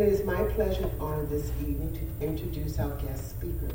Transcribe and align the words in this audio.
It 0.00 0.08
is 0.08 0.24
my 0.24 0.42
pleasure 0.54 0.84
and 0.84 1.00
honor 1.00 1.26
this 1.26 1.50
evening 1.60 1.92
to 1.92 2.26
introduce 2.26 2.78
our 2.78 2.88
guest 3.02 3.30
speaker. 3.30 3.68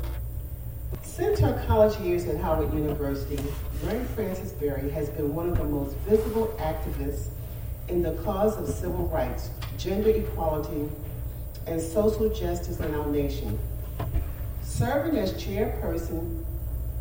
Since 1.02 1.38
her 1.38 1.64
college 1.68 1.98
years 2.00 2.26
at 2.26 2.36
Howard 2.38 2.74
University, 2.74 3.38
Mary 3.84 4.04
Frances 4.06 4.50
Berry 4.52 4.90
has 4.90 5.08
been 5.10 5.36
one 5.36 5.48
of 5.48 5.56
the 5.56 5.64
most 5.64 5.94
visible 5.98 6.48
activists 6.58 7.28
in 7.88 8.02
the 8.02 8.12
cause 8.24 8.56
of 8.56 8.68
civil 8.68 9.06
rights, 9.06 9.50
gender 9.78 10.10
equality, 10.10 10.88
and 11.68 11.80
social 11.80 12.28
justice 12.28 12.80
in 12.80 12.92
our 12.96 13.06
nation. 13.06 13.56
Serving 14.62 15.16
as 15.18 15.32
chairperson 15.34 16.44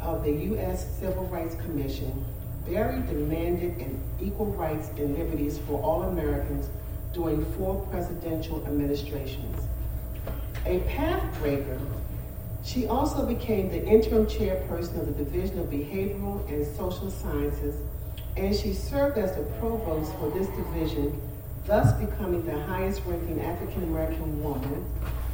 of 0.01 0.23
the 0.23 0.31
U.S. 0.31 0.99
Civil 0.99 1.25
Rights 1.25 1.55
Commission, 1.55 2.23
Berry 2.67 3.01
demanded 3.07 3.77
an 3.77 3.99
equal 4.21 4.51
rights 4.51 4.89
and 4.97 5.17
liberties 5.17 5.57
for 5.67 5.81
all 5.81 6.03
Americans 6.03 6.69
during 7.15 7.45
four 7.53 7.81
presidential 7.89 8.63
administrations. 8.67 9.63
A 10.65 10.79
pathbreaker, 10.81 11.79
she 12.63 12.87
also 12.87 13.25
became 13.25 13.69
the 13.69 13.83
interim 13.85 14.25
chairperson 14.25 14.99
of 14.99 15.17
the 15.17 15.23
Division 15.23 15.59
of 15.59 15.67
Behavioral 15.67 16.47
and 16.49 16.65
Social 16.75 17.09
Sciences, 17.09 17.75
and 18.35 18.53
she 18.53 18.73
served 18.73 19.17
as 19.17 19.33
the 19.35 19.43
provost 19.59 20.13
for 20.15 20.29
this 20.31 20.47
division, 20.49 21.21
thus 21.65 21.93
becoming 21.93 22.45
the 22.45 22.59
highest 22.63 23.01
ranking 23.05 23.39
African 23.41 23.83
American 23.83 24.43
woman 24.43 24.85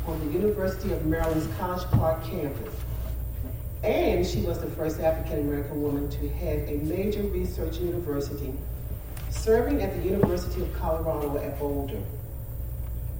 on 0.05 0.19
the 0.19 0.33
University 0.33 0.93
of 0.93 1.05
Maryland's 1.05 1.47
College 1.57 1.83
Park 1.91 2.23
campus. 2.25 2.73
And 3.83 4.25
she 4.25 4.41
was 4.41 4.59
the 4.59 4.69
first 4.71 4.99
African 4.99 5.39
American 5.39 5.81
woman 5.81 6.09
to 6.11 6.29
head 6.29 6.69
a 6.69 6.77
major 6.85 7.23
research 7.23 7.77
university, 7.77 8.53
serving 9.31 9.81
at 9.81 9.95
the 9.95 10.03
University 10.03 10.61
of 10.61 10.73
Colorado 10.73 11.37
at 11.37 11.57
Boulder. 11.57 12.01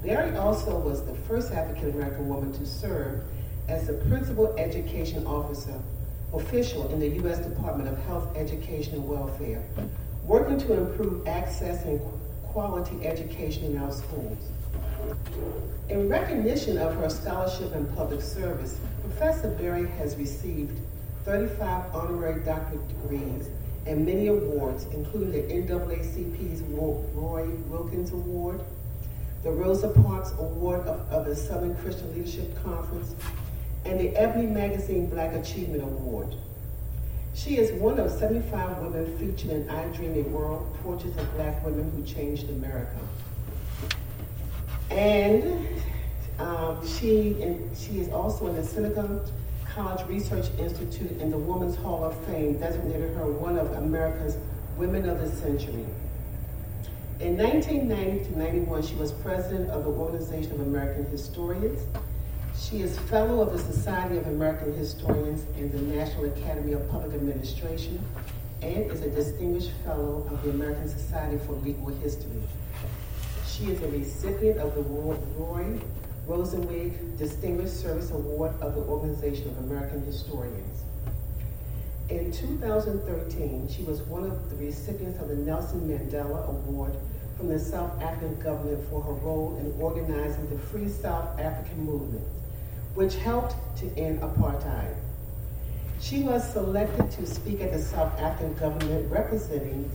Berry 0.04 0.36
also 0.38 0.78
was 0.78 1.06
the 1.06 1.16
first 1.16 1.52
African 1.52 1.92
American 1.92 2.28
woman 2.28 2.52
to 2.54 2.66
serve 2.66 3.24
as 3.68 3.88
the 3.88 3.94
principal 3.94 4.54
education 4.58 5.26
officer 5.26 5.74
official 6.34 6.90
in 6.92 7.00
the 7.00 7.08
U.S. 7.08 7.40
Department 7.40 7.90
of 7.90 7.98
Health, 8.06 8.36
Education, 8.36 8.96
and 8.96 9.08
Welfare, 9.08 9.64
working 10.26 10.60
to 10.60 10.74
improve 10.74 11.28
access 11.28 11.84
and 11.86 12.00
quality 12.44 13.06
education 13.06 13.66
in 13.66 13.78
our 13.78 13.92
schools. 13.92 14.38
In 15.90 16.08
recognition 16.10 16.78
of 16.78 16.96
her 16.96 17.10
scholarship 17.10 17.74
and 17.74 17.94
public 17.96 18.22
service, 18.22 18.80
Professor 19.02 19.50
Berry 19.52 19.88
has 19.92 20.16
received 20.16 20.80
35 21.26 21.94
honorary 21.94 22.44
doctorate 22.44 22.88
degrees 22.88 23.50
and 23.86 24.06
many 24.06 24.28
awards, 24.28 24.86
including 24.94 25.32
the 25.32 25.54
NAACP's 25.54 26.62
Roy 26.62 27.48
Wilkins 27.70 28.12
Award, 28.12 28.62
the 29.44 29.52
Rosa 29.52 29.90
Parks 29.90 30.32
Award 30.40 30.82
of, 30.82 31.00
of 31.12 31.26
the 31.26 31.36
Southern 31.36 31.76
Christian 31.78 32.14
Leadership 32.14 32.56
Conference, 32.64 33.16
and 33.86 34.00
the 34.00 34.16
Ebony 34.16 34.46
Magazine 34.46 35.10
Black 35.10 35.34
Achievement 35.34 35.82
Award. 35.84 36.36
She 37.34 37.58
is 37.58 37.72
one 37.82 38.00
of 38.00 38.12
75 38.12 38.78
women 38.80 39.18
featured 39.18 39.52
in 39.52 39.70
I 39.70 39.86
Dream 39.96 40.14
a 40.14 40.30
World, 40.30 40.76
Portraits 40.84 41.18
of 41.18 41.34
Black 41.36 41.64
Women 41.66 41.90
Who 41.96 42.04
Changed 42.04 42.50
America. 42.50 43.00
And 44.92 45.68
um, 46.38 46.86
she, 46.86 47.36
she 47.76 48.00
is 48.00 48.10
also 48.10 48.48
in 48.48 48.56
the 48.56 48.64
Seneca 48.64 49.26
College 49.76 50.06
Research 50.08 50.48
Institute 50.60 51.12
and 51.22 51.32
the 51.32 51.38
Women's 51.38 51.78
Hall 51.78 52.04
of 52.04 52.18
Fame 52.26 52.58
designated 52.58 53.16
her 53.16 53.26
one 53.26 53.58
of 53.58 53.72
America's 53.74 54.36
Women 54.76 55.08
of 55.08 55.22
the 55.22 55.30
Century. 55.38 55.86
In 57.22 57.38
1990 57.38 58.26
to 58.26 58.38
91, 58.38 58.84
she 58.84 58.96
was 58.96 59.14
president 59.14 59.70
of 59.70 59.86
the 59.86 59.92
Organization 59.92 60.52
of 60.52 60.60
American 60.62 61.06
Historians. 61.06 61.80
She 62.58 62.82
is 62.82 63.00
fellow 63.00 63.40
of 63.40 63.54
the 63.54 63.60
Society 63.60 64.18
of 64.18 64.28
American 64.28 64.74
Historians 64.74 65.46
and 65.56 65.72
the 65.72 65.82
National 65.96 66.26
Academy 66.26 66.74
of 66.74 66.90
Public 66.90 67.14
Administration, 67.14 68.04
and 68.62 68.92
is 68.92 69.02
a 69.04 69.10
distinguished 69.10 69.72
fellow 69.86 70.28
of 70.30 70.44
the 70.44 70.50
American 70.50 70.90
Society 70.90 71.38
for 71.46 71.54
Legal 71.54 71.88
History. 71.88 72.42
She 73.48 73.72
is 73.72 73.82
a 73.82 73.88
recipient 73.88 74.58
of 74.58 74.76
the 74.76 74.82
Roy 74.82 75.80
Rosenzweig 76.32 77.18
Distinguished 77.18 77.82
Service 77.82 78.10
Award 78.12 78.54
of 78.62 78.76
the 78.76 78.82
Organization 78.84 79.50
of 79.50 79.58
American 79.66 80.02
Historians. 80.06 80.84
In 82.10 82.32
2013, 82.32 83.68
she 83.70 83.84
was 83.84 84.02
one 84.04 84.24
of 84.24 84.50
the 84.50 84.56
recipients 84.56 85.20
of 85.20 85.28
the 85.28 85.36
Nelson 85.36 85.82
Mandela 85.82 86.48
Award 86.48 86.94
from 87.36 87.50
the 87.50 87.60
South 87.60 88.02
African 88.02 88.40
government 88.40 88.82
for 88.90 89.02
her 89.02 89.12
role 89.12 89.58
in 89.60 89.82
organizing 89.82 90.50
the 90.50 90.58
Free 90.58 90.88
South 90.88 91.38
African 91.38 91.84
movement, 91.84 92.26
which 92.96 93.16
helped 93.16 93.56
to 93.80 93.94
end 93.98 94.22
apartheid. 94.22 94.96
She 96.00 96.24
was 96.24 96.50
selected 96.54 97.12
to 97.12 97.26
speak 97.26 97.60
at 97.60 97.74
the 97.74 97.82
South 97.82 98.18
African 98.22 98.54
government 98.54 99.12
representing 99.12 99.92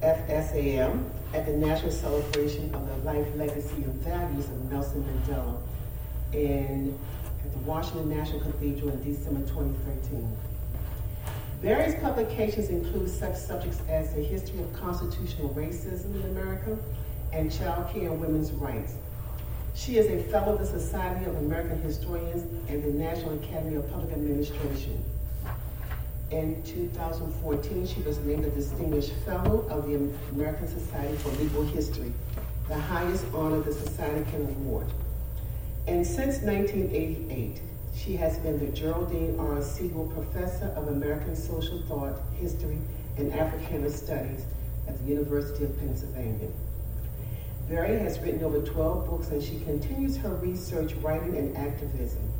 FSAM 0.00 1.02
at 1.34 1.46
the 1.46 1.52
national 1.52 1.90
celebration 1.90 2.74
of 2.74 2.86
the 2.86 2.96
life, 3.10 3.26
legacy, 3.36 3.82
and 3.82 3.94
values 4.02 4.46
of 4.46 4.70
Nelson 4.70 5.04
Mandela 5.04 5.58
in, 6.32 6.98
at 7.44 7.52
the 7.52 7.58
Washington 7.58 8.08
National 8.08 8.40
Cathedral 8.40 8.90
in 8.90 9.02
December 9.02 9.40
2013. 9.48 10.36
Various 11.60 12.00
publications 12.00 12.68
include 12.68 13.08
such 13.08 13.34
subjects 13.36 13.80
as 13.88 14.14
the 14.14 14.22
history 14.22 14.60
of 14.60 14.72
constitutional 14.74 15.48
racism 15.50 16.14
in 16.14 16.30
America 16.30 16.76
and 17.32 17.50
child 17.50 17.92
care 17.92 18.10
and 18.10 18.20
women's 18.20 18.52
rights. 18.52 18.94
She 19.74 19.98
is 19.98 20.06
a 20.06 20.22
fellow 20.30 20.54
of 20.54 20.60
the 20.60 20.66
Society 20.66 21.26
of 21.26 21.36
American 21.36 21.80
Historians 21.82 22.42
and 22.68 22.82
the 22.82 22.88
National 22.88 23.34
Academy 23.34 23.76
of 23.76 23.90
Public 23.90 24.12
Administration. 24.12 25.02
In 26.32 26.60
2014, 26.64 27.86
she 27.86 28.00
was 28.00 28.18
named 28.18 28.44
a 28.44 28.50
Distinguished 28.50 29.12
Fellow 29.24 29.64
of 29.70 29.86
the 29.86 29.94
American 30.32 30.66
Society 30.66 31.16
for 31.18 31.28
Legal 31.40 31.62
History, 31.62 32.12
the 32.66 32.74
highest 32.74 33.24
honor 33.32 33.60
the 33.60 33.72
society 33.72 34.28
can 34.32 34.40
award. 34.40 34.88
And 35.86 36.04
since 36.04 36.42
1988, 36.42 37.60
she 37.94 38.16
has 38.16 38.38
been 38.38 38.58
the 38.58 38.72
Geraldine 38.72 39.38
R. 39.38 39.58
Segal 39.58 40.12
Professor 40.14 40.66
of 40.76 40.88
American 40.88 41.36
Social 41.36 41.80
Thought, 41.82 42.20
History, 42.34 42.78
and 43.18 43.32
Africana 43.32 43.88
Studies 43.88 44.46
at 44.88 44.98
the 44.98 45.04
University 45.04 45.64
of 45.64 45.78
Pennsylvania. 45.78 46.48
Berry 47.68 48.00
has 48.00 48.18
written 48.18 48.42
over 48.42 48.60
12 48.60 49.08
books 49.08 49.28
and 49.28 49.40
she 49.40 49.60
continues 49.60 50.16
her 50.16 50.34
research, 50.34 50.92
writing, 50.94 51.36
and 51.36 51.56
activism. 51.56 52.32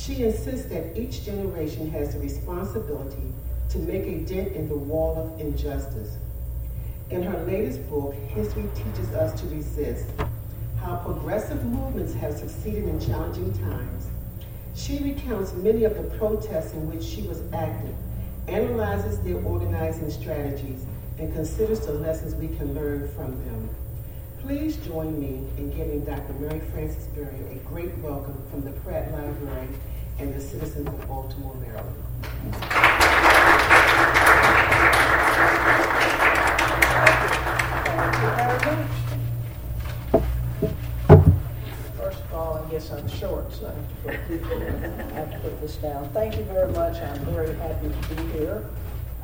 She 0.00 0.22
insists 0.22 0.66
that 0.70 0.98
each 0.98 1.26
generation 1.26 1.90
has 1.90 2.14
the 2.14 2.20
responsibility 2.20 3.34
to 3.68 3.78
make 3.80 4.04
a 4.04 4.20
dent 4.20 4.52
in 4.54 4.66
the 4.66 4.74
wall 4.74 5.14
of 5.18 5.38
injustice. 5.38 6.16
In 7.10 7.22
her 7.22 7.44
latest 7.44 7.86
book, 7.90 8.14
History 8.14 8.64
Teaches 8.74 9.12
Us 9.12 9.38
to 9.38 9.46
Resist 9.48 10.06
How 10.80 10.96
Progressive 11.04 11.62
Movements 11.66 12.14
Have 12.14 12.38
Succeeded 12.38 12.84
in 12.84 12.98
Challenging 12.98 13.52
Times, 13.58 14.06
she 14.74 15.00
recounts 15.00 15.52
many 15.52 15.84
of 15.84 15.94
the 15.94 16.16
protests 16.16 16.72
in 16.72 16.90
which 16.90 17.04
she 17.04 17.20
was 17.22 17.42
active, 17.52 17.94
analyzes 18.48 19.20
their 19.20 19.36
organizing 19.44 20.10
strategies, 20.10 20.82
and 21.18 21.30
considers 21.34 21.80
the 21.80 21.92
lessons 21.92 22.34
we 22.36 22.48
can 22.56 22.74
learn 22.74 23.06
from 23.08 23.32
them. 23.44 23.68
Please 24.40 24.78
join 24.78 25.20
me 25.20 25.46
in 25.58 25.70
giving 25.76 26.02
Dr. 26.06 26.32
Mary 26.40 26.60
Frances 26.72 27.04
Berry 27.08 27.36
a 27.52 27.56
great 27.68 27.94
welcome 27.98 28.42
from 28.50 28.62
the 28.62 28.70
Pratt 28.80 29.12
Library 29.12 29.68
and 30.20 30.34
the 30.34 30.40
citizens 30.40 30.86
of 30.86 31.08
Baltimore, 31.08 31.54
Maryland. 31.54 31.96
First 41.96 42.20
of 42.20 42.34
all, 42.34 42.54
I 42.58 42.70
guess 42.70 42.90
I'm 42.90 43.08
short, 43.08 43.50
so 43.52 43.72
I 44.06 44.10
have 44.12 44.28
to 44.28 44.38
put, 44.38 44.62
have 45.12 45.30
to 45.32 45.38
put 45.38 45.60
this 45.62 45.76
down. 45.76 46.10
Thank 46.10 46.36
you 46.36 46.44
very 46.44 46.70
much. 46.72 47.00
I'm 47.00 47.18
very 47.20 47.54
happy 47.54 47.88
to 47.88 48.14
be 48.14 48.38
here. 48.38 48.62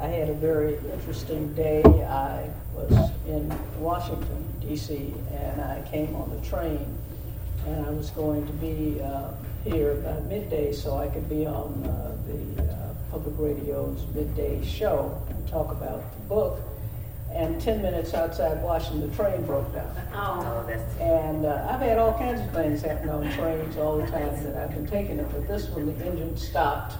I 0.00 0.06
had 0.06 0.30
a 0.30 0.34
very 0.34 0.78
interesting 0.92 1.52
day. 1.52 1.82
I 1.82 2.48
was 2.74 3.10
in 3.26 3.54
Washington, 3.78 4.44
D.C., 4.60 5.12
and 5.32 5.60
I 5.60 5.82
came 5.90 6.16
on 6.16 6.30
the 6.30 6.46
train 6.46 6.96
and 7.66 7.84
I 7.84 7.90
was 7.90 8.10
going 8.10 8.46
to 8.46 8.52
be 8.54 9.00
uh, 9.00 9.32
here 9.64 9.92
about 9.92 10.24
midday 10.24 10.72
so 10.72 10.96
I 10.96 11.08
could 11.08 11.28
be 11.28 11.46
on 11.46 11.84
uh, 11.84 12.16
the 12.26 12.62
uh, 12.62 12.94
public 13.10 13.34
radio's 13.38 14.06
midday 14.14 14.64
show 14.64 15.20
and 15.28 15.48
talk 15.48 15.72
about 15.72 16.02
the 16.14 16.20
book. 16.28 16.60
And 17.32 17.60
10 17.60 17.82
minutes 17.82 18.14
outside 18.14 18.62
Washington, 18.62 19.10
the 19.10 19.14
train 19.14 19.44
broke 19.44 19.70
down. 19.74 19.94
Oh, 20.14 20.64
that's. 20.66 20.96
And 21.00 21.44
uh, 21.44 21.68
I've 21.68 21.80
had 21.80 21.98
all 21.98 22.14
kinds 22.14 22.40
of 22.40 22.50
things 22.52 22.80
happen 22.80 23.10
on 23.10 23.30
trains 23.32 23.76
all 23.76 23.98
the 23.98 24.06
time 24.06 24.42
that 24.44 24.56
I've 24.56 24.70
been 24.70 24.86
taking 24.86 25.18
it, 25.18 25.26
but 25.30 25.46
this 25.46 25.68
one, 25.68 25.86
the 25.86 26.06
engine 26.06 26.36
stopped. 26.36 26.94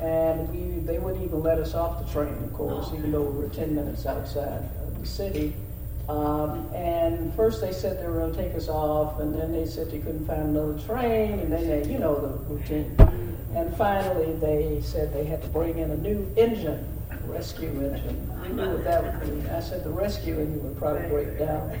And 0.00 0.48
we, 0.50 0.78
they 0.84 1.00
wouldn't 1.00 1.24
even 1.24 1.42
let 1.42 1.58
us 1.58 1.74
off 1.74 2.06
the 2.06 2.12
train, 2.12 2.34
of 2.34 2.52
course, 2.52 2.90
even 2.92 3.10
though 3.10 3.22
we 3.22 3.42
were 3.42 3.48
10 3.48 3.74
minutes 3.74 4.06
outside 4.06 4.68
of 4.86 5.00
the 5.00 5.06
city. 5.06 5.54
Um, 6.08 6.66
and 6.74 7.34
first 7.34 7.60
they 7.60 7.72
said 7.72 8.00
they 8.00 8.06
were 8.08 8.20
going 8.20 8.34
to 8.34 8.42
take 8.42 8.54
us 8.54 8.68
off, 8.68 9.20
and 9.20 9.34
then 9.34 9.52
they 9.52 9.66
said 9.66 9.90
they 9.90 9.98
couldn't 9.98 10.26
find 10.26 10.56
another 10.56 10.78
train, 10.86 11.38
and 11.40 11.52
then 11.52 11.66
they, 11.68 11.90
you 11.90 11.98
know 11.98 12.14
the 12.14 12.54
routine. 12.54 12.96
And 13.54 13.74
finally 13.76 14.32
they 14.34 14.80
said 14.82 15.12
they 15.12 15.24
had 15.24 15.42
to 15.42 15.48
bring 15.48 15.78
in 15.78 15.90
a 15.90 15.96
new 15.96 16.26
engine, 16.36 16.86
rescue 17.24 17.68
engine. 17.68 18.30
I 18.42 18.48
knew 18.48 18.70
what 18.70 18.84
that 18.84 19.20
would 19.20 19.36
mean. 19.36 19.46
I 19.48 19.60
said 19.60 19.84
the 19.84 19.90
rescue 19.90 20.38
engine 20.38 20.62
would 20.64 20.78
probably 20.78 21.08
break 21.08 21.38
down. 21.38 21.78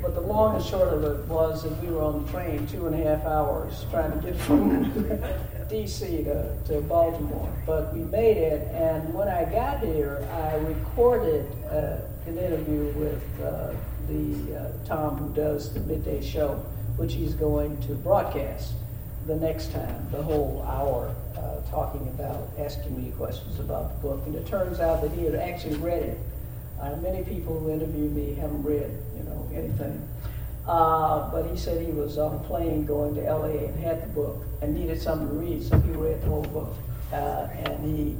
But 0.00 0.14
the 0.14 0.20
long 0.20 0.56
and 0.56 0.64
short 0.64 0.88
of 0.88 1.02
it 1.02 1.26
was 1.26 1.64
that 1.64 1.82
we 1.82 1.88
were 1.88 2.02
on 2.02 2.24
the 2.24 2.30
train 2.30 2.66
two 2.68 2.86
and 2.86 2.94
a 2.94 2.98
half 2.98 3.24
hours 3.24 3.84
trying 3.90 4.12
to 4.12 4.26
get 4.26 4.36
from 4.42 4.92
DC 5.68 6.24
to, 6.24 6.56
to 6.66 6.80
Baltimore. 6.82 7.52
But 7.66 7.92
we 7.94 8.00
made 8.00 8.36
it, 8.36 8.68
and 8.74 9.12
when 9.12 9.28
I 9.28 9.44
got 9.44 9.80
here, 9.80 10.26
I 10.32 10.54
recorded 10.56 11.50
uh, 11.70 11.96
an 12.26 12.38
interview 12.38 12.92
with 12.98 13.22
uh, 13.40 13.72
the 14.08 14.56
uh, 14.58 14.86
Tom 14.86 15.16
who 15.16 15.34
does 15.34 15.72
the 15.72 15.80
midday 15.80 16.24
show, 16.24 16.54
which 16.96 17.14
he's 17.14 17.34
going 17.34 17.80
to 17.82 17.94
broadcast 17.94 18.72
the 19.26 19.36
next 19.36 19.72
time, 19.72 20.08
the 20.10 20.22
whole 20.22 20.64
hour, 20.68 21.14
uh, 21.36 21.60
talking 21.70 22.06
about, 22.08 22.48
asking 22.58 23.02
me 23.02 23.10
questions 23.12 23.58
about 23.58 23.94
the 23.94 24.08
book. 24.08 24.22
And 24.26 24.34
it 24.34 24.46
turns 24.46 24.80
out 24.80 25.02
that 25.02 25.12
he 25.12 25.24
had 25.24 25.34
actually 25.34 25.76
read 25.76 26.02
it. 26.02 26.18
Uh, 26.80 26.96
many 26.96 27.24
people 27.24 27.58
who 27.58 27.70
interview 27.70 28.08
me 28.10 28.34
haven't 28.34 28.62
read, 28.62 28.90
you 29.16 29.24
know, 29.24 29.48
anything. 29.52 30.08
Uh, 30.66 31.30
but 31.30 31.48
he 31.48 31.56
said 31.56 31.84
he 31.84 31.92
was 31.92 32.18
on 32.18 32.34
a 32.34 32.38
plane 32.40 32.84
going 32.84 33.14
to 33.14 33.20
LA 33.22 33.66
and 33.66 33.78
had 33.78 34.02
the 34.02 34.08
book 34.08 34.44
and 34.62 34.74
needed 34.74 35.00
something 35.00 35.28
to 35.28 35.34
read, 35.34 35.62
so 35.62 35.78
he 35.80 35.90
read 35.92 36.20
the 36.22 36.26
whole 36.26 36.42
book. 36.42 36.74
Uh, 37.12 37.48
and 37.64 37.84
he 37.84 38.16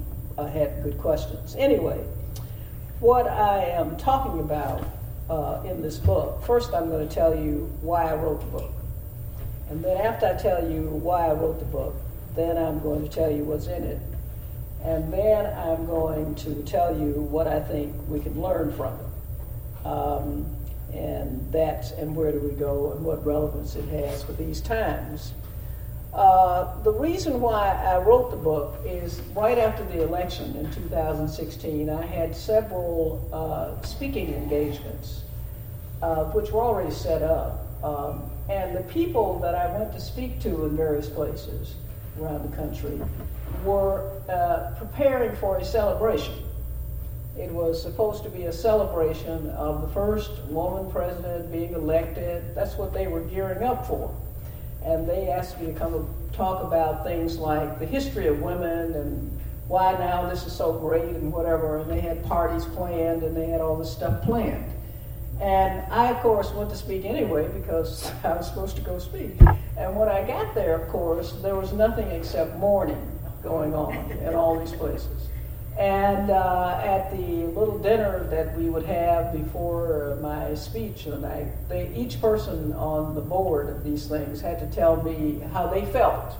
had 0.53 0.83
good 0.83 0.97
questions. 0.99 1.57
Anyway, 1.57 2.05
what 3.01 3.27
I 3.27 3.65
am 3.65 3.97
talking 3.97 4.41
about 4.41 4.83
uh, 5.29 5.63
in 5.65 5.83
this 5.83 5.99
book, 5.99 6.43
first 6.45 6.73
I'm 6.73 6.89
going 6.89 7.07
to 7.07 7.15
tell 7.15 7.35
you 7.35 7.71
why 7.83 8.05
I 8.05 8.15
wrote 8.15 8.41
the 8.41 8.47
book. 8.47 8.73
And 9.69 9.85
then 9.85 10.01
after 10.01 10.27
I 10.27 10.35
tell 10.35 10.71
you 10.71 10.83
why 10.83 11.27
I 11.27 11.33
wrote 11.33 11.59
the 11.59 11.67
book, 11.67 11.95
then 12.35 12.57
I'm 12.57 12.81
going 12.81 13.07
to 13.07 13.15
tell 13.15 13.31
you 13.31 13.45
what's 13.45 13.67
in 13.67 13.83
it. 13.83 14.01
And 14.83 15.13
then 15.13 15.47
I'm 15.59 15.87
going 15.87 16.35
to 16.37 16.63
tell 16.63 16.97
you 16.97 17.13
what 17.13 17.47
I 17.47 17.61
think 17.61 17.95
we 18.09 18.21
can 18.21 18.41
learn 18.41 18.73
from 18.73 18.95
it. 18.95 19.87
Um, 19.87 20.47
and 20.93 21.53
that's, 21.53 21.91
and 21.93 22.15
where 22.15 22.33
do 22.33 22.39
we 22.39 22.53
go 22.53 22.93
and 22.93 23.05
what 23.05 23.25
relevance 23.27 23.75
it 23.75 23.89
has 23.89 24.23
for 24.23 24.33
these 24.33 24.61
times. 24.61 25.33
Uh, 26.17 26.81
the 26.81 26.91
reason 26.91 27.43
why 27.43 27.69
I 27.85 27.99
wrote 27.99 28.31
the 28.31 28.39
book 28.39 28.81
is 28.87 29.21
right 29.35 29.59
after 29.59 29.85
the 29.85 30.03
election 30.03 30.57
in 30.57 30.73
2016, 30.73 31.91
I 31.91 32.07
had 32.07 32.35
several 32.35 33.29
uh, 33.31 33.83
speaking 33.83 34.33
engagements, 34.33 35.25
uh, 36.01 36.25
which 36.33 36.51
were 36.53 36.63
already 36.63 36.91
set 36.91 37.21
up. 37.21 37.67
Um, 37.85 38.31
and 38.49 38.75
the 38.75 38.83
people 38.85 39.39
that 39.41 39.55
I 39.55 39.71
went 39.79 39.93
to 39.93 40.01
speak 40.01 40.41
to 40.41 40.65
in 40.65 40.75
various 40.75 41.07
places 41.07 41.75
around 42.19 42.51
the 42.51 42.57
country 42.57 42.99
were 43.63 44.11
uh, 44.31 44.75
preparing 44.79 45.37
for 45.37 45.59
a 45.59 45.65
celebration. 45.67 46.33
It 47.39 47.51
was 47.51 47.83
supposed 47.83 48.23
to 48.23 48.31
be 48.31 48.45
a 48.45 48.53
celebration 48.55 49.51
of 49.51 49.83
the 49.83 49.89
first 49.89 50.43
woman 50.45 50.91
president 50.91 51.53
being 51.53 51.75
elected. 51.75 52.55
That's 52.55 52.77
what 52.77 52.95
they 52.95 53.07
were 53.07 53.21
gearing 53.21 53.63
up 53.63 53.87
for. 53.87 54.17
And 54.87 55.09
they 55.09 55.29
asked 55.29 55.61
me 55.61 55.67
to 55.67 55.73
come 55.73 56.09
talk 56.33 56.63
about 56.63 57.05
things 57.05 57.39
like 57.39 57.79
the 57.79 57.87
history 57.87 58.29
of 58.29 58.41
women 58.41 58.95
and 58.95 59.41
why 59.67 59.93
now 59.99 60.29
this 60.29 60.47
is 60.47 60.53
so 60.53 60.73
great 60.73 61.03
and 61.17 61.33
whatever. 61.33 61.79
And 61.79 61.91
they 61.91 62.01
had 62.01 62.25
parties 62.25 62.65
planned 62.65 63.23
and 63.23 63.37
they 63.37 63.47
had 63.47 63.61
all 63.61 63.77
this 63.77 63.91
stuff 63.91 64.23
planned. 64.23 64.73
And 65.41 65.93
I, 65.93 66.11
of 66.11 66.19
course, 66.21 66.51
went 66.53 66.71
to 66.71 66.77
speak 66.77 67.05
anyway 67.05 67.49
because 67.49 68.11
I 68.25 68.35
was 68.37 68.47
supposed 68.47 68.77
to 68.77 68.83
go 68.83 68.99
speak. 68.99 69.33
And 69.77 69.97
when 69.97 70.09
I 70.09 70.27
got 70.27 70.55
there, 70.55 70.81
of 70.81 70.89
course, 70.89 71.33
there 71.43 71.57
was 71.57 71.73
nothing 71.73 72.09
except 72.13 72.57
mourning 72.57 73.13
going 73.43 73.75
on 73.75 73.95
in 74.13 74.35
all 74.35 74.59
these 74.59 74.73
places. 74.73 75.29
And 75.79 76.31
uh, 76.31 76.81
at 76.83 77.11
the 77.11 77.47
little 77.49 77.79
dinner 77.79 78.27
that 78.31 78.57
we 78.57 78.71
would 78.71 78.87
have 78.87 79.33
before 79.33 80.19
my 80.23 80.55
speech, 80.55 81.05
and 81.05 81.25
I, 81.25 81.49
they, 81.69 81.93
each 81.95 82.19
person 82.21 82.73
on 82.73 83.15
the 83.15 83.21
board 83.21 83.69
of 83.69 83.85
these 83.85 84.07
things 84.07 84.41
had 84.41 84.59
to 84.61 84.67
tell 84.75 85.03
me 85.03 85.41
how 85.53 85.67
they 85.67 85.85
felt 85.85 86.35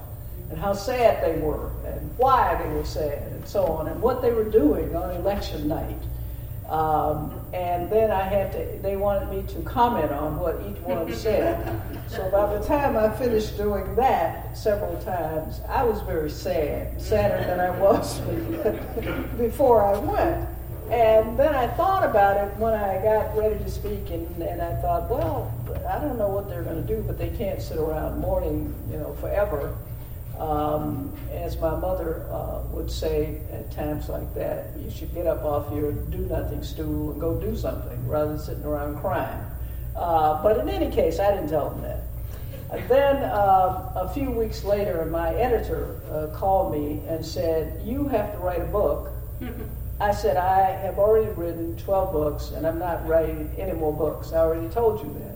and 0.49 0.59
how 0.59 0.73
sad 0.73 1.23
they 1.23 1.39
were 1.41 1.71
and 1.85 2.11
why 2.17 2.61
they 2.63 2.69
were 2.71 2.85
sad 2.85 3.31
and 3.33 3.47
so 3.47 3.67
on 3.67 3.89
and 3.89 4.01
what 4.01 4.23
they 4.23 4.33
were 4.33 4.49
doing 4.49 4.97
on 4.97 5.15
election 5.17 5.69
night. 5.69 5.99
Um, 6.69 7.41
and 7.53 7.89
then 7.89 8.11
I 8.11 8.23
had 8.23 8.53
to, 8.53 8.79
they 8.83 8.97
wanted 8.97 9.31
me 9.31 9.43
to 9.55 9.61
comment 9.63 10.11
on 10.11 10.39
what 10.39 10.61
each 10.69 10.79
one 10.83 11.13
said. 11.15 11.81
So 12.09 12.29
by 12.31 12.57
the 12.57 12.65
time 12.65 12.97
I 12.97 13.09
finished 13.17 13.57
doing 13.57 13.95
that 13.97 14.57
several 14.57 15.01
times, 15.03 15.61
I 15.69 15.85
was 15.85 16.01
very 16.03 16.31
sad, 16.31 17.01
sadder 17.01 17.45
than 17.47 17.61
I 17.61 17.71
was 17.79 18.19
before 19.39 19.85
I 19.85 19.99
went. 19.99 20.49
And 20.91 21.37
then 21.37 21.53
I 21.55 21.67
thought 21.67 22.05
about 22.05 22.37
it 22.37 22.57
when 22.59 22.73
I 22.73 23.03
got 23.03 23.37
ready 23.37 23.59
to 23.59 23.71
speak, 23.71 24.11
and, 24.11 24.41
and 24.41 24.63
I 24.63 24.81
thought, 24.81 25.11
well, 25.11 25.53
I 25.89 25.99
don't 25.99 26.17
know 26.17 26.29
what 26.29 26.49
they're 26.49 26.63
going 26.63 26.81
to 26.81 26.87
do, 26.87 27.03
but 27.03 27.19
they 27.19 27.31
can't 27.31 27.61
sit 27.61 27.77
around 27.77 28.21
mourning, 28.21 28.73
you 28.91 28.99
know, 28.99 29.13
forever. 29.15 29.77
Um, 30.39 31.17
as 31.33 31.59
my 31.59 31.75
mother 31.75 32.27
uh, 32.31 32.63
would 32.71 32.91
say 32.91 33.41
at 33.53 33.71
times 33.73 34.09
like 34.09 34.35
that, 34.35 34.77
you 34.79 34.91
should 34.91 35.15
get 35.15 35.27
up 35.27 35.45
off 35.45 35.73
your 35.73 35.93
do 35.93 36.19
nothing 36.19 36.63
stool 36.63 37.13
and 37.13 37.21
go 37.21 37.41
do 37.41 37.57
something 37.57 38.07
rather 38.07 38.33
than 38.33 38.39
sitting 38.39 38.65
around 38.65 38.99
crying. 38.99 39.45
Uh, 39.95 40.43
but 40.43 40.59
in 40.59 40.69
any 40.69 40.95
case, 40.95 41.19
I 41.19 41.31
didn't 41.31 41.49
tell 41.49 41.71
them 41.71 41.83
that. 41.83 42.03
And 42.71 42.89
then 42.89 43.17
uh, 43.23 43.93
a 43.95 44.11
few 44.13 44.31
weeks 44.31 44.65
later, 44.65 45.05
my 45.07 45.35
editor 45.35 46.01
uh, 46.11 46.37
called 46.37 46.73
me 46.73 47.01
and 47.09 47.25
said, 47.25 47.81
You 47.87 48.09
have 48.09 48.33
to 48.33 48.39
write 48.39 48.61
a 48.61 48.67
book. 48.67 49.11
I 50.01 50.13
said, 50.13 50.37
I 50.37 50.73
have 50.73 50.99
already 50.99 51.31
written 51.33 51.77
12 51.79 52.13
books 52.13 52.51
and 52.51 52.67
I'm 52.67 52.79
not 52.79 53.07
writing 53.09 53.51
any 53.57 53.73
more 53.73 53.93
books. 53.93 54.33
I 54.33 54.39
already 54.39 54.69
told 54.69 55.03
you 55.03 55.15
that. 55.21 55.36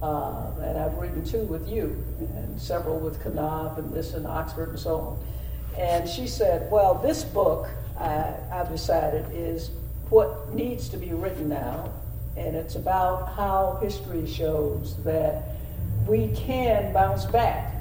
Uh, 0.00 0.52
and 0.62 0.78
I've 0.78 0.94
written 0.94 1.24
two 1.24 1.42
with 1.42 1.68
you, 1.68 2.04
and 2.20 2.60
several 2.60 3.00
with 3.00 3.24
Knopf 3.34 3.78
and 3.78 3.92
this 3.92 4.14
in 4.14 4.26
Oxford 4.26 4.68
and 4.68 4.78
so 4.78 4.96
on. 4.96 5.18
And 5.76 6.08
she 6.08 6.26
said, 6.26 6.70
Well, 6.70 6.94
this 6.94 7.24
book, 7.24 7.68
I, 7.98 8.32
I've 8.52 8.68
decided, 8.68 9.26
is 9.32 9.70
what 10.08 10.52
needs 10.54 10.88
to 10.90 10.96
be 10.96 11.12
written 11.12 11.48
now. 11.48 11.92
And 12.36 12.54
it's 12.54 12.76
about 12.76 13.34
how 13.34 13.78
history 13.82 14.26
shows 14.26 14.96
that 15.02 15.56
we 16.06 16.28
can 16.28 16.92
bounce 16.92 17.24
back 17.24 17.74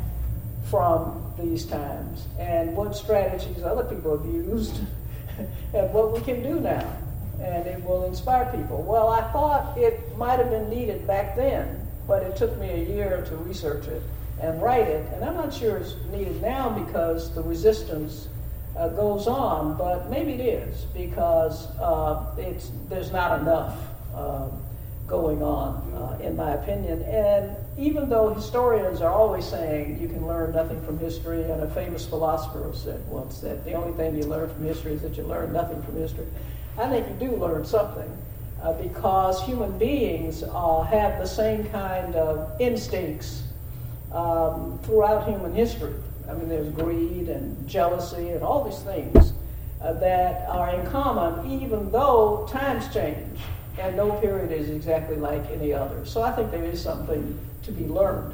from 0.72 1.24
these 1.40 1.66
times 1.66 2.26
and 2.40 2.76
what 2.76 2.96
strategies 2.96 3.62
other 3.64 3.84
people 3.84 4.18
have 4.18 4.26
used 4.26 4.80
and 5.74 5.94
what 5.94 6.14
we 6.14 6.22
can 6.22 6.42
do 6.42 6.60
now. 6.60 6.98
And 7.40 7.68
it 7.68 7.84
will 7.84 8.06
inspire 8.06 8.46
people. 8.46 8.82
Well, 8.82 9.10
I 9.10 9.22
thought 9.32 9.78
it 9.78 10.18
might 10.18 10.40
have 10.40 10.50
been 10.50 10.70
needed 10.70 11.06
back 11.06 11.36
then 11.36 11.87
but 12.08 12.24
it 12.24 12.36
took 12.36 12.58
me 12.58 12.70
a 12.70 12.84
year 12.96 13.24
to 13.28 13.36
research 13.38 13.88
it 13.88 14.02
and 14.42 14.62
write 14.62 14.88
it. 14.88 15.06
And 15.14 15.24
I'm 15.24 15.36
not 15.36 15.54
sure 15.54 15.78
it's 15.78 15.96
needed 16.12 16.42
now 16.42 16.70
because 16.70 17.34
the 17.34 17.44
resistance 17.44 18.30
uh, 18.76 18.90
goes 18.90 19.28
on, 19.28 19.78
but 19.78 20.10
maybe 20.10 20.34
it 20.34 20.42
is 20.42 20.86
because 20.94 21.68
uh, 21.78 22.36
it's, 22.38 22.72
there's 22.90 23.12
not 23.12 23.42
enough 23.42 23.78
uh, 24.16 24.48
going 25.08 25.42
on, 25.42 25.94
uh, 25.94 26.24
in 26.24 26.36
my 26.36 26.52
opinion. 26.54 27.02
And 27.04 27.56
even 27.78 28.10
though 28.10 28.34
historians 28.34 29.02
are 29.02 29.12
always 29.12 29.46
saying 29.46 30.00
you 30.00 30.08
can 30.08 30.28
learn 30.28 30.54
nothing 30.54 30.82
from 30.86 31.00
history, 31.00 31.44
and 31.44 31.64
a 31.64 31.70
famous 31.70 32.06
philosopher 32.06 32.72
said 32.76 33.06
once 33.08 33.40
that 33.40 33.64
the 33.66 33.74
only 33.74 33.94
thing 33.94 34.16
you 34.16 34.26
learn 34.26 34.50
from 34.50 34.64
history 34.66 34.94
is 34.94 35.02
that 35.02 35.18
you 35.18 35.24
learn 35.24 35.54
nothing 35.54 35.82
from 35.84 35.96
history, 35.96 36.28
I 36.78 36.90
think 36.90 37.08
you 37.08 37.30
do 37.30 37.36
learn 37.36 37.66
something 37.66 38.12
uh, 38.62 38.74
because 38.74 39.44
human 39.44 39.78
beings 39.78 40.44
uh, 40.44 40.82
have 40.82 41.20
the 41.20 41.28
same 41.28 41.66
kind 41.70 42.16
of 42.16 42.60
instincts 42.60 43.44
um, 44.12 44.80
throughout 44.84 45.28
human 45.28 45.54
history. 45.54 45.94
I 46.30 46.34
mean, 46.34 46.50
there's 46.50 46.70
greed 46.70 47.30
and 47.30 47.68
jealousy 47.68 48.30
and 48.30 48.44
all 48.44 48.64
these 48.64 48.82
things 48.82 49.34
uh, 49.82 49.94
that 49.94 50.50
are 50.50 50.74
in 50.74 50.86
common, 50.88 51.62
even 51.62 51.92
though 51.92 52.48
times 52.52 52.92
change 52.94 53.40
and 53.80 53.96
no 53.96 54.12
period 54.14 54.52
is 54.52 54.70
exactly 54.70 55.16
like 55.16 55.46
any 55.52 55.72
other. 55.72 56.06
So 56.06 56.22
I 56.22 56.32
think 56.32 56.52
there 56.52 56.64
is 56.64 56.82
something 56.82 57.40
to 57.64 57.72
be 57.72 57.86
learned. 57.86 58.34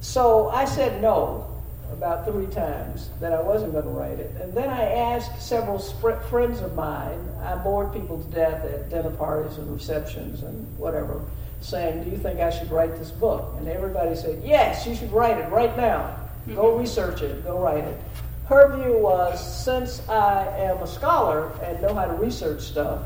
So 0.00 0.48
I 0.48 0.64
said 0.64 1.02
no 1.02 1.46
about 1.92 2.24
three 2.24 2.46
times 2.46 3.10
that 3.20 3.32
I 3.32 3.40
wasn't 3.40 3.72
going 3.72 3.84
to 3.84 3.90
write 3.90 4.18
it. 4.18 4.34
And 4.40 4.52
then 4.54 4.68
I 4.68 4.82
asked 4.82 5.40
several 5.40 5.78
sp- 5.78 6.22
friends 6.28 6.60
of 6.60 6.74
mine, 6.74 7.18
I 7.42 7.56
bored 7.56 7.92
people 7.92 8.22
to 8.22 8.30
death 8.30 8.64
at 8.64 8.90
dinner 8.90 9.10
parties 9.10 9.58
and 9.58 9.72
receptions 9.72 10.42
and 10.42 10.66
whatever, 10.78 11.20
saying, 11.60 12.04
Do 12.04 12.10
you 12.10 12.18
think 12.18 12.40
I 12.40 12.50
should 12.50 12.70
write 12.70 12.96
this 12.96 13.10
book? 13.10 13.54
And 13.58 13.68
everybody 13.68 14.14
said, 14.14 14.42
Yes, 14.44 14.86
you 14.86 14.94
should 14.94 15.12
write 15.12 15.38
it 15.38 15.48
right 15.50 15.76
now. 15.76 16.16
Go 16.54 16.76
research 16.76 17.22
it, 17.22 17.44
go 17.44 17.58
write 17.58 17.84
it. 17.84 18.00
Her 18.46 18.76
view 18.76 18.98
was 18.98 19.64
since 19.64 20.06
I 20.08 20.46
am 20.58 20.78
a 20.78 20.86
scholar 20.86 21.52
and 21.62 21.80
know 21.80 21.94
how 21.94 22.06
to 22.06 22.14
research 22.14 22.62
stuff, 22.62 23.02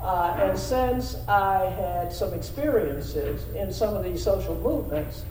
uh, 0.00 0.36
and 0.40 0.58
since 0.58 1.16
I 1.28 1.66
had 1.66 2.12
some 2.12 2.34
experiences 2.34 3.44
in 3.54 3.72
some 3.72 3.94
of 3.94 4.02
these 4.02 4.22
social 4.24 4.56
movements, 4.56 5.24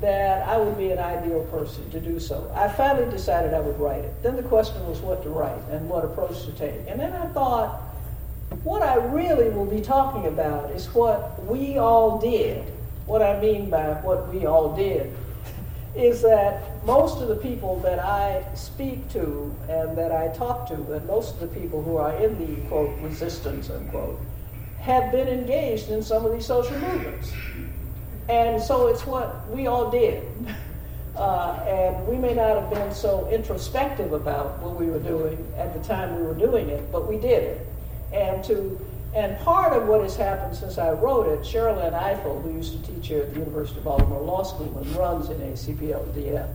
that 0.00 0.46
I 0.46 0.58
would 0.58 0.76
be 0.76 0.90
an 0.90 0.98
ideal 0.98 1.44
person 1.44 1.88
to 1.90 2.00
do 2.00 2.20
so. 2.20 2.50
I 2.54 2.68
finally 2.68 3.10
decided 3.10 3.54
I 3.54 3.60
would 3.60 3.78
write 3.78 4.04
it. 4.04 4.22
Then 4.22 4.36
the 4.36 4.42
question 4.42 4.86
was 4.86 5.00
what 5.00 5.22
to 5.22 5.30
write 5.30 5.62
and 5.70 5.88
what 5.88 6.04
approach 6.04 6.44
to 6.44 6.52
take. 6.52 6.80
And 6.86 7.00
then 7.00 7.12
I 7.12 7.26
thought, 7.28 7.80
what 8.62 8.82
I 8.82 8.96
really 8.96 9.48
will 9.48 9.66
be 9.66 9.80
talking 9.80 10.26
about 10.26 10.70
is 10.70 10.92
what 10.94 11.44
we 11.46 11.78
all 11.78 12.18
did. 12.18 12.64
What 13.06 13.22
I 13.22 13.40
mean 13.40 13.70
by 13.70 13.94
what 14.02 14.32
we 14.32 14.46
all 14.46 14.76
did 14.76 15.12
is 15.94 16.20
that 16.22 16.84
most 16.84 17.22
of 17.22 17.28
the 17.28 17.36
people 17.36 17.80
that 17.80 17.98
I 17.98 18.44
speak 18.54 19.08
to 19.12 19.54
and 19.68 19.96
that 19.96 20.12
I 20.12 20.28
talk 20.36 20.68
to, 20.68 20.74
and 20.74 21.06
most 21.06 21.34
of 21.34 21.40
the 21.40 21.60
people 21.60 21.82
who 21.82 21.96
are 21.96 22.12
in 22.16 22.36
the 22.38 22.60
quote 22.68 22.98
resistance 23.00 23.70
unquote, 23.70 24.20
have 24.78 25.10
been 25.10 25.26
engaged 25.26 25.88
in 25.88 26.02
some 26.02 26.24
of 26.24 26.32
these 26.32 26.46
social 26.46 26.78
movements. 26.78 27.32
And 28.28 28.60
so 28.60 28.88
it's 28.88 29.06
what 29.06 29.48
we 29.50 29.66
all 29.66 29.90
did. 29.90 30.24
Uh, 31.16 31.64
and 31.66 32.06
we 32.06 32.14
may 32.18 32.34
not 32.34 32.60
have 32.60 32.68
been 32.68 32.92
so 32.92 33.26
introspective 33.30 34.12
about 34.12 34.58
what 34.60 34.76
we 34.76 34.84
were 34.84 34.98
doing 34.98 35.50
at 35.56 35.72
the 35.72 35.82
time 35.82 36.14
we 36.14 36.20
were 36.20 36.34
doing 36.34 36.68
it, 36.68 36.92
but 36.92 37.08
we 37.08 37.16
did 37.16 37.42
it. 37.42 37.66
And 38.12 38.44
to 38.44 38.78
and 39.16 39.38
part 39.38 39.72
of 39.72 39.88
what 39.88 40.02
has 40.02 40.14
happened 40.14 40.54
since 40.54 40.76
I 40.76 40.90
wrote 40.90 41.26
it, 41.26 41.40
Sherrilyn 41.40 41.98
Ifill, 41.98 42.42
who 42.42 42.52
used 42.52 42.72
to 42.72 42.92
teach 42.92 43.08
here 43.08 43.22
at 43.22 43.32
the 43.32 43.40
University 43.40 43.78
of 43.78 43.84
Baltimore 43.84 44.20
Law 44.20 44.42
School 44.42 44.76
and 44.76 44.86
runs 44.94 45.28
NAACP-LDF, 45.28 46.48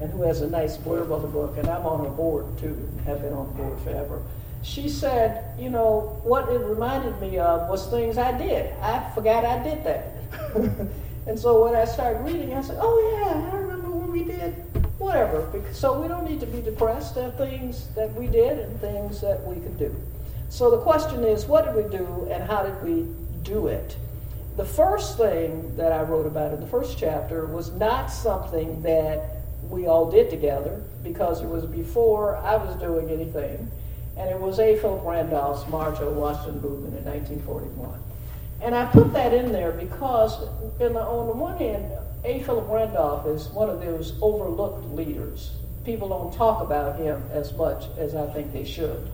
and 0.00 0.10
who 0.12 0.22
has 0.22 0.40
a 0.40 0.48
nice 0.48 0.78
blurb 0.78 1.12
on 1.12 1.20
the 1.20 1.28
book, 1.28 1.58
and 1.58 1.68
I'm 1.68 1.84
on 1.84 2.02
her 2.06 2.10
board 2.10 2.46
too, 2.56 2.88
have 3.04 3.20
been 3.20 3.34
on 3.34 3.52
board 3.58 3.78
forever. 3.80 4.22
She 4.62 4.88
said, 4.88 5.54
you 5.60 5.68
know, 5.68 6.18
what 6.24 6.48
it 6.48 6.58
reminded 6.60 7.20
me 7.20 7.36
of 7.38 7.68
was 7.68 7.86
things 7.88 8.16
I 8.16 8.36
did. 8.38 8.72
I 8.80 9.10
forgot 9.14 9.44
I 9.44 9.62
did 9.62 9.84
that. 9.84 10.14
and 11.28 11.38
so 11.38 11.64
when 11.64 11.76
I 11.76 11.84
started 11.84 12.24
reading, 12.24 12.54
I 12.54 12.62
said, 12.62 12.78
oh 12.80 13.20
yeah, 13.20 13.50
I 13.52 13.56
remember 13.56 13.90
when 13.90 14.10
we 14.10 14.24
did 14.24 14.54
whatever. 14.98 15.62
So 15.72 16.00
we 16.00 16.08
don't 16.08 16.28
need 16.28 16.40
to 16.40 16.46
be 16.46 16.60
depressed 16.60 17.16
at 17.16 17.36
things 17.36 17.88
that 17.94 18.12
we 18.14 18.26
did 18.26 18.58
and 18.58 18.80
things 18.80 19.20
that 19.20 19.46
we 19.46 19.56
could 19.56 19.78
do. 19.78 19.94
So 20.48 20.70
the 20.70 20.78
question 20.78 21.24
is, 21.24 21.46
what 21.46 21.66
did 21.66 21.74
we 21.74 21.90
do 21.90 22.28
and 22.30 22.42
how 22.42 22.62
did 22.62 22.82
we 22.82 23.06
do 23.42 23.66
it? 23.68 23.96
The 24.56 24.64
first 24.64 25.16
thing 25.16 25.76
that 25.76 25.92
I 25.92 26.02
wrote 26.02 26.26
about 26.26 26.52
in 26.52 26.60
the 26.60 26.66
first 26.66 26.98
chapter 26.98 27.46
was 27.46 27.70
not 27.72 28.10
something 28.10 28.82
that 28.82 29.36
we 29.68 29.86
all 29.86 30.10
did 30.10 30.30
together 30.30 30.82
because 31.02 31.42
it 31.42 31.46
was 31.46 31.64
before 31.66 32.36
I 32.38 32.56
was 32.56 32.74
doing 32.76 33.10
anything, 33.10 33.70
and 34.16 34.30
it 34.30 34.38
was 34.38 34.58
A. 34.58 34.76
Philip 34.78 35.04
Randolph's 35.04 35.68
March 35.68 36.00
on 36.00 36.16
Washington 36.16 36.60
movement 36.60 36.96
in 36.96 37.04
1941. 37.04 38.07
And 38.60 38.74
I 38.74 38.86
put 38.86 39.12
that 39.12 39.32
in 39.32 39.52
there 39.52 39.72
because, 39.72 40.38
the, 40.78 40.86
on 40.92 41.26
the 41.26 41.32
one 41.32 41.56
hand, 41.58 41.92
A. 42.24 42.42
Philip 42.42 42.68
Randolph 42.68 43.26
is 43.26 43.48
one 43.48 43.70
of 43.70 43.80
those 43.80 44.18
overlooked 44.20 44.84
leaders. 44.92 45.52
People 45.84 46.08
don't 46.08 46.34
talk 46.34 46.62
about 46.62 46.98
him 46.98 47.22
as 47.30 47.52
much 47.54 47.84
as 47.96 48.14
I 48.14 48.26
think 48.26 48.52
they 48.52 48.64
should. 48.64 49.10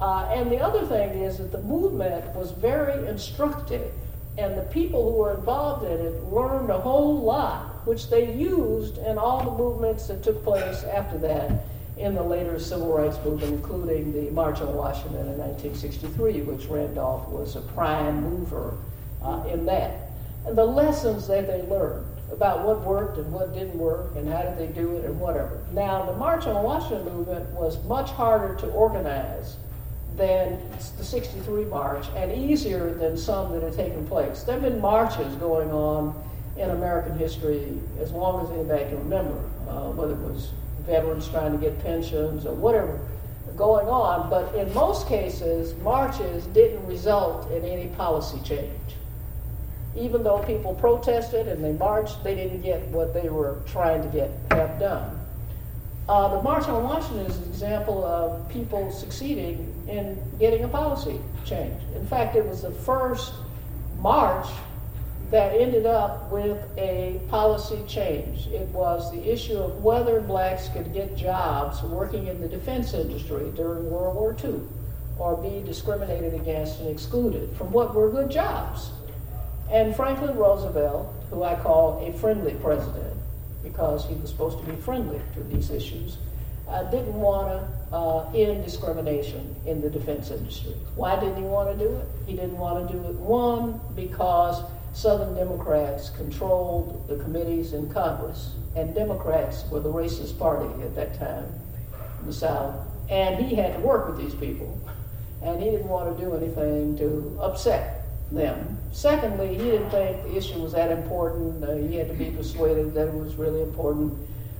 Uh, 0.00 0.30
and 0.32 0.50
the 0.52 0.60
other 0.60 0.86
thing 0.86 1.22
is 1.22 1.38
that 1.38 1.50
the 1.50 1.62
movement 1.62 2.24
was 2.36 2.52
very 2.52 3.08
instructive, 3.08 3.90
and 4.36 4.56
the 4.56 4.62
people 4.62 5.10
who 5.10 5.18
were 5.18 5.34
involved 5.34 5.84
in 5.84 6.06
it 6.06 6.22
learned 6.24 6.70
a 6.70 6.78
whole 6.78 7.20
lot, 7.20 7.86
which 7.86 8.08
they 8.10 8.32
used 8.34 8.98
in 8.98 9.18
all 9.18 9.44
the 9.44 9.62
movements 9.62 10.06
that 10.06 10.22
took 10.22 10.44
place 10.44 10.84
after 10.84 11.18
that 11.18 11.50
in 11.98 12.14
the 12.14 12.22
later 12.22 12.58
civil 12.58 12.96
rights 12.96 13.18
movement, 13.24 13.52
including 13.54 14.12
the 14.12 14.30
March 14.30 14.60
on 14.60 14.74
Washington 14.74 15.26
in 15.26 15.38
1963, 15.38 16.42
which 16.42 16.66
Randolph 16.66 17.28
was 17.28 17.56
a 17.56 17.60
prime 17.60 18.22
mover 18.22 18.76
uh, 19.22 19.44
in 19.48 19.66
that. 19.66 20.10
And 20.46 20.56
the 20.56 20.64
lessons 20.64 21.26
that 21.28 21.46
they 21.46 21.62
learned 21.62 22.06
about 22.30 22.64
what 22.64 22.82
worked 22.82 23.18
and 23.18 23.32
what 23.32 23.52
didn't 23.52 23.76
work 23.76 24.14
and 24.14 24.28
how 24.28 24.42
did 24.42 24.58
they 24.58 24.66
do 24.68 24.96
it 24.96 25.04
and 25.04 25.18
whatever. 25.18 25.60
Now, 25.72 26.04
the 26.04 26.16
March 26.16 26.46
on 26.46 26.62
Washington 26.62 27.04
movement 27.12 27.48
was 27.50 27.82
much 27.84 28.10
harder 28.10 28.54
to 28.56 28.66
organize 28.68 29.56
than 30.16 30.60
the 30.98 31.04
63 31.04 31.64
march 31.66 32.06
and 32.16 32.32
easier 32.32 32.92
than 32.94 33.16
some 33.16 33.52
that 33.52 33.62
had 33.62 33.74
taken 33.74 34.06
place. 34.06 34.42
There 34.42 34.58
have 34.58 34.62
been 34.62 34.80
marches 34.80 35.34
going 35.36 35.70
on 35.70 36.14
in 36.56 36.70
American 36.70 37.16
history 37.16 37.78
as 38.00 38.10
long 38.10 38.44
as 38.44 38.50
anybody 38.50 38.84
can 38.84 38.98
remember, 38.98 39.38
uh, 39.68 39.90
whether 39.92 40.12
it 40.12 40.18
was 40.18 40.50
veterans 40.88 41.28
trying 41.28 41.52
to 41.52 41.58
get 41.58 41.80
pensions 41.84 42.44
or 42.46 42.54
whatever 42.54 42.98
going 43.56 43.88
on. 43.88 44.30
But 44.30 44.54
in 44.54 44.72
most 44.72 45.06
cases, 45.06 45.74
marches 45.82 46.46
didn't 46.46 46.84
result 46.86 47.50
in 47.50 47.64
any 47.64 47.88
policy 47.88 48.40
change. 48.44 48.72
Even 49.96 50.22
though 50.22 50.38
people 50.40 50.74
protested 50.74 51.48
and 51.48 51.62
they 51.62 51.72
marched, 51.72 52.22
they 52.24 52.34
didn't 52.34 52.62
get 52.62 52.86
what 52.88 53.12
they 53.12 53.28
were 53.28 53.60
trying 53.66 54.02
to 54.02 54.08
get 54.08 54.30
have 54.50 54.78
done. 54.78 55.14
Uh, 56.08 56.36
the 56.36 56.42
March 56.42 56.66
on 56.68 56.84
Washington 56.84 57.26
is 57.26 57.36
an 57.36 57.44
example 57.44 58.02
of 58.04 58.48
people 58.48 58.90
succeeding 58.90 59.74
in 59.88 60.18
getting 60.38 60.64
a 60.64 60.68
policy 60.68 61.20
change. 61.44 61.82
In 61.94 62.06
fact, 62.06 62.34
it 62.34 62.46
was 62.46 62.62
the 62.62 62.70
first 62.70 63.34
march 63.98 64.46
that 65.30 65.52
ended 65.52 65.84
up 65.84 66.30
with 66.32 66.58
a 66.78 67.20
policy 67.28 67.82
change. 67.86 68.46
It 68.46 68.66
was 68.68 69.10
the 69.12 69.30
issue 69.30 69.58
of 69.58 69.82
whether 69.84 70.20
blacks 70.20 70.68
could 70.68 70.94
get 70.94 71.16
jobs 71.16 71.82
working 71.82 72.28
in 72.28 72.40
the 72.40 72.48
defense 72.48 72.94
industry 72.94 73.50
during 73.54 73.90
World 73.90 74.16
War 74.16 74.36
II 74.42 74.60
or 75.18 75.36
be 75.36 75.62
discriminated 75.66 76.32
against 76.32 76.80
and 76.80 76.88
excluded 76.88 77.54
from 77.56 77.70
what 77.72 77.94
were 77.94 78.10
good 78.10 78.30
jobs. 78.30 78.90
And 79.70 79.94
Franklin 79.94 80.34
Roosevelt, 80.36 81.14
who 81.28 81.42
I 81.42 81.56
call 81.56 82.06
a 82.06 82.12
friendly 82.18 82.54
president, 82.54 83.14
because 83.62 84.06
he 84.06 84.14
was 84.14 84.30
supposed 84.30 84.58
to 84.58 84.64
be 84.64 84.80
friendly 84.80 85.20
to 85.34 85.42
these 85.42 85.70
issues, 85.70 86.16
uh, 86.68 86.84
didn't 86.84 87.14
want 87.14 87.48
to 87.48 87.96
uh, 87.96 88.30
end 88.34 88.64
discrimination 88.64 89.54
in 89.66 89.80
the 89.80 89.90
defense 89.90 90.30
industry. 90.30 90.74
Why 90.94 91.18
didn't 91.18 91.36
he 91.36 91.42
want 91.42 91.76
to 91.76 91.84
do 91.84 91.92
it? 91.94 92.06
He 92.26 92.34
didn't 92.34 92.56
want 92.56 92.86
to 92.86 92.94
do 92.94 93.04
it, 93.04 93.14
one, 93.16 93.80
because 93.94 94.62
Southern 94.98 95.32
Democrats 95.36 96.10
controlled 96.10 97.06
the 97.06 97.14
committees 97.22 97.72
in 97.72 97.88
Congress, 97.88 98.56
and 98.74 98.92
Democrats 98.96 99.62
were 99.70 99.78
the 99.78 99.88
racist 99.88 100.36
party 100.36 100.68
at 100.82 100.96
that 100.96 101.16
time 101.20 101.46
in 102.18 102.26
the 102.26 102.32
South, 102.32 102.74
and 103.08 103.36
he 103.46 103.54
had 103.54 103.74
to 103.74 103.78
work 103.78 104.08
with 104.08 104.18
these 104.18 104.34
people, 104.34 104.76
and 105.40 105.62
he 105.62 105.70
didn't 105.70 105.86
want 105.86 106.18
to 106.18 106.20
do 106.20 106.34
anything 106.34 106.98
to 106.98 107.38
upset 107.40 108.06
them. 108.32 108.76
Secondly, 108.90 109.50
he 109.50 109.70
didn't 109.70 109.88
think 109.90 110.20
the 110.24 110.36
issue 110.36 110.58
was 110.58 110.72
that 110.72 110.90
important. 110.90 111.62
Uh, 111.62 111.76
he 111.76 111.94
had 111.94 112.08
to 112.08 112.14
be 112.14 112.32
persuaded 112.32 112.92
that 112.94 113.06
it 113.06 113.14
was 113.14 113.36
really 113.36 113.62
important. 113.62 114.12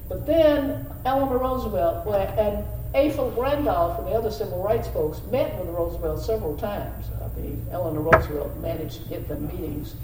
But 0.08 0.24
then 0.24 0.86
Eleanor 1.04 1.38
Roosevelt 1.38 2.06
and 2.38 2.64
A. 2.94 3.10
Philip 3.10 3.36
Randolph 3.36 3.98
and 3.98 4.06
the 4.06 4.12
other 4.12 4.30
civil 4.30 4.62
rights 4.62 4.86
folks 4.86 5.20
met 5.32 5.58
with 5.58 5.68
Roosevelt 5.74 6.22
several 6.22 6.56
times. 6.56 7.06
I 7.20 7.40
mean, 7.40 7.66
Eleanor 7.72 8.02
Roosevelt 8.02 8.56
managed 8.58 9.02
to 9.02 9.08
get 9.08 9.26
them 9.26 9.48
meetings. 9.48 9.96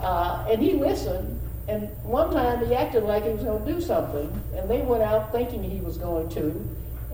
Uh, 0.00 0.46
and 0.50 0.60
he 0.60 0.74
listened, 0.74 1.40
and 1.68 1.88
one 2.02 2.32
time 2.32 2.64
he 2.66 2.74
acted 2.74 3.04
like 3.04 3.24
he 3.24 3.30
was 3.30 3.42
going 3.42 3.64
to 3.64 3.72
do 3.72 3.80
something, 3.80 4.42
and 4.54 4.68
they 4.68 4.82
went 4.82 5.02
out 5.02 5.32
thinking 5.32 5.62
he 5.62 5.80
was 5.80 5.96
going 5.96 6.28
to, 6.30 6.68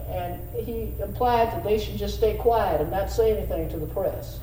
and 0.09 0.41
he 0.65 0.93
implied 1.01 1.49
that 1.53 1.63
they 1.63 1.79
should 1.79 1.97
just 1.97 2.17
stay 2.17 2.37
quiet 2.37 2.81
and 2.81 2.91
not 2.91 3.11
say 3.11 3.37
anything 3.37 3.69
to 3.71 3.79
the 3.79 3.87
press. 3.87 4.41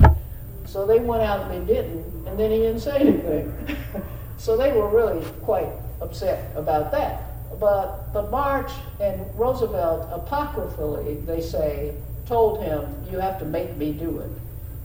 So 0.66 0.86
they 0.86 0.98
went 0.98 1.22
out 1.22 1.50
and 1.50 1.68
they 1.68 1.74
didn't, 1.74 2.26
and 2.26 2.38
then 2.38 2.50
he 2.50 2.58
didn't 2.58 2.80
say 2.80 2.98
anything. 2.98 3.52
so 4.38 4.56
they 4.56 4.72
were 4.72 4.88
really 4.88 5.24
quite 5.42 5.68
upset 6.00 6.54
about 6.56 6.90
that. 6.92 7.22
But 7.58 8.12
the 8.12 8.22
March 8.30 8.70
and 9.00 9.26
Roosevelt, 9.38 10.08
apocryphally, 10.12 11.16
they 11.26 11.40
say, 11.40 11.94
told 12.26 12.62
him, 12.62 12.86
You 13.10 13.18
have 13.18 13.38
to 13.40 13.44
make 13.44 13.76
me 13.76 13.92
do 13.92 14.18
it. 14.20 14.30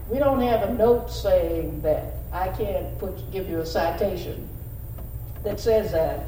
We 0.10 0.19
don't 0.19 0.41
have 0.41 0.67
a 0.67 0.74
note 0.74 1.12
saying 1.12 1.81
that. 1.81 2.13
I 2.34 2.50
can't 2.50 2.98
put, 3.00 3.32
give 3.32 3.50
you 3.50 3.60
a 3.60 3.66
citation 3.66 4.50
that 5.44 5.60
says 5.60 5.92
that, 5.92 6.25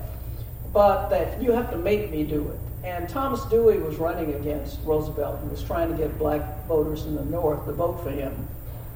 but 0.71 1.09
that 1.09 1.41
you 1.41 1.51
have 1.51 1.71
to 1.71 1.77
make 1.77 2.11
me 2.11 2.23
do 2.23 2.47
it. 2.47 2.87
And 2.87 3.09
Thomas 3.09 3.43
Dewey 3.45 3.79
was 3.79 3.97
running 3.97 4.35
against 4.35 4.79
Roosevelt 4.83 5.41
and 5.41 5.49
was 5.49 5.63
trying 5.63 5.89
to 5.91 5.97
get 5.97 6.17
black 6.19 6.65
voters 6.67 7.05
in 7.05 7.15
the 7.15 7.25
North 7.25 7.65
to 7.65 7.73
vote 7.73 8.03
for 8.03 8.11
him 8.11 8.47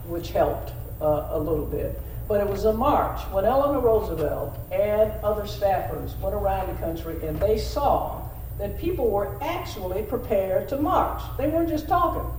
which 0.09 0.31
helped 0.31 0.71
uh, 1.01 1.27
a 1.31 1.39
little 1.39 1.65
bit. 1.65 1.99
but 2.27 2.39
it 2.41 2.47
was 2.47 2.65
a 2.65 2.73
march 2.73 3.19
when 3.31 3.43
Eleanor 3.43 3.79
Roosevelt 3.79 4.55
and 4.71 5.11
other 5.23 5.43
staffers 5.43 6.19
went 6.19 6.35
around 6.35 6.67
the 6.67 6.75
country 6.75 7.15
and 7.25 7.39
they 7.39 7.57
saw 7.57 8.21
that 8.59 8.77
people 8.77 9.09
were 9.09 9.35
actually 9.41 10.03
prepared 10.03 10.67
to 10.69 10.77
march. 10.77 11.21
They 11.37 11.47
weren't 11.47 11.69
just 11.69 11.87
talking. 11.87 12.29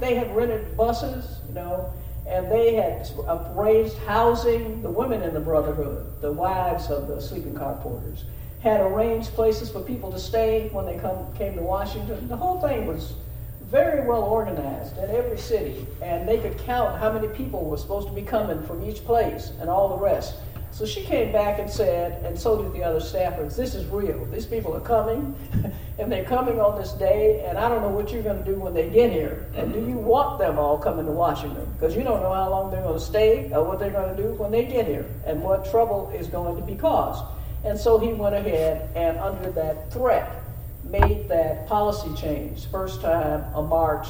They 0.00 0.14
had 0.14 0.34
rented 0.36 0.76
buses, 0.76 1.38
you 1.48 1.54
know, 1.54 1.90
and 2.28 2.50
they 2.50 2.74
had 2.74 3.08
raised 3.54 3.96
housing. 3.98 4.82
The 4.82 4.90
women 4.90 5.22
in 5.22 5.34
the 5.34 5.40
Brotherhood, 5.40 6.20
the 6.20 6.32
wives 6.32 6.90
of 6.90 7.08
the 7.08 7.20
sleeping 7.20 7.54
car 7.54 7.78
porters, 7.82 8.24
had 8.60 8.80
arranged 8.80 9.32
places 9.34 9.70
for 9.70 9.80
people 9.80 10.10
to 10.12 10.18
stay 10.18 10.68
when 10.72 10.84
they 10.84 10.98
come, 10.98 11.32
came 11.36 11.54
to 11.54 11.62
Washington. 11.62 12.28
The 12.28 12.36
whole 12.36 12.60
thing 12.60 12.86
was 12.86 13.14
very 13.62 14.06
well 14.06 14.22
organized 14.22 14.96
in 14.98 15.10
every 15.10 15.38
city, 15.38 15.86
and 16.00 16.26
they 16.26 16.38
could 16.38 16.56
count 16.58 16.98
how 16.98 17.12
many 17.12 17.28
people 17.28 17.64
were 17.64 17.76
supposed 17.76 18.08
to 18.08 18.14
be 18.14 18.22
coming 18.22 18.62
from 18.62 18.82
each 18.88 19.04
place 19.04 19.52
and 19.60 19.68
all 19.68 19.90
the 19.90 20.02
rest. 20.02 20.34
So 20.70 20.86
she 20.86 21.02
came 21.02 21.32
back 21.32 21.58
and 21.58 21.68
said, 21.68 22.22
and 22.24 22.38
so 22.38 22.62
did 22.62 22.72
the 22.72 22.84
other 22.84 23.00
staffers, 23.00 23.56
this 23.56 23.74
is 23.74 23.86
real. 23.86 24.24
These 24.26 24.46
people 24.46 24.76
are 24.76 24.80
coming, 24.80 25.34
and 25.98 26.12
they're 26.12 26.24
coming 26.24 26.60
on 26.60 26.80
this 26.80 26.92
day, 26.92 27.44
and 27.46 27.58
I 27.58 27.68
don't 27.68 27.82
know 27.82 27.88
what 27.88 28.12
you're 28.12 28.22
going 28.22 28.38
to 28.38 28.44
do 28.44 28.60
when 28.60 28.74
they 28.74 28.88
get 28.88 29.10
here. 29.10 29.46
And 29.56 29.72
do 29.72 29.80
you 29.80 29.96
want 29.96 30.38
them 30.38 30.58
all 30.58 30.78
coming 30.78 31.06
to 31.06 31.12
Washington? 31.12 31.66
Because 31.72 31.96
you 31.96 32.04
don't 32.04 32.22
know 32.22 32.32
how 32.32 32.50
long 32.50 32.70
they're 32.70 32.82
going 32.82 32.98
to 32.98 33.04
stay 33.04 33.50
or 33.52 33.64
what 33.64 33.78
they're 33.78 33.90
going 33.90 34.14
to 34.14 34.22
do 34.22 34.34
when 34.34 34.50
they 34.50 34.64
get 34.64 34.86
here, 34.86 35.06
and 35.26 35.42
what 35.42 35.68
trouble 35.70 36.12
is 36.14 36.28
going 36.28 36.56
to 36.60 36.62
be 36.62 36.74
caused. 36.74 37.24
And 37.64 37.78
so 37.78 37.98
he 37.98 38.12
went 38.12 38.34
ahead 38.34 38.88
and, 38.94 39.18
under 39.18 39.50
that 39.52 39.92
threat, 39.92 40.42
made 40.84 41.28
that 41.28 41.66
policy 41.66 42.14
change. 42.14 42.66
First 42.70 43.00
time 43.00 43.44
a 43.54 43.62
march, 43.62 44.06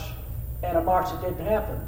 and 0.63 0.77
a 0.77 0.83
march 0.83 1.11
that 1.11 1.23
didn't 1.23 1.47
happen, 1.47 1.81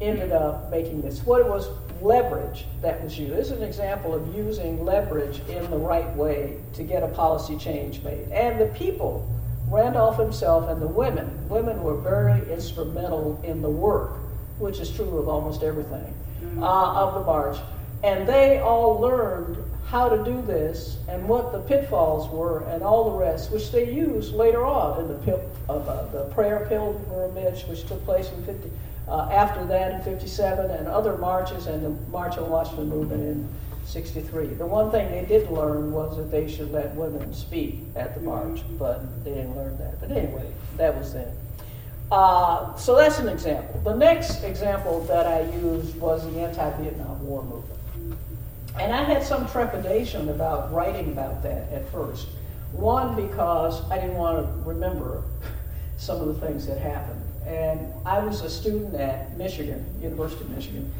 ended 0.00 0.32
up 0.32 0.70
making 0.70 1.02
this. 1.02 1.22
What 1.24 1.40
it 1.40 1.48
was 1.48 1.68
leverage 2.02 2.66
that 2.82 3.02
was 3.02 3.18
used. 3.18 3.34
This 3.34 3.46
is 3.50 3.58
an 3.58 3.62
example 3.62 4.14
of 4.14 4.34
using 4.34 4.84
leverage 4.84 5.40
in 5.48 5.70
the 5.70 5.76
right 5.78 6.14
way 6.16 6.58
to 6.74 6.82
get 6.82 7.02
a 7.02 7.08
policy 7.08 7.56
change 7.56 8.02
made. 8.02 8.28
And 8.30 8.60
the 8.60 8.66
people, 8.66 9.28
Randolph 9.70 10.18
himself 10.18 10.68
and 10.68 10.80
the 10.80 10.86
women, 10.86 11.48
women 11.48 11.82
were 11.82 11.96
very 11.96 12.40
instrumental 12.52 13.40
in 13.44 13.62
the 13.62 13.70
work, 13.70 14.12
which 14.58 14.78
is 14.80 14.90
true 14.90 15.18
of 15.18 15.28
almost 15.28 15.62
everything, 15.62 16.14
uh, 16.58 16.94
of 16.94 17.14
the 17.14 17.20
march. 17.20 17.58
And 18.02 18.28
they 18.28 18.60
all 18.60 19.00
learned 19.00 19.56
how 19.86 20.08
to 20.08 20.22
do 20.24 20.42
this 20.42 20.98
and 21.08 21.28
what 21.28 21.52
the 21.52 21.60
pitfalls 21.60 22.28
were 22.30 22.64
and 22.64 22.82
all 22.82 23.10
the 23.10 23.16
rest, 23.16 23.52
which 23.52 23.70
they 23.70 23.90
used 23.92 24.34
later 24.34 24.64
on 24.64 25.00
in 25.00 25.08
the, 25.08 25.14
pil- 25.18 25.50
uh, 25.68 26.06
the 26.10 26.24
prayer 26.34 26.66
pilgrimage, 26.68 27.64
which 27.66 27.86
took 27.86 28.04
place 28.04 28.28
in 28.32 28.44
50, 28.44 28.70
uh, 29.08 29.28
after 29.32 29.64
that 29.66 29.92
in 29.92 30.00
57, 30.02 30.70
and 30.70 30.88
other 30.88 31.16
marches 31.16 31.66
and 31.66 31.84
the 31.84 32.10
March 32.10 32.38
on 32.38 32.50
Washington 32.50 32.88
movement 32.88 33.22
in 33.22 33.48
63. 33.86 34.46
The 34.48 34.66
one 34.66 34.90
thing 34.90 35.10
they 35.10 35.24
did 35.24 35.50
learn 35.50 35.92
was 35.92 36.16
that 36.16 36.30
they 36.30 36.50
should 36.50 36.72
let 36.72 36.94
women 36.94 37.32
speak 37.32 37.80
at 37.94 38.14
the 38.14 38.20
march, 38.20 38.62
but 38.78 39.24
they 39.24 39.34
didn't 39.34 39.56
learn 39.56 39.78
that. 39.78 40.00
But 40.00 40.10
anyway, 40.10 40.52
that 40.76 40.96
was 40.96 41.12
then. 41.12 41.32
Uh, 42.10 42.76
so 42.76 42.96
that's 42.96 43.18
an 43.18 43.28
example. 43.28 43.80
The 43.84 43.96
next 43.96 44.42
example 44.42 45.00
that 45.04 45.26
I 45.26 45.42
used 45.56 45.96
was 45.98 46.24
the 46.32 46.40
anti 46.40 46.70
Vietnam 46.82 47.24
War 47.26 47.42
movement. 47.42 48.18
And 48.78 48.92
I 48.92 49.04
had 49.04 49.22
some 49.22 49.48
trepidation 49.48 50.28
about 50.28 50.72
writing 50.72 51.12
about 51.12 51.42
that 51.44 51.72
at 51.72 51.88
first. 51.90 52.28
One, 52.72 53.16
because 53.16 53.88
I 53.90 53.98
didn't 53.98 54.16
want 54.16 54.44
to 54.44 54.68
remember 54.68 55.22
some 55.96 56.20
of 56.20 56.26
the 56.26 56.46
things 56.46 56.66
that 56.66 56.78
happened. 56.78 57.22
And 57.46 57.92
I 58.04 58.18
was 58.18 58.40
a 58.40 58.50
student 58.50 58.94
at 58.94 59.36
Michigan, 59.38 59.84
University 60.00 60.42
of 60.42 60.50
Michigan, 60.50 60.92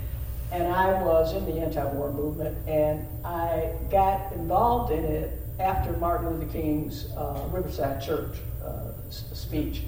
and 0.53 0.73
I 0.73 1.03
was 1.03 1.35
in 1.35 1.45
the 1.45 1.61
anti 1.61 1.85
war 1.85 2.13
movement, 2.13 2.57
and 2.69 3.07
I 3.25 3.73
got 3.91 4.33
involved 4.33 4.93
in 4.93 5.05
it 5.05 5.33
after 5.59 5.93
Martin 5.95 6.31
Luther 6.31 6.53
King's 6.53 7.11
uh, 7.17 7.49
Riverside 7.51 8.01
Church 8.01 8.37
uh, 8.65 8.93
speech, 9.11 9.83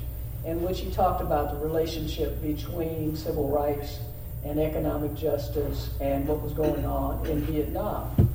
in 0.45 0.63
which 0.63 0.81
he 0.81 0.91
talked 0.91 1.21
about 1.21 1.53
the 1.53 1.65
relationship 1.65 2.43
between 2.43 3.17
civil 3.17 3.49
rights 3.49 3.99
and 4.45 4.59
economic 4.59 5.15
justice 5.15 5.91
and 6.01 6.27
what 6.27 6.41
was 6.41 6.53
going 6.53 6.85
on 6.85 7.25
in 7.27 7.41
Vietnam. 7.43 8.29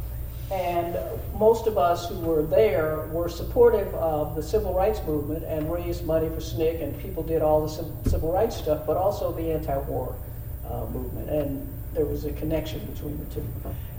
And 0.51 0.97
most 1.37 1.67
of 1.67 1.77
us 1.77 2.09
who 2.09 2.19
were 2.19 2.43
there 2.43 3.07
were 3.11 3.29
supportive 3.29 3.93
of 3.95 4.35
the 4.35 4.43
civil 4.43 4.73
rights 4.73 5.01
movement 5.05 5.43
and 5.45 5.71
raised 5.71 6.05
money 6.05 6.29
for 6.29 6.41
SNCC, 6.41 6.83
and 6.83 6.99
people 6.99 7.23
did 7.23 7.41
all 7.41 7.65
the 7.65 8.09
civil 8.09 8.31
rights 8.31 8.57
stuff, 8.57 8.85
but 8.85 8.97
also 8.97 9.31
the 9.31 9.51
anti 9.51 9.77
war 9.77 10.15
uh, 10.69 10.85
movement. 10.87 11.29
And 11.29 11.67
there 11.93 12.05
was 12.05 12.25
a 12.25 12.33
connection 12.33 12.79
between 12.85 13.17
the 13.17 13.25
two. 13.33 13.45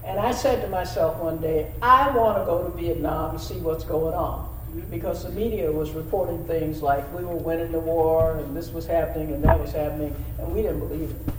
And 0.05 0.21
I 0.21 0.33
said 0.33 0.61
to 0.63 0.69
myself 0.69 1.17
one 1.19 1.39
day, 1.39 1.73
I 1.81 2.15
want 2.15 2.39
to 2.39 2.45
go 2.45 2.63
to 2.63 2.77
Vietnam 2.77 3.31
and 3.31 3.41
see 3.41 3.57
what's 3.57 3.85
going 3.85 4.15
on. 4.15 4.51
Because 4.91 5.23
the 5.23 5.31
media 5.31 5.71
was 5.71 5.93
reporting 5.93 6.45
things 6.47 6.83
like 6.83 7.11
we 7.15 7.25
were 7.25 7.37
winning 7.37 7.71
the 7.71 7.79
war 7.79 8.39
and 8.39 8.57
this 8.57 8.71
was 8.71 8.87
happening 8.87 9.33
and 9.33 9.43
that 9.45 9.59
was 9.59 9.71
happening, 9.73 10.15
and 10.39 10.53
we 10.53 10.63
didn't 10.63 10.81
believe 10.81 11.11
it. 11.11 11.35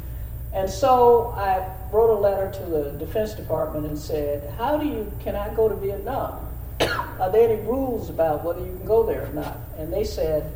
And 0.54 0.70
so 0.70 1.34
I 1.36 1.70
wrote 1.95 2.10
a 2.10 2.19
letter 2.19 2.51
to 2.51 2.65
the 2.69 2.91
Defense 2.99 3.34
Department 3.34 3.86
and 3.86 3.97
said, 3.97 4.53
How 4.58 4.77
do 4.77 4.86
you, 4.86 5.10
can 5.21 5.36
I 5.36 5.53
go 5.53 5.69
to 5.69 5.75
Vietnam? 5.75 6.45
Are 6.81 7.31
there 7.31 7.49
any 7.49 7.62
rules 7.62 8.10
about 8.10 8.43
whether 8.43 8.60
you 8.60 8.75
can 8.75 8.86
go 8.86 9.05
there 9.05 9.25
or 9.25 9.34
not? 9.34 9.58
And 9.77 9.93
they 9.93 10.03
said, 10.03 10.51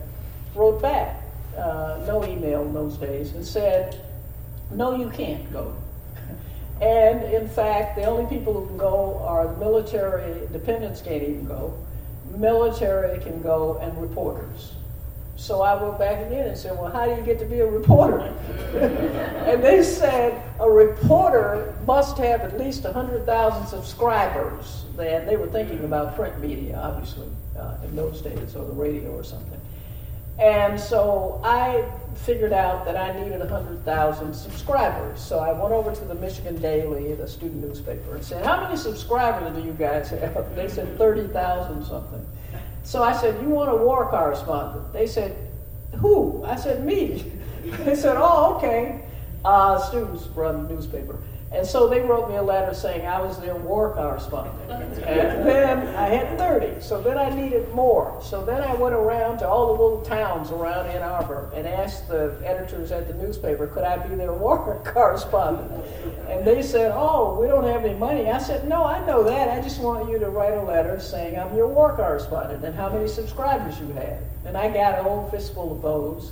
wrote 0.53 0.81
back, 0.81 1.23
uh, 1.57 2.03
no 2.05 2.25
email 2.25 2.63
in 2.63 2.73
those 2.73 2.97
days, 2.97 3.31
and 3.31 3.45
said, 3.45 4.03
No, 4.69 4.95
you 4.95 5.09
can't 5.09 5.49
go. 5.53 5.73
and 6.81 7.23
in 7.23 7.47
fact, 7.47 7.95
the 7.95 8.03
only 8.03 8.25
people 8.25 8.53
who 8.53 8.67
can 8.67 8.77
go 8.77 9.21
are 9.23 9.47
the 9.47 9.57
military, 9.57 10.45
dependents 10.51 11.01
can't 11.01 11.23
even 11.23 11.45
go. 11.45 11.73
Military 12.35 13.17
can 13.21 13.41
go 13.41 13.77
and 13.77 13.99
reporters. 14.01 14.73
So 15.39 15.61
I 15.61 15.81
went 15.81 15.97
back 15.97 16.19
again 16.27 16.49
and 16.49 16.57
said, 16.57 16.77
Well, 16.77 16.91
how 16.91 17.05
do 17.05 17.11
you 17.11 17.21
get 17.21 17.39
to 17.39 17.45
be 17.45 17.61
a 17.61 17.65
reporter? 17.65 18.19
and 19.47 19.63
they 19.63 19.81
said, 19.81 20.43
A 20.59 20.69
reporter 20.69 21.73
must 21.87 22.17
have 22.17 22.41
at 22.41 22.59
least 22.59 22.83
100,000 22.83 23.65
subscribers. 23.65 24.83
And 24.99 25.25
they 25.25 25.37
were 25.37 25.47
thinking 25.47 25.85
about 25.85 26.13
print 26.17 26.37
media, 26.41 26.77
obviously, 26.77 27.29
uh, 27.57 27.77
in 27.85 27.95
those 27.95 28.21
days, 28.21 28.53
or 28.53 28.65
the 28.65 28.73
radio 28.73 29.11
or 29.11 29.23
something. 29.23 29.61
And 30.39 30.77
so 30.77 31.39
I 31.41 31.89
figured 32.15 32.51
out 32.51 32.83
that 32.83 32.97
I 32.97 33.17
needed 33.21 33.39
100,000 33.39 34.33
subscribers. 34.33 35.21
So 35.21 35.39
I 35.39 35.53
went 35.53 35.73
over 35.73 35.95
to 35.95 36.05
the 36.05 36.15
Michigan 36.15 36.61
Daily, 36.61 37.13
the 37.13 37.27
student 37.29 37.63
newspaper, 37.63 38.15
and 38.15 38.23
said, 38.23 38.45
How 38.45 38.61
many 38.61 38.75
subscribers 38.75 39.55
do 39.55 39.63
you 39.63 39.73
guys 39.73 40.09
have? 40.09 40.53
They 40.53 40.67
said 40.67 40.97
30,000 40.97 41.85
something. 41.85 42.25
So 42.83 43.03
I 43.03 43.15
said, 43.15 43.41
You 43.41 43.49
want 43.49 43.69
a 43.69 43.75
war 43.75 44.09
correspondent? 44.09 44.93
They 44.93 45.07
said, 45.07 45.35
Who? 45.97 46.43
I 46.45 46.55
said, 46.55 46.85
Me. 46.85 47.31
they 47.63 47.95
said, 47.95 48.15
Oh, 48.17 48.55
okay. 48.57 49.05
Uh, 49.45 49.79
students 49.79 50.27
run 50.27 50.67
the 50.67 50.73
newspaper. 50.73 51.19
And 51.51 51.65
so 51.65 51.87
they 51.87 52.01
wrote 52.01 52.29
me 52.29 52.35
a 52.35 52.43
letter 52.43 52.75
saying 52.75 53.07
I 53.07 53.19
was 53.19 53.39
their 53.39 53.55
war 53.55 53.95
correspondent. 53.95 54.55
And 54.69 55.47
then 55.47 55.87
I 55.95 56.07
had 56.07 56.37
30. 56.37 56.79
So 56.81 57.01
then 57.01 57.17
I 57.17 57.33
needed 57.33 57.73
more. 57.73 58.21
So 58.21 58.45
then 58.45 58.61
I 58.61 58.75
went 58.75 58.93
around 58.93 59.39
to 59.39 59.47
all 59.47 59.75
the 59.75 59.83
little 59.83 60.01
towns 60.01 60.51
around 60.51 60.85
Ann 60.87 61.01
Arbor 61.01 61.51
and 61.55 61.67
asked 61.67 62.07
the 62.07 62.39
editors 62.45 62.91
at 62.91 63.07
the 63.07 63.15
newspaper, 63.15 63.65
could 63.65 63.83
I 63.83 63.97
be 63.97 64.13
their 64.13 64.31
war 64.39 64.79
correspondent? 64.85 65.71
And 66.29 66.45
they 66.45 66.61
said, 66.61 66.91
oh, 66.93 67.39
we 67.41 67.47
don't 67.47 67.65
have 67.65 67.83
any 67.83 67.97
money. 67.97 68.29
I 68.29 68.37
said, 68.37 68.67
no, 68.67 68.83
I 68.83 69.03
know 69.07 69.23
that. 69.23 69.49
I 69.49 69.59
just 69.59 69.81
want 69.81 70.07
you 70.07 70.19
to 70.19 70.29
write 70.29 70.53
a 70.53 70.61
letter 70.61 70.99
saying 70.99 71.39
I'm 71.39 71.55
your 71.57 71.67
war 71.67 71.95
correspondent 71.95 72.63
and 72.63 72.75
how 72.75 72.89
many 72.89 73.07
subscribers 73.07 73.79
you 73.79 73.87
have. 73.93 74.19
And 74.45 74.55
I 74.55 74.71
got 74.71 74.99
a 74.99 75.03
whole 75.03 75.27
fistful 75.31 75.71
of 75.71 75.81
those. 75.81 76.31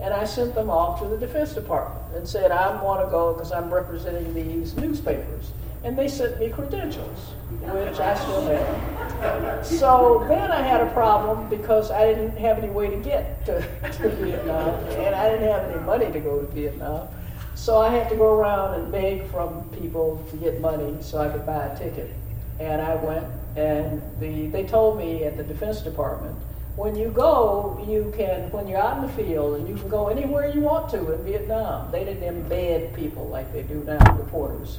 And 0.00 0.14
I 0.14 0.24
sent 0.24 0.54
them 0.54 0.70
off 0.70 1.00
to 1.00 1.08
the 1.08 1.16
Defense 1.16 1.54
Department 1.54 2.14
and 2.14 2.28
said, 2.28 2.52
I 2.52 2.80
want 2.82 3.04
to 3.04 3.10
go 3.10 3.34
because 3.34 3.50
I'm 3.50 3.72
representing 3.72 4.32
these 4.32 4.76
newspapers. 4.76 5.50
And 5.84 5.96
they 5.96 6.08
sent 6.08 6.38
me 6.40 6.50
credentials, 6.50 7.18
which 7.50 8.00
I 8.00 8.14
still 8.14 8.42
have. 8.42 9.66
So 9.66 10.24
then 10.28 10.50
I 10.50 10.60
had 10.60 10.80
a 10.80 10.90
problem 10.90 11.48
because 11.48 11.90
I 11.90 12.06
didn't 12.06 12.36
have 12.36 12.58
any 12.58 12.70
way 12.70 12.90
to 12.90 12.96
get 12.96 13.44
to, 13.46 13.60
to 13.92 14.08
Vietnam, 14.08 14.74
and 14.90 15.14
I 15.14 15.30
didn't 15.30 15.48
have 15.48 15.70
any 15.70 15.80
money 15.84 16.12
to 16.12 16.20
go 16.20 16.40
to 16.40 16.46
Vietnam. 16.46 17.08
So 17.54 17.78
I 17.78 17.90
had 17.90 18.08
to 18.10 18.16
go 18.16 18.38
around 18.38 18.80
and 18.80 18.92
beg 18.92 19.28
from 19.30 19.68
people 19.70 20.24
to 20.30 20.36
get 20.36 20.60
money 20.60 20.96
so 21.00 21.18
I 21.18 21.28
could 21.28 21.44
buy 21.44 21.66
a 21.66 21.78
ticket. 21.78 22.12
And 22.60 22.80
I 22.80 22.94
went, 22.96 23.26
and 23.56 24.00
the, 24.20 24.46
they 24.48 24.64
told 24.64 24.98
me 24.98 25.24
at 25.24 25.36
the 25.36 25.44
Defense 25.44 25.80
Department, 25.80 26.36
when 26.78 26.94
you 26.94 27.08
go, 27.08 27.84
you 27.88 28.12
can, 28.16 28.50
when 28.52 28.68
you're 28.68 28.78
out 28.78 28.98
in 28.98 29.02
the 29.02 29.12
field, 29.12 29.58
and 29.58 29.68
you 29.68 29.74
can 29.74 29.88
go 29.88 30.08
anywhere 30.08 30.48
you 30.54 30.60
want 30.60 30.88
to 30.90 31.12
in 31.12 31.24
Vietnam. 31.24 31.90
They 31.90 32.04
didn't 32.04 32.22
embed 32.22 32.94
people 32.94 33.28
like 33.28 33.52
they 33.52 33.62
do 33.62 33.82
now, 33.84 33.98
reporters. 34.16 34.78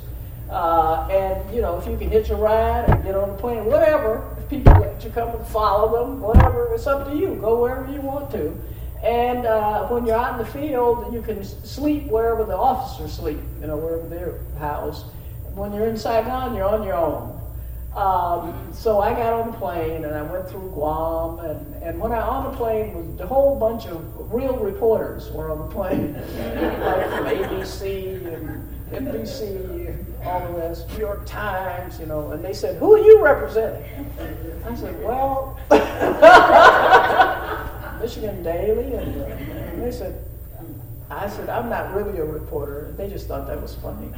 Uh, 0.50 1.08
and, 1.12 1.54
you 1.54 1.62
know, 1.62 1.78
if 1.78 1.86
you 1.86 1.98
can 1.98 2.10
hitch 2.10 2.30
a 2.30 2.36
ride 2.36 2.90
or 2.90 2.96
get 3.04 3.16
on 3.16 3.30
a 3.30 3.34
plane, 3.34 3.66
whatever, 3.66 4.36
if 4.40 4.50
people 4.50 4.74
let 4.80 5.04
you 5.04 5.10
come 5.12 5.30
and 5.30 5.46
follow 5.48 6.06
them, 6.06 6.22
whatever, 6.22 6.74
it's 6.74 6.88
up 6.88 7.06
to 7.08 7.16
you. 7.16 7.36
Go 7.36 7.62
wherever 7.62 7.92
you 7.92 8.02
want 8.02 8.32
to. 8.32 8.60
And 9.04 9.46
uh, 9.46 9.88
when 9.88 10.06
you're 10.06 10.18
out 10.18 10.40
in 10.40 10.46
the 10.46 10.52
field, 10.52 11.14
you 11.14 11.22
can 11.22 11.44
sleep 11.44 12.06
wherever 12.06 12.44
the 12.44 12.56
officers 12.56 13.14
sleep, 13.14 13.40
you 13.62 13.68
know, 13.68 13.78
wherever 13.78 14.08
they're 14.08 14.40
housed 14.58 15.06
when 15.60 15.74
you're 15.74 15.88
in 15.88 15.98
Saigon, 15.98 16.56
you're 16.56 16.68
on 16.68 16.84
your 16.84 16.96
own. 16.96 17.36
Um, 17.96 18.68
so 18.72 19.00
I 19.00 19.14
got 19.14 19.34
on 19.34 19.52
the 19.52 19.58
plane 19.58 20.06
and 20.06 20.16
I 20.16 20.22
went 20.22 20.48
through 20.48 20.70
Guam, 20.70 21.40
and, 21.40 21.84
and 21.84 22.00
when 22.00 22.12
I 22.12 22.22
on 22.22 22.52
the 22.52 22.58
plane 22.58 22.94
was 22.94 23.20
a 23.20 23.26
whole 23.26 23.60
bunch 23.60 23.88
of 23.88 24.32
real 24.32 24.58
reporters 24.58 25.32
were 25.32 25.52
on 25.52 25.58
the 25.60 25.74
plane, 25.74 26.14
like 26.14 27.10
from 27.10 27.26
ABC 27.26 28.34
and 28.34 28.64
NBC, 28.92 29.90
and 29.90 30.06
all 30.24 30.48
the 30.48 30.54
rest, 30.60 30.88
New 30.90 31.00
York 31.00 31.26
Times, 31.26 32.00
you 32.00 32.06
know, 32.06 32.32
and 32.32 32.46
they 32.46 32.54
said, 32.54 32.78
"Who 32.78 32.94
are 32.94 33.00
you 33.00 33.24
representing?" 33.24 33.84
I 34.66 34.76
said, 34.76 35.04
"Well, 35.04 35.60
Michigan 38.02 38.44
Daily," 38.44 38.94
and, 38.94 39.16
and 39.16 39.84
they 39.84 39.92
said, 39.92 40.24
I 41.12 41.28
said, 41.28 41.50
I'm 41.50 41.70
not 41.70 41.96
really 41.96 42.20
a 42.20 42.26
reporter. 42.26 42.94
They 42.96 43.10
just 43.10 43.28
thought 43.28 43.48
that 43.48 43.60
was 43.60 43.74
funny. 43.76 44.10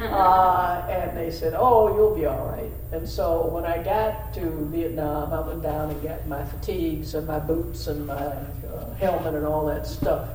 Uh, 0.00 0.86
and 0.90 1.16
they 1.16 1.30
said, 1.30 1.54
Oh, 1.56 1.94
you'll 1.94 2.14
be 2.14 2.26
all 2.26 2.46
right. 2.46 2.70
And 2.92 3.08
so 3.08 3.46
when 3.46 3.64
I 3.64 3.82
got 3.82 4.32
to 4.34 4.68
Vietnam, 4.72 5.32
I 5.32 5.40
went 5.40 5.62
down 5.62 5.90
and 5.90 6.02
got 6.02 6.26
my 6.26 6.44
fatigues 6.44 7.14
and 7.14 7.26
my 7.26 7.38
boots 7.38 7.86
and 7.86 8.06
my 8.06 8.14
uh, 8.14 8.94
helmet 8.98 9.34
and 9.34 9.46
all 9.46 9.66
that 9.66 9.86
stuff. 9.86 10.28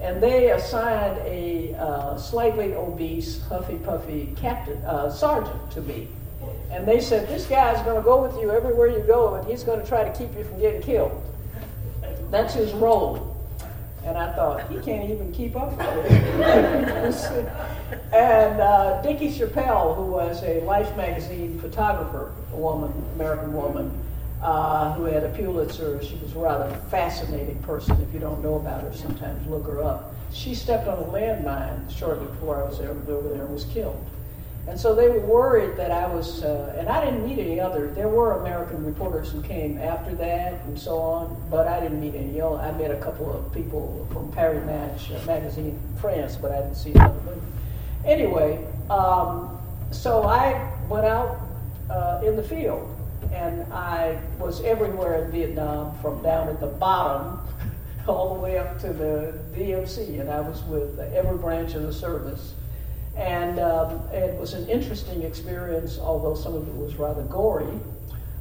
And 0.00 0.22
they 0.22 0.52
assigned 0.52 1.18
a 1.26 1.74
uh, 1.74 2.16
slightly 2.16 2.74
obese, 2.74 3.42
huffy 3.42 3.76
puffy 3.78 4.32
captain, 4.36 4.82
uh, 4.84 5.10
sergeant 5.10 5.70
to 5.72 5.82
me. 5.82 6.08
And 6.70 6.86
they 6.86 7.00
said, 7.00 7.28
This 7.28 7.46
guy's 7.46 7.82
going 7.84 7.96
to 7.96 8.02
go 8.02 8.22
with 8.22 8.40
you 8.40 8.50
everywhere 8.50 8.88
you 8.88 9.00
go, 9.00 9.34
and 9.34 9.46
he's 9.48 9.64
going 9.64 9.80
to 9.80 9.86
try 9.86 10.04
to 10.04 10.16
keep 10.16 10.36
you 10.36 10.44
from 10.44 10.60
getting 10.60 10.82
killed. 10.82 11.22
That's 12.30 12.54
his 12.54 12.72
role. 12.72 13.27
And 14.04 14.16
I 14.16 14.32
thought, 14.34 14.70
he 14.70 14.78
can't 14.78 15.10
even 15.10 15.32
keep 15.32 15.56
up 15.56 15.76
with 15.76 16.06
it. 16.10 17.48
and 18.12 18.60
uh, 18.60 19.02
Dickey 19.02 19.30
Chapelle, 19.30 19.94
who 19.94 20.04
was 20.04 20.42
a 20.44 20.60
Life 20.60 20.96
magazine 20.96 21.58
photographer, 21.60 22.32
a 22.52 22.56
woman, 22.56 22.92
American 23.14 23.52
woman, 23.52 23.90
uh, 24.42 24.94
who 24.94 25.04
had 25.04 25.24
a 25.24 25.28
Pulitzer. 25.30 26.02
She 26.02 26.16
was 26.16 26.34
a 26.34 26.38
rather 26.38 26.74
fascinating 26.90 27.58
person. 27.62 28.00
If 28.00 28.14
you 28.14 28.20
don't 28.20 28.42
know 28.42 28.54
about 28.54 28.82
her, 28.82 28.92
sometimes 28.92 29.46
look 29.48 29.66
her 29.66 29.82
up. 29.82 30.14
She 30.32 30.54
stepped 30.54 30.88
on 30.88 30.98
a 30.98 31.06
landmine 31.06 31.90
shortly 31.94 32.26
before 32.26 32.62
I 32.62 32.68
was 32.68 32.80
over 32.80 33.28
there 33.28 33.44
and 33.44 33.52
was 33.52 33.64
killed. 33.64 34.04
And 34.68 34.78
so 34.78 34.94
they 34.94 35.08
were 35.08 35.20
worried 35.20 35.78
that 35.78 35.90
I 35.90 36.06
was, 36.06 36.42
uh, 36.42 36.76
and 36.78 36.90
I 36.90 37.02
didn't 37.02 37.26
meet 37.26 37.38
any 37.38 37.58
other. 37.58 37.88
There 37.88 38.08
were 38.08 38.40
American 38.40 38.84
reporters 38.84 39.30
who 39.30 39.40
came 39.42 39.78
after 39.78 40.14
that 40.16 40.62
and 40.66 40.78
so 40.78 40.98
on, 40.98 41.42
but 41.50 41.66
I 41.66 41.80
didn't 41.80 41.98
meet 42.00 42.14
any. 42.14 42.38
Know, 42.38 42.56
I 42.56 42.70
met 42.72 42.90
a 42.90 42.98
couple 42.98 43.32
of 43.32 43.50
people 43.52 44.06
from 44.12 44.30
Paris 44.30 44.64
Match 44.66 45.10
uh, 45.10 45.24
magazine 45.24 45.70
in 45.70 46.00
France, 46.00 46.36
but 46.36 46.52
I 46.52 46.60
didn't 46.60 46.74
see 46.74 46.92
them. 46.92 47.18
Anyway, 48.04 48.62
um, 48.90 49.58
so 49.90 50.24
I 50.24 50.70
went 50.86 51.06
out 51.06 51.40
uh, 51.88 52.20
in 52.22 52.36
the 52.36 52.42
field, 52.42 52.94
and 53.32 53.72
I 53.72 54.20
was 54.38 54.62
everywhere 54.64 55.24
in 55.24 55.32
Vietnam, 55.32 55.98
from 56.02 56.22
down 56.22 56.46
at 56.48 56.60
the 56.60 56.66
bottom 56.66 57.40
all 58.06 58.34
the 58.34 58.40
way 58.40 58.58
up 58.58 58.78
to 58.82 58.92
the 58.92 59.32
DMZ, 59.56 60.20
and 60.20 60.28
I 60.28 60.42
was 60.42 60.62
with 60.64 60.98
every 60.98 61.38
branch 61.38 61.72
of 61.74 61.84
the 61.84 61.92
service. 61.92 62.52
And 63.18 63.58
um, 63.58 64.00
it 64.12 64.38
was 64.38 64.54
an 64.54 64.68
interesting 64.68 65.22
experience, 65.22 65.98
although 65.98 66.36
some 66.36 66.54
of 66.54 66.68
it 66.68 66.74
was 66.74 66.94
rather 66.96 67.22
gory. 67.22 67.66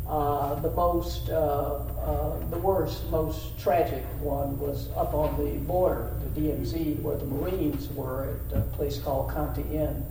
Uh, 0.07 0.55
the 0.61 0.71
most, 0.71 1.29
uh, 1.29 1.33
uh, 1.33 2.39
the 2.51 2.59
worst, 2.59 3.09
most 3.09 3.59
tragic 3.59 4.03
one 4.21 4.57
was 4.59 4.89
up 4.95 5.13
on 5.13 5.35
the 5.43 5.57
border, 5.65 6.11
the 6.33 6.41
DMZ, 6.41 7.01
where 7.01 7.17
the 7.17 7.25
Marines 7.25 7.89
were 7.89 8.37
at 8.51 8.57
a 8.59 8.61
place 8.77 8.99
called 8.99 9.31
Con 9.31 9.53
Thien, 9.55 10.05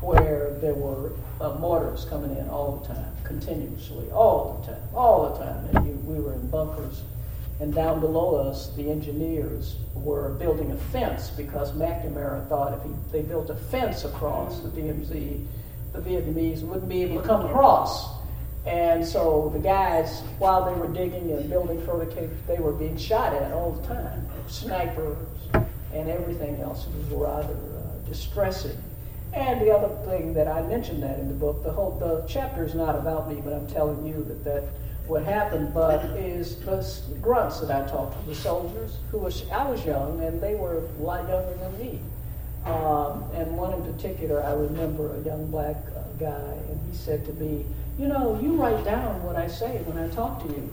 where 0.00 0.56
there 0.60 0.74
were 0.74 1.12
uh, 1.40 1.54
mortars 1.58 2.04
coming 2.04 2.30
in 2.38 2.48
all 2.48 2.76
the 2.76 2.94
time, 2.94 3.12
continuously, 3.24 4.08
all 4.10 4.62
the 4.64 4.72
time, 4.72 4.82
all 4.94 5.30
the 5.30 5.44
time. 5.44 5.68
And 5.74 5.86
you, 5.86 5.92
we 6.06 6.18
were 6.20 6.32
in 6.32 6.46
bunkers 6.46 7.02
and 7.58 7.74
down 7.74 8.00
below 8.00 8.36
us, 8.36 8.74
the 8.74 8.90
engineers 8.90 9.76
were 9.94 10.30
building 10.34 10.72
a 10.72 10.76
fence 10.76 11.30
because 11.30 11.72
McNamara 11.72 12.46
thought 12.48 12.74
if 12.74 12.82
he, 12.82 12.90
they 13.12 13.22
built 13.22 13.48
a 13.48 13.54
fence 13.54 14.04
across 14.04 14.60
the 14.60 14.68
DMZ, 14.68 15.46
the 15.92 15.98
Vietnamese 16.00 16.60
wouldn't 16.62 16.88
be 16.88 17.02
able 17.02 17.22
to 17.22 17.26
come 17.26 17.46
across. 17.46 18.14
And 18.66 19.06
so 19.06 19.50
the 19.54 19.58
guys, 19.58 20.20
while 20.38 20.64
they 20.64 20.78
were 20.78 20.92
digging 20.92 21.30
and 21.30 21.48
building 21.48 21.80
fortifications, 21.86 22.46
they 22.46 22.58
were 22.58 22.72
being 22.72 22.96
shot 22.98 23.32
at 23.32 23.52
all 23.52 23.72
the 23.72 23.86
time, 23.86 24.28
snipers 24.48 25.16
and 25.94 26.08
everything 26.10 26.60
else. 26.60 26.86
It 26.86 26.94
was 26.94 27.06
rather 27.06 27.54
uh, 27.54 28.08
distressing. 28.08 28.76
And 29.32 29.60
the 29.60 29.70
other 29.70 29.94
thing 30.06 30.34
that 30.34 30.48
I 30.48 30.62
mentioned 30.62 31.02
that 31.02 31.18
in 31.18 31.28
the 31.28 31.34
book, 31.34 31.62
the 31.62 31.72
whole 31.72 31.98
the 31.98 32.26
chapter 32.28 32.64
is 32.64 32.74
not 32.74 32.96
about 32.96 33.30
me, 33.30 33.40
but 33.42 33.52
I'm 33.52 33.66
telling 33.66 34.06
you 34.06 34.24
that 34.24 34.44
that 34.44 34.64
what 35.06 35.22
happened, 35.22 35.72
but 35.72 36.04
is 36.16 36.56
the 36.56 37.18
grunts 37.20 37.60
that 37.60 37.70
I 37.70 37.88
talked 37.88 38.20
to, 38.20 38.28
the 38.28 38.34
soldiers, 38.34 38.96
who 39.10 39.18
was, 39.18 39.48
I 39.50 39.68
was 39.68 39.84
young, 39.84 40.20
and 40.22 40.40
they 40.40 40.54
were 40.54 40.78
a 40.78 41.02
lot 41.02 41.28
younger 41.28 41.54
than 41.54 41.78
me. 41.78 42.00
Um, 42.64 43.24
and 43.34 43.56
one 43.56 43.72
in 43.72 43.92
particular, 43.92 44.42
I 44.42 44.52
remember 44.52 45.14
a 45.14 45.20
young 45.20 45.46
black 45.50 45.76
uh, 45.94 46.02
guy, 46.18 46.52
and 46.68 46.80
he 46.90 46.96
said 46.96 47.24
to 47.26 47.32
me, 47.34 47.64
you 47.98 48.08
know, 48.08 48.38
you 48.42 48.56
write 48.56 48.84
down 48.84 49.22
what 49.22 49.36
I 49.36 49.46
say 49.46 49.80
when 49.84 49.96
I 49.96 50.12
talk 50.12 50.42
to 50.42 50.48
you. 50.48 50.70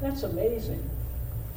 That's 0.00 0.22
amazing. 0.22 0.88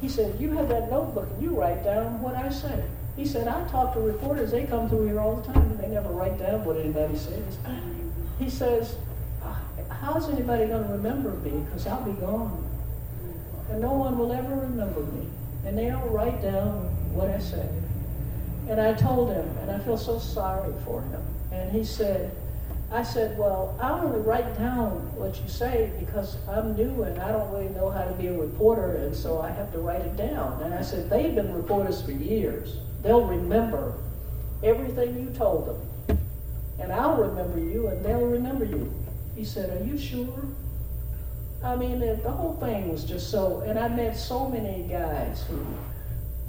He 0.00 0.08
said, 0.08 0.40
you 0.40 0.50
have 0.52 0.68
that 0.68 0.90
notebook, 0.90 1.28
and 1.30 1.42
you 1.42 1.50
write 1.50 1.84
down 1.84 2.20
what 2.20 2.34
I 2.34 2.50
say. 2.50 2.84
He 3.16 3.26
said, 3.26 3.48
I 3.48 3.66
talk 3.68 3.94
to 3.94 4.00
reporters, 4.00 4.50
they 4.50 4.64
come 4.64 4.88
through 4.88 5.06
here 5.06 5.20
all 5.20 5.36
the 5.36 5.52
time, 5.52 5.70
and 5.70 5.78
they 5.78 5.88
never 5.88 6.10
write 6.10 6.38
down 6.38 6.64
what 6.64 6.76
anybody 6.76 7.16
says. 7.16 7.58
He 8.38 8.50
says, 8.50 8.96
how's 9.90 10.28
anybody 10.28 10.66
going 10.66 10.84
to 10.84 10.92
remember 10.92 11.30
me? 11.30 11.64
Because 11.66 11.86
I'll 11.86 12.04
be 12.04 12.18
gone. 12.20 12.64
And 13.70 13.80
no 13.80 13.92
one 13.92 14.18
will 14.18 14.32
ever 14.32 14.54
remember 14.54 15.00
me. 15.00 15.26
And 15.64 15.76
they 15.76 15.86
don't 15.86 16.10
write 16.10 16.40
down 16.40 16.72
what 17.12 17.30
I 17.30 17.38
say. 17.38 17.68
And 18.68 18.80
I 18.80 18.94
told 18.94 19.30
him, 19.30 19.46
and 19.58 19.70
I 19.70 19.78
feel 19.80 19.98
so 19.98 20.18
sorry 20.18 20.72
for 20.84 21.02
him. 21.02 21.22
And 21.52 21.70
he 21.70 21.84
said, 21.84 22.34
I 22.90 23.02
said, 23.02 23.36
well, 23.36 23.76
I 23.80 23.90
only 23.90 24.20
write 24.20 24.56
down 24.56 24.90
what 25.14 25.38
you 25.40 25.48
say 25.48 25.92
because 26.00 26.36
I'm 26.48 26.74
new 26.74 27.02
and 27.02 27.20
I 27.20 27.32
don't 27.32 27.50
really 27.50 27.68
know 27.70 27.90
how 27.90 28.04
to 28.04 28.14
be 28.14 28.28
a 28.28 28.32
reporter, 28.32 28.96
and 28.96 29.14
so 29.14 29.40
I 29.40 29.50
have 29.50 29.70
to 29.72 29.78
write 29.78 30.00
it 30.00 30.16
down. 30.16 30.62
And 30.62 30.72
I 30.72 30.80
said, 30.80 31.10
they've 31.10 31.34
been 31.34 31.52
reporters 31.52 32.00
for 32.00 32.12
years. 32.12 32.78
They'll 33.02 33.26
remember 33.26 33.94
everything 34.62 35.18
you 35.18 35.30
told 35.36 35.66
them. 35.66 36.18
And 36.80 36.92
I'll 36.92 37.16
remember 37.16 37.58
you, 37.58 37.88
and 37.88 38.02
they'll 38.04 38.26
remember 38.26 38.64
you. 38.64 38.90
He 39.38 39.44
said, 39.44 39.70
Are 39.70 39.84
you 39.84 39.96
sure? 39.96 40.48
I 41.62 41.76
mean, 41.76 42.00
the, 42.00 42.16
whole 42.28 42.56
thing 42.56 42.90
was 42.90 43.04
just 43.04 43.30
so, 43.30 43.60
and 43.60 43.78
I 43.78 43.86
met 43.86 44.16
so 44.16 44.48
many 44.48 44.82
guys 44.88 45.44
who 45.44 45.64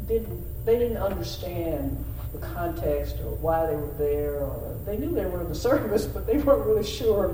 didn't, 0.07 0.65
they 0.65 0.79
didn't 0.79 0.97
understand 0.97 2.03
the 2.31 2.39
context 2.39 3.17
or 3.19 3.35
why 3.35 3.67
they 3.67 3.75
were 3.75 3.93
there, 3.99 4.39
or 4.39 4.75
they 4.87 4.97
knew 4.97 5.13
they 5.13 5.27
were 5.27 5.41
in 5.41 5.49
the 5.49 5.55
service, 5.69 6.05
but 6.05 6.25
they 6.25 6.37
weren't 6.39 6.65
really 6.65 6.83
sure 6.83 7.27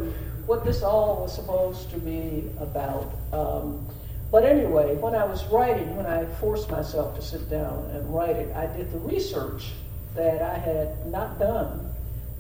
what 0.46 0.66
this 0.66 0.84
all 0.84 1.22
was 1.22 1.34
supposed 1.34 1.90
to 1.92 2.00
be 2.00 2.50
about. 2.60 3.14
Um, 3.32 3.88
but 4.32 4.44
anyway, 4.44 4.98
when 4.98 5.16
I 5.16 5.24
was 5.24 5.46
writing, 5.46 5.96
when 5.96 6.06
I 6.06 6.26
forced 6.26 6.70
myself 6.70 7.16
to 7.16 7.22
sit 7.22 7.50
down 7.50 7.92
and 7.94 8.14
write 8.14 8.36
it, 8.36 8.54
I 8.54 8.68
did 8.76 8.92
the 8.92 9.00
research 9.00 9.72
that 10.16 10.42
I 10.42 10.58
had 10.58 11.06
not 11.08 11.40
done 11.40 11.95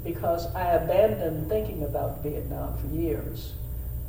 because 0.05 0.45
I 0.53 0.73
abandoned 0.73 1.49
thinking 1.49 1.83
about 1.83 2.21
Vietnam 2.23 2.77
for 2.77 2.87
years. 2.95 3.53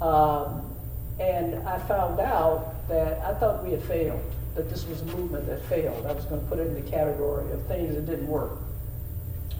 Um, 0.01 0.73
and 1.19 1.67
I 1.67 1.79
found 1.81 2.21
out 2.21 2.87
that 2.89 3.19
I 3.25 3.35
thought 3.35 3.65
we 3.65 3.73
had 3.73 3.83
failed, 3.83 4.23
that 4.55 4.69
this 4.69 4.87
was 4.87 5.01
a 5.01 5.07
movement 5.07 5.47
that 5.47 5.65
failed. 5.65 6.05
I 6.07 6.13
was 6.13 6.27
going 6.27 6.43
to 6.43 6.47
put 6.47 6.59
it 6.59 6.67
in 6.67 6.75
the 6.75 6.89
category 6.89 7.51
of 7.51 7.67
things 7.67 7.95
that 7.95 8.05
didn't 8.05 8.29
work. 8.29 8.59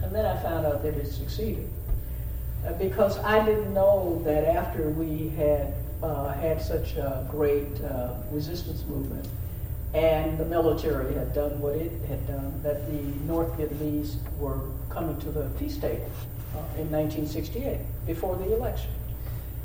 And 0.03 0.13
then 0.13 0.25
I 0.25 0.39
found 0.43 0.67
out 0.67 0.83
that 0.83 0.93
it 0.93 1.07
succeeded. 1.07 1.67
Uh, 2.65 2.73
because 2.73 3.17
I 3.19 3.43
didn't 3.43 3.73
know 3.73 4.21
that 4.23 4.45
after 4.45 4.89
we 4.89 5.29
had 5.29 5.73
uh, 6.03 6.33
had 6.33 6.61
such 6.61 6.95
a 6.95 7.27
great 7.31 7.81
uh, 7.81 8.13
resistance 8.29 8.83
movement, 8.87 9.27
and 9.95 10.37
the 10.37 10.45
military 10.45 11.15
had 11.15 11.33
done 11.33 11.59
what 11.59 11.75
it 11.75 11.91
had 12.07 12.27
done, 12.27 12.61
that 12.61 12.85
the 12.85 13.01
North 13.25 13.57
Vietnamese 13.57 14.17
were 14.37 14.59
coming 14.97 15.17
to 15.19 15.29
the 15.29 15.43
peace 15.59 15.77
table 15.77 16.09
uh, 16.55 16.81
in 16.81 16.89
1968, 16.89 17.79
before 18.07 18.35
the 18.35 18.51
election. 18.55 18.89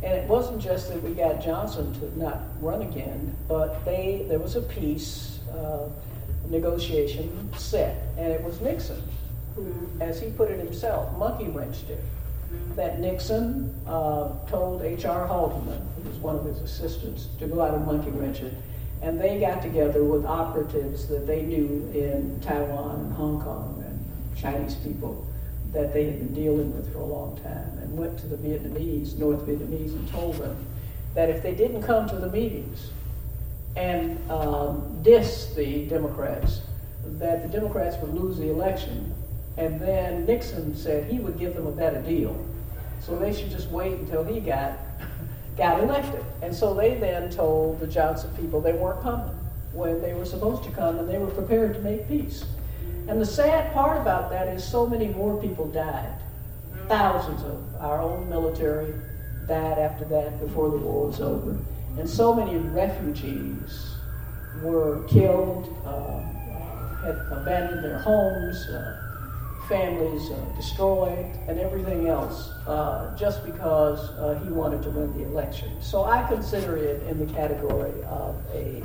And 0.03 0.13
it 0.13 0.29
wasn't 0.29 0.61
just 0.61 0.93
that 0.93 1.03
we 1.03 1.15
got 1.15 1.43
Johnson 1.43 1.95
to 2.01 2.19
not 2.19 2.41
run 2.61 2.83
again, 2.83 3.35
but 3.49 3.83
they 3.85 4.27
there 4.29 4.39
was 4.39 4.57
a 4.57 4.63
peace 4.63 5.39
uh, 5.55 5.89
negotiation 6.51 7.51
set, 7.55 7.97
and 8.19 8.31
it 8.31 8.43
was 8.43 8.61
Nixon 8.61 9.03
who, 9.55 9.73
as 10.01 10.21
he 10.21 10.31
put 10.31 10.51
it 10.51 10.59
himself, 10.59 11.17
monkey 11.17 11.49
wrenched 11.49 11.89
it. 11.89 12.03
That 12.77 13.01
Nixon 13.01 13.75
uh, 13.87 14.29
told 14.49 14.83
H.R. 14.83 15.27
Haldeman, 15.27 15.81
who 15.97 16.09
was 16.09 16.19
one 16.19 16.37
of 16.37 16.45
his 16.45 16.61
assistants, 16.61 17.29
to 17.39 17.47
go 17.47 17.63
out 17.63 17.75
and 17.75 17.87
monkey 17.87 18.11
wrench 18.11 18.41
it 18.41 18.55
and 19.03 19.21
they 19.21 19.41
got 19.41 19.61
together 19.61 20.05
with 20.05 20.25
operatives 20.25 21.09
that 21.09 21.27
they 21.27 21.43
knew 21.43 21.91
in 21.93 22.41
Taiwan 22.41 23.01
and 23.01 23.13
Hong 23.15 23.41
Kong 23.41 23.82
Chinese 24.37 24.75
people 24.77 25.27
that 25.73 25.93
they 25.93 26.05
had 26.05 26.19
been 26.19 26.35
dealing 26.35 26.75
with 26.75 26.93
for 26.93 26.99
a 26.99 27.05
long 27.05 27.37
time 27.43 27.79
and 27.79 27.97
went 27.97 28.19
to 28.19 28.27
the 28.27 28.37
Vietnamese, 28.37 29.17
North 29.17 29.47
Vietnamese, 29.47 29.93
and 29.93 30.09
told 30.11 30.37
them 30.37 30.57
that 31.15 31.31
if 31.31 31.43
they 31.43 31.55
didn't 31.55 31.83
come 31.83 32.09
to 32.09 32.17
the 32.17 32.29
meetings 32.31 32.91
and 33.77 34.19
um, 34.31 35.01
diss 35.03 35.55
the 35.55 35.87
Democrats, 35.87 36.61
that 37.05 37.43
the 37.43 37.49
Democrats 37.49 37.97
would 38.03 38.15
lose 38.15 38.39
the 38.39 38.51
election. 38.51 39.15
And 39.57 39.81
then 39.81 40.27
Nixon 40.27 40.75
said 40.75 41.11
he 41.11 41.19
would 41.19 41.39
give 41.39 41.55
them 41.55 41.67
a 41.67 41.73
better 41.73 42.01
deal. 42.03 42.47
So 43.01 43.19
they 43.19 43.33
should 43.33 43.51
just 43.51 43.69
wait 43.71 43.93
until 43.95 44.25
he 44.25 44.41
got, 44.41 44.79
got 45.57 45.81
elected. 45.81 46.25
And 46.43 46.55
so 46.55 46.75
they 46.75 46.95
then 46.95 47.31
told 47.31 47.81
the 47.81 47.87
Johnson 47.87 48.31
people 48.37 48.61
they 48.61 48.73
weren't 48.73 49.03
coming 49.03 49.35
when 49.73 50.01
they 50.03 50.13
were 50.13 50.25
supposed 50.27 50.65
to 50.65 50.71
come 50.71 50.99
and 50.99 51.09
they 51.09 51.19
were 51.19 51.31
prepared 51.31 51.75
to 51.75 51.81
make 51.81 52.07
peace. 52.09 52.45
And 53.09 53.21
the 53.21 53.27
sad 53.27 53.73
part 53.75 54.01
about 54.01 54.31
that 54.31 54.49
is 54.49 54.65
so 54.65 54.87
many 54.87 55.09
more 55.09 55.41
people 55.41 55.67
died. 55.69 56.19
Thousands 56.89 57.43
of 57.43 57.75
our 57.81 58.01
own 58.01 58.29
military 58.29 58.95
died 59.49 59.79
after 59.79 60.05
that 60.07 60.41
before 60.41 60.71
the 60.71 60.77
war 60.77 61.09
was 61.09 61.21
over. 61.21 61.59
And 61.99 62.09
so 62.09 62.35
many 62.35 62.57
refugees 62.57 63.97
were 64.63 65.03
killed, 65.09 65.69
uh, 65.85 66.21
had 67.05 67.17
abandoned 67.31 67.85
their 67.85 67.99
homes, 67.99 68.67
uh, 68.69 68.99
families 69.69 70.31
uh, 70.31 70.37
destroyed, 70.57 71.27
and 71.49 71.59
everything 71.59 72.09
else 72.09 72.51
uh, 72.67 73.15
just 73.17 73.45
because 73.45 74.11
uh, 74.11 74.39
he 74.45 74.51
wanted 74.51 74.83
to 74.83 74.91
win 74.91 75.13
the 75.19 75.25
election. 75.25 75.71
So 75.83 76.05
I 76.05 76.27
consider 76.29 76.77
it 76.77 77.03
in 77.05 77.19
the 77.19 77.33
category 77.33 78.03
of 78.05 78.37
a 78.55 78.83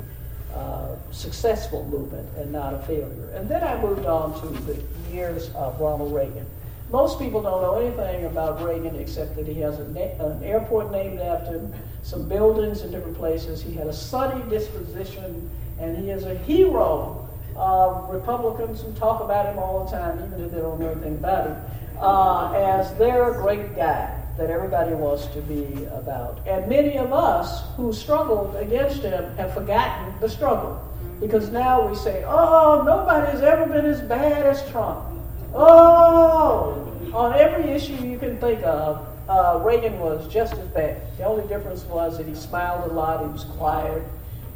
uh, 0.53 0.95
successful 1.11 1.85
movement 1.85 2.27
and 2.37 2.51
not 2.51 2.73
a 2.73 2.79
failure. 2.79 3.29
And 3.35 3.49
then 3.49 3.63
I 3.63 3.79
moved 3.81 4.05
on 4.05 4.39
to 4.41 4.47
the 4.63 4.81
years 5.11 5.49
of 5.55 5.79
Ronald 5.79 6.13
Reagan. 6.13 6.45
Most 6.89 7.19
people 7.19 7.41
don't 7.41 7.61
know 7.61 7.79
anything 7.79 8.25
about 8.25 8.61
Reagan 8.61 8.95
except 8.95 9.35
that 9.35 9.45
he 9.45 9.59
has 9.59 9.77
na- 9.79 10.25
an 10.25 10.43
airport 10.43 10.91
named 10.91 11.19
after 11.19 11.53
him, 11.53 11.73
some 12.03 12.29
buildings 12.29 12.81
in 12.81 12.91
different 12.91 13.17
places. 13.17 13.61
He 13.61 13.73
had 13.73 13.87
a 13.87 13.93
sunny 13.93 14.41
disposition, 14.49 15.49
and 15.79 15.97
he 15.97 16.11
is 16.11 16.23
a 16.23 16.35
hero 16.35 17.27
of 17.57 18.09
Republicans 18.09 18.81
who 18.81 18.93
talk 18.93 19.21
about 19.21 19.47
him 19.47 19.59
all 19.59 19.83
the 19.83 19.91
time, 19.91 20.23
even 20.25 20.45
if 20.45 20.51
they 20.51 20.59
don't 20.59 20.79
know 20.79 20.91
anything 20.91 21.15
about 21.15 21.47
him, 21.47 21.57
uh, 21.99 22.53
as 22.53 22.93
their 22.95 23.33
great 23.33 23.75
guy 23.75 24.13
that 24.37 24.49
everybody 24.51 24.93
wants 24.93 25.25
to 25.27 25.41
be 25.41 25.85
about. 25.85 26.39
And 26.47 26.67
many 26.67 26.97
of 26.97 27.11
us 27.11 27.63
who 27.75 27.91
struggled 27.91 28.55
against 28.55 29.01
him 29.01 29.35
have 29.35 29.53
forgotten 29.53 30.13
the 30.19 30.29
struggle. 30.29 30.83
Because 31.19 31.49
now 31.49 31.87
we 31.87 31.95
say, 31.95 32.23
oh, 32.27 32.83
nobody's 32.85 33.41
ever 33.41 33.65
been 33.65 33.85
as 33.85 34.01
bad 34.01 34.45
as 34.45 34.69
Trump. 34.69 35.03
Oh, 35.55 36.93
on 37.13 37.33
every 37.33 37.71
issue 37.71 37.93
you 37.93 38.19
can 38.19 38.37
think 38.37 38.61
of, 38.63 39.07
uh, 39.27 39.59
Reagan 39.63 39.99
was 39.99 40.31
just 40.31 40.53
as 40.53 40.67
bad. 40.67 41.01
The 41.17 41.25
only 41.25 41.47
difference 41.47 41.83
was 41.85 42.17
that 42.17 42.27
he 42.27 42.35
smiled 42.35 42.89
a 42.89 42.93
lot, 42.93 43.21
he 43.21 43.27
was 43.27 43.43
quiet, 43.43 44.03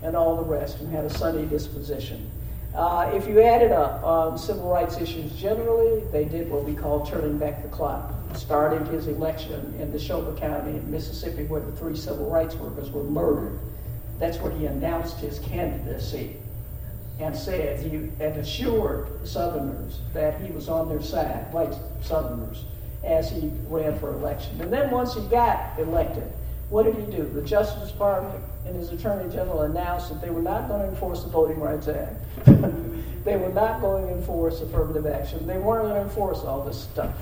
and 0.04 0.16
all 0.16 0.36
the 0.36 0.44
rest, 0.44 0.80
and 0.80 0.92
had 0.92 1.06
a 1.06 1.10
sunny 1.10 1.46
disposition. 1.46 2.30
Uh, 2.76 3.12
if 3.14 3.28
you 3.28 3.42
added 3.42 3.72
up 3.72 4.04
on 4.04 4.38
civil 4.38 4.70
rights 4.70 4.98
issues 5.00 5.32
generally, 5.34 6.04
they 6.12 6.24
did 6.24 6.50
what 6.50 6.64
we 6.64 6.74
call 6.74 7.06
turning 7.06 7.38
back 7.38 7.62
the 7.64 7.70
clock. 7.70 8.14
Starting 8.36 8.86
his 8.88 9.08
election 9.08 9.76
in 9.80 9.92
Neshoba 9.92 10.38
County 10.40 10.72
in 10.72 10.90
Mississippi, 10.90 11.44
where 11.44 11.62
the 11.62 11.72
three 11.74 11.96
civil 11.96 12.30
rights 12.30 12.56
workers 12.56 12.90
were 12.90 13.04
murdered. 13.04 13.60
That's 14.20 14.38
where 14.40 14.52
he 14.52 14.66
announced 14.66 15.18
his 15.20 15.40
candidacy 15.40 16.38
and 17.20 17.36
said 17.36 17.80
he 17.80 17.96
and 18.20 18.38
assured 18.38 19.28
Southerners 19.28 20.00
that 20.14 20.40
he 20.42 20.52
was 20.52 20.70
on 20.70 20.90
their 20.90 21.02
side, 21.02 21.52
white 21.54 21.74
Southerners, 22.02 22.66
as 23.04 23.30
he 23.32 23.52
ran 23.68 23.98
for 24.00 24.14
election. 24.14 24.60
And 24.62 24.72
then 24.72 24.90
once 24.92 25.14
he 25.14 25.22
got 25.28 25.78
elected, 25.80 26.32
what 26.70 26.84
did 26.84 26.96
he 26.96 27.12
do? 27.12 27.24
The 27.24 27.42
Justice 27.42 27.92
Department 27.92 28.44
and 28.66 28.76
his 28.76 28.92
Attorney 28.92 29.32
General 29.32 29.64
announced 29.64 30.10
that 30.10 30.22
they 30.22 30.30
were 30.30 30.42
not 30.42 30.68
going 30.68 30.82
to 30.82 30.88
enforce 30.88 31.24
the 31.24 31.30
Voting 31.30 31.60
Rights 31.60 31.88
Act. 31.88 32.16
they 33.26 33.38
were 33.38 33.50
not 33.50 33.82
going 33.82 34.08
to 34.08 34.14
enforce 34.14 34.62
affirmative 34.62 35.06
action. 35.06 35.46
They 35.46 35.58
weren't 35.58 35.90
going 35.90 35.96
to 35.96 36.02
enforce 36.02 36.40
all 36.40 36.64
this 36.64 36.82
stuff. 36.82 37.14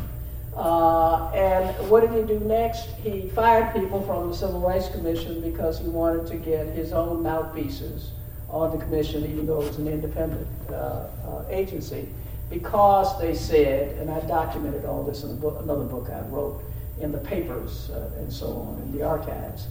Uh, 0.56 1.30
and 1.32 1.90
what 1.90 2.02
did 2.02 2.12
he 2.12 2.34
do 2.34 2.40
next? 2.46 2.90
He 3.04 3.30
fired 3.30 3.74
people 3.74 4.02
from 4.04 4.30
the 4.30 4.36
Civil 4.36 4.60
Rights 4.60 4.90
Commission 4.90 5.42
because 5.42 5.80
he 5.80 5.88
wanted 5.88 6.28
to 6.28 6.38
get 6.38 6.68
his 6.68 6.92
own 6.92 7.24
mouthpieces 7.24 8.12
on 8.50 8.78
the 8.78 8.84
commission, 8.84 9.26
even 9.26 9.46
though 9.46 9.62
it 9.62 9.68
was 9.68 9.78
an 9.78 9.88
independent 9.88 10.48
uh, 10.70 10.74
uh, 10.74 11.46
agency, 11.50 12.10
because 12.50 13.20
they 13.20 13.36
said, 13.36 13.96
and 14.00 14.10
I 14.10 14.20
documented 14.22 14.86
all 14.86 15.04
this 15.04 15.24
in 15.24 15.40
book, 15.40 15.62
another 15.62 15.86
book 15.86 16.10
I 16.10 16.22
wrote 16.30 16.64
in 17.00 17.12
the 17.12 17.20
papers 17.20 17.92
uh, 17.92 18.10
and 18.18 18.32
so 18.32 18.48
on, 18.48 18.82
in 18.82 18.98
the 18.98 19.04
archives. 19.04 19.68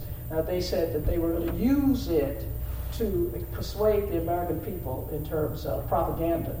they 0.47 0.61
said 0.61 0.93
that 0.93 1.05
they 1.05 1.17
were 1.17 1.33
going 1.33 1.51
to 1.51 1.57
use 1.57 2.07
it 2.07 2.45
to 2.93 3.45
persuade 3.51 4.09
the 4.09 4.17
American 4.17 4.59
people 4.61 5.09
in 5.11 5.25
terms 5.25 5.65
of 5.65 5.87
propaganda 5.87 6.55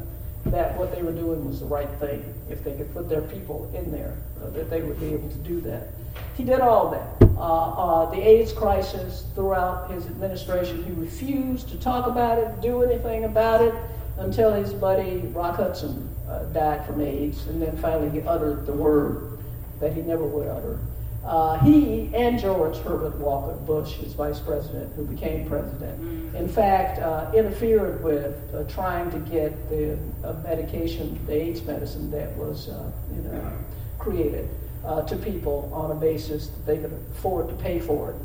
that 0.45 0.77
what 0.77 0.93
they 0.95 1.01
were 1.01 1.11
doing 1.11 1.45
was 1.45 1.59
the 1.59 1.65
right 1.65 1.89
thing. 1.99 2.33
If 2.49 2.63
they 2.63 2.73
could 2.73 2.91
put 2.93 3.09
their 3.09 3.21
people 3.21 3.71
in 3.75 3.91
there, 3.91 4.17
uh, 4.41 4.49
that 4.51 4.69
they 4.69 4.81
would 4.81 4.99
be 4.99 5.13
able 5.13 5.29
to 5.29 5.37
do 5.37 5.61
that. 5.61 5.89
He 6.35 6.43
did 6.43 6.61
all 6.61 6.89
that. 6.89 7.27
Uh, 7.37 7.41
uh, 7.41 8.11
the 8.11 8.17
AIDS 8.17 8.51
crisis 8.51 9.25
throughout 9.35 9.91
his 9.91 10.05
administration, 10.07 10.83
he 10.83 10.91
refused 10.91 11.69
to 11.69 11.77
talk 11.77 12.07
about 12.07 12.37
it, 12.37 12.61
do 12.61 12.83
anything 12.83 13.25
about 13.25 13.61
it, 13.61 13.73
until 14.17 14.51
his 14.51 14.73
buddy 14.73 15.19
Rock 15.33 15.55
Hudson 15.55 16.09
uh, 16.27 16.43
died 16.45 16.85
from 16.85 17.01
AIDS, 17.01 17.47
and 17.47 17.61
then 17.61 17.77
finally 17.77 18.09
he 18.09 18.27
uttered 18.27 18.65
the 18.65 18.73
word 18.73 19.39
that 19.79 19.93
he 19.93 20.01
never 20.01 20.25
would 20.25 20.47
utter. 20.47 20.79
Uh, 21.23 21.59
he 21.59 22.09
and 22.13 22.39
George 22.39 22.77
Herbert 22.77 23.15
Walker 23.17 23.53
Bush, 23.65 23.93
his 23.93 24.13
vice 24.13 24.39
president, 24.39 24.93
who 24.95 25.05
became 25.05 25.47
president, 25.47 25.99
mm-hmm. 25.99 26.35
in 26.35 26.47
fact, 26.47 26.99
uh, 26.99 27.29
interfered 27.35 28.01
with 28.03 28.35
uh, 28.53 28.63
trying 28.63 29.11
to 29.11 29.19
get 29.29 29.69
the 29.69 29.97
uh, 30.23 30.33
medication, 30.43 31.19
the 31.25 31.33
AIDS 31.33 31.61
medicine 31.63 32.09
that 32.11 32.35
was 32.37 32.69
uh, 32.69 32.91
you 33.13 33.21
know, 33.21 33.51
created 33.97 34.49
uh, 34.85 35.01
to 35.03 35.17
people 35.17 35.69
on 35.73 35.91
a 35.91 35.95
basis 35.95 36.47
that 36.47 36.65
they 36.65 36.77
could 36.77 36.93
afford 37.11 37.49
to 37.49 37.55
pay 37.55 37.79
for 37.79 38.11
it 38.11 38.15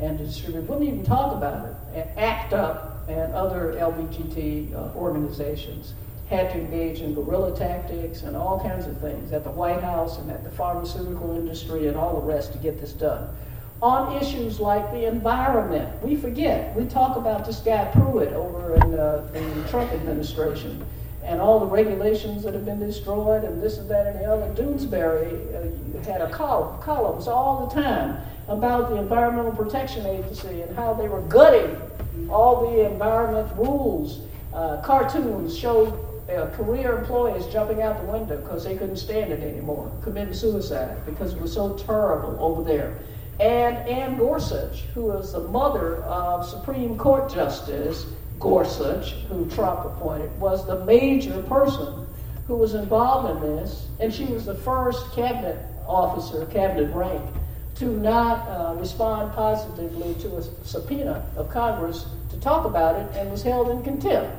and 0.00 0.18
to 0.18 0.24
distribute. 0.24 0.62
Wouldn't 0.68 0.86
even 0.86 1.04
talk 1.04 1.36
about 1.36 1.68
it. 1.68 1.76
And 1.94 2.18
ACT 2.18 2.52
UP 2.52 3.08
and 3.08 3.34
other 3.34 3.74
LBGT 3.78 4.94
organizations 4.94 5.94
had 6.34 6.50
to 6.50 6.58
engage 6.58 7.00
in 7.00 7.14
guerrilla 7.14 7.56
tactics 7.56 8.22
and 8.22 8.36
all 8.36 8.58
kinds 8.58 8.86
of 8.86 9.00
things 9.00 9.32
at 9.32 9.44
the 9.44 9.50
White 9.50 9.80
House 9.80 10.18
and 10.18 10.30
at 10.30 10.42
the 10.42 10.50
pharmaceutical 10.50 11.36
industry 11.36 11.86
and 11.86 11.96
all 11.96 12.20
the 12.20 12.26
rest 12.26 12.52
to 12.52 12.58
get 12.58 12.80
this 12.80 12.92
done. 12.92 13.28
On 13.80 14.16
issues 14.20 14.58
like 14.58 14.90
the 14.90 15.06
environment, 15.06 16.02
we 16.02 16.16
forget. 16.16 16.74
We 16.74 16.86
talk 16.86 17.16
about 17.16 17.46
this 17.46 17.60
guy 17.60 17.84
Pruitt 17.92 18.32
over 18.32 18.74
in 18.74 18.94
uh, 18.94 19.28
the 19.32 19.68
Trump 19.68 19.92
administration 19.92 20.84
and 21.22 21.40
all 21.40 21.60
the 21.60 21.66
regulations 21.66 22.42
that 22.42 22.52
have 22.52 22.64
been 22.64 22.80
destroyed 22.80 23.44
and 23.44 23.62
this 23.62 23.78
and 23.78 23.88
that 23.90 24.06
and 24.06 24.18
the 24.18 24.24
other. 24.24 24.52
Doonesbury 24.60 25.54
uh, 25.54 26.10
had 26.10 26.20
a 26.20 26.30
column, 26.30 26.80
columns 26.82 27.28
all 27.28 27.66
the 27.66 27.80
time 27.80 28.20
about 28.48 28.90
the 28.90 28.96
Environmental 28.96 29.52
Protection 29.52 30.04
Agency 30.04 30.62
and 30.62 30.74
how 30.76 30.94
they 30.94 31.08
were 31.08 31.22
gutting 31.22 31.80
all 32.28 32.70
the 32.70 32.90
environment 32.90 33.50
rules. 33.56 34.20
Uh, 34.52 34.80
cartoons 34.82 35.56
showed 35.56 36.13
uh, 36.28 36.46
career 36.56 36.98
employees 36.98 37.46
jumping 37.46 37.82
out 37.82 38.00
the 38.00 38.10
window 38.10 38.36
because 38.40 38.64
they 38.64 38.76
couldn't 38.76 38.96
stand 38.96 39.32
it 39.32 39.40
anymore, 39.42 39.90
committing 40.02 40.34
suicide 40.34 40.96
because 41.04 41.34
it 41.34 41.40
was 41.40 41.52
so 41.52 41.76
terrible 41.76 42.36
over 42.40 42.62
there. 42.62 42.98
And 43.40 43.76
Ann 43.88 44.16
Gorsuch, 44.16 44.82
who 44.94 45.06
was 45.06 45.32
the 45.32 45.40
mother 45.40 45.96
of 46.04 46.46
Supreme 46.48 46.96
Court 46.96 47.32
Justice 47.32 48.06
Gorsuch, 48.38 49.12
who 49.28 49.48
Trump 49.50 49.84
appointed, 49.84 50.38
was 50.38 50.66
the 50.66 50.84
major 50.84 51.42
person 51.42 52.06
who 52.46 52.56
was 52.56 52.74
involved 52.74 53.36
in 53.36 53.56
this, 53.56 53.86
and 54.00 54.12
she 54.12 54.26
was 54.26 54.44
the 54.44 54.54
first 54.54 55.12
cabinet 55.12 55.58
officer, 55.86 56.46
cabinet 56.46 56.94
rank, 56.94 57.22
to 57.76 57.86
not 57.86 58.46
uh, 58.48 58.74
respond 58.76 59.32
positively 59.32 60.14
to 60.22 60.36
a 60.36 60.42
subpoena 60.64 61.26
of 61.36 61.50
Congress 61.50 62.06
to 62.30 62.38
talk 62.38 62.64
about 62.64 62.94
it 62.96 63.16
and 63.16 63.30
was 63.30 63.42
held 63.42 63.68
in 63.70 63.82
contempt. 63.82 64.30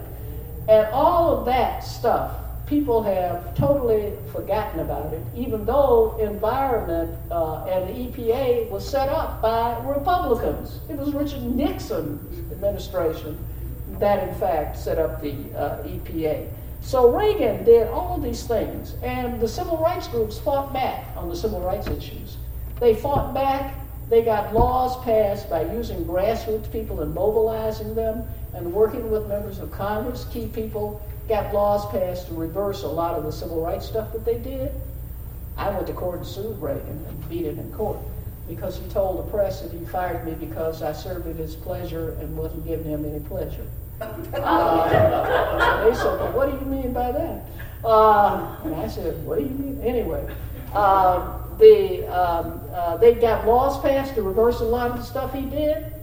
And 0.68 0.88
all 0.88 1.38
of 1.38 1.46
that 1.46 1.84
stuff, 1.84 2.38
people 2.66 3.04
have 3.04 3.56
totally 3.56 4.14
forgotten 4.32 4.80
about 4.80 5.14
it, 5.14 5.22
even 5.36 5.66
though 5.66 6.18
environment 6.20 7.16
uh, 7.32 7.66
and 7.66 7.90
the 7.90 7.94
EPA 7.94 8.70
was 8.70 8.88
set 8.88 9.10
up 9.10 9.42
by 9.42 9.78
Republicans. 9.86 10.80
It 10.90 10.98
was 10.98 11.14
Richard 11.14 11.44
Nixon's 11.44 12.52
administration 12.52 13.38
that, 14.00 14.28
in 14.28 14.36
fact, 14.36 14.78
set 14.78 14.98
up 14.98 15.22
the 15.22 15.34
uh, 15.56 15.84
EPA. 15.84 16.50
So 16.82 17.16
Reagan 17.16 17.64
did 17.64 17.88
all 17.88 18.20
these 18.20 18.46
things, 18.46 18.96
and 19.02 19.40
the 19.40 19.48
civil 19.48 19.78
rights 19.78 20.08
groups 20.08 20.38
fought 20.38 20.74
back 20.74 21.06
on 21.16 21.30
the 21.30 21.36
civil 21.36 21.62
rights 21.62 21.88
issues. 21.88 22.38
They 22.80 22.96
fought 22.96 23.34
back. 23.34 23.76
They 24.10 24.22
got 24.22 24.54
laws 24.54 25.04
passed 25.04 25.50
by 25.50 25.62
using 25.74 26.06
grassroots 26.06 26.72
people 26.72 27.02
and 27.02 27.14
mobilizing 27.14 27.96
them 27.96 28.28
and 28.56 28.72
working 28.74 29.12
with 29.12 29.28
members 29.28 29.60
of 29.60 29.72
Congress, 29.72 30.26
key 30.32 30.48
people, 30.48 31.02
got 31.28 31.54
laws 31.54 31.90
passed 31.92 32.28
to 32.28 32.34
reverse 32.34 32.84
a 32.84 32.88
lot 32.88 33.16
of 33.16 33.24
the 33.24 33.32
civil 33.32 33.62
rights 33.62 33.86
stuff 33.86 34.12
that 34.14 34.24
they 34.26 34.38
did. 34.38 34.72
I 35.58 35.70
went 35.70 35.88
to 35.88 35.94
court 35.94 36.20
and 36.20 36.28
sued 36.28 36.62
Reagan 36.62 37.06
and 37.08 37.30
beat 37.30 37.46
him 37.46 37.60
in 37.60 37.72
court 37.72 37.98
because 38.48 38.78
he 38.78 38.88
told 38.90 39.20
the 39.20 39.32
press 39.32 39.62
that 39.62 39.72
he 39.72 39.84
fired 39.86 40.26
me 40.26 40.34
because 40.34 40.82
I 40.82 40.94
served 40.94 41.28
at 41.28 41.36
his 41.36 41.56
pleasure 41.56 42.12
and 42.20 42.38
wasn't 42.38 42.66
giving 42.66 42.86
him 42.86 43.06
any 43.06 43.20
pleasure. 43.20 43.66
Uh, 44.36 45.86
they 45.86 45.96
said, 45.96 46.20
well, 46.20 46.32
what 46.34 46.52
do 46.52 46.58
you 46.58 46.70
mean 46.70 46.92
by 46.92 47.12
that? 47.14 47.46
Uh, 47.84 48.58
and 48.66 48.76
I 48.76 48.88
said, 48.88 49.26
what 49.26 49.40
do 49.40 49.46
you 49.46 49.52
mean? 49.52 49.82
Anyway, 49.82 50.28
uh, 50.74 51.38
the, 51.58 52.06
um, 52.08 52.60
uh, 52.74 52.98
they 52.98 53.14
got 53.14 53.48
laws 53.48 53.80
passed 53.82 54.16
to 54.16 54.22
reverse 54.22 54.60
a 54.60 54.66
lot 54.66 54.92
of 54.92 54.98
the 54.98 55.04
stuff 55.04 55.34
he 55.34 55.44
did. 55.44 55.95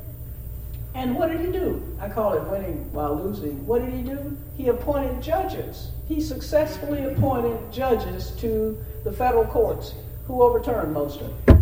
And 0.95 1.17
what 1.17 1.31
did 1.31 1.41
he 1.41 1.51
do? 1.51 1.97
I 2.01 2.09
call 2.09 2.35
it 2.35 2.43
winning 2.51 2.93
while 2.93 3.17
losing. 3.17 3.67
What 3.67 3.83
did 3.85 3.95
he 3.95 4.03
do? 4.03 4.37
He 4.57 4.69
appointed 4.69 5.23
judges. 5.23 5.91
He 6.07 6.21
successfully 6.21 7.05
appointed 7.05 7.73
judges 7.73 8.33
to 8.41 8.77
the 9.05 9.13
federal 9.13 9.47
courts 9.47 9.95
who 10.27 10.43
overturned 10.43 10.93
most 10.93 11.21
of 11.21 11.49
it. 11.49 11.57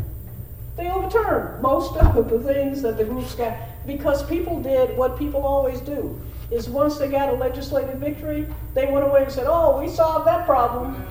They 0.77 0.91
overturned 0.91 1.63
most 1.63 1.97
of 1.97 2.29
the 2.29 2.39
things 2.41 2.83
that 2.83 2.97
the 2.97 3.05
groups 3.05 3.35
got 3.35 3.57
because 3.87 4.25
people 4.27 4.61
did 4.63 4.97
what 4.97 5.19
people 5.19 5.43
always 5.43 5.81
do 5.81 6.21
is 6.51 6.69
once 6.69 6.99
they 6.99 7.09
got 7.09 7.29
a 7.29 7.33
legislative 7.33 7.99
victory, 8.01 8.47
they 8.75 8.87
went 8.87 9.07
away 9.07 9.23
and 9.23 9.33
said, 9.33 9.47
oh, 9.47 9.81
we 9.81 9.89
solved 9.89 10.27
that 10.27 10.47
problem. 10.47 11.07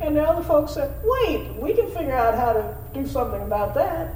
And 0.00 0.16
the 0.16 0.22
other 0.22 0.42
folks 0.42 0.72
said, 0.72 0.94
wait, 1.04 1.54
we 1.56 1.74
can 1.74 1.86
figure 1.90 2.16
out 2.16 2.34
how 2.34 2.54
to 2.54 2.74
do 2.94 3.06
something 3.06 3.42
about 3.42 3.74
that. 3.74 4.14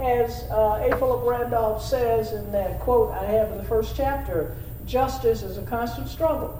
As 0.00 0.44
uh, 0.50 0.88
A. 0.90 0.96
Philip 0.96 1.26
Randolph 1.26 1.84
says 1.84 2.32
in 2.32 2.50
that 2.52 2.80
quote 2.80 3.12
I 3.12 3.24
have 3.24 3.52
in 3.52 3.58
the 3.58 3.64
first 3.64 3.94
chapter, 3.94 4.56
justice 4.86 5.42
is 5.42 5.58
a 5.58 5.62
constant 5.62 6.08
struggle. 6.08 6.58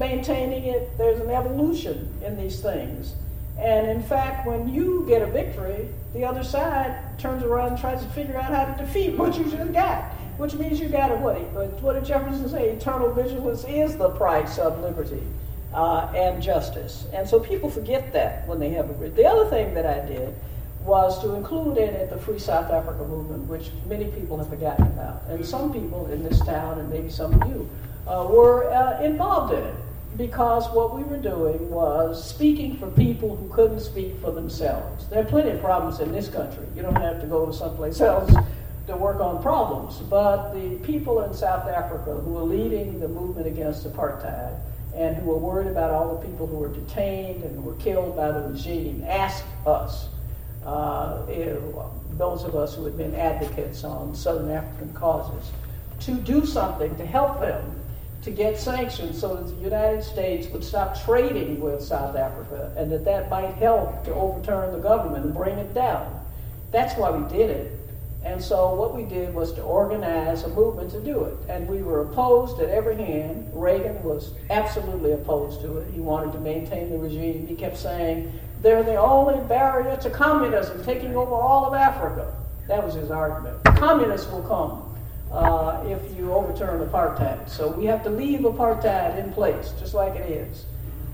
Maintaining 0.00 0.64
it, 0.64 0.98
there's 0.98 1.20
an 1.20 1.30
evolution 1.30 2.12
in 2.24 2.36
these 2.36 2.60
things. 2.60 3.14
And 3.56 3.88
in 3.88 4.02
fact, 4.02 4.46
when 4.48 4.68
you 4.68 5.04
get 5.06 5.22
a 5.22 5.26
victory, 5.26 5.88
the 6.12 6.24
other 6.24 6.42
side 6.42 6.98
turns 7.18 7.44
around 7.44 7.68
and 7.68 7.78
tries 7.78 8.02
to 8.02 8.08
figure 8.10 8.36
out 8.36 8.50
how 8.50 8.64
to 8.64 8.84
defeat 8.84 9.16
what 9.16 9.38
you 9.38 9.44
just 9.44 9.72
got, 9.72 10.04
which 10.36 10.54
means 10.54 10.80
you 10.80 10.88
got 10.88 11.08
to 11.08 11.16
what? 11.16 11.38
What 11.82 11.92
did 11.92 12.04
Jefferson 12.04 12.48
say? 12.48 12.70
Eternal 12.70 13.12
vigilance 13.12 13.64
is 13.68 13.96
the 13.96 14.08
price 14.10 14.58
of 14.58 14.80
liberty 14.80 15.22
uh, 15.72 16.10
and 16.16 16.42
justice. 16.42 17.06
And 17.12 17.28
so 17.28 17.38
people 17.38 17.70
forget 17.70 18.12
that 18.12 18.46
when 18.48 18.58
they 18.58 18.70
have 18.70 18.90
a. 18.90 19.08
The 19.10 19.26
other 19.26 19.48
thing 19.50 19.74
that 19.74 19.86
I 19.86 20.04
did 20.04 20.34
was 20.84 21.20
to 21.22 21.34
include 21.34 21.78
in 21.78 21.90
it 21.90 22.10
the 22.10 22.18
Free 22.18 22.38
South 22.38 22.70
Africa 22.70 23.04
movement, 23.04 23.48
which 23.48 23.70
many 23.86 24.06
people 24.06 24.36
have 24.38 24.48
forgotten 24.48 24.86
about. 24.88 25.22
And 25.28 25.44
some 25.44 25.72
people 25.72 26.10
in 26.10 26.22
this 26.22 26.40
town, 26.40 26.78
and 26.78 26.90
maybe 26.90 27.08
some 27.08 27.40
of 27.40 27.48
you, 27.48 27.68
uh, 28.06 28.26
were 28.28 28.70
uh, 28.72 29.00
involved 29.02 29.54
in 29.54 29.62
it 29.62 29.74
because 30.16 30.68
what 30.74 30.94
we 30.94 31.02
were 31.04 31.16
doing 31.16 31.70
was 31.70 32.22
speaking 32.22 32.76
for 32.76 32.90
people 32.90 33.36
who 33.36 33.48
couldn't 33.48 33.80
speak 33.80 34.18
for 34.20 34.30
themselves. 34.30 35.06
There 35.08 35.22
are 35.22 35.24
plenty 35.24 35.50
of 35.50 35.60
problems 35.60 36.00
in 36.00 36.12
this 36.12 36.28
country. 36.28 36.66
You 36.76 36.82
don't 36.82 36.96
have 36.96 37.20
to 37.20 37.26
go 37.26 37.46
to 37.46 37.52
someplace 37.52 38.00
else 38.00 38.34
to 38.88 38.96
work 38.96 39.20
on 39.20 39.42
problems. 39.42 39.98
But 39.98 40.52
the 40.52 40.76
people 40.84 41.22
in 41.22 41.32
South 41.32 41.66
Africa 41.68 42.14
who 42.14 42.32
were 42.32 42.42
leading 42.42 43.00
the 43.00 43.08
movement 43.08 43.46
against 43.46 43.86
apartheid 43.86 44.58
and 44.94 45.16
who 45.16 45.30
were 45.30 45.38
worried 45.38 45.68
about 45.68 45.90
all 45.90 46.16
the 46.16 46.26
people 46.26 46.46
who 46.46 46.56
were 46.56 46.68
detained 46.68 47.42
and 47.44 47.56
who 47.56 47.62
were 47.62 47.76
killed 47.76 48.14
by 48.14 48.30
the 48.30 48.40
regime 48.40 49.04
asked 49.08 49.44
us, 49.66 50.08
uh, 50.64 51.24
those 52.12 52.44
of 52.44 52.54
us 52.54 52.74
who 52.74 52.84
had 52.84 52.96
been 52.96 53.14
advocates 53.14 53.84
on 53.84 54.14
Southern 54.14 54.50
African 54.50 54.92
causes, 54.94 55.50
to 56.00 56.14
do 56.14 56.44
something 56.44 56.94
to 56.96 57.06
help 57.06 57.40
them 57.40 57.80
to 58.22 58.30
get 58.30 58.58
sanctions 58.58 59.20
so 59.20 59.34
that 59.34 59.56
the 59.56 59.62
United 59.62 60.02
States 60.02 60.46
would 60.48 60.62
stop 60.62 61.00
trading 61.04 61.60
with 61.60 61.82
South 61.82 62.16
Africa 62.16 62.72
and 62.76 62.90
that 62.92 63.04
that 63.04 63.28
might 63.28 63.54
help 63.54 64.04
to 64.04 64.14
overturn 64.14 64.72
the 64.72 64.78
government 64.78 65.24
and 65.24 65.34
bring 65.34 65.58
it 65.58 65.74
down. 65.74 66.24
That's 66.70 66.96
why 66.96 67.10
we 67.10 67.28
did 67.36 67.50
it. 67.50 67.78
And 68.24 68.40
so 68.40 68.74
what 68.74 68.94
we 68.94 69.02
did 69.04 69.34
was 69.34 69.52
to 69.54 69.62
organize 69.62 70.44
a 70.44 70.48
movement 70.48 70.92
to 70.92 71.00
do 71.00 71.24
it. 71.24 71.36
And 71.48 71.66
we 71.66 71.82
were 71.82 72.02
opposed 72.02 72.60
at 72.60 72.68
every 72.68 72.94
hand. 72.94 73.50
Reagan 73.52 74.00
was 74.04 74.34
absolutely 74.48 75.12
opposed 75.12 75.60
to 75.62 75.78
it. 75.78 75.92
He 75.92 75.98
wanted 75.98 76.32
to 76.34 76.38
maintain 76.38 76.90
the 76.90 76.98
regime. 76.98 77.48
He 77.48 77.56
kept 77.56 77.76
saying, 77.76 78.32
they're 78.62 78.82
the 78.82 78.96
only 78.96 79.44
barrier 79.48 79.96
to 79.96 80.10
communism 80.10 80.84
taking 80.84 81.16
over 81.16 81.34
all 81.34 81.66
of 81.66 81.74
Africa. 81.74 82.32
That 82.68 82.84
was 82.84 82.94
his 82.94 83.10
argument. 83.10 83.62
Communists 83.76 84.30
will 84.30 84.42
come 84.42 84.96
uh, 85.32 85.84
if 85.86 86.16
you 86.16 86.32
overturn 86.32 86.86
apartheid. 86.86 87.48
So 87.50 87.68
we 87.68 87.84
have 87.86 88.02
to 88.04 88.10
leave 88.10 88.40
apartheid 88.40 89.18
in 89.18 89.32
place, 89.32 89.72
just 89.78 89.94
like 89.94 90.14
it 90.14 90.30
is. 90.30 90.66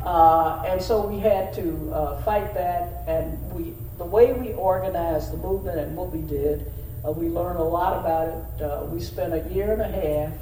Uh, 0.04 0.62
and 0.66 0.80
so 0.80 1.06
we 1.06 1.18
had 1.18 1.52
to 1.54 1.90
uh, 1.92 2.22
fight 2.22 2.54
that, 2.54 3.04
and 3.08 3.52
we 3.52 3.74
the 3.98 4.04
way 4.04 4.32
we 4.32 4.52
organized 4.52 5.32
the 5.32 5.36
movement 5.36 5.78
and 5.80 5.96
what 5.96 6.12
we 6.12 6.22
did, 6.22 6.70
uh, 7.04 7.10
we 7.10 7.28
learned 7.28 7.58
a 7.58 7.62
lot 7.64 7.98
about 7.98 8.28
it. 8.28 8.62
Uh, 8.62 8.84
we 8.86 9.00
spent 9.00 9.34
a 9.34 9.52
year 9.52 9.72
and 9.72 9.82
a 9.82 9.88
half 9.88 10.32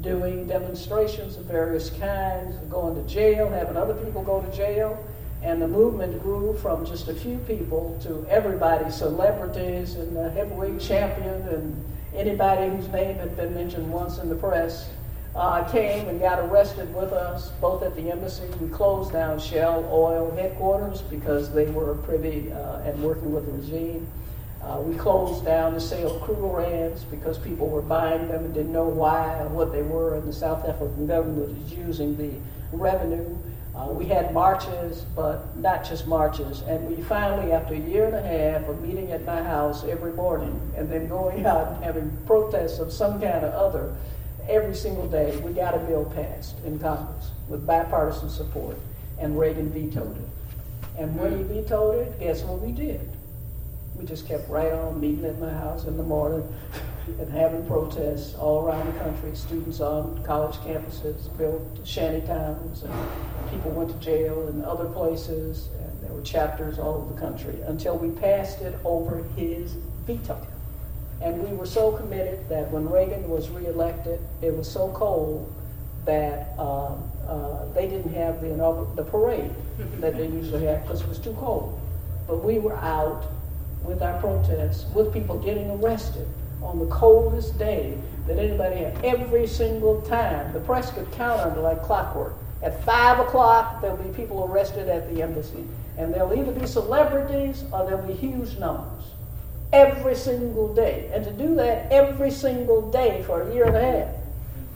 doing 0.00 0.46
demonstrations 0.46 1.36
of 1.36 1.44
various 1.44 1.90
kinds, 1.90 2.56
going 2.70 2.94
to 2.94 3.08
jail, 3.08 3.50
having 3.50 3.76
other 3.76 3.94
people 3.94 4.22
go 4.22 4.40
to 4.40 4.56
jail, 4.56 4.98
and 5.44 5.60
the 5.60 5.68
movement 5.68 6.20
grew 6.22 6.54
from 6.54 6.86
just 6.86 7.06
a 7.08 7.14
few 7.14 7.36
people 7.40 7.98
to 8.02 8.26
everybody, 8.30 8.90
celebrities 8.90 9.94
and 9.94 10.16
the 10.16 10.30
heavyweight 10.30 10.80
champion 10.80 11.42
and 11.48 11.84
anybody 12.16 12.74
whose 12.74 12.88
name 12.88 13.16
had 13.16 13.36
been 13.36 13.54
mentioned 13.54 13.92
once 13.92 14.16
in 14.16 14.30
the 14.30 14.34
press 14.34 14.88
uh, 15.36 15.62
came 15.70 16.08
and 16.08 16.18
got 16.18 16.38
arrested 16.38 16.92
with 16.94 17.12
us, 17.12 17.50
both 17.60 17.82
at 17.82 17.94
the 17.94 18.10
embassy. 18.10 18.44
We 18.58 18.70
closed 18.70 19.12
down 19.12 19.38
Shell 19.38 19.86
Oil 19.92 20.34
headquarters 20.34 21.02
because 21.02 21.52
they 21.52 21.66
were 21.66 21.94
privy 21.96 22.50
uh, 22.50 22.78
and 22.78 23.02
working 23.02 23.30
with 23.32 23.44
the 23.44 23.52
regime. 23.52 24.08
Uh, 24.62 24.80
we 24.80 24.96
closed 24.96 25.44
down 25.44 25.74
the 25.74 25.80
sale 25.80 26.16
of 26.16 26.22
Krugerrands 26.22 27.02
because 27.10 27.36
people 27.36 27.68
were 27.68 27.82
buying 27.82 28.28
them 28.28 28.46
and 28.46 28.54
didn't 28.54 28.72
know 28.72 28.88
why 28.88 29.38
or 29.40 29.48
what 29.48 29.72
they 29.72 29.82
were, 29.82 30.14
and 30.14 30.26
the 30.26 30.32
South 30.32 30.66
African 30.66 31.06
government 31.06 31.58
was 31.58 31.72
using 31.72 32.16
the 32.16 32.30
revenue 32.72 33.36
uh, 33.76 33.88
we 33.88 34.06
had 34.06 34.32
marches, 34.32 35.00
but 35.16 35.56
not 35.56 35.84
just 35.84 36.06
marches. 36.06 36.60
And 36.62 36.86
we 36.86 37.02
finally, 37.02 37.50
after 37.50 37.74
a 37.74 37.78
year 37.78 38.06
and 38.06 38.14
a 38.14 38.22
half 38.22 38.68
of 38.68 38.80
meeting 38.80 39.10
at 39.10 39.24
my 39.24 39.42
house 39.42 39.82
every 39.84 40.12
morning 40.12 40.72
and 40.76 40.88
then 40.88 41.08
going 41.08 41.44
out 41.46 41.72
and 41.72 41.84
having 41.84 42.16
protests 42.26 42.78
of 42.78 42.92
some 42.92 43.20
kind 43.20 43.44
or 43.44 43.52
other 43.52 43.94
every 44.48 44.74
single 44.74 45.08
day, 45.08 45.36
we 45.38 45.52
got 45.52 45.74
a 45.74 45.78
bill 45.78 46.04
passed 46.04 46.56
in 46.64 46.78
Congress 46.78 47.30
with 47.48 47.66
bipartisan 47.66 48.30
support, 48.30 48.76
and 49.18 49.38
Reagan 49.38 49.70
vetoed 49.70 50.16
it. 50.16 50.28
And 50.96 51.16
when 51.16 51.36
he 51.36 51.42
vetoed 51.42 52.06
it, 52.06 52.20
guess 52.20 52.42
what 52.42 52.60
we 52.60 52.70
did? 52.70 53.10
We 53.96 54.04
just 54.06 54.26
kept 54.26 54.48
right 54.48 54.72
on 54.72 55.00
meeting 55.00 55.24
at 55.24 55.38
my 55.38 55.52
house 55.52 55.84
in 55.84 55.96
the 55.96 56.02
morning 56.02 56.46
and 57.06 57.30
having 57.30 57.64
protests 57.66 58.34
all 58.34 58.66
around 58.66 58.92
the 58.92 58.98
country. 58.98 59.34
Students 59.34 59.80
on 59.80 60.22
college 60.24 60.56
campuses 60.56 61.36
built 61.38 61.62
shanty 61.84 62.26
towns, 62.26 62.82
and 62.82 62.92
people 63.50 63.70
went 63.70 63.90
to 63.90 63.98
jail 64.04 64.48
in 64.48 64.64
other 64.64 64.86
places, 64.86 65.68
and 65.78 66.02
there 66.02 66.12
were 66.12 66.22
chapters 66.22 66.78
all 66.78 66.94
over 66.94 67.14
the 67.14 67.20
country 67.20 67.60
until 67.66 67.96
we 67.96 68.10
passed 68.20 68.62
it 68.62 68.74
over 68.84 69.22
his 69.36 69.74
veto. 70.06 70.44
And 71.22 71.42
we 71.42 71.56
were 71.56 71.66
so 71.66 71.92
committed 71.92 72.48
that 72.48 72.70
when 72.70 72.88
Reagan 72.88 73.28
was 73.28 73.48
reelected, 73.48 74.20
it 74.42 74.54
was 74.54 74.70
so 74.70 74.90
cold 74.92 75.54
that 76.04 76.58
um, 76.58 77.10
uh, 77.26 77.66
they 77.72 77.88
didn't 77.88 78.12
have 78.12 78.40
the, 78.40 78.48
the 78.96 79.04
parade 79.04 79.50
that 80.00 80.16
they 80.16 80.26
usually 80.26 80.66
have 80.66 80.82
because 80.82 81.00
it 81.00 81.08
was 81.08 81.18
too 81.18 81.34
cold. 81.34 81.80
But 82.26 82.42
we 82.42 82.58
were 82.58 82.76
out 82.76 83.24
with 83.84 84.02
our 84.02 84.18
protests, 84.20 84.86
with 84.94 85.12
people 85.12 85.38
getting 85.38 85.70
arrested 85.70 86.26
on 86.62 86.78
the 86.78 86.86
coldest 86.86 87.58
day 87.58 87.96
that 88.26 88.38
anybody 88.38 88.76
had. 88.76 89.04
Every 89.04 89.46
single 89.46 90.00
time, 90.02 90.52
the 90.52 90.60
press 90.60 90.90
could 90.90 91.10
count 91.12 91.40
on 91.40 91.52
it 91.52 91.60
like 91.60 91.82
clockwork. 91.82 92.34
At 92.62 92.82
five 92.84 93.18
o'clock, 93.20 93.82
there'll 93.82 93.96
be 93.96 94.10
people 94.16 94.44
arrested 94.44 94.88
at 94.88 95.12
the 95.12 95.22
embassy, 95.22 95.64
and 95.98 96.14
there'll 96.14 96.32
either 96.32 96.52
be 96.52 96.66
celebrities 96.66 97.64
or 97.72 97.84
there'll 97.84 98.06
be 98.06 98.14
huge 98.14 98.58
numbers. 98.58 99.04
Every 99.72 100.14
single 100.14 100.72
day, 100.74 101.10
and 101.12 101.24
to 101.24 101.32
do 101.32 101.54
that 101.56 101.90
every 101.92 102.30
single 102.30 102.90
day 102.90 103.22
for 103.26 103.42
a 103.42 103.54
year 103.54 103.66
and 103.66 103.76
a 103.76 103.80
half 103.80 104.08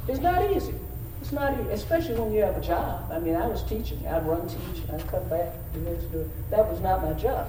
is 0.08 0.18
not 0.18 0.50
easy. 0.50 0.74
It's 1.20 1.32
not 1.32 1.58
easy, 1.58 1.70
especially 1.70 2.20
when 2.20 2.32
you 2.32 2.42
have 2.42 2.56
a 2.56 2.60
job. 2.60 3.10
I 3.12 3.18
mean, 3.18 3.36
I 3.36 3.46
was 3.46 3.62
teaching. 3.62 4.04
I'd 4.06 4.26
run 4.26 4.46
teach. 4.48 4.82
I'd 4.92 5.06
come 5.08 5.26
back. 5.28 5.52
Do 5.72 5.80
this, 5.84 6.04
do 6.04 6.20
it. 6.20 6.50
That 6.50 6.68
was 6.68 6.80
not 6.80 7.02
my 7.02 7.12
job. 7.14 7.48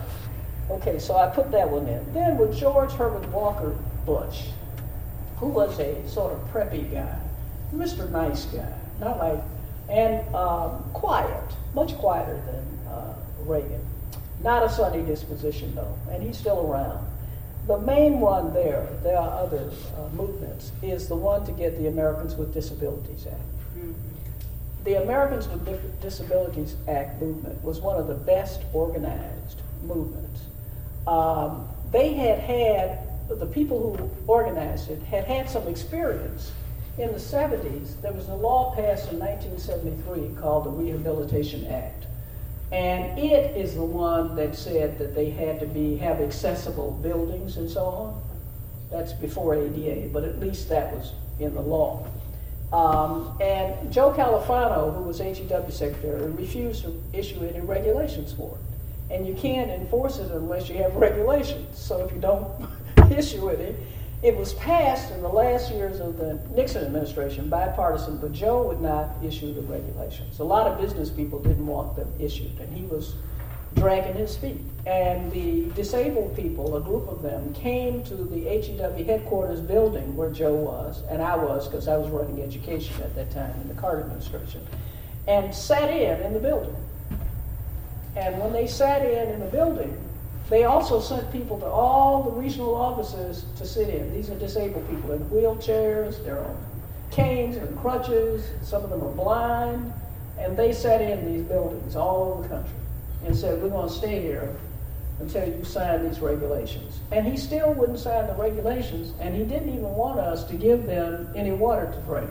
Okay, 0.70 0.99
so 0.99 1.17
I 1.17 1.28
put 1.28 1.51
that 1.51 1.70
one 1.70 1.88
in. 1.88 2.13
Then 2.13 2.38
with 2.38 2.55
George 2.55 2.91
Herbert 2.91 3.28
Walker 3.30 3.76
Bush, 4.05 4.45
who 5.38 5.47
was 5.47 5.80
a 5.80 6.07
sort 6.07 6.34
of 6.34 6.39
preppy 6.51 6.91
guy, 6.91 7.20
Mr. 7.74 8.09
Nice 8.11 8.45
guy, 8.45 8.72
not 8.99 9.17
like, 9.17 9.39
and 9.89 10.36
um, 10.36 10.84
quiet, 10.93 11.43
much 11.74 11.95
quieter 11.97 12.39
than 12.45 12.88
uh, 12.88 13.15
Reagan. 13.39 13.84
Not 14.43 14.63
a 14.63 14.70
sunny 14.70 15.01
disposition 15.01 15.74
though, 15.76 15.97
and 16.11 16.22
he's 16.22 16.38
still 16.38 16.72
around. 16.72 17.05
The 17.67 17.80
main 17.80 18.20
one 18.20 18.53
there, 18.53 18.88
there 19.03 19.17
are 19.17 19.43
other 19.43 19.72
uh, 19.97 20.09
movements, 20.15 20.72
is 20.82 21.07
the 21.07 21.15
one 21.15 21.45
to 21.45 21.51
get 21.51 21.78
the 21.78 21.88
Americans 21.88 22.36
with 22.36 22.53
Disabilities 22.53 23.28
Act. 23.28 23.39
Mm-hmm. 23.78 23.93
The 24.86 25.03
Americans 25.03 25.47
with 25.47 26.01
Disabilities 26.01 26.76
Act 26.88 27.22
movement 27.22 27.63
was 27.63 27.80
one 27.82 27.97
of 27.97 28.07
the 28.07 28.15
best 28.15 28.61
organized 28.74 29.61
movement. 29.84 30.38
Um, 31.08 31.68
they 31.91 32.14
had 32.14 32.39
had, 32.39 33.00
the 33.30 33.45
people 33.45 33.95
who 33.95 34.10
organized 34.28 34.89
it 34.89 35.02
had 35.04 35.26
had 35.26 35.50
some 35.50 35.68
experience. 35.68 36.52
In 36.97 37.12
the 37.12 37.20
70s, 37.20 38.02
there 38.02 38.12
was 38.12 38.28
a 38.28 38.36
law 38.36 38.76
passed 38.76 39.12
in 39.12 39.20
1973 39.20 40.41
called 40.41 40.66
the 40.66 40.70
Rehabilitation 40.70 41.66
Act. 41.68 42.06
And 42.72 43.18
it 43.18 43.58
is 43.58 43.74
the 43.74 43.84
one 43.84 44.36
that 44.36 44.56
said 44.56 45.00
that 45.00 45.16
they 45.16 45.30
had 45.30 45.60
to 45.60 45.66
be 45.66 45.97
have 45.97 46.22
accessible 46.22 46.91
buildings 47.02 47.58
and 47.58 47.70
so 47.70 47.86
on. 47.86 48.22
That's 48.91 49.14
before 49.14 49.56
ADA, 49.56 50.10
but 50.12 50.24
at 50.24 50.39
least 50.39 50.70
that 50.70 50.95
was 50.95 51.14
in 51.39 51.56
the 51.56 51.62
law. 51.62 52.06
Um, 52.72 53.38
and 53.41 53.91
Joe 53.91 54.12
Califano, 54.12 54.95
who 54.95 55.04
was 55.04 55.20
HEW 55.20 55.72
secretary, 55.72 56.30
refused 56.32 56.84
to 56.84 57.02
issue 57.14 57.43
any 57.43 57.62
regulations 57.62 58.34
for 58.34 58.56
it. 58.56 58.68
And 59.10 59.26
you 59.26 59.34
can't 59.34 59.72
enforce 59.72 60.20
it 60.20 60.32
unless 60.32 60.70
you 60.70 60.78
have 60.78 60.95
regulations. 60.95 61.78
So 61.78 62.05
if 62.05 62.12
you 62.14 62.20
don't 62.20 62.47
issue 63.12 63.49
it 63.49 63.76
it 64.22 64.36
was 64.36 64.53
passed 64.55 65.12
in 65.12 65.22
the 65.22 65.30
last 65.30 65.72
years 65.72 66.01
of 66.01 66.18
the 66.18 66.39
Nixon 66.53 66.86
administration, 66.86 67.47
bipartisan, 67.47 68.18
but 68.18 68.34
Joe 68.34 68.64
would 68.64 68.82
not 68.82 69.12
issue 69.24 69.53
the 69.53 69.62
regulations. 69.62 70.39
A 70.39 70.43
lot 70.43 70.68
of 70.68 70.80
business 70.80 71.10
people 71.10 71.39
didn't 71.39 71.66
want 71.66 71.95
them 71.95 72.12
issued, 72.20 72.60
and 72.60 72.76
he 72.76 72.84
was 72.84 73.16
dragging 73.76 74.16
his 74.16 74.36
feet. 74.36 74.60
And 74.86 75.32
the 75.32 75.70
disabled 75.74 76.36
people, 76.36 76.76
a 76.76 76.82
group 76.82 77.07
of 77.07 77.22
them, 77.22 77.53
came 77.53 78.03
to 78.03 78.16
the 78.16 78.43
HEW 78.43 79.05
headquarters 79.05 79.62
building 79.62 80.18
where 80.18 80.32
Joe 80.32 80.55
was, 80.55 81.01
and 81.10 81.22
I 81.22 81.38
was 81.38 81.70
because 81.70 81.88
I 81.88 81.95
was 81.95 82.10
running 82.10 82.41
education 82.41 83.01
at 83.01 83.16
that 83.16 83.32
time 83.32 83.53
in 83.62 83.70
the 83.70 83.76
Carter 83.76 84.01
administration, 84.01 84.68
and 85.30 85.55
sat 85.55 85.89
in 85.89 86.22
in 86.24 86.34
the 86.34 86.39
building. 86.39 86.76
And 88.16 88.39
when 88.39 88.53
they 88.53 88.68
sat 88.68 89.05
in 89.05 89.30
in 89.30 89.39
the 89.39 89.45
building, 89.45 89.95
they 90.49 90.64
also 90.64 90.99
sent 90.99 91.32
people 91.32 91.60
to 91.60 91.66
all 91.66 92.24
the 92.24 92.32
regional 92.32 92.76
offices 92.76 93.45
to 93.57 93.66
sit 93.66 93.89
in. 93.89 94.12
These 94.14 94.30
are 94.32 94.39
disabled 94.39 94.89
people 94.89 95.12
in 95.12 95.20
wheelchairs, 95.26 96.24
they're 96.26 96.43
on 96.43 96.57
canes 97.12 97.57
and 97.57 97.78
crutches, 97.80 98.45
some 98.62 98.84
of 98.84 98.89
them 98.89 99.03
are 99.03 99.12
blind, 99.12 99.93
and 100.39 100.55
they 100.57 100.74
sat 100.74 101.01
in 101.01 101.32
these 101.32 101.43
buildings 101.43 101.95
all 101.95 102.34
over 102.34 102.43
the 102.43 102.49
country 102.49 102.76
and 103.26 103.36
said, 103.36 103.62
We're 103.62 103.70
going 103.70 103.89
to 103.89 103.93
stay 103.93 104.22
here 104.22 104.55
until 105.20 105.47
you 105.47 105.64
sign 105.64 106.07
these 106.07 106.20
regulations. 106.20 106.99
And 107.12 107.28
he 107.28 107.38
still 107.38 107.74
wouldn't 107.74 107.99
sign 107.99 108.28
the 108.28 108.34
regulations, 108.34 109.14
and 109.20 109.36
he 109.36 109.43
didn't 109.43 109.70
even 109.70 109.89
want 109.89 110.20
us 110.20 110.45
to 110.45 110.55
give 110.55 110.86
them 110.86 111.32
any 111.36 111.51
water 111.51 111.91
to 111.91 112.01
drink. 112.01 112.30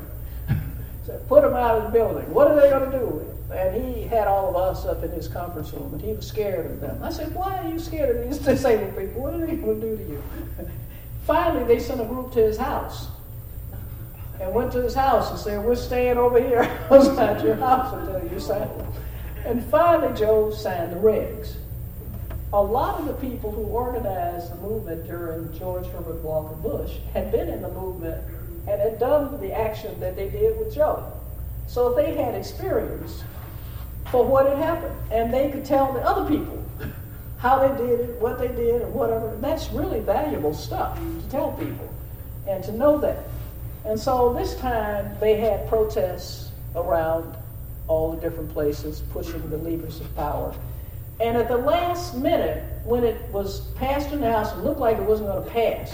so 1.07 1.21
put 1.29 1.43
them 1.43 1.55
out 1.55 1.79
of 1.79 1.85
the 1.85 1.91
building. 1.91 2.33
What 2.33 2.51
are 2.51 2.61
they 2.61 2.71
going 2.71 2.91
to 2.91 2.99
do 2.99 3.07
with 3.07 3.29
it? 3.29 3.38
And 3.51 3.83
he 3.83 4.03
had 4.03 4.29
all 4.29 4.51
of 4.51 4.57
us 4.57 4.85
up 4.85 5.03
in 5.03 5.11
his 5.11 5.27
conference 5.27 5.73
room, 5.73 5.95
and 5.95 6.03
he 6.03 6.13
was 6.13 6.27
scared 6.27 6.67
of 6.67 6.81
them. 6.81 7.03
I 7.03 7.11
said, 7.11 7.35
Why 7.35 7.59
are 7.59 7.69
you 7.69 7.79
scared 7.79 8.15
of 8.15 8.29
these 8.29 8.39
disabled 8.45 8.97
people? 8.97 9.23
What 9.23 9.35
are 9.35 9.47
they 9.47 9.57
going 9.57 9.81
to 9.81 9.87
do 9.87 9.97
to 9.97 10.11
you? 10.11 10.23
Finally, 11.27 11.65
they 11.65 11.79
sent 11.81 12.01
a 12.01 12.05
group 12.05 12.33
to 12.33 12.41
his 12.41 12.59
house 12.59 13.09
and 14.41 14.55
went 14.55 14.73
to 14.73 14.83
his 14.83 14.95
house 14.95 15.31
and 15.31 15.39
said, 15.39 15.65
We're 15.65 15.77
staying 15.77 16.19
over 16.19 16.41
here 16.41 16.63
outside 16.91 17.43
your 17.43 17.57
house 17.57 17.95
until 17.95 18.33
you 18.33 18.39
sign. 18.39 18.69
And 19.45 19.65
finally, 19.65 20.17
Joe 20.19 20.51
signed 20.51 20.93
the 20.93 20.97
regs. 20.97 21.55
A 22.53 22.63
lot 22.63 23.01
of 23.01 23.07
the 23.07 23.15
people 23.15 23.51
who 23.51 23.63
organized 23.63 24.53
the 24.53 24.57
movement 24.57 25.07
during 25.07 25.57
George 25.59 25.87
Herbert 25.87 26.23
Walker 26.23 26.55
Bush 26.57 26.97
had 27.13 27.31
been 27.31 27.49
in 27.49 27.63
the 27.63 27.69
movement 27.69 28.23
and 28.67 28.81
had 28.81 28.99
done 28.99 29.39
the 29.41 29.53
action 29.53 29.99
that 30.01 30.17
they 30.17 30.29
did 30.29 30.59
with 30.59 30.75
Joe. 30.75 31.13
So 31.67 31.95
they 31.95 32.15
had 32.15 32.35
experience 32.35 33.23
for 34.11 34.25
what 34.25 34.47
had 34.47 34.59
happened, 34.59 34.95
and 35.11 35.33
they 35.33 35.51
could 35.51 35.65
tell 35.65 35.93
the 35.93 36.01
other 36.01 36.29
people 36.29 36.65
how 37.39 37.59
they 37.67 37.87
did 37.87 38.01
it, 38.01 38.21
what 38.21 38.39
they 38.39 38.49
did, 38.49 38.83
and 38.83 38.93
whatever. 38.93 39.37
That's 39.41 39.71
really 39.71 40.01
valuable 40.01 40.55
stuff 40.55 40.99
to 40.99 41.31
tell 41.31 41.53
people 41.53 41.93
and 42.49 42.65
to 42.65 42.73
know 42.73 42.99
that. 42.99 43.25
And 43.85 43.99
so 43.99 44.33
this 44.35 44.57
time 44.57 45.17
they 45.21 45.37
had 45.37 45.69
protests 45.69 46.51
around 46.75 47.37
all 47.87 48.13
the 48.13 48.21
different 48.21 48.53
places, 48.53 49.03
pushing 49.13 49.49
the 49.51 49.57
levers 49.57 50.01
of 50.01 50.15
power. 50.17 50.55
And 51.21 51.37
at 51.37 51.49
the 51.49 51.57
last 51.57 52.17
minute, 52.17 52.65
when 52.85 53.05
it 53.05 53.21
was 53.33 53.61
passed 53.77 54.13
in 54.13 54.21
the 54.21 54.31
House, 54.31 54.53
and 54.53 54.65
looked 54.65 54.81
like 54.81 54.99
it 54.99 55.03
wasn't 55.03 55.29
going 55.29 55.45
to 55.45 55.51
pass. 55.51 55.93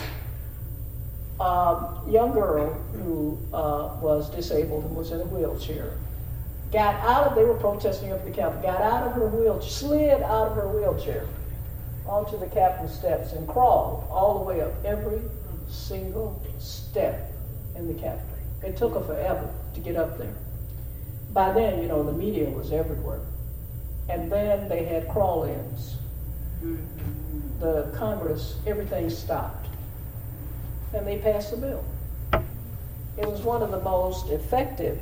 A 1.40 1.42
um, 1.42 2.10
young 2.10 2.32
girl 2.32 2.72
who 2.92 3.38
uh, 3.52 3.96
was 4.00 4.30
disabled 4.30 4.84
and 4.84 4.94
was 4.94 5.10
in 5.10 5.20
a 5.20 5.24
wheelchair 5.24 5.98
got 6.74 6.94
out 6.96 7.28
of, 7.28 7.34
they 7.34 7.44
were 7.44 7.54
protesting 7.54 8.12
up 8.12 8.22
the 8.24 8.30
Capitol, 8.30 8.60
got 8.60 8.82
out 8.82 9.06
of 9.06 9.14
her 9.14 9.28
wheelchair, 9.28 9.70
slid 9.70 10.22
out 10.22 10.48
of 10.48 10.56
her 10.56 10.68
wheelchair 10.68 11.26
onto 12.06 12.38
the 12.38 12.46
Capitol 12.46 12.88
steps 12.88 13.32
and 13.32 13.48
crawled 13.48 14.04
all 14.10 14.40
the 14.40 14.44
way 14.44 14.60
up 14.60 14.72
every 14.84 15.22
single 15.70 16.42
step 16.58 17.32
in 17.76 17.86
the 17.88 17.94
Capitol. 17.94 18.28
It 18.62 18.76
took 18.76 18.92
her 18.92 19.00
forever 19.00 19.48
to 19.74 19.80
get 19.80 19.96
up 19.96 20.18
there 20.18 20.34
by 21.34 21.52
then, 21.52 21.82
you 21.82 21.88
know, 21.88 22.04
the 22.04 22.12
media 22.12 22.48
was 22.48 22.72
everywhere. 22.72 23.20
And 24.08 24.30
then 24.30 24.68
they 24.68 24.84
had 24.84 25.08
crawl 25.08 25.44
ins. 25.44 25.96
The 27.58 27.92
Congress, 27.96 28.56
everything 28.66 29.10
stopped. 29.10 29.66
And 30.94 31.06
they 31.06 31.18
passed 31.18 31.50
the 31.50 31.56
bill. 31.56 31.84
It 33.18 33.26
was 33.28 33.42
one 33.42 33.62
of 33.62 33.72
the 33.72 33.80
most 33.80 34.30
effective 34.30 35.00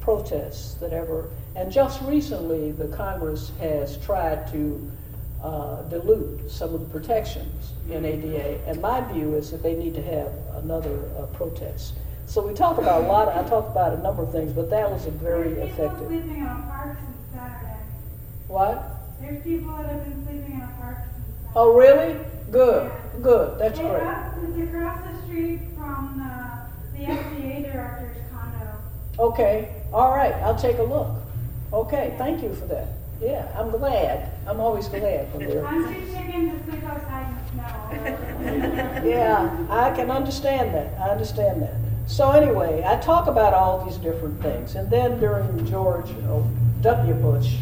protests 0.00 0.74
that 0.74 0.92
ever, 0.92 1.28
and 1.56 1.70
just 1.72 2.00
recently 2.02 2.72
the 2.72 2.88
Congress 2.88 3.52
has 3.60 3.96
tried 3.98 4.46
to 4.52 4.90
uh, 5.42 5.82
dilute 5.82 6.50
some 6.50 6.74
of 6.74 6.80
the 6.80 6.86
protections 6.86 7.72
in 7.90 8.04
ADA. 8.04 8.60
And 8.66 8.80
my 8.82 9.00
view 9.12 9.34
is 9.34 9.50
that 9.50 9.62
they 9.62 9.74
need 9.74 9.94
to 9.94 10.02
have 10.02 10.32
another 10.62 10.98
uh, 11.18 11.26
protest. 11.26 11.94
So 12.26 12.46
we 12.46 12.52
talk 12.54 12.78
about 12.78 13.04
a 13.04 13.06
lot. 13.06 13.28
Of, 13.28 13.46
I 13.46 13.48
talked 13.48 13.70
about 13.70 13.94
a 13.98 14.02
number 14.02 14.22
of 14.22 14.32
things, 14.32 14.52
but 14.52 14.68
that 14.70 14.90
was 14.90 15.06
a 15.06 15.10
very 15.10 15.54
There's 15.54 15.70
effective. 15.72 16.08
sleeping 16.08 16.42
on 16.46 16.62
parks 16.64 17.00
since 17.00 17.16
Saturday. 17.34 17.76
What? 18.48 18.94
There's 19.20 19.42
people 19.42 19.72
that 19.76 19.86
have 19.86 20.04
been 20.04 20.26
sleeping 20.26 20.60
on 20.60 20.72
parks 20.74 21.00
since. 21.14 21.48
Oh, 21.56 21.74
really? 21.74 22.18
Good, 22.50 22.90
good. 23.22 23.58
That's 23.58 23.78
They 23.78 23.84
great. 23.84 24.02
have- 24.02 24.34
It's 24.42 24.58
across 24.70 25.00
the 25.06 25.22
street 25.26 25.60
from 25.76 26.18
the, 26.18 26.98
the 26.98 27.04
FDA 27.12 27.72
director's. 27.72 28.17
Okay, 29.18 29.74
all 29.92 30.10
right. 30.10 30.34
I'll 30.34 30.58
take 30.58 30.78
a 30.78 30.82
look. 30.82 31.10
Okay, 31.72 32.14
thank 32.18 32.42
you 32.42 32.54
for 32.54 32.66
that. 32.66 32.88
Yeah, 33.20 33.48
I'm 33.58 33.70
glad. 33.70 34.30
I'm 34.46 34.60
always 34.60 34.86
glad 34.86 35.34
when. 35.34 35.64
I'm 35.64 35.92
too 35.92 36.06
chicken 36.12 36.50
to 36.50 36.64
sleep 36.64 36.84
outside 36.84 37.34
snow. 37.50 39.02
Yeah, 39.04 39.66
I 39.70 39.90
can 39.90 40.10
understand 40.10 40.72
that. 40.74 40.98
I 41.00 41.10
understand 41.10 41.62
that. 41.62 41.74
So 42.06 42.30
anyway, 42.30 42.84
I 42.86 43.00
talk 43.00 43.26
about 43.26 43.54
all 43.54 43.84
these 43.84 43.96
different 43.96 44.40
things, 44.40 44.76
and 44.76 44.88
then 44.88 45.18
during 45.18 45.66
George 45.66 46.08
oh, 46.28 46.46
W. 46.82 47.14
Bush, 47.14 47.56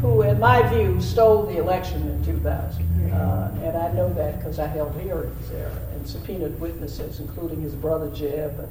who, 0.00 0.22
in 0.22 0.40
my 0.40 0.66
view, 0.68 1.00
stole 1.02 1.44
the 1.44 1.58
election 1.58 2.02
in 2.08 2.24
2000, 2.24 3.12
uh, 3.12 3.54
and 3.62 3.76
I 3.76 3.92
know 3.92 4.12
that 4.14 4.38
because 4.38 4.58
I 4.58 4.66
held 4.66 4.98
hearings 5.00 5.50
there 5.50 5.70
and 5.92 6.08
subpoenaed 6.08 6.58
witnesses, 6.58 7.20
including 7.20 7.60
his 7.60 7.74
brother 7.74 8.10
Jeb 8.10 8.58
and 8.58 8.68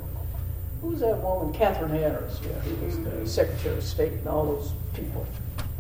who's 0.82 1.00
that 1.00 1.22
woman, 1.22 1.54
Katherine 1.54 1.92
Harris, 1.92 2.40
yeah, 2.44 2.60
who 2.62 2.86
was 2.86 2.98
the 3.00 3.28
Secretary 3.28 3.78
of 3.78 3.84
State, 3.84 4.14
and 4.14 4.28
all 4.28 4.46
those 4.46 4.74
people, 4.94 5.26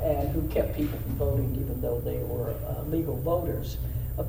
and 0.01 0.29
who 0.29 0.47
kept 0.49 0.75
people 0.75 0.97
from 0.99 1.15
voting 1.15 1.57
even 1.59 1.81
though 1.81 1.99
they 2.01 2.19
were 2.19 2.53
uh, 2.67 2.83
legal 2.83 3.17
voters. 3.17 3.77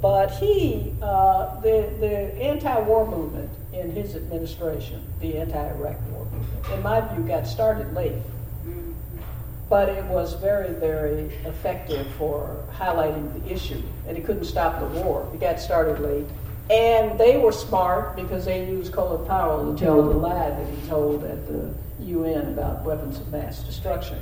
But 0.00 0.30
he, 0.32 0.94
uh, 1.02 1.60
the, 1.60 1.92
the 2.00 2.34
anti-war 2.40 3.06
movement 3.06 3.50
in 3.72 3.90
his 3.92 4.16
administration, 4.16 5.04
the 5.20 5.38
anti-Iraq 5.38 5.96
war 6.10 6.24
movement, 6.24 6.66
in 6.72 6.82
my 6.82 7.00
view, 7.12 7.24
got 7.24 7.46
started 7.46 7.92
late. 7.92 8.14
But 9.68 9.88
it 9.88 10.04
was 10.04 10.34
very, 10.34 10.72
very 10.74 11.34
effective 11.44 12.06
for 12.14 12.62
highlighting 12.74 13.42
the 13.42 13.52
issue, 13.52 13.82
and 14.06 14.16
it 14.16 14.24
couldn't 14.24 14.44
stop 14.44 14.80
the 14.80 15.00
war. 15.00 15.28
It 15.34 15.40
got 15.40 15.60
started 15.60 16.00
late. 16.00 16.26
And 16.70 17.18
they 17.18 17.38
were 17.38 17.52
smart 17.52 18.16
because 18.16 18.44
they 18.44 18.66
used 18.68 18.92
Colin 18.92 19.26
Powell 19.26 19.74
to 19.74 19.84
tell 19.84 20.02
the 20.02 20.14
lie 20.14 20.50
that 20.50 20.66
he 20.66 20.88
told 20.88 21.24
at 21.24 21.46
the 21.46 21.74
UN 22.04 22.48
about 22.48 22.84
weapons 22.84 23.18
of 23.18 23.30
mass 23.30 23.62
destruction. 23.62 24.18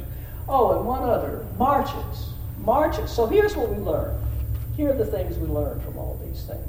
Oh, 0.48 0.76
and 0.76 0.86
one 0.86 1.02
other 1.02 1.46
marches. 1.58 2.30
Marches. 2.58 3.10
So 3.10 3.26
here's 3.26 3.56
what 3.56 3.68
we 3.68 3.76
learned. 3.76 4.18
Here 4.76 4.90
are 4.90 4.96
the 4.96 5.06
things 5.06 5.38
we 5.38 5.46
learned 5.46 5.82
from 5.82 5.98
all 5.98 6.20
these 6.24 6.44
things. 6.44 6.66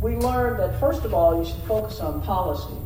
We 0.00 0.16
learned 0.16 0.60
that, 0.60 0.78
first 0.78 1.04
of 1.04 1.14
all, 1.14 1.38
you 1.38 1.50
should 1.50 1.62
focus 1.64 2.00
on 2.00 2.22
policy 2.22 2.76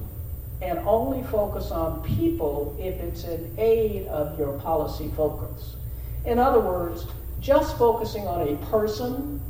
and 0.63 0.79
only 0.81 1.23
focus 1.25 1.71
on 1.71 2.03
people 2.03 2.77
if 2.79 2.95
it's 3.01 3.25
in 3.25 3.55
aid 3.59 4.07
of 4.09 4.39
your 4.39 4.59
policy 4.59 5.11
focus. 5.17 5.77
In 6.25 6.39
other 6.39 6.61
words, 6.61 7.07
just 7.41 7.79
focusing 7.79 8.27
on 8.27 8.49
a 8.49 8.57
person 8.67 9.41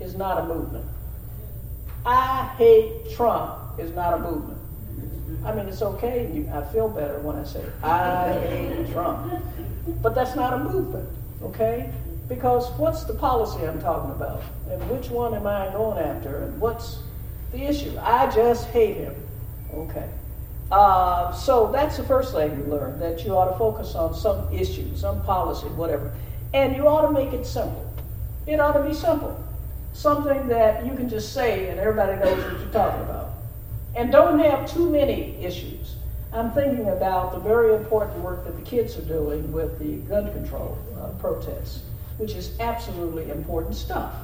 is 0.00 0.14
not 0.14 0.38
a 0.38 0.46
movement. 0.46 0.86
I 2.04 2.52
hate 2.56 3.14
Trump 3.14 3.78
is 3.78 3.92
not 3.94 4.14
a 4.14 4.18
movement. 4.18 4.58
I 5.44 5.54
mean, 5.54 5.66
it's 5.66 5.82
okay. 5.82 6.30
You, 6.32 6.48
I 6.52 6.62
feel 6.72 6.88
better 6.88 7.18
when 7.20 7.36
I 7.36 7.44
say 7.44 7.64
I 7.82 8.32
hate 8.32 8.92
Trump. 8.92 9.32
But 10.00 10.14
that's 10.14 10.36
not 10.36 10.52
a 10.52 10.58
movement, 10.58 11.08
okay? 11.42 11.92
Because 12.28 12.70
what's 12.72 13.04
the 13.04 13.14
policy 13.14 13.66
I'm 13.66 13.80
talking 13.80 14.10
about? 14.10 14.42
And 14.70 14.88
which 14.90 15.10
one 15.10 15.34
am 15.34 15.46
I 15.46 15.70
going 15.72 15.98
after? 15.98 16.44
And 16.44 16.60
what's 16.60 16.98
the 17.52 17.64
issue? 17.64 17.96
I 18.00 18.30
just 18.30 18.68
hate 18.68 18.96
him. 18.96 19.14
Okay. 19.74 20.08
Uh, 20.70 21.32
so 21.32 21.70
that's 21.72 21.96
the 21.96 22.04
first 22.04 22.32
thing 22.32 22.56
you 22.56 22.64
learn 22.64 22.98
that 22.98 23.24
you 23.24 23.36
ought 23.36 23.50
to 23.50 23.58
focus 23.58 23.94
on 23.94 24.14
some 24.14 24.52
issue, 24.52 24.94
some 24.96 25.22
policy, 25.24 25.66
whatever. 25.68 26.12
And 26.54 26.74
you 26.76 26.86
ought 26.86 27.06
to 27.06 27.12
make 27.12 27.32
it 27.32 27.44
simple. 27.44 27.92
It 28.46 28.60
ought 28.60 28.72
to 28.72 28.88
be 28.88 28.94
simple. 28.94 29.38
Something 29.92 30.48
that 30.48 30.84
you 30.86 30.94
can 30.94 31.08
just 31.08 31.32
say 31.32 31.68
and 31.68 31.78
everybody 31.78 32.16
knows 32.18 32.42
what 32.42 32.60
you're 32.60 32.72
talking 32.72 33.02
about. 33.02 33.30
And 33.94 34.10
don't 34.10 34.38
have 34.38 34.70
too 34.72 34.88
many 34.88 35.36
issues. 35.44 35.96
I'm 36.32 36.50
thinking 36.52 36.88
about 36.88 37.32
the 37.32 37.40
very 37.40 37.74
important 37.74 38.18
work 38.20 38.44
that 38.44 38.56
the 38.56 38.62
kids 38.62 38.96
are 38.96 39.02
doing 39.02 39.52
with 39.52 39.78
the 39.78 39.96
gun 40.08 40.32
control 40.32 40.78
uh, 40.98 41.08
protests, 41.20 41.82
which 42.16 42.32
is 42.32 42.58
absolutely 42.58 43.30
important 43.30 43.76
stuff. 43.76 44.14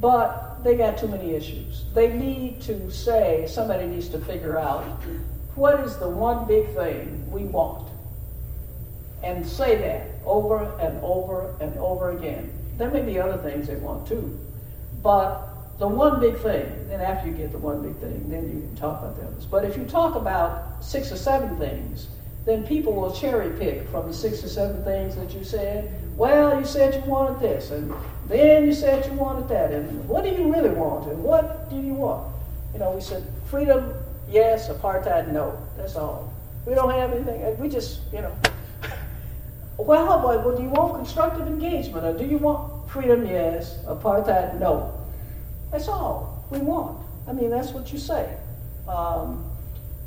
But 0.00 0.62
they 0.62 0.76
got 0.76 0.98
too 0.98 1.08
many 1.08 1.34
issues. 1.34 1.84
They 1.94 2.12
need 2.12 2.60
to 2.62 2.90
say, 2.92 3.46
somebody 3.48 3.86
needs 3.86 4.08
to 4.10 4.18
figure 4.20 4.58
out 4.58 4.84
what 5.56 5.80
is 5.80 5.96
the 5.96 6.08
one 6.08 6.46
big 6.46 6.68
thing 6.74 7.28
we 7.30 7.44
want? 7.44 7.88
And 9.24 9.44
say 9.44 9.76
that 9.76 10.06
over 10.24 10.64
and 10.78 11.02
over 11.02 11.56
and 11.60 11.76
over 11.78 12.10
again. 12.10 12.52
There 12.76 12.90
may 12.90 13.02
be 13.02 13.18
other 13.18 13.38
things 13.38 13.66
they 13.66 13.76
want 13.76 14.06
too. 14.06 14.38
But 15.02 15.78
the 15.78 15.88
one 15.88 16.20
big 16.20 16.38
thing, 16.38 16.66
and 16.90 17.02
after 17.02 17.28
you 17.28 17.34
get 17.34 17.52
the 17.52 17.58
one 17.58 17.82
big 17.82 17.96
thing, 17.96 18.28
then 18.28 18.44
you 18.46 18.60
can 18.60 18.76
talk 18.76 19.02
about 19.02 19.16
the 19.16 19.26
others. 19.26 19.46
But 19.46 19.64
if 19.64 19.76
you 19.76 19.84
talk 19.84 20.14
about 20.14 20.84
six 20.84 21.12
or 21.12 21.16
seven 21.16 21.56
things, 21.58 22.08
then 22.44 22.66
people 22.66 22.92
will 22.92 23.12
cherry 23.12 23.56
pick 23.58 23.88
from 23.88 24.06
the 24.06 24.14
six 24.14 24.42
or 24.44 24.48
seven 24.48 24.82
things 24.84 25.16
that 25.16 25.32
you 25.32 25.44
said. 25.44 25.92
Well, 26.16 26.58
you 26.58 26.66
said 26.66 26.94
you 26.94 27.10
wanted 27.10 27.40
this, 27.40 27.70
and 27.70 27.92
then 28.28 28.64
you 28.64 28.72
said 28.72 29.04
you 29.06 29.12
wanted 29.12 29.48
that, 29.48 29.72
and 29.72 30.08
what 30.08 30.24
do 30.24 30.30
you 30.30 30.52
really 30.52 30.70
want, 30.70 31.10
and 31.10 31.22
what 31.22 31.68
do 31.68 31.76
you 31.76 31.94
want? 31.94 32.32
You 32.72 32.80
know, 32.80 32.92
we 32.92 33.00
said 33.00 33.24
freedom 33.50 33.92
Yes, 34.28 34.68
apartheid, 34.68 35.32
no. 35.32 35.56
That's 35.76 35.96
all. 35.96 36.32
We 36.66 36.74
don't 36.74 36.90
have 36.90 37.12
anything. 37.12 37.58
We 37.58 37.68
just, 37.68 38.00
you 38.12 38.22
know. 38.22 38.34
Well, 39.78 40.22
but, 40.22 40.56
do 40.56 40.62
you 40.62 40.70
want 40.70 40.94
constructive 40.94 41.46
engagement 41.46 42.06
or 42.06 42.16
do 42.16 42.24
you 42.24 42.38
want 42.38 42.72
freedom? 42.96 43.26
Yes. 43.26 43.78
Apartheid, 43.84 44.58
no. 44.58 44.92
That's 45.70 45.86
all 45.86 46.44
we 46.50 46.58
want. 46.58 46.98
I 47.28 47.32
mean, 47.32 47.50
that's 47.50 47.72
what 47.72 47.92
you 47.92 47.98
say. 47.98 48.34
Um, 48.88 49.44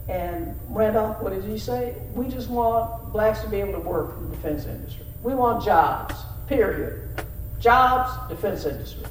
and 0.07 0.59
Randolph, 0.69 1.21
what 1.21 1.33
did 1.33 1.43
he 1.43 1.59
say? 1.59 1.95
We 2.15 2.27
just 2.29 2.49
want 2.49 3.13
blacks 3.13 3.41
to 3.41 3.47
be 3.47 3.57
able 3.57 3.73
to 3.73 3.79
work 3.79 4.17
in 4.17 4.29
the 4.29 4.35
defense 4.35 4.65
industry. 4.65 5.05
We 5.21 5.35
want 5.35 5.63
jobs, 5.63 6.15
period. 6.47 7.23
Jobs, 7.59 8.11
defense 8.27 8.65
industry. 8.65 9.05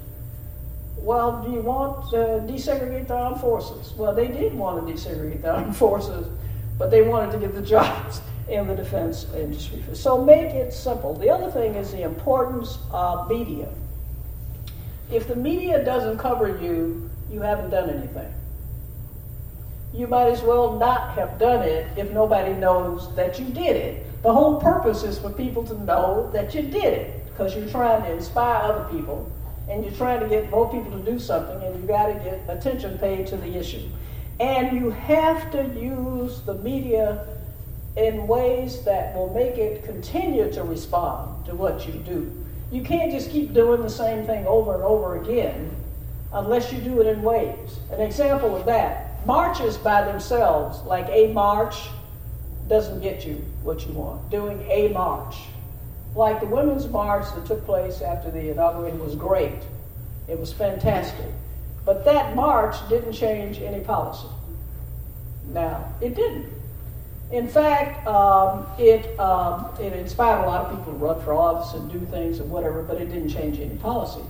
Well, 0.97 1.45
do 1.45 1.53
you 1.53 1.61
want 1.61 2.11
to 2.11 2.17
desegregate 2.53 3.07
the 3.07 3.15
armed 3.15 3.41
forces? 3.41 3.93
Well, 3.93 4.13
they 4.13 4.27
did 4.27 4.55
want 4.55 4.85
to 4.85 4.93
desegregate 4.93 5.43
the 5.43 5.53
armed 5.53 5.77
forces, 5.77 6.27
but 6.77 6.91
they 6.91 7.03
wanted 7.03 7.31
to 7.33 7.39
get 7.39 7.55
the 7.55 7.63
jobs 7.77 8.21
in 8.49 8.67
the 8.67 8.75
defense 8.75 9.27
industry. 9.35 9.83
So 9.93 10.25
make 10.25 10.55
it 10.55 10.73
simple. 10.73 11.15
The 11.15 11.31
other 11.31 11.51
thing 11.51 11.75
is 11.75 11.91
the 11.93 12.03
importance 12.03 12.79
of 12.91 13.29
media. 13.29 13.69
If 15.13 15.29
the 15.29 15.37
media 15.37 15.85
doesn't 15.85 16.19
cover 16.19 16.59
you, 16.63 17.11
you 17.31 17.41
haven't 17.41 17.71
done 17.71 17.91
anything. 17.91 18.33
You 19.95 20.07
might 20.07 20.31
as 20.31 20.43
well 20.43 20.77
not 20.79 21.15
have 21.15 21.39
done 21.39 21.63
it 21.63 21.87
if 21.97 22.11
nobody 22.13 22.53
knows 22.53 23.15
that 23.17 23.39
you 23.39 23.47
did 23.47 23.77
it. 23.77 24.23
The 24.23 24.33
whole 24.33 24.61
purpose 24.61 25.03
is 25.03 25.19
for 25.19 25.31
people 25.31 25.65
to 25.67 25.83
know 25.85 26.31
that 26.33 26.55
you 26.55 26.63
did 26.63 26.93
it 26.93 27.25
because 27.27 27.55
you're 27.55 27.69
trying 27.69 28.03
to 28.03 28.13
inspire 28.13 28.63
other 28.63 28.85
people 28.91 29.31
and 29.69 29.85
you're 29.85 29.95
trying 29.95 30.21
to 30.21 30.29
get 30.29 30.51
more 30.51 30.71
people 30.71 30.91
to 30.91 31.05
do 31.05 31.19
something, 31.19 31.63
and 31.63 31.79
you 31.79 31.87
got 31.87 32.07
to 32.07 32.15
get 32.15 32.41
attention 32.49 32.99
paid 32.99 33.27
to 33.27 33.37
the 33.37 33.55
issue. 33.55 33.87
And 34.41 34.79
you 34.79 34.91
have 34.91 35.51
to 35.53 35.65
use 35.79 36.41
the 36.43 36.55
media 36.55 37.27
in 37.99 38.27
ways 38.27 38.85
that 38.85 39.15
will 39.15 39.33
make 39.35 39.59
it 39.59 39.85
continue 39.85 40.51
to 40.53 40.63
respond 40.63 41.45
to 41.47 41.55
what 41.55 41.87
you 41.87 41.95
do. 41.95 42.33
You 42.71 42.83
can't 42.83 43.11
just 43.11 43.31
keep 43.31 43.53
doing 43.53 43.83
the 43.83 43.91
same 43.91 44.25
thing 44.25 44.47
over 44.47 44.75
and 44.75 44.83
over 44.83 45.21
again 45.21 45.75
unless 46.33 46.73
you 46.73 46.79
do 46.79 47.01
it 47.01 47.07
in 47.07 47.23
waves. 47.23 47.81
An 47.91 48.01
example 48.01 48.55
of 48.57 48.67
that 48.67 49.27
marches 49.27 49.77
by 49.77 50.03
themselves, 50.03 50.81
like 50.83 51.09
a 51.11 51.33
march, 51.33 51.89
doesn't 52.69 53.01
get 53.01 53.27
you 53.27 53.45
what 53.63 53.87
you 53.87 53.93
want. 53.93 54.31
Doing 54.31 54.61
a 54.71 54.89
march 54.89 55.37
like 56.15 56.41
the 56.41 56.47
Women's 56.47 56.89
March 56.89 57.27
that 57.35 57.47
took 57.47 57.65
place 57.65 58.01
after 58.01 58.31
the 58.31 58.51
inauguration 58.51 58.99
was 58.99 59.15
great. 59.15 59.63
It 60.27 60.39
was 60.39 60.53
fantastic. 60.53 61.27
But 61.85 62.05
that 62.05 62.35
march 62.35 62.77
didn't 62.89 63.13
change 63.13 63.61
any 63.61 63.81
policy. 63.81 64.29
Now, 65.47 65.95
it 66.01 66.15
didn't. 66.15 66.53
In 67.31 67.47
fact, 67.47 68.07
um, 68.07 68.67
it, 68.79 69.19
um, 69.21 69.69
it 69.81 69.93
inspired 69.93 70.45
a 70.45 70.47
lot 70.47 70.67
of 70.67 70.79
people 70.79 70.93
to 70.95 70.99
run 70.99 71.21
for 71.23 71.35
office 71.35 71.75
and 71.75 71.91
do 71.93 72.01
things 72.07 72.39
and 72.39 72.51
whatever, 72.51 72.83
but 72.83 73.01
it 73.01 73.07
didn't 73.07 73.29
change 73.29 73.61
any 73.61 73.77
policy. 73.77 74.23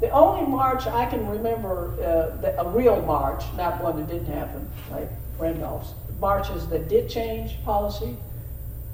The 0.00 0.08
only 0.10 0.46
march 0.46 0.86
I 0.86 1.06
can 1.06 1.26
remember, 1.26 1.92
uh, 2.02 2.62
a 2.64 2.68
real 2.68 3.00
march, 3.02 3.44
not 3.56 3.82
one 3.82 3.96
that 3.96 4.08
didn't 4.08 4.32
happen, 4.32 4.68
like 4.90 5.08
Randolph's, 5.38 5.92
marches 6.18 6.66
that 6.68 6.88
did 6.88 7.10
change 7.10 7.62
policy 7.64 8.16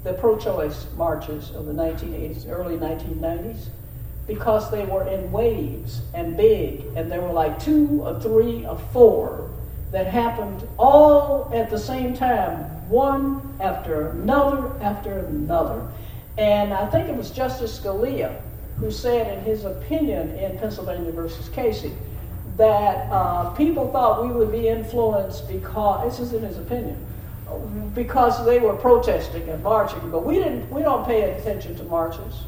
the 0.03 0.13
pro-choice 0.13 0.87
marches 0.97 1.51
of 1.51 1.65
the 1.65 1.71
1980s, 1.71 2.49
early 2.49 2.75
1990s, 2.75 3.67
because 4.27 4.69
they 4.69 4.85
were 4.85 5.07
in 5.07 5.31
waves 5.31 6.01
and 6.13 6.35
big, 6.35 6.83
and 6.95 7.11
there 7.11 7.21
were 7.21 7.31
like 7.31 7.57
two 7.59 8.01
or 8.03 8.19
three 8.19 8.65
or 8.65 8.77
four 8.91 9.49
that 9.91 10.07
happened 10.07 10.67
all 10.77 11.49
at 11.53 11.69
the 11.69 11.79
same 11.79 12.13
time, 12.13 12.72
one 12.87 13.55
after 13.59 14.09
another 14.09 14.71
after 14.81 15.19
another. 15.19 15.87
And 16.37 16.73
I 16.73 16.89
think 16.89 17.09
it 17.09 17.15
was 17.15 17.31
Justice 17.31 17.79
Scalia 17.79 18.41
who 18.77 18.91
said 18.91 19.37
in 19.37 19.43
his 19.43 19.65
opinion 19.65 20.31
in 20.35 20.57
Pennsylvania 20.57 21.11
versus 21.11 21.47
Casey 21.49 21.93
that 22.57 23.11
uh, 23.11 23.49
people 23.51 23.91
thought 23.91 24.25
we 24.25 24.31
would 24.31 24.51
be 24.51 24.67
influenced 24.67 25.47
because, 25.47 26.17
this 26.17 26.27
is 26.27 26.33
in 26.33 26.43
his 26.43 26.57
opinion, 26.57 26.97
because 27.93 28.45
they 28.45 28.59
were 28.59 28.75
protesting 28.75 29.47
and 29.49 29.63
marching, 29.63 30.09
but 30.11 30.25
we 30.25 30.35
didn't 30.35 30.69
we 30.69 30.81
don't 30.81 31.05
pay 31.05 31.31
attention 31.31 31.75
to 31.75 31.83
marches. 31.83 32.43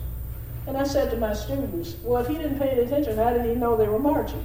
And 0.68 0.76
I 0.76 0.84
said 0.84 1.12
to 1.12 1.18
my 1.18 1.34
students, 1.34 1.96
well, 2.04 2.22
if 2.22 2.28
he 2.28 2.36
didn't 2.36 2.58
pay 2.58 2.80
attention, 2.80 3.18
how 3.18 3.32
did 3.32 3.46
he 3.46 3.54
know 3.54 3.76
they 3.76 3.88
were 3.88 4.00
marching? 4.00 4.44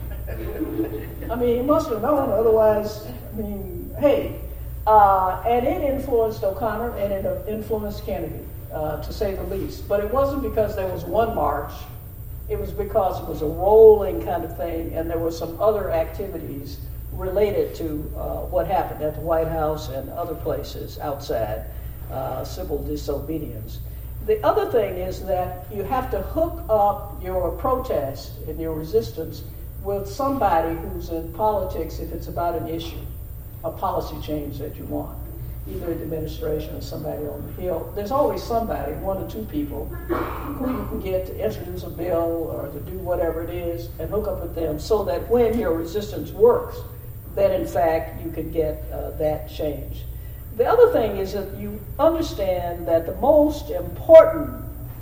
I 1.31 1.35
mean, 1.35 1.57
he 1.57 1.63
must 1.63 1.89
have 1.89 2.03
known, 2.03 2.31
otherwise, 2.31 3.07
I 3.07 3.37
mean, 3.41 3.95
hey. 3.99 4.39
Uh, 4.87 5.43
and 5.47 5.67
it 5.67 5.83
influenced 5.83 6.43
O'Connor 6.43 6.97
and 6.97 7.13
it 7.13 7.49
influenced 7.49 8.05
Kennedy, 8.05 8.45
uh, 8.73 9.03
to 9.03 9.13
say 9.13 9.35
the 9.35 9.45
least. 9.45 9.87
But 9.89 10.05
it 10.05 10.13
wasn't 10.13 10.43
because 10.43 10.75
there 10.75 10.89
was 10.89 11.05
one 11.05 11.35
march, 11.35 11.73
it 12.49 12.59
was 12.59 12.73
because 12.73 13.23
it 13.23 13.29
was 13.29 13.43
a 13.43 13.47
rolling 13.47 14.23
kind 14.25 14.45
of 14.45 14.57
thing, 14.57 14.95
and 14.95 15.09
there 15.09 15.19
were 15.19 15.31
some 15.31 15.61
other 15.61 15.93
activities 15.93 16.79
related 17.13 17.75
to 17.77 17.85
uh, 18.17 18.37
what 18.47 18.67
happened 18.67 19.03
at 19.03 19.15
the 19.15 19.21
White 19.21 19.49
House 19.49 19.89
and 19.89 20.09
other 20.11 20.35
places 20.35 20.99
outside 20.99 21.65
uh, 22.11 22.45
civil 22.45 22.83
disobedience. 22.83 23.79
The 24.27 24.45
other 24.45 24.71
thing 24.71 24.97
is 24.97 25.25
that 25.27 25.67
you 25.73 25.83
have 25.85 26.11
to 26.11 26.21
hook 26.21 26.63
up 26.69 27.23
your 27.23 27.53
protest 27.53 28.33
and 28.47 28.61
your 28.61 28.75
resistance 28.75 29.45
with 29.83 30.09
somebody 30.09 30.77
who's 30.77 31.09
in 31.11 31.33
politics 31.33 31.99
if 32.01 32.13
it's 32.13 32.29
about 32.29 32.55
an 32.55 32.69
issue, 32.69 33.01
a 33.65 33.71
policy 33.71 34.17
change 34.27 34.59
that 34.59 34.77
you 34.77 34.85
want, 34.85 35.19
either 35.69 35.91
at 35.91 35.99
the 35.99 36.05
administration 36.05 36.75
or 36.75 36.81
somebody 36.81 37.27
on 37.27 37.47
the 37.47 37.63
Hill. 37.63 37.93
There's 37.95 38.11
always 38.11 38.43
somebody, 38.43 38.93
one 38.95 39.19
or 39.19 39.31
two 39.31 39.45
people, 39.45 39.87
who 39.87 40.71
you 40.71 40.87
can 40.89 41.01
get 41.01 41.27
to 41.27 41.45
introduce 41.45 41.83
a 41.83 41.91
bill 41.91 42.51
or 42.55 42.69
to 42.69 42.81
do 42.91 42.99
whatever 42.99 43.43
it 43.43 43.51
is 43.51 43.89
and 43.99 44.09
hook 44.11 44.29
up 44.29 44.41
with 44.41 44.55
them 44.55 44.79
so 44.79 45.05
that 45.05 45.29
when 45.29 45.59
your 45.59 45.75
resistance 45.75 46.31
works, 46.31 46.77
that 47.35 47.53
in 47.53 47.67
fact 47.67 48.23
you 48.25 48.31
can 48.31 48.51
get 48.51 48.85
uh, 48.93 49.11
that 49.13 49.49
change. 49.51 50.05
The 50.57 50.67
other 50.67 50.93
thing 50.93 51.17
is 51.17 51.33
that 51.33 51.57
you 51.57 51.81
understand 51.99 52.87
that 52.89 53.07
the 53.07 53.15
most 53.17 53.71
important, 53.71 54.51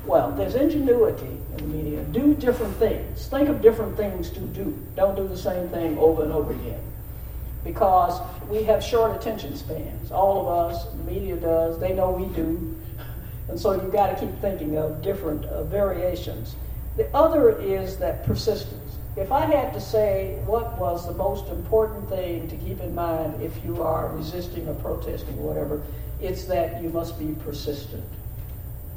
well, 0.06 0.30
there's 0.32 0.54
ingenuity 0.54 1.26
in 1.26 1.56
the 1.56 1.62
media. 1.64 2.02
Do 2.04 2.34
different 2.34 2.76
things. 2.76 3.26
Think 3.28 3.48
of 3.48 3.62
different 3.62 3.96
things 3.96 4.30
to 4.30 4.40
do. 4.40 4.76
Don't 4.94 5.16
do 5.16 5.26
the 5.26 5.36
same 5.36 5.68
thing 5.70 5.98
over 5.98 6.22
and 6.22 6.32
over 6.32 6.52
again. 6.52 6.80
Because 7.64 8.20
we 8.48 8.62
have 8.64 8.82
short 8.82 9.16
attention 9.16 9.56
spans. 9.56 10.10
All 10.10 10.42
of 10.42 10.72
us, 10.72 10.84
the 10.86 11.04
media 11.04 11.36
does, 11.36 11.78
they 11.78 11.92
know 11.92 12.10
we 12.10 12.32
do. 12.34 12.76
And 13.48 13.58
so 13.58 13.72
you've 13.72 13.92
got 13.92 14.16
to 14.16 14.26
keep 14.26 14.34
thinking 14.40 14.76
of 14.76 15.02
different 15.02 15.44
uh, 15.46 15.64
variations. 15.64 16.54
The 16.96 17.08
other 17.14 17.58
is 17.60 17.96
that 17.98 18.24
persistence 18.24 18.88
if 19.18 19.32
I 19.32 19.46
had 19.46 19.72
to 19.72 19.80
say 19.80 20.40
what 20.46 20.78
was 20.78 21.06
the 21.06 21.14
most 21.14 21.48
important 21.48 22.08
thing 22.08 22.48
to 22.48 22.56
keep 22.56 22.80
in 22.80 22.94
mind 22.94 23.42
if 23.42 23.52
you 23.64 23.82
are 23.82 24.08
resisting 24.14 24.68
or 24.68 24.74
protesting 24.74 25.36
or 25.40 25.48
whatever, 25.48 25.82
it's 26.20 26.44
that 26.44 26.80
you 26.80 26.88
must 26.90 27.18
be 27.18 27.34
persistent. 27.42 28.04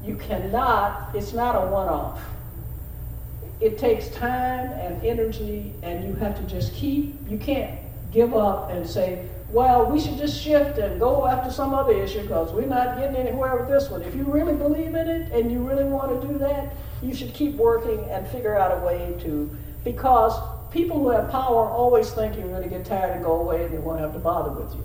You 0.04 0.16
cannot, 0.16 1.16
it's 1.16 1.34
not 1.34 1.56
a 1.56 1.66
one 1.68 1.90
off. 1.90 2.22
it 3.60 3.78
takes 3.78 4.10
time 4.10 4.72
and 4.72 5.04
energy, 5.04 5.74
and 5.84 6.04
you 6.08 6.14
have 6.16 6.36
to 6.38 6.44
just 6.44 6.74
keep, 6.74 7.16
you 7.28 7.38
can't 7.38 7.80
give 8.12 8.34
up 8.34 8.70
and 8.70 8.88
say, 8.88 9.28
well, 9.52 9.92
we 9.92 10.00
should 10.00 10.18
just 10.18 10.42
shift 10.42 10.78
and 10.78 11.00
go 11.00 11.28
after 11.28 11.52
some 11.52 11.74
other 11.74 11.94
issue 11.94 12.22
because 12.22 12.52
we're 12.54 12.66
not 12.66 12.98
getting 12.98 13.16
anywhere 13.16 13.58
with 13.58 13.68
this 13.68 13.90
one. 13.90 14.02
If 14.02 14.16
you 14.16 14.24
really 14.24 14.56
believe 14.56 14.96
in 14.96 15.08
it 15.08 15.32
and 15.32 15.52
you 15.52 15.60
really 15.60 15.84
want 15.84 16.22
to 16.22 16.28
do 16.28 16.38
that, 16.40 16.74
you 17.02 17.14
should 17.14 17.34
keep 17.34 17.56
working 17.56 18.00
and 18.10 18.26
figure 18.28 18.58
out 18.58 18.82
a 18.82 18.86
way 18.86 19.18
to, 19.24 19.50
because 19.84 20.34
people 20.72 21.00
who 21.00 21.10
have 21.10 21.30
power 21.30 21.70
always 21.70 22.12
think 22.12 22.38
you're 22.38 22.48
going 22.48 22.64
to 22.64 22.70
get 22.70 22.86
tired 22.86 23.12
and 23.12 23.24
go 23.24 23.42
away 23.42 23.66
and 23.66 23.74
they 23.74 23.78
won't 23.80 24.00
have 24.00 24.14
to 24.14 24.20
bother 24.20 24.52
with 24.52 24.74
you. 24.74 24.84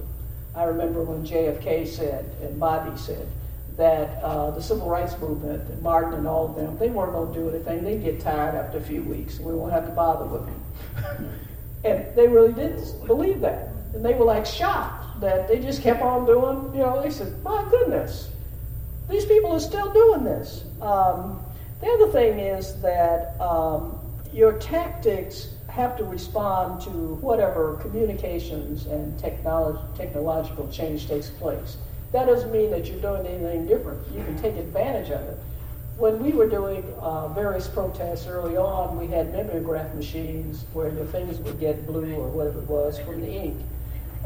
I 0.55 0.64
remember 0.64 1.03
when 1.03 1.24
JFK 1.24 1.87
said, 1.87 2.24
and 2.43 2.59
Bobby 2.59 2.97
said, 2.99 3.29
that 3.77 4.22
uh, 4.22 4.51
the 4.53 4.62
civil 4.62 4.89
rights 4.89 5.18
movement, 5.18 5.68
and 5.68 5.83
Martin 5.83 6.14
and 6.14 6.27
all 6.27 6.49
of 6.49 6.57
them, 6.57 6.79
they 6.79 6.89
weren't 6.89 7.12
going 7.12 7.33
to 7.33 7.39
do 7.39 7.51
anything. 7.51 7.85
They'd 7.85 8.03
get 8.03 8.20
tired 8.20 8.55
after 8.55 8.79
a 8.79 8.83
few 8.83 9.03
weeks, 9.03 9.37
and 9.37 9.47
we 9.47 9.53
won't 9.53 9.72
have 9.72 9.85
to 9.85 9.93
bother 9.93 10.24
with 10.24 10.47
them. 10.47 11.39
And 11.87 12.16
they 12.16 12.26
really 12.26 12.53
didn't 12.53 13.07
believe 13.07 13.41
that. 13.41 13.68
And 13.95 14.05
they 14.05 14.14
were 14.14 14.24
like 14.24 14.45
shocked 14.45 15.20
that 15.20 15.49
they 15.49 15.61
just 15.61 15.82
kept 15.82 16.03
on 16.03 16.26
doing, 16.26 16.74
you 16.74 16.80
know, 16.80 17.01
they 17.03 17.11
said, 17.11 17.43
my 17.43 17.66
goodness, 17.70 18.30
these 19.09 19.24
people 19.24 19.53
are 19.53 19.61
still 19.61 19.93
doing 19.93 20.24
this. 20.24 20.64
Um, 20.80 21.41
the 21.80 21.89
other 21.89 22.09
thing 22.09 22.39
is 22.39 22.80
that 22.82 23.41
um, 23.41 23.99
your 24.32 24.59
tactics 24.59 25.49
have 25.68 25.97
to 25.99 26.05
respond 26.05 26.82
to 26.82 26.91
whatever 26.91 27.76
communications 27.76 28.87
and 28.87 29.18
technology, 29.18 29.78
technological 29.97 30.70
change 30.70 31.07
takes 31.07 31.30
place. 31.30 31.76
That 32.12 32.26
doesn't 32.26 32.51
mean 32.51 32.70
that 32.70 32.87
you're 32.87 33.01
doing 33.01 33.26
anything 33.26 33.66
different. 33.66 34.01
You 34.12 34.24
can 34.24 34.41
take 34.41 34.57
advantage 34.57 35.11
of 35.11 35.20
it. 35.20 35.39
When 35.99 36.23
we 36.23 36.33
were 36.33 36.47
doing 36.47 36.85
uh, 37.01 37.29
various 37.29 37.69
protests 37.69 38.27
early 38.27 38.59
on, 38.59 38.99
we 38.99 39.07
had 39.07 39.33
mimeograph 39.33 39.95
machines 39.95 40.67
where 40.75 40.93
your 40.93 41.07
fingers 41.07 41.39
would 41.39 41.59
get 41.59 41.87
blue 41.87 42.15
or 42.17 42.29
whatever 42.29 42.59
it 42.59 42.69
was 42.69 42.99
from 42.99 43.23
the 43.23 43.33
ink 43.33 43.57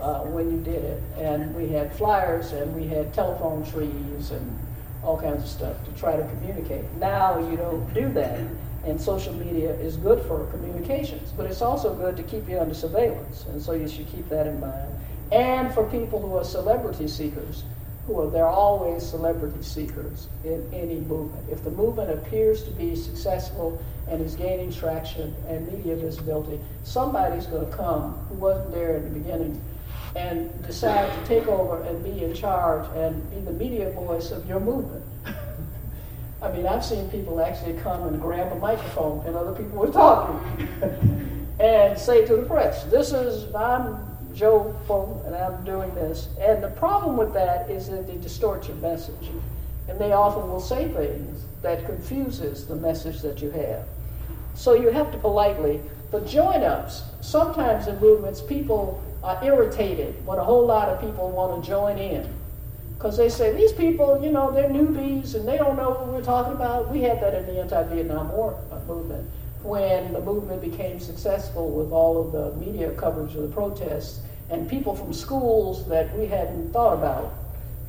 uh, 0.01 0.23
when 0.23 0.51
you 0.51 0.61
did 0.65 0.83
it. 0.83 1.03
And 1.17 1.55
we 1.55 1.69
had 1.69 1.93
flyers 1.93 2.51
and 2.51 2.75
we 2.75 2.89
had 2.89 3.15
telephone 3.15 3.65
trees 3.71 4.33
and 4.33 4.59
all 5.05 5.21
kinds 5.21 5.45
of 5.45 5.49
stuff 5.49 5.85
to 5.85 5.93
try 5.93 6.17
to 6.17 6.23
communicate. 6.23 6.91
Now 6.99 7.39
you 7.49 7.57
don't 7.57 7.95
do 7.95 8.09
that. 8.15 8.41
And 8.85 9.01
social 9.01 9.35
media 9.35 9.73
is 9.75 9.97
good 9.97 10.27
for 10.27 10.47
communications, 10.47 11.31
but 11.37 11.47
it's 11.47 11.63
also 11.63 11.95
good 11.95 12.17
to 12.17 12.25
keep 12.25 12.49
you 12.49 12.59
under 12.59 12.75
surveillance. 12.75 13.45
And 13.45 13.63
so 13.63 13.73
you 13.73 13.89
should 13.89 14.09
keep 14.09 14.29
that 14.29 14.49
in 14.49 14.59
mind. 14.59 14.89
And 15.31 15.73
for 15.73 15.89
people 15.89 16.21
who 16.21 16.37
are 16.37 16.45
celebrity 16.45 17.07
seekers, 17.07 17.63
are 18.19 18.31
they're 18.31 18.47
always 18.47 19.07
celebrity 19.07 19.63
seekers 19.63 20.29
in 20.45 20.69
any 20.73 21.01
movement. 21.01 21.45
If 21.51 21.63
the 21.63 21.71
movement 21.71 22.11
appears 22.11 22.65
to 22.65 22.71
be 22.71 22.97
successful 22.97 23.83
and 24.09 24.21
is 24.21 24.35
gaining 24.35 24.73
traction 24.73 25.35
and 25.49 25.71
media 25.71 25.97
visibility, 25.97 26.59
somebody's 26.83 27.47
going 27.47 27.71
to 27.71 27.77
come 27.77 28.15
who 28.29 28.35
wasn't 28.37 28.73
there 28.73 28.97
in 28.97 29.05
the 29.05 29.19
beginning 29.21 29.63
and 30.17 30.51
decide 30.67 31.13
to 31.13 31.27
take 31.27 31.47
over 31.47 31.83
and 31.83 32.03
be 32.03 32.25
in 32.25 32.35
charge 32.35 32.85
and 32.97 33.31
be 33.31 33.41
the 33.41 33.53
media 33.53 33.91
voice 33.93 34.31
of 34.31 34.47
your 34.49 34.61
movement. 34.61 35.05
I 36.43 36.51
mean, 36.51 36.67
I've 36.67 36.85
seen 36.85 37.09
people 37.11 37.41
actually 37.41 37.75
come 37.81 38.09
and 38.09 38.21
grab 38.21 38.51
a 38.51 38.57
microphone 38.57 39.25
and 39.27 39.37
other 39.37 39.53
people 39.53 39.79
were 39.79 39.93
talking 39.93 40.69
and 41.61 41.99
say 41.99 42.27
to 42.27 42.37
the 42.37 42.43
press, 42.43 42.85
This 42.85 43.13
is, 43.13 43.55
I'm 43.55 44.10
Joe 44.41 44.75
Fulton 44.87 45.27
and 45.27 45.37
I'm 45.37 45.63
doing 45.67 45.95
this. 45.95 46.29
And 46.41 46.63
the 46.63 46.71
problem 46.71 47.19
with 47.19 47.35
that 47.35 47.71
is 47.71 47.91
that 47.91 48.07
they 48.07 48.17
distort 48.17 48.67
your 48.67 48.79
message. 48.79 49.29
And 49.87 49.99
they 49.99 50.13
often 50.13 50.49
will 50.49 50.63
say 50.63 50.89
things 50.89 51.45
that 51.61 51.85
confuses 51.85 52.67
the 52.67 52.75
message 52.75 53.21
that 53.21 53.43
you 53.43 53.51
have. 53.51 53.85
So 54.55 54.73
you 54.73 54.89
have 54.89 55.13
to 55.13 55.19
politely, 55.19 55.83
but 56.11 56.27
join 56.27 56.63
ups. 56.63 57.03
Sometimes 57.21 57.87
in 57.87 58.01
movements, 58.01 58.41
people 58.41 59.03
are 59.23 59.39
irritated 59.45 60.25
when 60.25 60.39
a 60.39 60.45
whole 60.45 60.65
lot 60.65 60.89
of 60.89 61.03
people 61.03 61.31
want 61.31 61.63
to 61.63 61.71
join 61.71 61.99
in 61.99 62.27
because 62.97 63.19
they 63.19 63.29
say 63.29 63.55
these 63.55 63.73
people, 63.73 64.23
you 64.23 64.33
know, 64.33 64.51
they're 64.51 64.71
newbies 64.71 65.35
and 65.35 65.47
they 65.47 65.59
don't 65.59 65.77
know 65.77 65.91
what 65.91 66.09
we're 66.09 66.23
talking 66.23 66.55
about. 66.55 66.91
We 66.91 67.03
had 67.03 67.21
that 67.23 67.35
in 67.35 67.47
the 67.47 67.61
anti-Vietnam 67.61 68.33
War 68.33 68.59
uh, 68.73 68.79
movement 68.87 69.29
when 69.63 70.15
the 70.15 70.21
movement 70.21 70.63
became 70.63 70.99
successful 70.99 71.71
with 71.71 71.93
all 71.93 72.21
of 72.21 72.33
the 72.33 72.57
media 72.65 72.91
coverage 72.93 73.35
of 73.35 73.43
the 73.43 73.55
protests 73.55 74.21
and 74.51 74.69
people 74.69 74.95
from 74.95 75.13
schools 75.13 75.89
that 75.89 76.17
we 76.17 76.27
hadn't 76.27 76.73
thought 76.73 76.95
about 76.95 77.35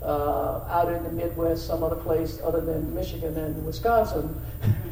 uh, 0.01 0.65
out 0.69 0.91
in 0.91 1.03
the 1.03 1.11
Midwest, 1.11 1.67
some 1.67 1.83
other 1.83 1.95
place 1.95 2.39
other 2.43 2.61
than 2.61 2.93
Michigan 2.93 3.37
and 3.37 3.65
Wisconsin 3.65 4.35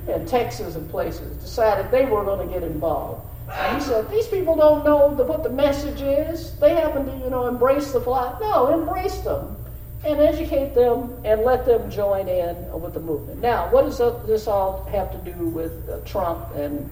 and 0.08 0.28
Texas 0.28 0.76
and 0.76 0.90
places, 0.90 1.42
decided 1.42 1.92
they 1.92 2.06
were 2.06 2.24
going 2.24 2.48
to 2.48 2.54
get 2.54 2.64
involved. 2.64 3.26
And 3.52 3.78
he 3.78 3.84
said, 3.84 4.10
these 4.12 4.28
people 4.28 4.56
don't 4.56 4.86
know 4.86 5.16
the, 5.16 5.24
what 5.24 5.42
the 5.42 5.50
message 5.50 6.02
is. 6.02 6.56
They 6.60 6.76
happen 6.76 7.06
to, 7.06 7.24
you 7.24 7.32
know, 7.32 7.48
embrace 7.48 7.92
the 7.92 8.02
flag. 8.02 8.40
No, 8.40 8.72
embrace 8.72 9.20
them 9.22 9.58
and 10.06 10.20
educate 10.20 10.76
them 10.76 11.20
and 11.26 11.42
let 11.42 11.66
them 11.66 11.90
join 11.90 12.28
in 12.28 12.56
with 12.80 12.94
the 12.94 13.00
movement. 13.00 13.42
Now, 13.42 13.70
what 13.72 13.86
does 13.86 13.98
this 14.28 14.48
all 14.48 14.86
have 14.92 15.12
to 15.12 15.32
do 15.32 15.48
with 15.48 15.90
uh, 15.90 16.00
Trump 16.06 16.56
and 16.56 16.90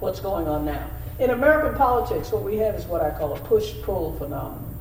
what's 0.00 0.20
going 0.20 0.48
on 0.48 0.64
now? 0.64 0.90
In 1.18 1.30
American 1.30 1.78
politics, 1.78 2.30
what 2.30 2.42
we 2.42 2.56
have 2.58 2.74
is 2.74 2.84
what 2.84 3.00
I 3.00 3.10
call 3.10 3.34
a 3.34 3.40
push 3.40 3.72
pull 3.82 4.12
phenomenon. 4.18 4.74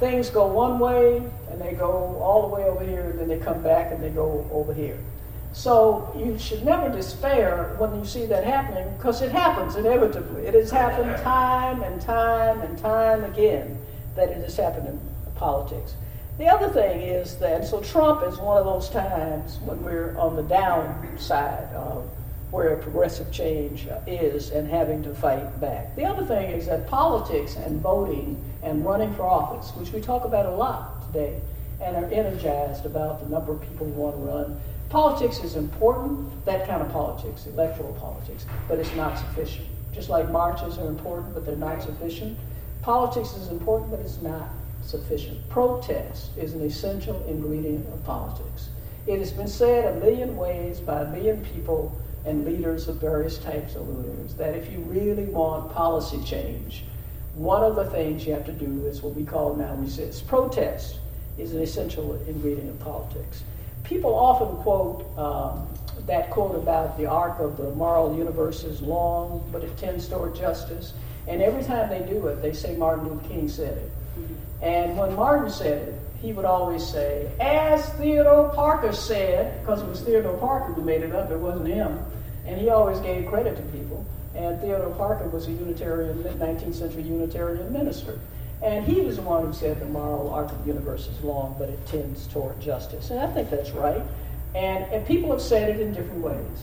Things 0.00 0.28
go 0.28 0.46
one 0.46 0.78
way 0.78 1.22
and 1.50 1.60
they 1.60 1.72
go 1.72 2.18
all 2.20 2.48
the 2.48 2.54
way 2.54 2.64
over 2.64 2.84
here, 2.84 3.10
and 3.10 3.18
then 3.18 3.28
they 3.28 3.38
come 3.38 3.62
back 3.62 3.92
and 3.92 4.02
they 4.02 4.10
go 4.10 4.46
over 4.52 4.74
here. 4.74 4.98
So 5.54 6.12
you 6.16 6.38
should 6.38 6.64
never 6.64 6.88
despair 6.88 7.74
when 7.78 7.94
you 7.98 8.04
see 8.04 8.26
that 8.26 8.44
happening 8.44 8.92
because 8.96 9.22
it 9.22 9.32
happens 9.32 9.76
inevitably. 9.76 10.46
It 10.46 10.54
has 10.54 10.70
happened 10.70 11.16
time 11.22 11.82
and 11.82 12.00
time 12.00 12.60
and 12.60 12.78
time 12.78 13.24
again 13.24 13.78
that 14.16 14.30
it 14.30 14.38
has 14.38 14.56
happened 14.56 14.88
in 14.88 15.00
politics. 15.36 15.94
The 16.38 16.48
other 16.48 16.68
thing 16.70 17.02
is 17.02 17.36
that, 17.36 17.66
so 17.66 17.80
Trump 17.80 18.22
is 18.26 18.38
one 18.38 18.56
of 18.56 18.64
those 18.64 18.88
times 18.88 19.58
when 19.64 19.82
we're 19.82 20.16
on 20.18 20.36
the 20.36 20.42
downside 20.42 21.72
of 21.74 22.10
where 22.52 22.76
progressive 22.76 23.32
change 23.32 23.88
is 24.06 24.50
and 24.50 24.68
having 24.68 25.02
to 25.02 25.14
fight 25.14 25.58
back. 25.58 25.96
The 25.96 26.04
other 26.04 26.22
thing 26.22 26.50
is 26.50 26.66
that 26.66 26.86
politics 26.86 27.56
and 27.56 27.80
voting 27.80 28.36
and 28.62 28.84
running 28.84 29.14
for 29.14 29.22
office, 29.22 29.74
which 29.74 29.90
we 29.90 30.02
talk 30.02 30.26
about 30.26 30.44
a 30.44 30.50
lot 30.50 31.06
today 31.06 31.40
and 31.80 31.96
are 31.96 32.12
energized 32.12 32.84
about 32.84 33.20
the 33.20 33.28
number 33.30 33.52
of 33.52 33.62
people 33.62 33.86
who 33.86 33.92
want 33.92 34.16
to 34.16 34.22
run, 34.22 34.60
politics 34.90 35.38
is 35.42 35.56
important, 35.56 36.44
that 36.44 36.68
kind 36.68 36.82
of 36.82 36.92
politics, 36.92 37.46
electoral 37.46 37.94
politics, 37.94 38.44
but 38.68 38.78
it's 38.78 38.94
not 38.96 39.18
sufficient. 39.18 39.66
Just 39.94 40.10
like 40.10 40.30
marches 40.30 40.76
are 40.76 40.88
important, 40.88 41.32
but 41.32 41.46
they're 41.46 41.56
not 41.56 41.82
sufficient. 41.82 42.38
Politics 42.82 43.32
is 43.32 43.48
important, 43.48 43.90
but 43.90 44.00
it's 44.00 44.20
not 44.20 44.50
sufficient. 44.84 45.48
Protest 45.48 46.36
is 46.36 46.52
an 46.52 46.60
essential 46.60 47.24
ingredient 47.26 47.86
of 47.94 48.04
politics. 48.04 48.68
It 49.06 49.20
has 49.20 49.32
been 49.32 49.48
said 49.48 49.96
a 49.96 50.00
million 50.00 50.36
ways 50.36 50.80
by 50.80 51.00
a 51.00 51.10
million 51.10 51.42
people 51.46 51.98
and 52.24 52.44
leaders 52.44 52.88
of 52.88 52.96
various 52.96 53.38
types 53.38 53.74
of 53.74 53.88
leaders 53.88 54.34
that 54.34 54.54
if 54.54 54.70
you 54.70 54.78
really 54.80 55.24
want 55.24 55.72
policy 55.72 56.22
change, 56.24 56.84
one 57.34 57.62
of 57.62 57.76
the 57.76 57.84
things 57.86 58.26
you 58.26 58.32
have 58.32 58.46
to 58.46 58.52
do 58.52 58.86
is 58.86 59.02
what 59.02 59.14
we 59.14 59.24
call 59.24 59.56
now 59.56 59.74
resist. 59.74 60.26
Protest 60.28 60.98
is 61.38 61.52
an 61.52 61.62
essential 61.62 62.14
ingredient 62.26 62.68
of 62.68 62.78
politics. 62.80 63.42
People 63.84 64.14
often 64.14 64.56
quote 64.62 65.18
um, 65.18 65.66
that 66.06 66.30
quote 66.30 66.54
about 66.54 66.96
the 66.98 67.06
arc 67.06 67.38
of 67.40 67.56
the 67.56 67.70
moral 67.72 68.16
universe 68.16 68.64
is 68.64 68.82
long, 68.82 69.48
but 69.52 69.62
it 69.62 69.76
tends 69.78 70.08
toward 70.08 70.34
justice. 70.34 70.92
And 71.26 71.40
every 71.40 71.62
time 71.64 71.88
they 71.88 72.00
do 72.00 72.26
it, 72.26 72.42
they 72.42 72.52
say 72.52 72.76
Martin 72.76 73.08
Luther 73.08 73.28
King 73.28 73.48
said 73.48 73.78
it. 73.78 73.90
And 74.60 74.96
when 74.96 75.14
Martin 75.14 75.50
said 75.50 75.88
it, 75.88 75.94
he 76.22 76.32
would 76.32 76.44
always 76.44 76.86
say, 76.86 77.28
as 77.40 77.88
Theodore 77.94 78.48
Parker 78.50 78.92
said, 78.92 79.60
because 79.60 79.82
it 79.82 79.88
was 79.88 80.00
Theodore 80.02 80.38
Parker 80.38 80.72
who 80.72 80.82
made 80.82 81.02
it 81.02 81.12
up, 81.12 81.32
it 81.32 81.36
wasn't 81.36 81.66
him. 81.66 81.98
And 82.46 82.60
he 82.60 82.70
always 82.70 83.00
gave 83.00 83.26
credit 83.26 83.56
to 83.56 83.62
people. 83.76 84.06
And 84.36 84.60
Theodore 84.60 84.94
Parker 84.94 85.28
was 85.28 85.48
a 85.48 85.52
Unitarian, 85.52 86.22
19th 86.22 86.76
century 86.76 87.02
Unitarian 87.02 87.72
minister. 87.72 88.20
And 88.62 88.86
he 88.86 89.00
was 89.00 89.16
the 89.16 89.22
one 89.22 89.44
who 89.44 89.52
said 89.52 89.80
the 89.80 89.86
moral 89.86 90.32
arc 90.32 90.52
of 90.52 90.62
the 90.62 90.68
universe 90.68 91.08
is 91.08 91.20
long, 91.24 91.56
but 91.58 91.68
it 91.68 91.84
tends 91.86 92.28
toward 92.28 92.60
justice. 92.60 93.10
And 93.10 93.18
I 93.18 93.26
think 93.26 93.50
that's 93.50 93.72
right. 93.72 94.02
And, 94.54 94.84
and 94.92 95.04
people 95.04 95.32
have 95.32 95.42
said 95.42 95.70
it 95.70 95.80
in 95.80 95.92
different 95.92 96.20
ways. 96.20 96.62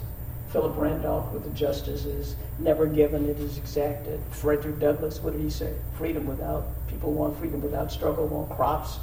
Philip 0.53 0.77
Randolph 0.77 1.33
with 1.33 1.43
the 1.43 1.49
justice 1.51 2.05
is 2.05 2.37
never 2.59 2.87
given, 2.87 3.29
it 3.29 3.37
is 3.39 3.57
exacted. 3.57 4.21
Frederick 4.31 4.79
Douglass, 4.79 5.19
what 5.19 5.33
did 5.33 5.41
he 5.41 5.49
say? 5.49 5.73
Freedom 5.95 6.25
without, 6.25 6.63
people 6.87 7.11
want 7.11 7.37
freedom 7.37 7.61
without 7.61 7.91
struggle, 7.91 8.25
want 8.25 8.49
crops 8.55 8.99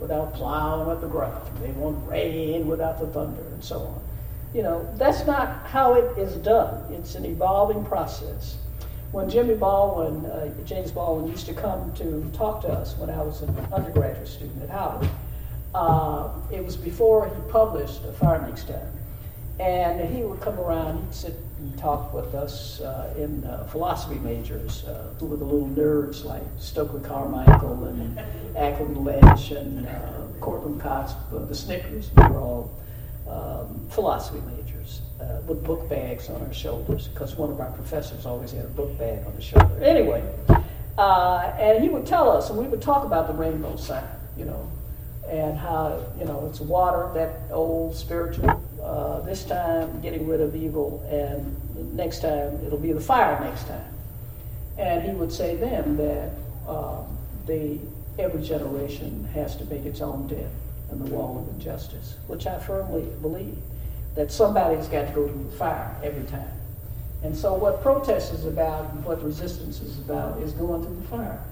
without 0.00 0.34
plowing 0.34 0.88
up 0.90 1.00
the 1.00 1.08
ground. 1.08 1.46
They 1.60 1.70
want 1.72 2.08
rain 2.08 2.66
without 2.66 2.98
the 2.98 3.06
thunder, 3.06 3.42
and 3.42 3.62
so 3.62 3.78
on. 3.78 4.02
You 4.54 4.62
know, 4.62 4.88
that's 4.96 5.26
not 5.26 5.66
how 5.66 5.94
it 5.94 6.18
is 6.18 6.34
done. 6.36 6.92
It's 6.92 7.14
an 7.14 7.24
evolving 7.24 7.84
process. 7.84 8.56
When 9.12 9.28
Jimmy 9.28 9.54
Baldwin, 9.54 10.24
uh, 10.26 10.52
James 10.64 10.90
Baldwin, 10.90 11.30
used 11.30 11.46
to 11.46 11.54
come 11.54 11.92
to 11.94 12.30
talk 12.32 12.62
to 12.62 12.68
us 12.68 12.96
when 12.96 13.10
I 13.10 13.22
was 13.22 13.42
an 13.42 13.56
undergraduate 13.72 14.28
student 14.28 14.62
at 14.62 14.70
Howard, 14.70 15.08
uh, 15.74 16.30
it 16.52 16.64
was 16.64 16.76
before 16.76 17.26
he 17.28 17.50
published 17.50 18.02
A 18.04 18.38
Next 18.46 18.68
Time. 18.68 18.99
And 19.60 20.08
he 20.14 20.22
would 20.22 20.40
come 20.40 20.58
around, 20.58 21.04
he'd 21.04 21.14
sit 21.14 21.34
and 21.58 21.78
talk 21.78 22.14
with 22.14 22.34
us 22.34 22.80
uh, 22.80 23.12
in 23.18 23.44
uh, 23.44 23.64
philosophy 23.64 24.18
majors 24.20 24.84
uh, 24.84 25.12
who 25.18 25.26
were 25.26 25.36
the 25.36 25.44
little 25.44 25.68
nerds 25.68 26.24
like 26.24 26.42
Stokely 26.58 27.02
Carmichael 27.02 27.84
and 27.84 28.18
Acklyn 28.56 29.04
Lynch 29.04 29.50
and 29.50 29.86
uh, 29.86 30.28
Courtland 30.40 30.80
Cox, 30.80 31.12
the 31.30 31.54
Snickers. 31.54 32.10
We 32.16 32.22
were 32.22 32.40
all 32.40 32.80
um, 33.28 33.86
philosophy 33.90 34.40
majors 34.56 35.02
uh, 35.20 35.42
with 35.46 35.62
book 35.62 35.86
bags 35.90 36.30
on 36.30 36.40
our 36.40 36.54
shoulders 36.54 37.08
because 37.08 37.36
one 37.36 37.50
of 37.50 37.60
our 37.60 37.70
professors 37.72 38.24
always 38.24 38.52
had 38.52 38.64
a 38.64 38.68
book 38.68 38.96
bag 38.98 39.26
on 39.26 39.32
his 39.34 39.44
shoulder. 39.44 39.78
Anyway, 39.82 40.24
uh, 40.96 41.52
and 41.58 41.82
he 41.82 41.90
would 41.90 42.06
tell 42.06 42.30
us, 42.30 42.48
and 42.48 42.58
we 42.58 42.66
would 42.66 42.80
talk 42.80 43.04
about 43.04 43.26
the 43.26 43.34
rainbow 43.34 43.76
sign, 43.76 44.08
you 44.38 44.46
know, 44.46 44.72
and 45.28 45.58
how, 45.58 46.02
you 46.18 46.24
know, 46.24 46.48
it's 46.48 46.60
water, 46.60 47.10
that 47.12 47.52
old 47.52 47.94
spiritual 47.94 48.48
uh, 48.82 49.20
this 49.20 49.44
time 49.44 50.00
getting 50.00 50.26
rid 50.26 50.40
of 50.40 50.56
evil, 50.56 51.06
and 51.10 51.94
next 51.94 52.20
time 52.20 52.58
it'll 52.66 52.78
be 52.78 52.92
the 52.92 53.00
fire 53.00 53.38
next 53.40 53.66
time. 53.66 53.94
And 54.78 55.02
he 55.02 55.10
would 55.10 55.32
say 55.32 55.56
then 55.56 55.96
that 55.96 56.30
um, 56.68 57.18
the, 57.46 57.78
every 58.18 58.42
generation 58.42 59.28
has 59.34 59.56
to 59.56 59.64
make 59.66 59.84
its 59.84 60.00
own 60.00 60.26
dent 60.26 60.50
in 60.90 60.98
the 60.98 61.10
wall 61.14 61.38
of 61.38 61.54
injustice, 61.54 62.16
which 62.26 62.46
I 62.46 62.58
firmly 62.58 63.06
believe 63.20 63.56
that 64.14 64.32
somebody's 64.32 64.88
got 64.88 65.08
to 65.08 65.12
go 65.12 65.28
through 65.28 65.50
the 65.50 65.56
fire 65.56 65.94
every 66.02 66.24
time. 66.24 66.50
And 67.22 67.36
so, 67.36 67.54
what 67.54 67.82
protest 67.82 68.32
is 68.32 68.46
about 68.46 68.90
and 68.92 69.04
what 69.04 69.22
resistance 69.22 69.80
is 69.80 69.98
about 69.98 70.40
is 70.40 70.52
going 70.52 70.82
through 70.82 70.96
the 70.96 71.08
fire. 71.08 71.44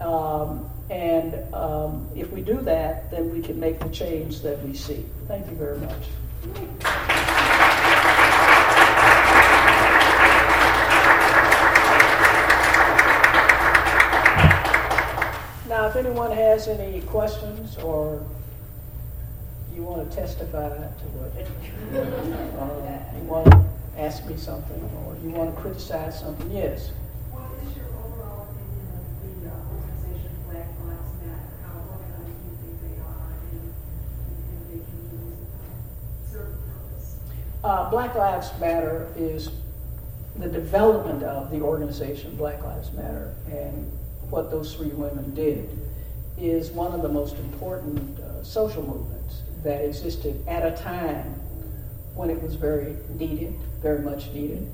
Um, 0.00 0.70
and 0.90 1.52
um, 1.52 2.08
if 2.14 2.30
we 2.30 2.40
do 2.40 2.60
that, 2.62 3.10
then 3.10 3.32
we 3.32 3.42
can 3.42 3.58
make 3.58 3.80
the 3.80 3.88
change 3.88 4.40
that 4.42 4.62
we 4.62 4.74
see. 4.74 5.04
Thank 5.26 5.50
you 5.50 5.56
very 5.56 5.78
much. 5.78 6.04
Now, 15.68 15.88
if 15.88 15.96
anyone 15.96 16.30
has 16.32 16.68
any 16.68 17.00
questions 17.02 17.76
or 17.78 18.24
you 19.74 19.82
want 19.82 20.10
to 20.10 20.16
testify 20.16 20.68
to 20.70 21.04
what, 21.12 21.36
uh, 22.56 23.16
you 23.16 23.22
want 23.24 23.50
to 23.50 23.64
ask 23.98 24.24
me 24.26 24.36
something 24.36 24.80
or 25.04 25.16
you 25.22 25.30
want 25.30 25.54
to 25.54 25.60
criticize 25.60 26.18
something, 26.20 26.50
yes. 26.50 26.90
What 27.30 27.52
is 27.60 27.76
your 27.76 27.86
overall 27.92 28.48
opinion 28.48 28.88
of 28.94 29.04
the 29.20 29.52
uh, 29.52 29.68
organization 29.68 30.32
Black 30.48 30.70
Lives 30.80 31.12
Matter? 31.20 31.44
How 31.60 31.76
organized 31.92 32.24
do 32.24 32.40
you 32.48 32.56
think 32.56 32.76
they 32.80 32.96
are 32.96 33.36
and, 33.36 33.76
and 34.48 34.62
they 34.72 34.80
can 34.80 35.00
use 35.12 35.44
serve 36.32 36.56
a 36.56 36.62
purpose? 36.62 37.20
Uh, 37.66 37.90
Black 37.90 38.14
Lives 38.14 38.52
Matter 38.60 39.12
is 39.16 39.50
the 40.36 40.48
development 40.48 41.24
of 41.24 41.50
the 41.50 41.60
organization 41.60 42.36
Black 42.36 42.62
Lives 42.62 42.92
Matter 42.92 43.34
and 43.50 43.90
what 44.30 44.52
those 44.52 44.76
three 44.76 44.90
women 44.90 45.34
did 45.34 45.68
is 46.38 46.70
one 46.70 46.92
of 46.92 47.02
the 47.02 47.08
most 47.08 47.34
important 47.38 48.20
uh, 48.20 48.44
social 48.44 48.84
movements 48.84 49.42
that 49.64 49.84
existed 49.84 50.40
at 50.46 50.64
a 50.64 50.80
time 50.80 51.24
when 52.14 52.30
it 52.30 52.40
was 52.40 52.54
very 52.54 52.94
needed, 53.18 53.52
very 53.82 53.98
much 53.98 54.30
needed. 54.30 54.70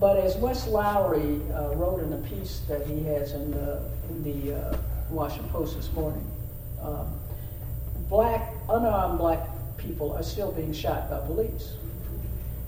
But 0.00 0.16
as 0.16 0.34
Wes 0.34 0.66
Lowery 0.66 1.40
uh, 1.52 1.76
wrote 1.76 2.02
in 2.02 2.12
a 2.12 2.28
piece 2.28 2.62
that 2.68 2.84
he 2.88 3.04
has 3.04 3.34
in 3.34 3.52
the, 3.52 3.88
in 4.08 4.24
the 4.24 4.56
uh, 4.56 4.76
Washington 5.10 5.48
Post 5.50 5.76
this 5.76 5.92
morning, 5.92 6.28
um, 6.82 7.14
black, 8.08 8.52
unarmed 8.68 9.20
black 9.20 9.48
people 9.76 10.12
are 10.12 10.24
still 10.24 10.50
being 10.50 10.72
shot 10.72 11.08
by 11.08 11.24
police. 11.24 11.74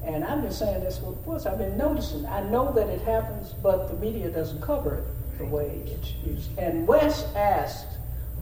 And 0.04 0.24
I've 0.24 0.42
been 0.42 0.52
saying 0.52 0.84
this 0.84 0.98
for 0.98 1.12
course 1.24 1.46
I've 1.46 1.58
been 1.58 1.76
noticing. 1.76 2.26
I 2.26 2.42
know 2.50 2.72
that 2.72 2.88
it 2.88 3.00
happens, 3.02 3.54
but 3.62 3.88
the 3.88 3.96
media 3.96 4.30
doesn't 4.30 4.60
cover 4.60 4.96
it 4.96 5.38
the 5.38 5.46
way 5.46 5.82
it's 5.86 6.12
used. 6.24 6.56
And 6.58 6.86
Wes 6.86 7.24
asked 7.34 7.86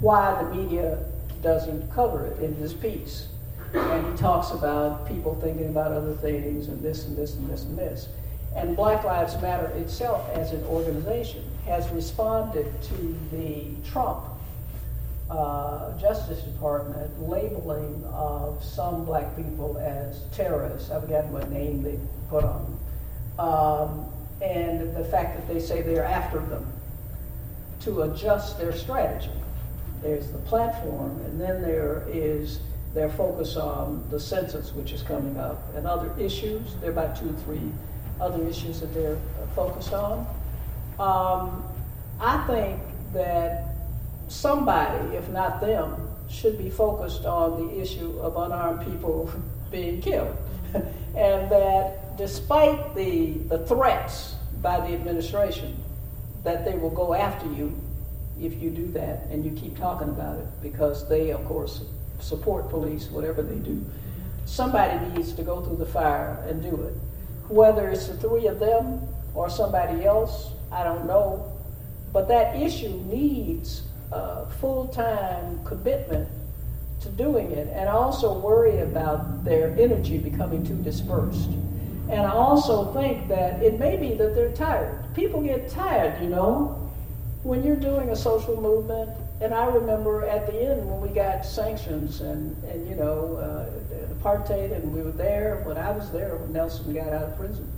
why 0.00 0.42
the 0.42 0.54
media 0.54 0.98
doesn't 1.42 1.90
cover 1.92 2.26
it 2.26 2.38
in 2.40 2.60
this 2.60 2.72
piece. 2.72 3.28
And 3.72 4.12
he 4.12 4.18
talks 4.18 4.50
about 4.50 5.08
people 5.08 5.34
thinking 5.40 5.68
about 5.68 5.92
other 5.92 6.14
things 6.14 6.68
and 6.68 6.82
this 6.82 7.06
and 7.06 7.16
this 7.16 7.34
and 7.34 7.48
this 7.48 7.62
and 7.64 7.78
this. 7.78 8.08
And 8.54 8.76
Black 8.76 9.04
Lives 9.04 9.40
Matter 9.40 9.68
itself, 9.78 10.28
as 10.34 10.52
an 10.52 10.62
organization, 10.64 11.42
has 11.64 11.88
responded 11.90 12.66
to 12.82 13.18
the 13.30 13.68
Trump 13.88 14.24
uh, 15.32 15.98
Justice 15.98 16.42
Department 16.42 17.28
labeling 17.28 18.04
of 18.12 18.62
some 18.62 19.04
black 19.04 19.34
people 19.36 19.78
as 19.78 20.20
terrorists. 20.32 20.90
I 20.90 21.00
forget 21.00 21.26
what 21.26 21.50
name 21.50 21.82
they 21.82 21.98
put 22.28 22.44
on 22.44 22.64
them. 23.38 23.46
Um, 23.46 24.06
and 24.42 24.94
the 24.94 25.04
fact 25.04 25.36
that 25.36 25.52
they 25.52 25.60
say 25.60 25.82
they're 25.82 26.04
after 26.04 26.38
them 26.38 26.70
to 27.80 28.02
adjust 28.02 28.58
their 28.58 28.72
strategy. 28.72 29.30
There's 30.02 30.30
the 30.30 30.38
platform, 30.38 31.20
and 31.24 31.40
then 31.40 31.62
there 31.62 32.04
is 32.08 32.60
their 32.92 33.08
focus 33.08 33.56
on 33.56 34.04
the 34.10 34.20
census, 34.20 34.72
which 34.72 34.92
is 34.92 35.02
coming 35.02 35.38
up, 35.38 35.62
and 35.74 35.86
other 35.86 36.12
issues. 36.18 36.74
There 36.80 36.90
are 36.90 36.92
about 36.92 37.16
two 37.16 37.30
or 37.30 37.32
three 37.44 37.72
other 38.20 38.44
issues 38.46 38.80
that 38.80 38.92
they're 38.92 39.18
focused 39.54 39.94
on. 39.94 40.26
Um, 40.98 41.64
I 42.20 42.44
think 42.46 42.80
that 43.14 43.71
somebody, 44.32 45.16
if 45.16 45.28
not 45.28 45.60
them, 45.60 46.08
should 46.28 46.56
be 46.56 46.70
focused 46.70 47.24
on 47.24 47.66
the 47.66 47.80
issue 47.80 48.18
of 48.20 48.36
unarmed 48.36 48.84
people 48.90 49.30
being 49.70 50.00
killed. 50.00 50.36
and 50.74 51.50
that 51.50 52.16
despite 52.16 52.94
the, 52.94 53.32
the 53.48 53.58
threats 53.66 54.34
by 54.62 54.80
the 54.80 54.94
administration, 54.94 55.76
that 56.44 56.64
they 56.64 56.76
will 56.76 56.90
go 56.90 57.14
after 57.14 57.46
you 57.52 57.78
if 58.40 58.60
you 58.60 58.70
do 58.70 58.86
that 58.88 59.24
and 59.30 59.44
you 59.44 59.52
keep 59.52 59.76
talking 59.78 60.08
about 60.08 60.38
it 60.38 60.46
because 60.62 61.08
they, 61.08 61.30
of 61.30 61.44
course, 61.44 61.82
support 62.20 62.68
police, 62.70 63.08
whatever 63.08 63.42
they 63.42 63.58
do. 63.58 63.84
Somebody 64.46 64.98
needs 65.14 65.32
to 65.34 65.42
go 65.42 65.60
through 65.60 65.76
the 65.76 65.86
fire 65.86 66.44
and 66.48 66.62
do 66.62 66.82
it. 66.82 66.94
Whether 67.48 67.90
it's 67.90 68.08
the 68.08 68.16
three 68.16 68.46
of 68.46 68.58
them 68.58 69.06
or 69.34 69.48
somebody 69.48 70.04
else, 70.04 70.50
I 70.72 70.82
don't 70.82 71.06
know. 71.06 71.52
But 72.12 72.28
that 72.28 72.56
issue 72.56 72.88
needs 73.06 73.82
uh, 74.12 74.46
full 74.60 74.88
time 74.88 75.64
commitment 75.64 76.28
to 77.00 77.08
doing 77.10 77.50
it. 77.52 77.68
And 77.68 77.88
I 77.88 77.92
also 77.92 78.38
worry 78.38 78.78
about 78.80 79.44
their 79.44 79.70
energy 79.78 80.18
becoming 80.18 80.64
too 80.64 80.76
dispersed. 80.76 81.48
And 82.10 82.20
I 82.20 82.30
also 82.30 82.92
think 82.92 83.28
that 83.28 83.62
it 83.62 83.78
may 83.78 83.96
be 83.96 84.14
that 84.14 84.34
they're 84.34 84.52
tired. 84.52 85.02
People 85.14 85.40
get 85.40 85.68
tired, 85.70 86.22
you 86.22 86.28
know, 86.28 86.90
when 87.42 87.64
you're 87.64 87.76
doing 87.76 88.10
a 88.10 88.16
social 88.16 88.60
movement. 88.60 89.10
And 89.40 89.52
I 89.52 89.66
remember 89.66 90.24
at 90.26 90.46
the 90.46 90.70
end 90.70 90.88
when 90.88 91.00
we 91.00 91.08
got 91.08 91.44
sanctions 91.44 92.20
and, 92.20 92.62
and 92.64 92.86
you 92.88 92.94
know, 92.94 93.36
uh, 93.36 93.82
apartheid, 94.22 94.72
and 94.72 94.92
we 94.92 95.02
were 95.02 95.10
there 95.10 95.62
when 95.64 95.76
I 95.76 95.90
was 95.90 96.10
there 96.12 96.36
when 96.36 96.52
Nelson 96.52 96.92
got 96.94 97.08
out 97.08 97.24
of 97.24 97.36
prison. 97.36 97.70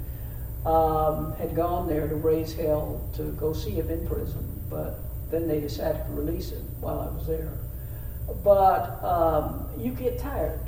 Um, 0.66 1.35
had 1.37 1.55
gone 1.55 1.87
there 1.87 2.09
to 2.09 2.14
raise 2.16 2.55
hell 2.55 3.07
to 3.16 3.22
go 3.32 3.53
see 3.53 3.72
him 3.72 3.91
in 3.91 4.07
prison, 4.07 4.62
but 4.70 4.99
then 5.31 5.49
they 5.49 5.61
decided 5.61 6.07
to 6.07 6.12
release 6.12 6.53
it 6.53 6.62
while 6.81 7.01
I 7.01 7.16
was 7.16 7.27
there. 7.27 7.53
But 8.43 9.03
um, 9.05 9.66
you 9.79 9.93
get 9.93 10.18
tired. 10.18 10.61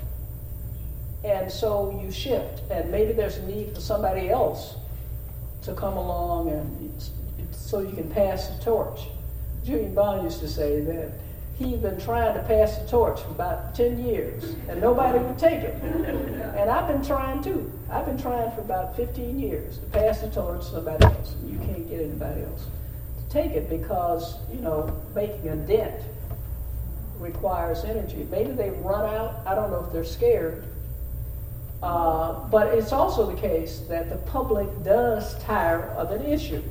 And 1.24 1.50
so 1.50 2.00
you 2.02 2.10
shift. 2.10 2.62
And 2.70 2.90
maybe 2.90 3.12
there's 3.12 3.36
a 3.38 3.46
need 3.46 3.74
for 3.74 3.80
somebody 3.80 4.28
else 4.28 4.76
to 5.62 5.74
come 5.74 5.96
along 5.96 6.50
and 6.50 7.02
so 7.50 7.80
you 7.80 7.92
can 7.92 8.08
pass 8.10 8.48
the 8.48 8.62
torch. 8.62 9.00
Julian 9.64 9.94
Bond 9.94 10.22
used 10.22 10.38
to 10.40 10.48
say 10.48 10.80
that 10.80 11.12
he'd 11.58 11.82
been 11.82 12.00
trying 12.00 12.34
to 12.34 12.42
pass 12.42 12.78
the 12.78 12.86
torch 12.86 13.20
for 13.20 13.30
about 13.30 13.74
10 13.74 14.04
years 14.04 14.54
and 14.68 14.80
nobody 14.80 15.18
would 15.18 15.38
take 15.38 15.60
it. 15.60 15.74
And 15.82 16.70
I've 16.70 16.86
been 16.86 17.04
trying 17.04 17.42
too. 17.42 17.72
I've 17.90 18.06
been 18.06 18.18
trying 18.18 18.50
for 18.52 18.60
about 18.60 18.96
15 18.96 19.40
years 19.40 19.78
to 19.78 19.86
pass 19.86 20.20
the 20.20 20.30
torch 20.30 20.60
to 20.60 20.70
somebody 20.72 21.04
else. 21.04 21.34
You 21.44 21.58
can't 21.58 21.88
get 21.88 22.00
anybody 22.00 22.42
else 22.42 22.66
take 23.36 23.52
it 23.52 23.68
because, 23.68 24.36
you 24.52 24.60
know, 24.60 24.90
making 25.14 25.48
a 25.48 25.56
dent 25.56 26.00
requires 27.18 27.84
energy. 27.84 28.26
Maybe 28.30 28.52
they've 28.52 28.78
run 28.78 29.14
out. 29.14 29.42
I 29.46 29.54
don't 29.54 29.70
know 29.70 29.84
if 29.86 29.92
they're 29.92 30.04
scared. 30.04 30.64
Uh, 31.82 32.48
but 32.48 32.74
it's 32.74 32.92
also 32.92 33.30
the 33.30 33.38
case 33.38 33.80
that 33.88 34.08
the 34.08 34.16
public 34.16 34.68
does 34.82 35.38
tire 35.42 35.88
of 35.90 36.10
an 36.10 36.24
issue. 36.24 36.62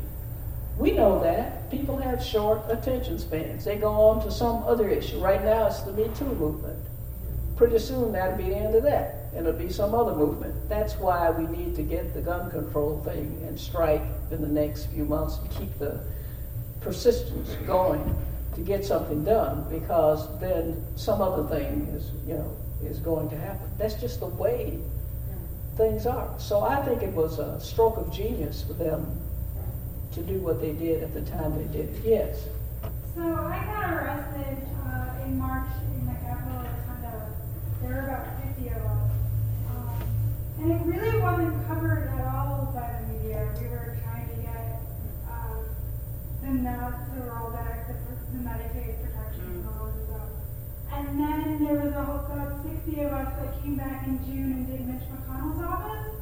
We 0.78 0.92
know 0.92 1.22
that. 1.22 1.70
People 1.70 1.98
have 1.98 2.24
short 2.24 2.62
attention 2.68 3.20
spans. 3.20 3.64
They 3.64 3.78
go 3.78 3.94
on 3.94 4.24
to 4.26 4.32
some 4.32 4.64
other 4.64 4.90
issue. 4.90 5.20
Right 5.20 5.44
now, 5.44 5.68
it's 5.68 5.82
the 5.82 5.94
Me 5.94 6.10
Too 6.18 6.26
movement. 6.26 6.80
Pretty 7.56 7.80
soon, 7.80 8.12
that'll 8.12 8.38
be 8.38 8.50
the 8.50 8.58
end 8.58 8.76
of 8.76 8.84
that, 8.84 9.30
and 9.34 9.48
it'll 9.48 9.58
be 9.58 9.72
some 9.72 9.94
other 9.94 10.14
movement. 10.14 10.68
That's 10.68 10.96
why 10.96 11.30
we 11.30 11.46
need 11.56 11.76
to 11.78 11.84
get 11.84 12.14
the 12.14 12.22
gun 12.22 12.52
control 12.52 13.02
thing 13.06 13.42
and 13.48 13.58
strike 13.58 14.02
in 14.32 14.42
the 14.42 14.50
next 14.50 14.88
few 14.88 15.06
months 15.06 15.38
to 15.38 15.48
keep 15.60 15.80
the 15.80 16.02
persistence 16.86 17.50
going 17.66 18.16
to 18.54 18.62
get 18.62 18.86
something 18.86 19.26
done, 19.26 19.66
because 19.70 20.40
then 20.40 20.82
some 20.96 21.22
other 21.22 21.44
thing 21.50 21.82
is, 21.94 22.12
you 22.26 22.36
know, 22.36 22.56
is 22.84 23.00
going 23.00 23.28
to 23.30 23.36
happen. 23.36 23.68
That's 23.78 23.96
just 23.96 24.20
the 24.20 24.28
way 24.28 24.80
things 25.76 26.06
are. 26.06 26.30
So 26.38 26.62
I 26.62 26.82
think 26.86 27.02
it 27.02 27.12
was 27.12 27.40
a 27.40 27.60
stroke 27.60 27.98
of 27.98 28.14
genius 28.14 28.64
for 28.64 28.74
them 28.74 29.20
to 30.14 30.22
do 30.22 30.40
what 30.40 30.62
they 30.62 30.72
did 30.74 31.04
at 31.04 31.14
the 31.14 31.22
time 31.24 31.58
they 31.58 31.74
did 31.74 31.90
it. 31.90 32.02
Yes. 32.06 32.46
So 33.16 33.22
I 33.22 33.66
got 33.66 33.92
arrested 33.92 34.58
uh, 34.86 35.26
in 35.26 35.38
March 35.40 35.68
in 36.00 36.06
the 36.06 36.14
capital 36.22 36.60
of 36.60 36.68
Honduras. 36.88 37.34
There 37.82 37.90
were 37.90 38.08
about 38.08 38.28
50 38.56 38.70
of 38.70 38.76
us. 38.78 39.10
Um, 39.70 40.04
and 40.62 40.72
it 40.72 40.82
really 40.86 41.20
wasn't 41.20 41.68
covered 41.68 42.14
at 42.14 42.28
all 42.34 42.72
by 42.74 43.02
the 43.02 43.14
media. 43.14 43.50
We 43.60 43.68
were 43.68 43.98
trying 44.04 44.30
to 44.30 44.36
get 44.42 44.80
uh, 45.28 46.45
the 46.56 46.62
NUTS, 46.62 47.10
the 47.16 47.22
rollback, 47.22 47.88
the, 47.88 47.94
the 48.32 48.44
Medicaid 48.48 48.96
protection, 49.04 49.44
and 49.44 49.68
all 49.68 49.92
this. 49.92 50.08
And 50.94 51.20
then 51.20 51.66
there 51.66 51.84
was 51.84 51.94
a 51.94 52.04
whole, 52.04 52.26
about 52.32 52.64
60 52.64 53.02
of 53.02 53.12
us 53.12 53.34
that 53.40 53.62
came 53.62 53.76
back 53.76 54.08
in 54.08 54.24
June 54.26 54.52
and 54.54 54.68
did 54.68 54.88
Mitch 54.88 55.04
McConnell's 55.10 55.62
office, 55.62 56.16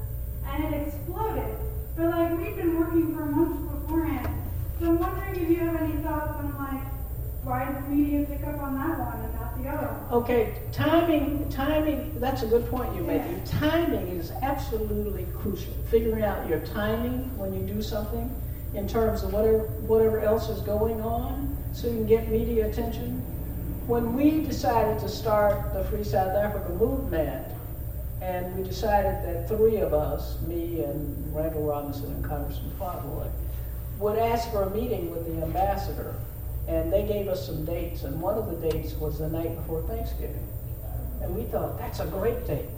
and 0.47 0.73
it 0.73 0.87
exploded. 0.87 1.55
But 1.95 2.09
like 2.09 2.37
we've 2.37 2.55
been 2.55 2.79
working 2.79 3.13
for 3.15 3.25
months 3.25 3.61
beforehand. 3.71 4.41
So 4.79 4.87
I'm 4.87 4.99
wondering 4.99 5.43
if 5.43 5.49
you 5.49 5.57
have 5.57 5.75
any 5.75 6.01
thoughts 6.01 6.31
on 6.39 6.57
like 6.57 6.83
why 7.43 7.65
did 7.65 7.75
the 7.75 7.89
media 7.89 8.25
pick 8.25 8.47
up 8.47 8.59
on 8.61 8.75
that 8.75 8.97
one 8.97 9.19
and 9.19 9.33
not 9.35 9.61
the 9.61 9.69
other 9.69 9.87
one? 9.87 10.23
Okay, 10.23 10.55
timing, 10.71 11.47
timing, 11.49 12.19
that's 12.19 12.41
a 12.41 12.47
good 12.47 12.67
point 12.69 12.95
you 12.95 13.03
make. 13.03 13.21
Your 13.29 13.45
timing 13.45 14.07
is 14.07 14.31
absolutely 14.41 15.27
crucial. 15.37 15.73
Figuring 15.91 16.23
out 16.23 16.47
your 16.49 16.61
timing 16.61 17.37
when 17.37 17.53
you 17.53 17.59
do 17.71 17.83
something 17.83 18.33
in 18.73 18.87
terms 18.87 19.23
of 19.23 19.33
whatever, 19.33 19.59
whatever 19.87 20.19
else 20.19 20.49
is 20.49 20.61
going 20.61 21.01
on 21.01 21.55
so 21.73 21.87
you 21.87 21.93
can 21.93 22.07
get 22.07 22.29
media 22.29 22.67
attention. 22.67 23.19
When 23.87 24.15
we 24.15 24.41
decided 24.41 24.99
to 24.99 25.09
start 25.09 25.73
the 25.73 25.83
Free 25.85 26.03
South 26.03 26.35
Africa 26.35 26.69
movement, 26.73 27.45
and 28.21 28.55
we 28.55 28.63
decided 28.63 29.25
that 29.25 29.49
three 29.49 29.77
of 29.77 29.93
us, 29.93 30.39
me 30.41 30.81
and 30.81 31.35
Randall 31.35 31.63
Robinson 31.63 32.05
and 32.05 32.23
Congressman 32.23 32.71
Fauntroy, 32.79 33.29
would 33.99 34.17
ask 34.17 34.49
for 34.51 34.63
a 34.63 34.69
meeting 34.69 35.11
with 35.11 35.25
the 35.25 35.43
ambassador. 35.43 36.15
And 36.67 36.93
they 36.93 37.05
gave 37.05 37.27
us 37.27 37.45
some 37.45 37.65
dates, 37.65 38.03
and 38.03 38.21
one 38.21 38.35
of 38.35 38.49
the 38.49 38.69
dates 38.69 38.93
was 38.93 39.19
the 39.19 39.27
night 39.27 39.53
before 39.57 39.81
Thanksgiving. 39.81 40.47
And 41.21 41.35
we 41.35 41.43
thought, 41.43 41.77
that's 41.77 41.99
a 41.99 42.05
great 42.05 42.47
date. 42.47 42.69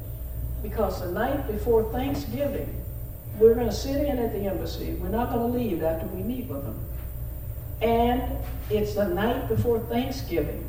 Because 0.64 1.02
the 1.02 1.12
night 1.12 1.46
before 1.48 1.92
Thanksgiving, 1.92 2.84
we're 3.38 3.54
going 3.54 3.68
to 3.68 3.74
sit 3.74 4.06
in 4.06 4.20
at 4.20 4.34
the 4.34 4.46
embassy. 4.48 4.94
We're 4.94 5.10
not 5.10 5.32
going 5.32 5.52
to 5.52 5.58
leave 5.58 5.84
after 5.84 6.08
we 6.08 6.24
meet 6.24 6.48
with 6.48 6.64
them. 6.64 6.80
And 7.82 8.38
it's 8.70 8.96
the 8.96 9.08
night 9.08 9.48
before 9.48 9.80
Thanksgiving. 9.80 10.66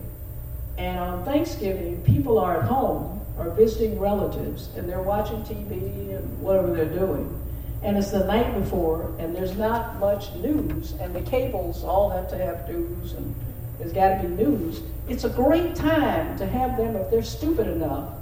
And 0.79 0.99
on 0.99 1.25
Thanksgiving, 1.25 2.03
people 2.03 2.39
are 2.39 2.61
at 2.61 2.65
home 2.65 3.25
or 3.39 3.51
visiting 3.51 3.99
relatives 3.99 4.69
and 4.77 4.89
they're 4.89 5.03
watching 5.03 5.43
TV 5.43 6.17
and 6.17 6.41
whatever 6.41 6.73
they're 6.73 6.85
doing. 6.87 7.43
And 7.83 7.97
it's 7.97 8.11
the 8.11 8.25
night 8.25 8.59
before, 8.59 9.15
and 9.19 9.37
there's 9.37 9.57
not 9.57 10.01
much 10.01 10.35
news, 10.37 10.93
and 10.93 11.15
the 11.15 11.21
cables 11.21 11.85
all 11.85 12.11
have 12.11 12.29
to 12.31 12.39
have 12.39 12.69
news, 12.69 13.13
and 13.13 13.35
there's 13.79 13.93
got 13.93 14.21
to 14.21 14.29
be 14.29 14.35
news. 14.35 14.83
It's 15.09 15.25
a 15.25 15.29
great 15.29 15.77
time 15.77 16.37
to 16.39 16.47
have 16.47 16.77
them, 16.77 16.97
if 16.97 17.11
they're 17.11 17.23
stupid 17.23 17.69
enough, 17.69 18.15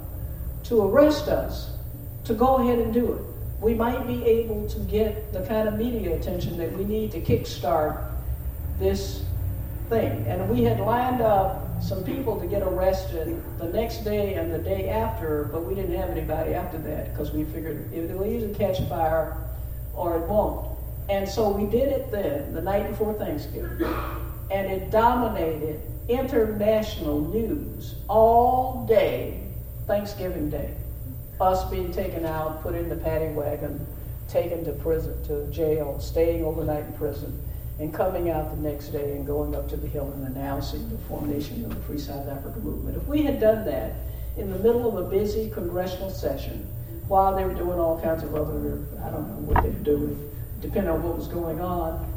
to 0.65 0.81
arrest 0.83 1.29
us, 1.29 1.71
to 2.25 2.33
go 2.33 2.57
ahead 2.57 2.79
and 2.79 2.93
do 2.93 3.13
it. 3.13 3.34
We 3.61 3.73
might 3.73 4.05
be 4.05 4.23
able 4.25 4.67
to 4.69 4.79
get 4.81 5.31
the 5.31 5.45
kind 5.45 5.67
of 5.67 5.77
media 5.77 6.15
attention 6.15 6.57
that 6.57 6.71
we 6.73 6.83
need 6.83 7.11
to 7.13 7.21
kickstart 7.21 8.11
this 8.79 9.23
thing. 9.89 10.25
And 10.27 10.49
we 10.49 10.63
had 10.63 10.79
lined 10.79 11.21
up 11.21 11.81
some 11.81 12.03
people 12.03 12.39
to 12.39 12.47
get 12.47 12.61
arrested 12.63 13.41
the 13.57 13.67
next 13.67 14.03
day 14.03 14.35
and 14.35 14.53
the 14.53 14.57
day 14.57 14.89
after, 14.89 15.45
but 15.51 15.63
we 15.63 15.75
didn't 15.75 15.95
have 15.95 16.09
anybody 16.09 16.53
after 16.53 16.77
that 16.79 17.11
because 17.11 17.31
we 17.31 17.43
figured 17.45 17.91
it'll 17.93 18.25
either 18.25 18.53
catch 18.55 18.81
fire 18.89 19.37
or 19.93 20.17
it 20.17 20.27
won't. 20.27 20.69
And 21.09 21.27
so 21.27 21.49
we 21.49 21.69
did 21.69 21.89
it 21.89 22.11
then, 22.11 22.53
the 22.53 22.61
night 22.61 22.89
before 22.89 23.13
Thanksgiving, 23.13 23.85
and 24.51 24.71
it 24.71 24.89
dominated 24.89 25.81
international 26.07 27.21
news 27.21 27.95
all 28.07 28.85
day, 28.87 29.43
Thanksgiving 29.85 30.49
Day. 30.49 30.73
Us 31.39 31.69
being 31.69 31.91
taken 31.91 32.25
out, 32.25 32.61
put 32.63 32.75
in 32.75 32.87
the 32.87 32.95
paddy 32.95 33.27
wagon, 33.33 33.85
taken 34.29 34.63
to 34.65 34.71
prison, 34.71 35.21
to 35.25 35.45
jail, 35.51 35.99
staying 35.99 36.45
overnight 36.45 36.85
in 36.85 36.93
prison 36.93 37.41
and 37.79 37.93
coming 37.93 38.29
out 38.29 38.55
the 38.55 38.61
next 38.61 38.89
day 38.89 39.11
and 39.17 39.27
going 39.27 39.53
up 39.53 39.67
to 39.69 39.75
the 39.75 39.87
Hill 39.87 40.09
and 40.13 40.35
announcing 40.35 40.89
the 40.89 40.97
formation 41.09 41.65
of 41.65 41.75
the 41.75 41.81
Free 41.81 41.99
South 41.99 42.27
Africa 42.29 42.57
movement. 42.59 42.95
If 42.95 43.05
we 43.05 43.23
had 43.23 43.41
done 43.41 43.65
that 43.65 43.95
in 44.37 44.49
the 44.49 44.59
middle 44.59 44.87
of 44.87 45.05
a 45.05 45.09
busy 45.09 45.49
congressional 45.49 46.09
session, 46.09 46.65
while 47.07 47.35
they 47.35 47.43
were 47.43 47.53
doing 47.53 47.77
all 47.77 47.99
kinds 47.99 48.23
of 48.23 48.33
other, 48.33 48.85
I 49.03 49.09
don't 49.09 49.27
know 49.27 49.51
what 49.51 49.61
they 49.61 49.69
were 49.69 49.83
doing, 49.83 50.31
depending 50.61 50.89
on 50.89 51.03
what 51.03 51.17
was 51.17 51.27
going 51.27 51.59
on, 51.59 52.11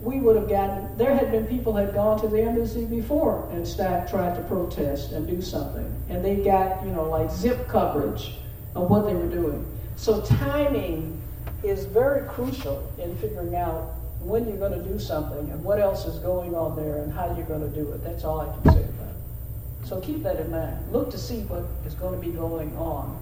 we 0.00 0.20
would 0.20 0.36
have 0.36 0.48
gotten, 0.48 0.96
there 0.96 1.14
had 1.14 1.30
been 1.30 1.46
people 1.46 1.74
had 1.74 1.92
gone 1.92 2.20
to 2.20 2.28
the 2.28 2.40
embassy 2.40 2.86
before 2.86 3.48
and 3.52 3.66
started, 3.66 4.08
tried 4.08 4.34
to 4.36 4.42
protest 4.44 5.12
and 5.12 5.26
do 5.26 5.42
something. 5.42 5.92
And 6.08 6.24
they 6.24 6.36
got, 6.36 6.82
you 6.84 6.92
know, 6.92 7.10
like 7.10 7.30
zip 7.30 7.68
coverage 7.68 8.36
of 8.74 8.90
what 8.90 9.06
they 9.06 9.14
were 9.14 9.28
doing. 9.28 9.66
So 9.96 10.20
timing 10.22 11.20
is 11.62 11.84
very 11.84 12.26
crucial 12.28 12.90
in 12.98 13.16
figuring 13.18 13.54
out 13.54 13.94
when 14.20 14.46
you're 14.46 14.56
going 14.56 14.72
to 14.72 14.88
do 14.88 14.98
something 14.98 15.50
and 15.50 15.62
what 15.64 15.80
else 15.80 16.06
is 16.06 16.18
going 16.18 16.54
on 16.54 16.76
there 16.76 17.02
and 17.02 17.12
how 17.12 17.34
you're 17.36 17.46
going 17.46 17.68
to 17.68 17.74
do 17.74 17.90
it. 17.92 18.02
That's 18.04 18.24
all 18.24 18.40
I 18.40 18.46
can 18.46 18.72
say 18.72 18.84
about 18.84 19.08
it. 19.08 19.86
So 19.86 20.00
keep 20.00 20.22
that 20.22 20.36
in 20.36 20.50
mind. 20.50 20.92
Look 20.92 21.10
to 21.10 21.18
see 21.18 21.40
what 21.42 21.64
is 21.86 21.94
going 21.94 22.18
to 22.18 22.26
be 22.26 22.32
going 22.32 22.76
on. 22.76 23.18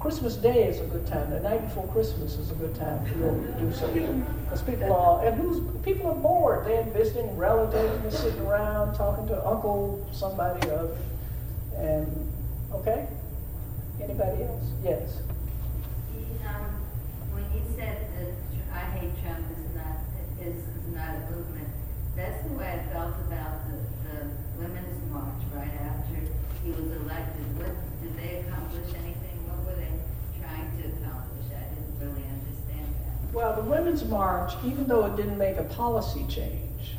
Christmas 0.00 0.36
Day 0.36 0.68
is 0.68 0.80
a 0.80 0.84
good 0.84 1.06
time. 1.08 1.30
The 1.30 1.40
night 1.40 1.60
before 1.62 1.86
Christmas 1.88 2.34
is 2.34 2.52
a 2.52 2.54
good 2.54 2.74
time 2.76 3.04
to 3.06 3.54
do 3.58 3.72
something 3.72 4.24
because 4.44 4.62
people 4.62 4.92
are 4.92 5.26
and 5.26 5.36
who's 5.36 5.60
people 5.82 6.06
are 6.06 6.14
bored. 6.14 6.66
They're 6.66 6.84
visiting 6.84 7.36
relatives 7.36 8.04
and 8.04 8.12
sitting 8.12 8.46
around 8.46 8.94
talking 8.94 9.26
to 9.26 9.44
uncle 9.44 10.06
somebody 10.12 10.70
of 10.70 10.96
and 11.76 12.32
okay. 12.72 13.08
Anybody 14.00 14.42
else? 14.44 14.64
Yes. 14.84 15.18
Um, 16.46 16.64
when 17.34 17.44
you 17.52 17.60
said 17.76 18.08
that 18.16 18.32
I 18.72 18.80
hate 18.96 19.12
Trump 19.22 19.44
is 19.52 19.74
not 19.74 19.98
is, 20.40 20.56
is 20.56 20.94
not 20.94 21.14
a 21.14 21.20
movement, 21.34 21.68
that's 22.16 22.42
the 22.46 22.54
way 22.54 22.66
I 22.66 22.92
felt 22.92 23.14
about 23.26 23.68
the, 23.68 23.76
the 24.08 24.18
women's 24.56 25.12
march 25.12 25.42
right 25.52 25.74
after 25.82 26.14
he 26.64 26.70
was 26.70 26.90
elected. 27.02 27.44
What 27.58 27.74
did 28.00 28.16
they 28.16 28.46
accomplish 28.46 28.88
anything? 28.94 29.36
What 29.50 29.66
were 29.66 29.76
they 29.76 29.92
trying 30.40 30.70
to 30.78 30.88
accomplish? 30.88 31.46
I 31.52 31.68
didn't 31.74 31.98
really 32.00 32.24
understand 32.32 32.88
that. 33.02 33.34
Well, 33.34 33.56
the 33.56 33.68
Women's 33.68 34.04
March, 34.04 34.52
even 34.64 34.86
though 34.86 35.04
it 35.06 35.16
didn't 35.16 35.38
make 35.38 35.58
a 35.58 35.64
policy 35.64 36.24
change, 36.28 36.94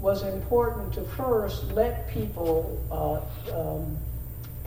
was 0.00 0.22
important 0.22 0.92
to 0.94 1.02
first 1.02 1.64
let 1.72 2.08
people 2.08 2.80
uh, 2.90 3.20
um, 3.58 3.96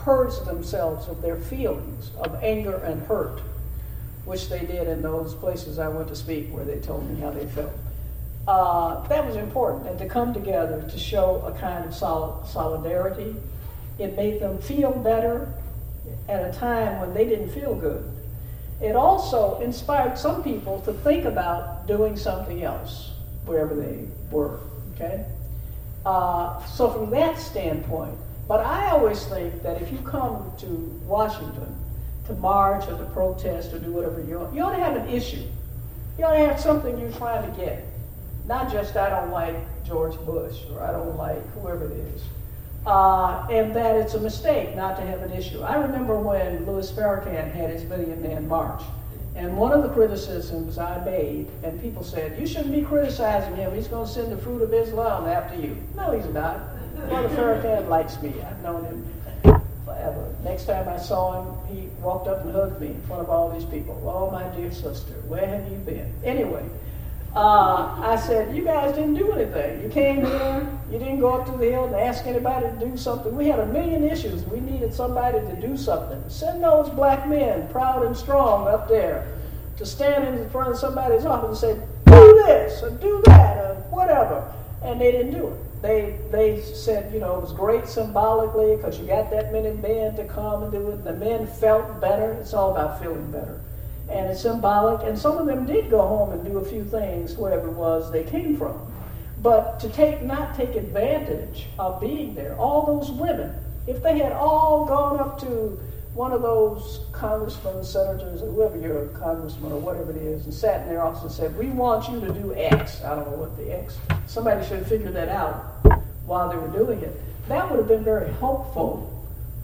purge 0.08 0.40
themselves 0.46 1.10
of 1.10 1.22
their 1.22 1.36
feelings 1.36 2.12
of 2.22 2.42
anger 2.42 2.78
and 2.78 3.06
hurt, 3.08 3.42
which 4.24 4.48
they 4.48 4.62
did 4.62 4.88
in 4.88 5.02
those 5.02 5.36
places 5.36 5.80
I 5.80 5.90
went 5.90 6.08
to 6.08 6.16
speak 6.16 6.48
where 6.50 6.64
they 6.64 6.80
told 6.80 7.10
me 7.10 7.20
how 7.20 7.32
they 7.32 7.46
felt. 7.48 7.74
Uh, 8.48 9.06
that 9.10 9.26
was 9.26 9.36
important, 9.36 9.86
and 9.86 10.00
to 10.00 10.08
come 10.08 10.34
together 10.34 10.82
to 10.90 10.98
show 10.98 11.42
a 11.46 11.52
kind 11.60 11.84
of 11.84 11.94
sol- 11.94 12.42
solidarity. 12.48 13.36
It 14.00 14.16
made 14.16 14.40
them 14.40 14.60
feel 14.60 14.94
better 14.94 15.52
at 16.30 16.56
a 16.56 16.58
time 16.58 17.02
when 17.02 17.14
they 17.14 17.26
didn't 17.26 17.50
feel 17.50 17.76
good. 17.76 18.10
It 18.80 18.96
also 18.96 19.60
inspired 19.60 20.18
some 20.18 20.42
people 20.42 20.80
to 20.84 20.94
think 20.94 21.26
about 21.26 21.86
doing 21.86 22.16
something 22.16 22.64
else 22.64 23.12
wherever 23.44 23.76
they 23.76 24.08
were. 24.32 24.62
Okay? 24.96 25.26
Uh, 26.06 26.66
so, 26.66 26.92
from 26.92 27.10
that 27.10 27.38
standpoint, 27.38 28.18
but 28.48 28.62
I 28.62 28.92
always 28.92 29.26
think 29.26 29.62
that 29.64 29.82
if 29.82 29.92
you 29.92 29.98
come 30.00 30.52
to 30.60 30.68
Washington 31.06 31.76
to 32.28 32.34
march 32.34 32.88
or 32.88 32.98
to 32.98 33.06
protest 33.06 33.74
or 33.74 33.80
do 33.80 33.92
whatever 33.92 34.22
you 34.22 34.40
want, 34.40 34.56
you 34.56 34.62
ought 34.62 34.76
to 34.76 34.84
have 34.84 34.96
an 34.96 35.08
issue. 35.10 35.44
You 36.18 36.26
ought 36.26 36.34
to 36.34 36.46
have 36.48 36.60
something 36.60 36.98
you're 36.98 37.12
trying 37.12 37.50
to 37.50 37.58
get. 37.58 37.86
Not 38.46 38.72
just, 38.72 38.96
I 38.96 39.10
don't 39.10 39.32
like 39.32 39.56
George 39.86 40.16
Bush 40.26 40.62
or 40.72 40.82
I 40.82 40.92
don't 40.92 41.18
like 41.18 41.46
whoever 41.54 41.86
it 41.86 41.98
is. 41.98 42.24
Uh, 42.86 43.46
and 43.52 43.76
that 43.76 43.96
it's 43.96 44.14
a 44.14 44.20
mistake 44.20 44.74
not 44.76 44.96
to 44.96 45.06
have 45.06 45.22
an 45.22 45.34
issue. 45.34 45.62
I 45.62 45.76
remember 45.76 46.18
when 46.18 46.66
Louis 46.66 46.90
Farrakhan 46.92 47.52
had 47.52 47.70
his 47.70 47.84
Million 47.84 48.22
Man 48.22 48.48
March. 48.48 48.82
And 49.36 49.58
one 49.58 49.74
of 49.74 49.84
the 49.84 49.90
criticisms 49.90 50.78
I 50.78 51.04
made, 51.04 51.48
and 51.64 51.80
people 51.82 52.04
said, 52.04 52.40
you 52.40 52.48
shouldn't 52.48 52.74
be 52.74 52.82
criticizing 52.82 53.56
him. 53.56 53.76
He's 53.76 53.88
going 53.88 54.08
to 54.08 54.12
send 54.12 54.32
the 54.32 54.38
fruit 54.38 54.62
of 54.62 54.74
Islam 54.74 55.28
after 55.28 55.60
you. 55.60 55.78
No, 55.96 56.12
he's 56.18 56.26
not. 56.34 56.60
Brother 57.08 57.30
Farrakhan 57.30 57.88
likes 57.88 58.22
me. 58.22 58.34
I've 58.42 58.62
known 58.64 58.84
him 58.86 59.06
forever. 59.86 60.36
Next 60.44 60.66
time 60.66 60.90
I 60.90 60.98
saw 60.98 61.42
him, 61.42 61.76
he 61.76 61.88
walked 62.02 62.28
up 62.28 62.44
and 62.44 62.52
hugged 62.54 62.82
me 62.82 62.88
in 62.88 63.02
front 63.04 63.22
of 63.22 63.30
all 63.30 63.50
these 63.52 63.66
people. 63.66 64.02
Oh, 64.06 64.30
my 64.32 64.44
dear 64.56 64.72
sister, 64.72 65.14
where 65.28 65.46
have 65.46 65.72
you 65.72 65.78
been? 65.78 66.14
Anyway, 66.24 66.64
Uh, 67.36 67.94
I 68.02 68.16
said, 68.16 68.56
you 68.56 68.64
guys 68.64 68.96
didn't 68.96 69.14
do 69.14 69.32
anything. 69.32 69.84
You 69.84 69.90
came 69.90 70.26
here, 70.26 70.68
you 70.90 70.98
didn't 70.98 71.20
go 71.20 71.34
up 71.34 71.46
to 71.46 71.52
the 71.52 71.70
hill 71.70 71.86
and 71.86 71.94
ask 71.96 72.26
anybody 72.26 72.66
to 72.66 72.86
do 72.90 72.98
something. 72.98 73.36
We 73.36 73.48
had 73.48 73.60
a 73.60 73.66
million 73.68 74.04
issues. 74.04 74.44
We 74.46 74.60
needed 74.60 74.92
somebody 74.92 75.40
to 75.40 75.56
do 75.62 75.78
something. 75.78 76.24
Send 76.30 76.64
those 76.64 76.90
black 76.90 77.28
men, 77.28 77.68
proud 77.68 78.06
and 78.06 78.18
strong, 78.18 78.68
up 78.68 78.88
there 78.88 79.28
to 79.78 79.86
stand 79.86 80.40
in 80.40 80.50
front 80.50 80.70
of 80.72 80.80
somebody's 80.80 81.26
office 81.26 81.62
and 81.62 81.80
say, 81.80 81.86
do 82.08 82.44
this 82.48 82.82
or 82.82 82.90
do 82.92 83.22
that 83.26 83.58
or 83.58 83.76
whatever. 83.92 84.52
And 84.82 85.00
they 85.00 85.12
didn't 85.12 85.34
do 85.34 85.48
it. 85.50 85.60
They, 85.82 86.18
they 86.32 86.62
said, 86.62 87.14
you 87.14 87.20
know, 87.20 87.38
it 87.38 87.42
was 87.42 87.54
great 87.54 87.88
symbolically 87.88 88.76
because 88.76 89.00
you 89.00 89.06
got 89.06 89.30
that 89.32 89.52
many 89.52 89.72
men 89.72 90.16
to 90.16 90.26
come 90.26 90.64
and 90.64 90.72
do 90.72 90.90
it. 90.90 91.04
The 91.04 91.14
men 91.14 91.48
felt 91.48 92.02
better. 92.02 92.34
It's 92.34 92.54
all 92.54 92.72
about 92.72 93.02
feeling 93.02 93.32
better 93.32 93.62
and 94.10 94.30
it's 94.30 94.42
symbolic. 94.42 95.06
And 95.08 95.18
some 95.18 95.38
of 95.38 95.46
them 95.46 95.66
did 95.66 95.90
go 95.90 96.02
home 96.02 96.32
and 96.32 96.44
do 96.46 96.58
a 96.58 96.66
few 96.66 96.84
things 96.84 97.36
wherever 97.36 97.68
it 97.68 97.74
was 97.74 98.12
they 98.12 98.24
came 98.24 98.58
from. 98.58 98.80
But 99.42 99.80
to 99.82 99.90
take 99.90 100.22
not 100.24 100.56
take 100.56 100.76
advantage 100.76 101.68
of 101.78 102.02
being 102.02 102.34
there, 102.34 102.56
all 102.58 102.86
those 102.86 103.12
women, 103.12 103.54
if 103.86 104.02
they 104.02 104.18
had 104.20 104.32
all 104.32 104.86
gone 104.86 105.20
up 105.20 105.40
to 105.42 105.80
one 106.18 106.34
of 106.34 106.42
those 106.42 107.02
congressmen, 107.12 107.84
senators, 107.84 108.42
or 108.42 108.48
whoever 108.48 108.76
you're 108.76 109.04
a 109.04 109.08
congressman 109.10 109.72
or 109.72 109.78
whatever 109.78 110.10
it 110.10 110.18
is, 110.18 110.46
and 110.46 110.54
sat 110.54 110.82
in 110.82 110.90
their 110.90 111.04
office 111.04 111.22
and 111.22 111.32
said, 111.32 111.56
"We 111.56 111.68
want 111.68 112.10
you 112.10 112.20
to 112.22 112.34
do 112.34 112.56
X. 112.56 113.04
I 113.04 113.16
don't 113.16 113.30
know 113.30 113.38
what 113.38 113.56
the 113.56 113.72
X. 113.72 114.00
Somebody 114.26 114.66
should 114.66 114.80
have 114.80 114.88
figured 114.88 115.14
that 115.14 115.30
out 115.30 115.64
while 116.26 116.50
they 116.50 116.58
were 116.58 116.70
doing 116.70 117.02
it. 117.02 117.16
That 117.48 117.70
would 117.70 117.78
have 117.78 117.88
been 117.88 118.04
very 118.04 118.32
helpful. 118.34 119.14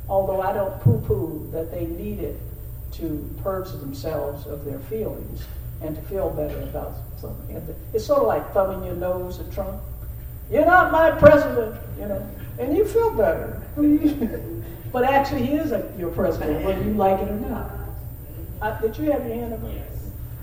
Although 0.08 0.42
I 0.42 0.54
don't 0.54 0.80
poo-poo 0.82 1.50
that 1.54 1.72
they 1.72 1.88
needed 1.88 2.40
to 2.94 3.30
purge 3.42 3.72
themselves 3.72 4.46
of 4.46 4.64
their 4.64 4.80
feelings 4.80 5.46
and 5.82 5.96
to 5.96 6.02
feel 6.04 6.30
better 6.30 6.60
about 6.62 6.94
something. 7.18 7.76
It's 7.94 8.06
sort 8.06 8.20
of 8.20 8.28
like 8.28 8.54
thumbing 8.54 8.86
your 8.86 8.96
nose 8.96 9.40
at 9.40 9.52
Trump. 9.52 9.82
You're 10.52 10.66
not 10.66 10.92
my 10.92 11.10
president, 11.12 11.82
you 12.00 12.06
know, 12.06 12.30
and 12.60 12.78
you 12.78 12.86
feel 12.86 13.12
better. 13.12 13.60
but 14.94 15.04
actually, 15.04 15.46
he 15.46 15.56
is 15.56 15.72
a, 15.72 15.92
your 15.98 16.12
president, 16.12 16.64
whether 16.64 16.82
you 16.82 16.94
like 16.94 17.20
it 17.20 17.28
or 17.30 17.36
not. 17.40 17.72
Uh, 18.62 18.80
did 18.80 18.96
you 18.98 19.12
have 19.12 19.26
your 19.26 19.34
hand 19.36 19.54
up? 19.54 19.60
Yes. 19.64 19.88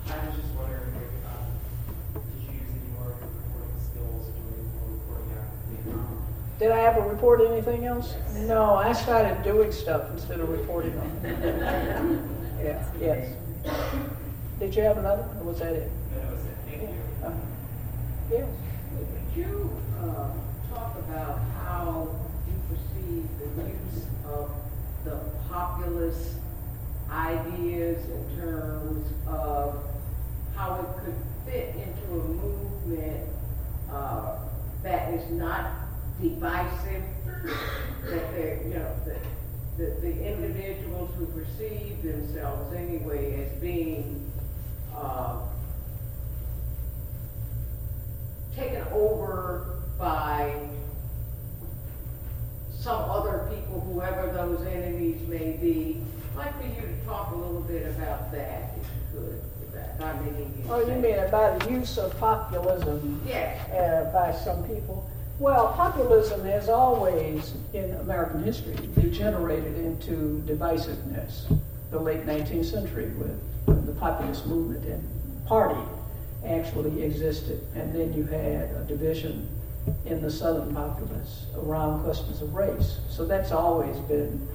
I 0.05 0.25
was 0.27 0.35
just 0.35 0.53
wondering 0.53 0.93
if 0.93 1.25
um, 1.25 2.21
did 2.35 2.43
you 2.43 2.51
use 2.51 2.69
any 2.69 2.91
more 2.93 3.07
reporting 3.07 3.79
skills 3.79 4.27
during 4.35 4.67
your 4.67 4.91
reporting 4.91 5.31
out 5.39 6.59
Did 6.59 6.71
I 6.71 6.81
ever 6.81 7.01
report 7.09 7.41
anything 7.49 7.85
else? 7.85 8.13
No, 8.35 8.75
I 8.75 8.91
started 8.91 9.41
doing 9.41 9.71
stuff 9.71 10.11
instead 10.11 10.39
of 10.41 10.49
reporting 10.49 10.95
on 10.99 11.07
it. 11.23 12.21
yeah, 12.63 12.85
yes. 12.99 13.33
Did 14.59 14.75
you 14.75 14.83
have 14.83 14.97
another, 14.97 15.23
one, 15.23 15.37
or 15.37 15.43
was 15.45 15.59
that 15.59 15.73
it? 15.73 15.89
No, 16.13 16.19
that 16.21 16.31
was 16.31 16.45
it. 16.45 16.57
Thank 16.67 16.81
you. 16.83 16.89
Uh, 17.25 17.31
yes. 18.29 18.47
Could 19.33 19.39
you 19.41 19.81
uh, 19.99 20.27
talk 20.75 20.97
about 20.99 21.39
how 21.63 22.07
you 22.47 22.53
perceive 22.69 23.27
the 23.39 23.63
use 23.63 24.05
of 24.25 24.51
the 25.05 25.19
populist 25.51 26.35
ideas 27.09 28.03
in 28.05 28.39
terms 28.39 29.05
of 29.27 29.83
how 30.55 30.75
it 30.75 31.03
could 31.03 31.15
fit 31.45 31.75
into 31.75 32.13
a 32.13 32.23
movement 32.23 33.29
uh, 33.91 34.37
that 34.81 35.13
is 35.13 35.29
not 35.31 35.71
divisive, 36.21 37.03
that 38.05 38.31
they're, 38.31 38.61
you 38.63 38.73
know, 38.75 38.95
that 39.05 39.19
the, 39.77 39.85
the 40.01 40.25
individuals 40.25 41.11
who 41.17 41.25
perceive 41.27 42.01
themselves 42.01 42.73
anyway 42.73 43.43
as 43.43 43.59
being 43.59 44.31
uh, 44.95 45.39
taken 48.55 48.83
over 48.93 49.81
by 49.97 50.53
some 52.81 53.09
other 53.11 53.47
people, 53.53 53.79
whoever 53.81 54.31
those 54.33 54.65
enemies 54.65 55.21
may 55.27 55.51
be. 55.61 56.01
I'd 56.33 56.37
like 56.37 56.57
for 56.59 56.67
you 56.67 56.81
to 56.87 57.05
talk 57.05 57.31
a 57.31 57.35
little 57.35 57.61
bit 57.61 57.85
about 57.95 58.31
that, 58.31 58.71
if 58.79 58.87
you 59.13 59.19
could, 59.19 59.99
not 59.99 60.19
making 60.25 60.51
you 60.57 60.63
Oh, 60.67 60.79
you 60.79 60.95
mean 60.99 61.19
about 61.19 61.59
the 61.59 61.71
use 61.71 61.99
of 61.99 62.17
populism 62.19 63.21
Yes. 63.25 63.69
uh, 63.69 64.09
by 64.11 64.33
some 64.33 64.63
people? 64.63 65.07
Well, 65.37 65.73
populism 65.73 66.43
has 66.45 66.69
always, 66.69 67.53
in 67.73 67.91
American 67.95 68.43
history, 68.43 68.75
degenerated 68.99 69.77
into 69.77 70.43
divisiveness. 70.47 71.55
The 71.91 71.99
late 71.99 72.25
19th 72.25 72.65
century, 72.65 73.09
with 73.17 73.39
when 73.65 73.85
the 73.85 73.93
populist 73.93 74.47
movement 74.47 74.85
and 74.85 75.45
party 75.45 75.81
actually 76.45 77.03
existed, 77.03 77.61
and 77.75 77.93
then 77.93 78.11
you 78.13 78.23
had 78.25 78.71
a 78.71 78.85
division 78.87 79.47
in 80.05 80.21
the 80.21 80.29
Southern 80.31 80.73
populace 80.75 81.45
around 81.55 82.03
questions 82.03 82.41
of 82.41 82.53
race. 82.53 82.99
So 83.09 83.25
that's 83.25 83.51
always 83.51 83.97
been 84.01 84.47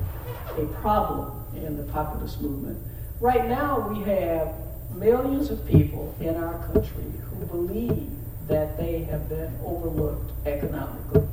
a 0.56 0.66
problem 0.80 1.44
in 1.56 1.76
the 1.76 1.84
populist 1.92 2.40
movement. 2.40 2.78
Right 3.20 3.46
now, 3.48 3.88
we 3.88 4.02
have 4.04 4.54
millions 4.94 5.50
of 5.50 5.66
people 5.66 6.14
in 6.20 6.36
our 6.36 6.58
country 6.72 7.04
who 7.30 7.46
believe 7.46 8.08
that 8.48 8.76
they 8.78 9.00
have 9.04 9.28
been 9.28 9.52
overlooked 9.64 10.30
economically. 10.46 11.26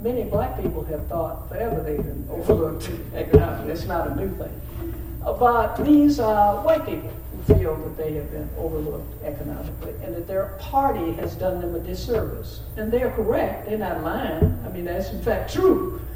Many 0.00 0.24
black 0.24 0.60
people 0.60 0.82
have 0.84 1.06
thought 1.06 1.48
forever 1.48 1.80
they've 1.82 2.02
been 2.02 2.26
overlooked 2.30 2.90
economically. 3.14 3.72
It's 3.72 3.84
not 3.86 4.08
a 4.08 4.14
new 4.16 4.30
thing. 4.36 4.60
Uh, 5.24 5.32
But 5.34 5.76
these 5.84 6.18
are 6.18 6.64
white 6.64 6.84
people 6.86 7.10
feel 7.46 7.76
that 7.76 7.96
they 7.96 8.14
have 8.14 8.30
been 8.30 8.48
overlooked 8.56 9.22
economically 9.24 9.94
and 10.02 10.14
that 10.14 10.26
their 10.26 10.56
party 10.60 11.12
has 11.14 11.34
done 11.34 11.60
them 11.60 11.74
a 11.74 11.80
disservice. 11.80 12.60
And 12.76 12.90
they're 12.90 13.10
correct. 13.10 13.66
They're 13.66 13.78
not 13.78 14.02
lying. 14.02 14.58
I 14.64 14.68
mean, 14.70 14.84
that's 14.84 15.10
in 15.10 15.22
fact 15.22 15.52
true. 15.52 16.00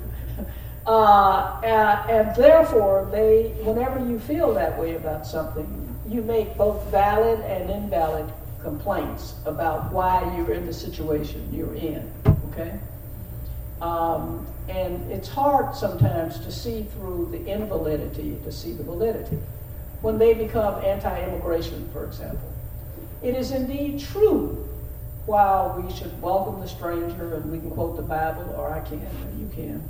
Uh, 0.87 1.61
and, 1.65 2.11
and 2.11 2.37
therefore, 2.37 3.09
they, 3.11 3.49
whenever 3.65 3.99
you 4.09 4.21
feel 4.21 4.55
that 4.55 4.79
way 4.79 4.95
about 4.95 5.27
something, 5.27 5.67
you 6.09 6.23
make 6.23 6.57
both 6.57 6.81
valid 6.93 7.41
and 7.41 7.69
invalid 7.69 8.33
complaints 8.63 9.35
about 9.47 9.93
why 9.93 10.23
you're 10.37 10.53
in 10.53 10.65
the 10.65 10.73
situation 10.73 11.49
you're 11.53 11.75
in. 11.75 12.09
Okay? 12.53 12.79
Um, 13.81 14.47
and 14.69 15.11
it's 15.11 15.29
hard 15.29 15.75
sometimes 15.75 16.39
to 16.41 16.51
see 16.51 16.85
through 16.85 17.29
the 17.31 17.45
invalidity 17.47 18.39
to 18.45 18.53
see 18.53 18.73
the 18.73 18.83
validity. 18.83 19.39
When 20.07 20.19
they 20.19 20.35
become 20.35 20.85
anti 20.85 21.21
immigration, 21.25 21.89
for 21.93 22.05
example, 22.05 22.49
it 23.25 23.35
is 23.35 23.51
indeed 23.51 23.99
true. 23.99 24.65
While 25.25 25.83
we 25.83 25.93
should 25.93 26.23
welcome 26.23 26.61
the 26.61 26.69
stranger, 26.69 27.35
and 27.35 27.51
we 27.51 27.59
can 27.59 27.73
quote 27.73 27.97
the 27.97 28.03
Bible, 28.03 28.55
or 28.57 28.71
I 28.71 28.83
can, 28.83 29.01
or 29.01 29.37
you 29.37 29.51
can, 29.53 29.83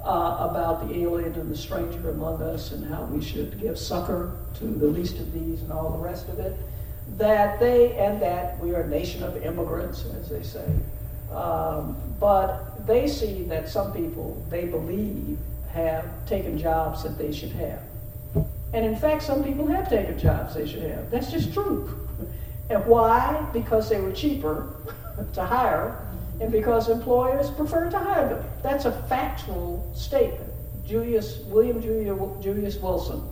uh, 0.00 0.48
about 0.48 0.86
the 0.86 0.94
alien 0.94 1.34
and 1.34 1.50
the 1.50 1.56
stranger 1.56 2.10
among 2.10 2.40
us 2.40 2.70
and 2.70 2.86
how 2.86 3.02
we 3.06 3.20
should 3.20 3.60
give 3.60 3.76
succor 3.76 4.36
to 4.60 4.64
the 4.64 4.86
least 4.86 5.18
of 5.18 5.32
these 5.32 5.60
and 5.62 5.72
all 5.72 5.90
the 5.90 6.04
rest 6.04 6.28
of 6.28 6.38
it, 6.38 6.56
that 7.18 7.58
they, 7.58 7.96
and 7.96 8.22
that 8.22 8.56
we 8.60 8.76
are 8.76 8.82
a 8.82 8.88
nation 8.88 9.24
of 9.24 9.42
immigrants, 9.42 10.04
as 10.04 10.28
they 10.28 10.44
say. 10.44 10.68
Um, 11.32 11.96
but 12.20 12.86
they 12.86 13.08
see 13.08 13.42
that 13.48 13.68
some 13.68 13.92
people, 13.92 14.40
they 14.50 14.66
believe, 14.66 15.36
have 15.72 16.06
taken 16.26 16.60
jobs 16.60 17.02
that 17.02 17.18
they 17.18 17.32
should 17.32 17.50
have. 17.50 17.82
And 18.74 18.84
in 18.84 18.96
fact, 18.96 19.22
some 19.22 19.44
people 19.44 19.68
have 19.68 19.88
taken 19.88 20.18
jobs 20.18 20.54
they 20.54 20.66
should 20.66 20.82
have. 20.82 21.08
That's 21.08 21.30
just 21.30 21.54
true. 21.54 22.08
And 22.68 22.84
why? 22.86 23.48
Because 23.52 23.88
they 23.88 24.00
were 24.00 24.10
cheaper 24.10 24.74
to 25.34 25.44
hire 25.44 26.04
and 26.40 26.50
because 26.50 26.88
employers 26.88 27.50
prefer 27.50 27.88
to 27.88 27.98
hire 27.98 28.28
them. 28.30 28.44
That's 28.64 28.84
a 28.84 28.92
factual 29.04 29.88
statement. 29.94 30.50
Julius, 30.84 31.38
William 31.46 31.80
Julius 31.80 32.76
Wilson, 32.78 33.22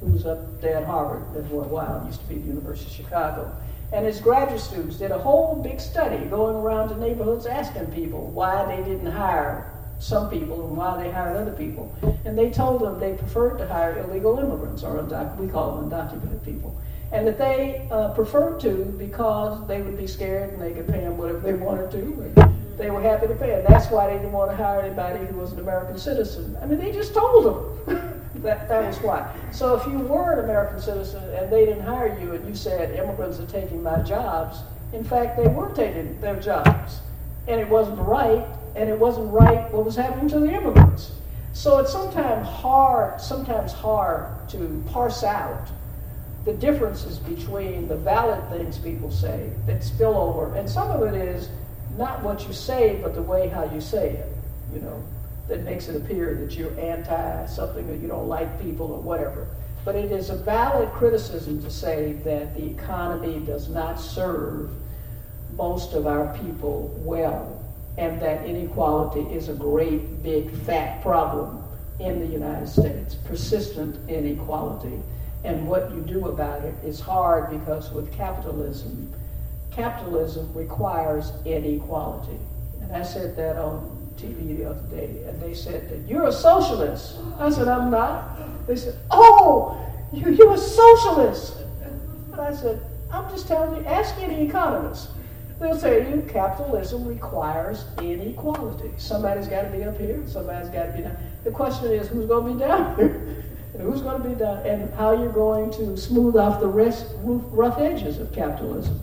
who 0.00 0.06
was 0.06 0.26
up 0.26 0.60
there 0.60 0.78
at 0.78 0.84
Harvard 0.84 1.48
for 1.48 1.64
a 1.64 1.68
while, 1.68 2.04
used 2.04 2.20
to 2.20 2.26
be 2.26 2.34
at 2.34 2.42
the 2.42 2.48
University 2.48 2.90
of 2.90 2.96
Chicago, 2.96 3.56
and 3.92 4.04
his 4.04 4.20
graduate 4.20 4.60
students 4.60 4.96
did 4.96 5.12
a 5.12 5.18
whole 5.18 5.62
big 5.62 5.80
study 5.80 6.22
going 6.26 6.56
around 6.56 6.88
to 6.88 6.98
neighborhoods 6.98 7.46
asking 7.46 7.86
people 7.92 8.26
why 8.32 8.66
they 8.66 8.82
didn't 8.82 9.10
hire 9.10 9.72
some 9.98 10.30
people 10.30 10.68
and 10.68 10.76
why 10.76 11.02
they 11.02 11.10
hired 11.10 11.36
other 11.36 11.52
people. 11.52 11.94
And 12.24 12.36
they 12.38 12.50
told 12.50 12.82
them 12.82 13.00
they 13.00 13.14
preferred 13.14 13.58
to 13.58 13.66
hire 13.66 13.98
illegal 13.98 14.38
immigrants, 14.38 14.82
or 14.82 15.02
undoc- 15.02 15.36
we 15.36 15.48
call 15.48 15.76
them 15.76 15.90
undocumented 15.90 16.44
people 16.44 16.74
and 17.12 17.26
that 17.26 17.38
they 17.38 17.86
uh, 17.90 18.10
preferred 18.10 18.60
to 18.60 18.84
because 18.98 19.66
they 19.66 19.80
would 19.80 19.96
be 19.96 20.06
scared 20.06 20.52
and 20.52 20.60
they 20.60 20.72
could 20.72 20.86
pay 20.86 21.00
them 21.00 21.16
whatever 21.16 21.40
they 21.40 21.54
wanted 21.54 21.90
to. 21.90 22.52
They 22.76 22.90
were 22.90 23.00
happy 23.00 23.26
to 23.26 23.34
pay, 23.34 23.54
and 23.54 23.66
that's 23.66 23.90
why 23.90 24.06
they 24.06 24.18
didn't 24.18 24.32
want 24.32 24.50
to 24.50 24.56
hire 24.56 24.82
anybody 24.82 25.24
who 25.26 25.38
was 25.38 25.52
an 25.52 25.58
American 25.58 25.98
citizen. 25.98 26.56
I 26.62 26.66
mean, 26.66 26.78
they 26.78 26.92
just 26.92 27.12
told 27.12 27.44
them 27.86 28.30
that 28.42 28.68
that 28.68 28.86
was 28.86 28.98
why. 28.98 29.34
So 29.52 29.74
if 29.74 29.86
you 29.86 29.98
were 29.98 30.34
an 30.34 30.44
American 30.44 30.80
citizen 30.80 31.24
and 31.34 31.50
they 31.50 31.64
didn't 31.64 31.82
hire 31.82 32.16
you, 32.20 32.34
and 32.34 32.46
you 32.46 32.54
said 32.54 32.96
immigrants 32.96 33.40
are 33.40 33.46
taking 33.46 33.82
my 33.82 34.00
jobs, 34.02 34.60
in 34.92 35.02
fact, 35.02 35.36
they 35.36 35.48
were 35.48 35.74
taking 35.74 36.20
their 36.20 36.38
jobs, 36.38 37.00
and 37.48 37.60
it 37.60 37.68
wasn't 37.68 37.98
right, 37.98 38.46
and 38.76 38.88
it 38.88 38.98
wasn't 38.98 39.32
right 39.32 39.70
what 39.72 39.84
was 39.84 39.96
happening 39.96 40.28
to 40.28 40.40
the 40.40 40.52
immigrants. 40.52 41.12
So 41.52 41.78
it's 41.78 41.92
sometimes 41.92 42.46
hard, 42.46 43.20
sometimes 43.20 43.72
hard 43.72 44.48
to 44.50 44.84
parse 44.90 45.24
out 45.24 45.68
the 46.44 46.52
differences 46.52 47.18
between 47.18 47.88
the 47.88 47.96
valid 47.96 48.48
things 48.50 48.78
people 48.78 49.10
say 49.10 49.50
that 49.66 49.82
spill 49.82 50.16
over, 50.16 50.54
and 50.54 50.68
some 50.68 50.90
of 50.90 51.02
it 51.02 51.14
is 51.14 51.48
not 51.96 52.22
what 52.22 52.46
you 52.46 52.52
say, 52.52 52.98
but 53.02 53.14
the 53.14 53.22
way 53.22 53.48
how 53.48 53.64
you 53.64 53.80
say 53.80 54.10
it, 54.10 54.32
you 54.72 54.80
know, 54.80 55.04
that 55.48 55.64
makes 55.64 55.88
it 55.88 55.96
appear 55.96 56.34
that 56.36 56.52
you're 56.56 56.78
anti 56.78 57.46
something 57.46 57.86
that 57.88 57.98
you 57.98 58.08
don't 58.08 58.28
like 58.28 58.62
people 58.62 58.92
or 58.92 59.00
whatever. 59.00 59.48
But 59.84 59.96
it 59.96 60.12
is 60.12 60.30
a 60.30 60.36
valid 60.36 60.90
criticism 60.90 61.62
to 61.62 61.70
say 61.70 62.12
that 62.24 62.54
the 62.54 62.66
economy 62.70 63.40
does 63.40 63.68
not 63.68 63.98
serve 63.98 64.70
most 65.56 65.94
of 65.94 66.06
our 66.06 66.36
people 66.38 66.94
well, 66.98 67.57
and 67.98 68.20
that 68.22 68.46
inequality 68.46 69.22
is 69.34 69.48
a 69.48 69.54
great, 69.54 70.22
big, 70.22 70.50
fat 70.50 71.02
problem 71.02 71.64
in 71.98 72.20
the 72.20 72.26
United 72.26 72.68
States, 72.68 73.16
persistent 73.16 74.08
inequality. 74.08 75.02
And 75.42 75.66
what 75.66 75.90
you 75.90 76.00
do 76.02 76.28
about 76.28 76.62
it 76.62 76.74
is 76.84 77.00
hard 77.00 77.50
because 77.50 77.90
with 77.90 78.12
capitalism, 78.12 79.12
capitalism 79.72 80.52
requires 80.54 81.32
inequality. 81.44 82.38
And 82.80 82.92
I 82.92 83.02
said 83.02 83.34
that 83.36 83.56
on 83.56 83.96
TV 84.16 84.58
the 84.58 84.70
other 84.70 84.96
day, 84.96 85.24
and 85.26 85.40
they 85.40 85.52
said 85.52 85.90
that 85.90 86.08
you're 86.08 86.26
a 86.26 86.32
socialist. 86.32 87.16
I 87.38 87.50
said, 87.50 87.66
I'm 87.66 87.90
not. 87.90 88.66
They 88.68 88.76
said, 88.76 88.96
Oh, 89.10 89.84
you, 90.12 90.30
you're 90.30 90.54
a 90.54 90.58
socialist. 90.58 91.56
And 91.82 92.40
I 92.40 92.54
said, 92.54 92.80
I'm 93.12 93.28
just 93.30 93.48
telling 93.48 93.76
you, 93.76 93.88
ask 93.88 94.16
any 94.18 94.46
economist. 94.46 95.10
They'll 95.60 95.78
tell 95.78 95.94
you 95.94 96.24
capitalism 96.28 97.04
requires 97.04 97.84
inequality. 98.00 98.92
Somebody's 98.96 99.48
got 99.48 99.62
to 99.62 99.70
be 99.70 99.82
up 99.82 99.98
here, 99.98 100.22
somebody's 100.28 100.68
got 100.68 100.86
to 100.86 100.92
be 100.92 101.02
down. 101.02 101.16
The 101.42 101.50
question 101.50 101.86
is 101.92 102.08
who's 102.08 102.26
going 102.26 102.46
to 102.46 102.52
be 102.54 102.60
down 102.60 102.96
here? 102.96 103.44
and 103.74 103.82
who's 103.82 104.02
going 104.02 104.22
to 104.22 104.28
be 104.28 104.34
down, 104.34 104.58
and 104.66 104.92
how 104.94 105.12
you're 105.12 105.32
going 105.32 105.70
to 105.72 105.96
smooth 105.96 106.36
off 106.36 106.60
the 106.60 106.66
rest, 106.66 107.06
rough 107.22 107.78
edges 107.78 108.18
of 108.18 108.32
capitalism. 108.32 109.00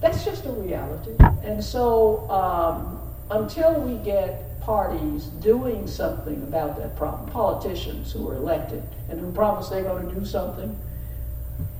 That's 0.00 0.24
just 0.24 0.44
a 0.46 0.50
reality. 0.50 1.14
And 1.42 1.62
so 1.62 2.28
um, 2.30 3.00
until 3.30 3.80
we 3.80 4.02
get 4.04 4.60
parties 4.60 5.26
doing 5.26 5.86
something 5.86 6.42
about 6.42 6.76
that 6.78 6.96
problem, 6.96 7.30
politicians 7.30 8.12
who 8.12 8.28
are 8.28 8.34
elected 8.34 8.82
and 9.08 9.20
who 9.20 9.32
promise 9.32 9.68
they're 9.68 9.82
going 9.82 10.08
to 10.08 10.14
do 10.14 10.24
something, 10.24 10.76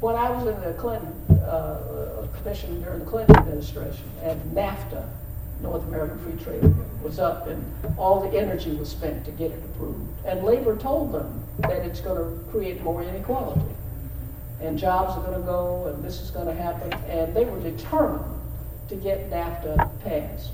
when 0.01 0.15
I 0.15 0.31
was 0.31 0.47
in 0.47 0.61
the 0.61 0.73
Clinton 0.75 1.13
uh, 1.41 2.27
commission 2.37 2.83
during 2.83 3.01
the 3.01 3.07
Clinton 3.07 3.37
administration, 3.37 4.05
and 4.23 4.41
NAFTA, 4.53 5.09
North 5.63 5.85
American 5.85 6.19
Free 6.19 6.45
Trade 6.45 6.75
was 7.03 7.19
up, 7.19 7.47
and 7.49 7.65
all 7.97 8.21
the 8.21 8.39
energy 8.39 8.73
was 8.73 8.91
spent 8.91 9.25
to 9.25 9.31
get 9.31 9.51
it 9.51 9.63
approved. 9.65 10.09
And 10.27 10.45
labor 10.45 10.77
told 10.77 11.13
them 11.13 11.43
that 11.59 11.85
it's 11.87 12.01
going 12.01 12.17
to 12.19 12.45
create 12.51 12.83
more 12.83 13.03
inequality, 13.03 13.75
and 14.61 14.79
jobs 14.79 15.17
are 15.17 15.25
going 15.25 15.41
to 15.41 15.47
go, 15.47 15.87
and 15.87 16.05
this 16.05 16.21
is 16.21 16.31
going 16.31 16.47
to 16.47 16.55
happen, 16.55 16.93
and 17.09 17.35
they 17.35 17.45
were 17.45 17.61
determined 17.61 18.25
to 18.89 18.97
get 18.97 19.31
NAFTA 19.31 19.91
passed. 20.05 20.53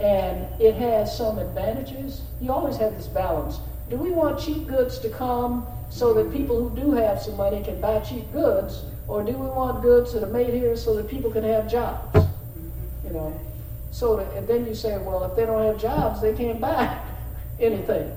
And 0.00 0.48
it 0.60 0.74
has 0.76 1.16
some 1.16 1.38
advantages. 1.38 2.22
You 2.40 2.52
always 2.52 2.76
have 2.78 2.96
this 2.96 3.06
balance. 3.06 3.58
Do 3.90 3.96
we 3.96 4.10
want 4.10 4.40
cheap 4.40 4.66
goods 4.66 4.98
to 5.00 5.10
come 5.10 5.66
so 5.92 6.14
that 6.14 6.32
people 6.32 6.68
who 6.68 6.74
do 6.74 6.92
have 6.92 7.20
some 7.20 7.36
money 7.36 7.62
can 7.62 7.78
buy 7.78 8.00
cheap 8.00 8.32
goods, 8.32 8.82
or 9.08 9.22
do 9.22 9.32
we 9.32 9.46
want 9.46 9.82
goods 9.82 10.14
that 10.14 10.22
are 10.22 10.32
made 10.32 10.54
here 10.54 10.74
so 10.74 10.96
that 10.96 11.06
people 11.06 11.30
can 11.30 11.44
have 11.44 11.70
jobs? 11.70 12.26
You 13.04 13.10
know, 13.12 13.40
so 13.90 14.16
that, 14.16 14.32
and 14.34 14.48
then 14.48 14.66
you 14.66 14.74
say, 14.74 14.96
well, 14.96 15.22
if 15.24 15.36
they 15.36 15.44
don't 15.44 15.62
have 15.62 15.78
jobs, 15.78 16.22
they 16.22 16.32
can't 16.32 16.58
buy 16.58 16.98
anything. 17.60 18.10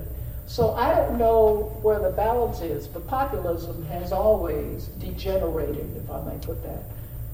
So 0.46 0.72
I 0.72 0.94
don't 0.94 1.18
know 1.18 1.78
where 1.82 1.98
the 1.98 2.10
balance 2.10 2.60
is, 2.60 2.86
but 2.86 3.06
populism 3.06 3.84
has 3.86 4.10
always 4.10 4.86
degenerated, 4.98 5.96
if 5.96 6.10
I 6.10 6.22
may 6.22 6.38
put 6.38 6.62
that 6.62 6.82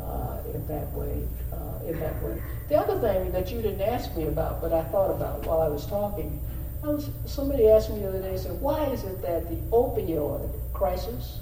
uh, 0.03 0.39
in 0.53 0.67
that 0.67 0.91
way. 0.93 1.23
Uh, 1.53 1.87
in 1.87 2.01
that 2.01 2.21
way. 2.23 2.43
The 2.69 2.77
other 2.79 2.99
thing 2.99 3.31
that 3.31 3.53
you 3.53 3.63
didn't 3.63 3.83
ask 3.83 4.17
me 4.17 4.27
about, 4.27 4.61
but 4.61 4.73
I 4.73 4.83
thought 4.85 5.11
about 5.11 5.47
while 5.47 5.61
I 5.61 5.69
was 5.69 5.87
talking 5.87 6.41
was, 6.83 7.11
somebody 7.27 7.69
asked 7.69 7.91
me 7.91 8.01
the 8.01 8.09
other 8.09 8.23
day, 8.23 8.37
said, 8.37 8.61
why 8.61 8.85
is 8.87 9.05
it 9.05 9.23
that 9.23 9.49
the 9.49 9.57
opioid 9.71 10.51
crisis 10.73 11.41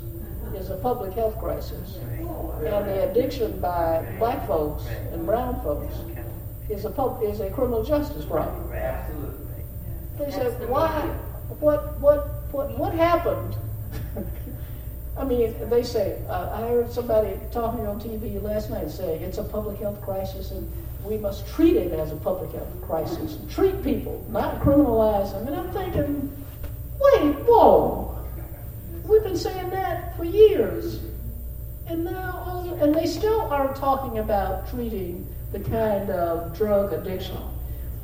is 0.55 0.71
a 0.71 0.77
public 0.77 1.13
health 1.15 1.39
crisis 1.39 1.97
and 1.97 2.67
the 2.67 3.11
addiction 3.11 3.59
by 3.61 4.05
black 4.19 4.47
folks 4.47 4.85
and 5.13 5.25
brown 5.25 5.61
folks 5.63 5.95
is 6.69 6.85
a, 6.85 6.91
pub, 6.91 7.23
is 7.23 7.41
a 7.41 7.51
criminal 7.51 7.83
justice 7.83 8.25
problem? 8.25 8.69
They 10.19 10.31
said, 10.31 10.69
why? 10.69 11.01
What, 11.61 11.99
what, 12.01 12.29
what, 12.53 12.79
what 12.79 12.95
happened? 12.95 13.57
I 15.17 15.25
mean, 15.25 15.55
they 15.69 15.83
say, 15.83 16.23
uh, 16.29 16.51
I 16.53 16.69
heard 16.69 16.93
somebody 16.93 17.39
talking 17.53 17.87
on 17.87 18.01
TV 18.01 18.41
last 18.43 18.71
night 18.71 18.91
saying 18.91 19.23
it's 19.23 19.39
a 19.39 19.45
public 19.45 19.79
health 19.79 20.01
crisis 20.03 20.51
and 20.51 20.71
we 21.05 21.17
must 21.17 21.47
treat 21.49 21.77
it 21.77 21.93
as 21.93 22.13
a 22.13 22.17
public 22.17 22.53
health 22.53 22.69
crisis. 22.83 23.37
Treat 23.51 23.83
people, 23.83 24.25
not 24.31 24.61
criminalize 24.61 25.33
them. 25.33 25.47
And 25.49 25.57
I'm 25.57 25.73
thinking, 25.73 26.45
wait, 27.01 27.35
whoa. 27.47 28.19
We've 29.05 29.23
been 29.23 29.37
saying 29.37 29.71
that 29.71 30.17
for 30.17 30.25
years. 30.25 31.01
And 31.87 32.05
now, 32.05 32.77
and 32.81 32.95
they 32.95 33.07
still 33.07 33.41
aren't 33.43 33.77
talking 33.77 34.19
about 34.19 34.71
treating 34.71 35.27
the 35.53 35.61
kind 35.61 36.11
of 36.11 36.57
drug 36.57 36.93
addiction 36.93 37.39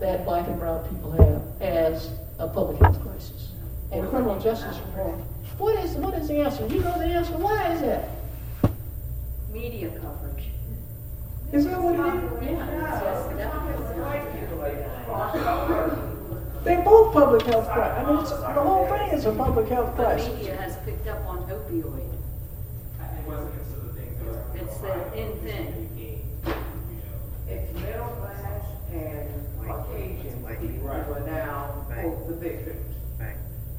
that 0.00 0.24
black 0.24 0.46
and 0.48 0.58
brown 0.58 0.86
people 0.88 1.12
have 1.12 1.42
as 1.60 2.10
a 2.38 2.48
public 2.48 2.78
health 2.80 3.00
crisis 3.00 3.52
and 3.92 4.08
criminal 4.10 4.38
justice 4.40 4.78
reform. 4.78 5.22
What 5.58 5.76
is, 5.84 5.92
what 5.92 6.14
is 6.14 6.28
the 6.28 6.40
answer? 6.40 6.66
You 6.66 6.80
know 6.80 6.98
the 6.98 7.04
answer. 7.04 7.32
Why 7.32 7.72
is 7.72 7.80
that? 7.80 8.08
Media 9.52 9.88
coverage. 10.00 10.48
Is 11.52 11.64
that 11.64 11.80
what 11.80 11.94
it 11.94 12.00
is? 12.14 12.36
They're 16.64 16.82
both 16.82 17.12
public 17.12 17.42
health 17.42 17.68
crises. 17.68 18.04
I 18.04 18.10
mean, 18.10 18.20
it's, 18.20 18.30
the 18.30 18.52
whole 18.52 18.86
thing 18.88 19.08
is 19.12 19.24
a 19.26 19.32
public 19.32 19.68
health 19.68 19.94
crisis. 19.94 20.26
The 20.26 20.32
crisis. 20.32 20.46
media 20.48 20.56
has 20.56 20.76
picked 20.84 21.06
up 21.06 21.24
on 21.26 21.38
opioid. 21.44 22.12
It 22.12 23.26
wasn't 23.26 23.54
just 23.54 23.70
the 23.82 23.92
thing, 23.92 24.08
it 24.08 24.26
was. 24.26 24.38
It's 24.54 24.78
the 24.78 24.92
in 25.16 25.38
thing. 25.40 25.86
It's 27.48 27.72
middle 27.74 28.08
class 28.08 28.64
and 28.92 29.28
Caucasian 29.64 30.44
people 30.60 30.90
are 30.90 31.22
now 31.26 31.86
quote, 31.88 32.28
the 32.28 32.34
victims. 32.34 32.96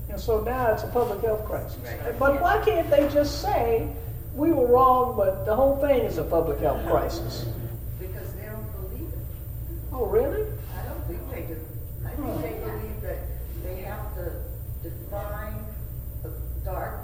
And 0.10 0.20
so 0.20 0.42
now 0.42 0.72
it's 0.72 0.84
a 0.84 0.88
public 0.88 1.22
health 1.22 1.46
crisis. 1.46 1.78
But 2.18 2.42
why 2.42 2.64
can't 2.64 2.90
they 2.90 3.10
just 3.10 3.42
say, 3.42 3.90
we 4.34 4.52
were 4.52 4.68
wrong, 4.68 5.18
but 5.18 5.46
the 5.46 5.54
whole 5.56 5.76
thing 5.78 6.04
is 6.04 6.18
a 6.18 6.24
public 6.24 6.60
health 6.60 6.86
crisis? 6.88 7.46
Because 8.00 8.34
they 8.36 8.46
don't 8.46 8.90
believe 8.90 9.10
it. 9.12 9.20
Oh, 10.00 10.06
really? 10.06 10.46
I 10.78 10.86
don't 10.86 11.04
think 11.08 11.20
they 11.32 11.42
do. 11.42 11.60
I 12.06 12.10
think 12.12 12.42
they 12.44 12.54
believe 12.64 13.02
that 13.02 13.18
they 13.64 13.82
have 13.82 14.14
to 14.14 14.32
define 14.84 15.56
the 16.22 16.32
dark 16.64 17.00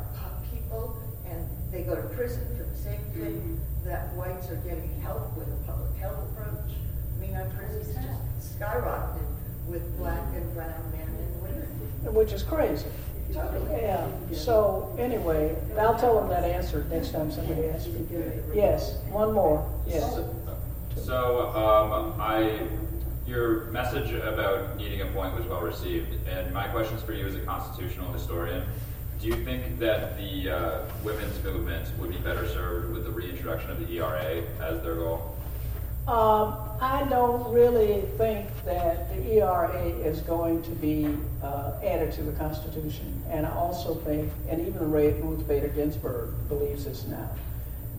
people 0.54 0.96
and 1.28 1.50
they 1.72 1.82
go 1.82 1.96
to 1.96 2.04
prison 2.10 2.46
for 2.56 2.62
the 2.62 2.78
same 2.78 3.02
thing 3.16 3.34
mm-hmm. 3.34 3.90
that 3.90 4.14
whites 4.14 4.48
are 4.52 4.58
getting 4.58 5.02
help 5.02 5.36
with 5.36 5.48
a 5.48 5.58
public 5.66 5.96
health 5.98 6.20
approach. 6.38 6.76
I 7.18 7.20
mean, 7.20 7.36
our 7.36 7.50
prisons 7.58 7.96
just 7.96 8.60
skyrocketed 8.60 9.26
with 9.68 9.98
black 9.98 10.22
and 10.36 10.54
brown 10.54 10.92
men 10.92 11.08
and 11.08 11.42
women. 11.42 12.14
Which 12.14 12.32
is 12.32 12.44
crazy. 12.44 12.86
Yeah, 13.34 14.08
so 14.32 14.96
anyway, 15.00 15.56
I'll 15.80 15.98
tell 15.98 16.20
them 16.20 16.30
that 16.30 16.44
answer 16.44 16.86
next 16.92 17.12
time 17.14 17.32
somebody 17.32 17.66
asks 17.66 17.88
me. 17.88 18.06
Yes, 18.54 18.98
one 19.10 19.34
more, 19.34 19.68
yes. 19.88 20.20
So, 20.96 21.50
um, 21.50 22.20
I, 22.20 22.62
your 23.28 23.66
message 23.66 24.12
about 24.14 24.78
needing 24.78 25.02
a 25.02 25.06
point 25.08 25.36
was 25.36 25.46
well 25.46 25.62
received, 25.62 26.28
and 26.28 26.54
my 26.54 26.68
questions 26.68 27.02
for 27.02 27.14
you 27.14 27.26
as 27.26 27.36
a 27.36 27.42
constitutional 27.42 28.12
historian. 28.12 28.64
Do 29.22 29.28
you 29.28 29.36
think 29.46 29.80
that 29.80 30.18
the 30.18 30.50
uh, 30.50 30.80
women's 31.04 31.42
movement 31.44 31.88
would 32.00 32.10
be 32.10 32.18
better 32.18 32.48
served 32.50 32.94
with 32.94 33.06
the 33.06 33.12
reintroduction 33.12 33.72
of 33.72 33.80
the 33.80 33.98
ERA 33.98 34.44
as 34.60 34.82
their 34.82 34.96
goal? 34.96 35.36
Um, 36.08 36.58
I 36.82 37.08
don't 37.10 37.50
really 37.54 38.02
think 38.18 38.50
that 38.66 39.10
the 39.16 39.38
ERA 39.38 39.82
is 39.82 40.20
going 40.20 40.62
to 40.64 40.72
be 40.72 41.08
uh, 41.42 41.74
added 41.82 42.12
to 42.16 42.24
the 42.24 42.34
Constitution. 42.34 43.24
And 43.30 43.46
I 43.46 43.52
also 43.52 43.96
think, 43.96 44.30
and 44.50 44.68
even 44.68 44.92
Ruth 44.92 45.48
Bader 45.48 45.70
Ginsburg 45.70 46.32
believes 46.50 46.84
this 46.84 47.06
now, 47.06 47.30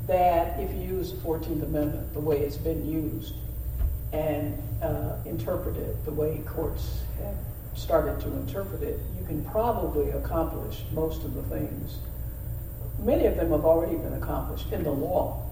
that 0.06 0.58
if 0.60 0.70
you 0.74 0.80
use 0.80 1.12
the 1.12 1.18
14th 1.18 1.62
Amendment 1.62 2.12
the 2.12 2.20
way 2.20 2.40
it's 2.40 2.56
been 2.56 2.88
used 2.90 3.34
and 4.12 4.60
uh, 4.82 5.16
interpret 5.24 5.76
it 5.76 6.04
the 6.04 6.12
way 6.12 6.40
courts 6.46 7.00
have 7.22 7.34
started 7.74 8.20
to 8.20 8.28
interpret 8.36 8.82
it, 8.82 9.00
you 9.18 9.26
can 9.26 9.44
probably 9.46 10.10
accomplish 10.10 10.84
most 10.92 11.24
of 11.24 11.34
the 11.34 11.42
things. 11.44 11.98
Many 13.00 13.26
of 13.26 13.36
them 13.36 13.50
have 13.50 13.64
already 13.64 13.96
been 13.96 14.12
accomplished 14.12 14.70
in 14.72 14.84
the 14.84 14.90
law. 14.90 15.42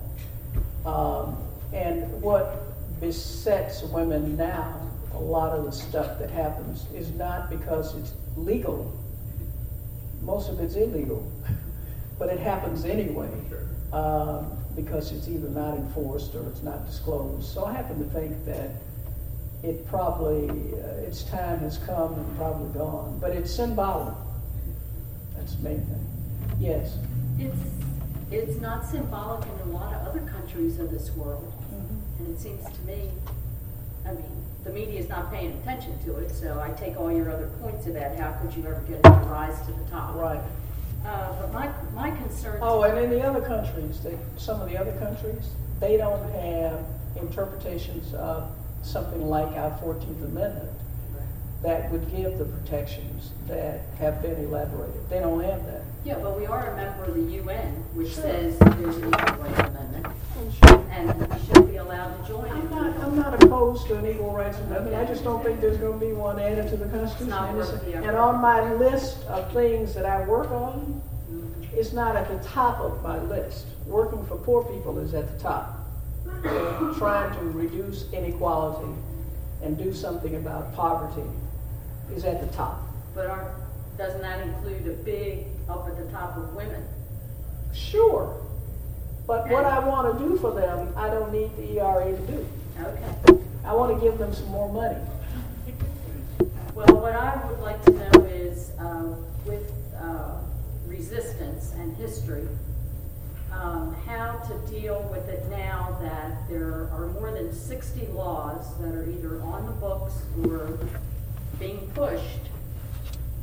Um, 0.87 1.37
and 1.73 2.23
what 2.23 3.01
besets 3.01 3.83
women 3.83 4.37
now, 4.37 4.89
a 5.15 5.19
lot 5.19 5.59
of 5.59 5.65
the 5.65 5.73
stuff 5.73 6.19
that 6.21 6.31
happens, 6.31 6.87
is 6.95 7.11
not 7.11 7.51
because 7.51 7.97
it's 7.97 8.13
legal. 8.37 8.97
Most 10.21 10.49
of 10.49 10.61
it's 10.61 10.77
illegal. 10.77 11.31
but 12.19 12.29
it 12.29 12.39
happens 12.39 12.85
anyway 12.85 13.29
um, 13.93 14.57
because 14.75 15.13
it's 15.13 15.29
either 15.29 15.49
not 15.49 15.77
enforced 15.77 16.35
or 16.35 16.49
it's 16.49 16.63
not 16.63 16.87
disclosed. 16.87 17.47
So 17.53 17.65
I 17.65 17.73
happen 17.73 17.99
to 17.99 18.11
think 18.11 18.45
that 18.47 18.71
it 19.63 19.87
probably, 19.87 20.49
uh, 20.49 21.07
its 21.07 21.23
time 21.25 21.61
has 21.61 21.79
come 21.79 22.15
and 22.15 22.37
probably 22.37 22.73
gone, 22.73 23.19
but 23.21 23.33
it's 23.33 23.51
symbolic. 23.51 24.15
That's 25.37 25.55
the 25.55 25.63
main 25.63 25.81
thing. 25.81 26.07
Yes. 26.59 26.97
It's, 27.39 27.57
it's 28.31 28.61
not 28.61 28.87
symbolic 28.87 29.47
in 29.47 29.69
a 29.69 29.73
lot 29.73 29.93
of 29.95 30.09
other 30.09 30.21
countries 30.21 30.79
of 30.79 30.91
this 30.91 31.11
world. 31.13 31.53
And 32.19 32.35
it 32.35 32.41
seems 32.41 32.65
to 32.65 32.81
me, 32.83 33.11
I 34.07 34.13
mean, 34.13 34.45
the 34.65 34.71
media 34.71 35.01
is 35.01 35.09
not 35.09 35.31
paying 35.31 35.53
attention 35.61 35.99
to 36.05 36.17
it, 36.17 36.31
so 36.31 36.61
I 36.61 36.71
take 36.71 36.99
all 36.99 37.13
your 37.13 37.31
other 37.31 37.49
points 37.61 37.87
about 37.87 38.17
how 38.17 38.33
could 38.33 38.55
you 38.57 38.65
ever 38.65 38.81
get 38.89 38.99
it 38.99 39.03
to 39.03 39.11
rise 39.29 39.61
to 39.67 39.73
the 39.73 39.91
top. 39.91 40.15
Right. 40.15 40.41
Uh, 41.05 41.33
but 41.41 41.53
my, 41.53 41.71
my 41.95 42.11
concern. 42.17 42.59
Oh, 42.63 42.83
and 42.83 42.99
in 42.99 43.11
the 43.11 43.23
other 43.23 43.41
countries, 43.41 44.01
they, 44.01 44.17
some 44.37 44.61
of 44.61 44.69
the 44.69 44.77
other 44.77 44.93
countries, 44.93 45.51
they 45.81 45.97
don't 45.97 46.31
have 46.33 46.85
interpretations 47.17 48.15
of 48.15 48.51
something 48.83 49.23
like 49.29 49.57
our 49.57 49.71
14th 49.81 50.25
Amendment 50.25 50.71
that 51.63 51.91
would 51.93 52.11
give 52.11 52.39
the 52.39 52.45
protections 52.45 53.31
that 53.47 53.83
have 53.99 54.21
been 54.23 54.37
elaborated. 54.45 55.09
They 55.09 55.21
don't 55.21 55.43
have 55.45 55.65
that. 55.67 55.83
Yeah, 56.05 56.19
but 56.19 56.37
we 56.39 56.47
are 56.47 56.73
a 56.73 56.77
member 56.77 57.05
of 57.05 57.15
the 57.15 57.33
UN, 57.35 57.69
which 57.95 58.15
Sure. 58.15 58.23
says 58.25 58.59
there's 58.59 58.97
an 58.97 59.09
equal 59.09 59.37
rights 59.45 59.59
amendment, 59.61 60.07
and 60.93 61.41
should 61.47 61.71
be 61.71 61.77
allowed 61.77 62.23
to 62.23 62.29
join 62.29 62.51
I'm 62.51 62.71
not, 62.71 62.97
I'm 62.99 63.17
not 63.17 63.43
opposed 63.43 63.87
to 63.89 63.97
an 63.97 64.07
equal 64.07 64.33
rights 64.33 64.59
amendment. 64.59 64.95
I 64.95 65.05
just 65.05 65.25
don't 65.25 65.43
think 65.43 65.61
there's 65.61 65.79
going 65.79 65.99
to 65.99 66.07
be 66.07 66.13
one 66.13 66.39
added 66.39 66.69
to 66.71 66.77
the 66.77 66.87
Constitution. 66.87 67.29
not 67.31 67.49
And 67.51 67.59
it's- 67.59 67.73
worth 67.73 67.85
the 67.85 67.95
effort. 67.95 68.09
And 68.09 68.17
on 68.17 68.41
my 68.41 68.73
list 68.75 69.25
of 69.25 69.51
things 69.53 69.95
that 69.95 70.05
I 70.07 70.27
work 70.27 70.51
on, 70.51 71.01
it's 71.75 71.93
not 71.93 72.17
at 72.17 72.29
the 72.29 72.47
top 72.49 72.81
of 72.81 73.03
my 73.03 73.19
list. 73.23 73.67
Working 73.87 74.25
for 74.27 74.37
poor 74.37 74.63
people 74.65 74.99
is 74.99 75.15
at 75.15 75.33
the 75.33 75.43
top. 75.43 75.79
Trying 76.99 77.35
to 77.39 77.45
reduce 77.47 78.13
inequality 78.13 78.93
and 79.63 79.79
do 79.79 79.93
something 79.95 80.35
about 80.37 80.75
poverty 80.75 81.27
is 82.15 82.25
at 82.25 82.41
the 82.41 82.55
top. 82.55 82.83
But 83.15 83.55
doesn't 83.97 84.21
that 84.21 84.41
include 84.47 84.87
a 84.87 84.93
big 85.03 85.47
up 85.69 85.87
at 85.89 85.97
the 85.97 86.11
top 86.13 86.37
of 86.37 86.55
women? 86.55 86.83
Sure. 87.73 88.37
But 89.27 89.49
what 89.49 89.65
I 89.65 89.79
want 89.79 90.19
to 90.19 90.29
do 90.29 90.37
for 90.37 90.53
them, 90.53 90.93
I 90.97 91.09
don't 91.09 91.33
need 91.33 91.57
the 91.57 91.79
ERA 91.79 92.11
to 92.13 92.27
do. 92.27 92.47
Okay. 92.81 93.43
I 93.65 93.75
want 93.75 93.97
to 93.97 94.05
give 94.05 94.19
them 94.19 94.35
some 94.35 94.49
more 94.49 94.73
money. 94.73 94.99
Well, 96.75 97.01
what 97.01 97.15
I 97.15 97.45
would 97.47 97.61
like 97.61 97.85
to 97.85 97.91
know 97.93 98.25
is, 98.25 98.71
uh, 98.81 99.15
with 99.45 99.71
uh, 100.01 100.39
resistance 100.87 101.73
and 101.75 101.95
history, 101.97 102.49
um, 103.53 103.95
how 104.07 104.39
to 104.49 104.71
deal 104.73 105.09
with 105.13 105.29
it 105.29 105.47
now 105.49 105.99
that 106.01 106.49
there 106.49 106.89
are 106.93 107.11
more 107.15 107.31
than 107.31 107.53
60 107.53 108.07
laws 108.09 108.77
that 108.79 108.95
are 108.95 109.09
either 109.09 109.41
on 109.43 109.67
the 109.67 109.73
books 109.73 110.15
or 110.49 110.79
being 111.61 111.91
pushed 111.95 112.49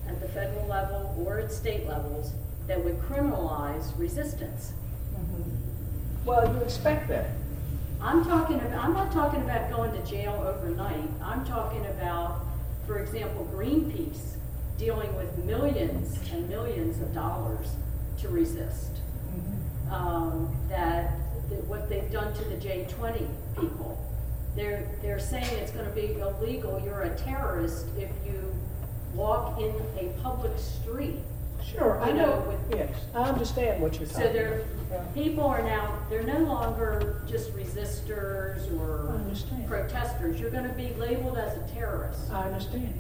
at 0.08 0.20
the 0.20 0.28
federal 0.30 0.68
level 0.68 1.16
or 1.20 1.40
at 1.40 1.52
state 1.52 1.88
levels 1.88 2.34
that 2.68 2.84
would 2.84 3.00
criminalize 3.00 3.98
resistance. 3.98 4.74
Well, 6.26 6.54
you 6.54 6.62
expect 6.62 7.08
that. 7.10 7.32
I'm 8.02 8.24
talking 8.24 8.58
about, 8.58 8.84
I'm 8.84 8.94
not 8.94 9.12
talking 9.12 9.42
about 9.42 9.70
going 9.72 9.92
to 9.92 10.10
jail 10.10 10.34
overnight. 10.48 11.10
I'm 11.24 11.46
talking 11.46 11.86
about, 11.88 12.42
for 12.86 13.00
example, 13.00 13.50
Greenpeace 13.54 14.36
dealing 14.78 15.14
with 15.16 15.38
millions 15.40 16.18
and 16.32 16.48
millions 16.48 17.02
of 17.02 17.14
dollars 17.14 17.68
to 18.22 18.30
resist. 18.30 18.92
Um, 19.92 20.56
that, 20.70 21.18
that 21.50 21.64
what 21.66 21.90
they've 21.90 22.10
done 22.12 22.34
to 22.34 22.44
the 22.46 22.56
J20 22.56 23.28
people. 23.60 23.98
They're, 24.56 24.88
they're 25.02 25.20
saying 25.20 25.52
it's 25.58 25.72
going 25.72 25.86
to 25.86 25.92
be 25.92 26.20
illegal. 26.20 26.82
You're 26.84 27.02
a 27.02 27.18
terrorist 27.18 27.88
if 27.98 28.10
you 28.26 28.54
walk 29.14 29.60
in 29.60 29.74
a 29.98 30.10
public 30.22 30.58
street. 30.58 31.20
Sure, 31.64 32.00
I 32.02 32.12
know, 32.12 32.58
Yes, 32.72 32.90
I 33.16 33.24
understand 33.24 33.82
what 33.82 33.96
you're 34.00 34.08
So 34.08 34.20
talking 34.20 34.34
they're, 34.34 34.64
about. 34.90 35.14
people 35.14 35.44
are 35.46 35.62
now, 35.62 36.00
they're 36.10 36.24
no 36.24 36.40
longer 36.40 37.22
just 37.28 37.56
resistors 37.56 38.70
I 38.72 38.76
or 38.76 39.10
understand. 39.10 39.68
protesters. 39.68 40.40
You're 40.40 40.50
gonna 40.52 40.74
be 40.74 40.94
labeled 40.96 41.38
as 41.38 41.58
a 41.58 41.74
terrorist. 41.74 42.32
I 42.32 42.44
understand. 42.44 42.94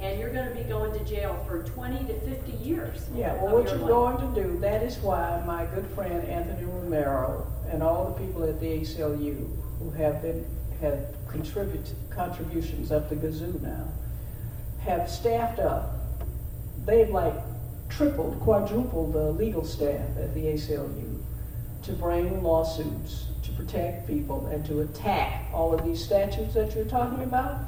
And 0.00 0.18
you're 0.18 0.32
gonna 0.32 0.54
be 0.54 0.62
going 0.62 0.92
to 0.98 1.04
jail 1.04 1.44
for 1.46 1.62
twenty 1.62 2.02
to 2.06 2.14
fifty 2.20 2.52
years. 2.52 3.06
Yeah, 3.14 3.34
of 3.34 3.42
well, 3.42 3.54
what 3.56 3.64
your 3.64 3.76
you're 3.78 3.88
life. 4.06 4.18
going 4.20 4.34
to 4.34 4.42
do, 4.42 4.58
that 4.60 4.82
is 4.82 4.96
why 4.98 5.42
my 5.46 5.66
good 5.66 5.86
friend 5.94 6.26
Anthony 6.26 6.64
Romero 6.64 7.46
and 7.70 7.82
all 7.82 8.06
the 8.10 8.24
people 8.24 8.42
at 8.44 8.58
the 8.60 8.66
ACLU 8.80 9.46
who 9.78 9.90
have 9.90 10.22
been, 10.22 10.46
have 10.80 11.04
contributed, 11.28 11.94
contributions 12.08 12.90
up 12.90 13.10
the 13.10 13.16
gazoo 13.16 13.60
now, 13.60 13.88
have 14.80 15.10
staffed 15.10 15.58
up. 15.58 15.96
They've 16.90 17.08
like 17.08 17.34
tripled, 17.88 18.40
quadrupled 18.40 19.12
the 19.12 19.30
legal 19.30 19.64
staff 19.64 20.08
at 20.18 20.34
the 20.34 20.46
ACLU 20.46 21.22
to 21.84 21.92
bring 21.92 22.42
lawsuits 22.42 23.26
to 23.44 23.52
protect 23.52 24.08
people 24.08 24.46
and 24.46 24.66
to 24.66 24.80
attack 24.80 25.48
all 25.54 25.72
of 25.72 25.84
these 25.84 26.04
statutes 26.04 26.52
that 26.54 26.74
you're 26.74 26.84
talking 26.86 27.22
about. 27.22 27.60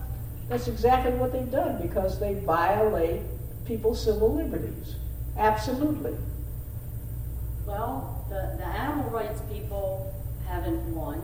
That's 0.49 0.66
exactly 0.66 1.12
what 1.12 1.32
they've 1.32 1.53
done 1.53 1.81
because 1.81 2.19
they 2.19 2.35
violate 2.35 3.20
people's 3.65 4.03
civil 4.03 4.35
liberties. 4.35 4.97
Absolutely. 5.39 6.16
Well, 7.65 8.27
the, 8.28 8.57
the 8.59 8.66
animal 8.66 9.09
rights 9.11 9.40
people 9.43 10.12
haven't 10.49 10.82
won. 10.93 11.23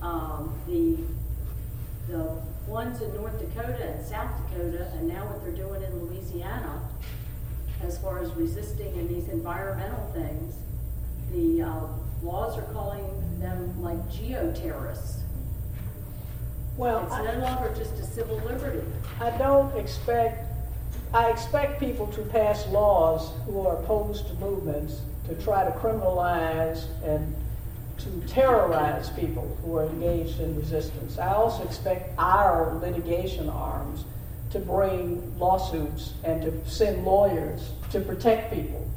Um, 0.00 0.54
the, 0.68 0.98
the 2.06 2.40
ones 2.66 3.00
in 3.02 3.14
North 3.14 3.38
Dakota 3.38 3.90
and 3.92 4.04
South 4.06 4.30
Dakota, 4.50 4.90
and 4.94 5.08
now 5.08 5.26
what 5.26 5.42
they're 5.42 5.52
doing 5.52 5.82
in 5.82 6.06
Louisiana, 6.06 6.80
as 7.82 7.98
far 7.98 8.18
as 8.22 8.30
resisting 8.32 8.94
in 8.96 9.08
these 9.08 9.28
environmental 9.28 10.10
things, 10.14 10.54
the 11.32 11.62
uh, 11.62 11.80
laws 12.22 12.56
are 12.56 12.62
calling 12.72 13.04
them 13.40 13.80
like 13.82 13.98
geoterrorists. 14.10 15.20
Well, 16.76 17.02
It's 17.04 17.12
I- 17.12 17.34
no 17.34 17.38
longer 17.40 17.72
just 17.76 17.94
a 17.94 18.04
civil 18.04 18.36
liberty. 18.38 18.82
I 19.20 19.30
don't 19.30 19.76
expect, 19.76 20.44
I 21.12 21.30
expect 21.30 21.78
people 21.78 22.06
to 22.08 22.22
pass 22.22 22.66
laws 22.68 23.30
who 23.46 23.66
are 23.66 23.76
opposed 23.76 24.26
to 24.28 24.34
movements 24.34 25.00
to 25.28 25.34
try 25.36 25.64
to 25.64 25.70
criminalize 25.72 26.86
and 27.04 27.34
to 27.98 28.22
terrorize 28.26 29.10
people 29.10 29.56
who 29.62 29.76
are 29.76 29.86
engaged 29.86 30.40
in 30.40 30.56
resistance. 30.56 31.18
I 31.18 31.32
also 31.32 31.64
expect 31.64 32.12
our 32.18 32.74
litigation 32.74 33.48
arms 33.48 34.04
to 34.50 34.58
bring 34.58 35.38
lawsuits 35.38 36.14
and 36.24 36.42
to 36.42 36.70
send 36.70 37.04
lawyers 37.04 37.70
to 37.90 38.00
protect 38.00 38.52
people. 38.52 38.88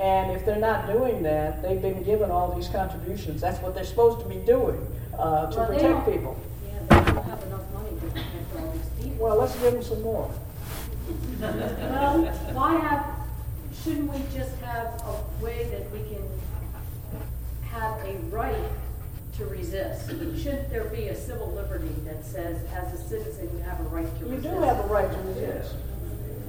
And 0.00 0.32
if 0.32 0.44
they're 0.44 0.56
not 0.56 0.86
doing 0.86 1.22
that, 1.24 1.62
they've 1.62 1.82
been 1.82 2.02
given 2.04 2.30
all 2.30 2.54
these 2.54 2.68
contributions. 2.68 3.40
That's 3.40 3.60
what 3.60 3.74
they're 3.74 3.84
supposed 3.84 4.20
to 4.20 4.26
be 4.28 4.36
doing 4.44 4.86
uh, 5.18 5.50
to 5.50 5.56
Well, 5.58 5.66
protect 5.66 6.08
people. 6.08 6.36
Yeah, 6.64 6.78
they 7.04 7.12
don't 7.12 7.24
have 7.24 7.42
enough 7.44 7.72
money 7.72 7.90
to 7.90 8.06
protect 8.06 8.56
all 8.56 8.72
these 8.72 9.04
people. 9.04 9.24
Well, 9.26 9.36
let's 9.38 9.54
give 9.60 9.72
them 9.72 9.82
some 9.82 10.02
more. 10.02 10.30
Well, 11.40 12.24
why 12.52 12.76
have, 12.80 13.06
shouldn't 13.82 14.12
we 14.12 14.20
just 14.36 14.54
have 14.60 15.00
a 15.06 15.42
way 15.44 15.68
that 15.70 15.90
we 15.92 16.00
can 16.00 16.22
have 17.78 18.04
a 18.04 18.14
right 18.30 18.70
to 19.36 19.44
resist? 19.46 20.08
Shouldn't 20.08 20.70
there 20.70 20.84
be 20.84 21.08
a 21.08 21.16
civil 21.16 21.52
liberty 21.52 21.94
that 22.04 22.24
says, 22.24 22.60
as 22.74 22.92
a 22.92 23.08
citizen, 23.08 23.48
you 23.56 23.62
have 23.62 23.78
a 23.80 23.84
right 23.84 24.18
to 24.18 24.24
resist? 24.24 24.44
You 24.44 24.50
do 24.50 24.60
have 24.62 24.78
a 24.80 24.88
right 24.88 25.10
to 25.10 25.18
resist. 25.18 25.74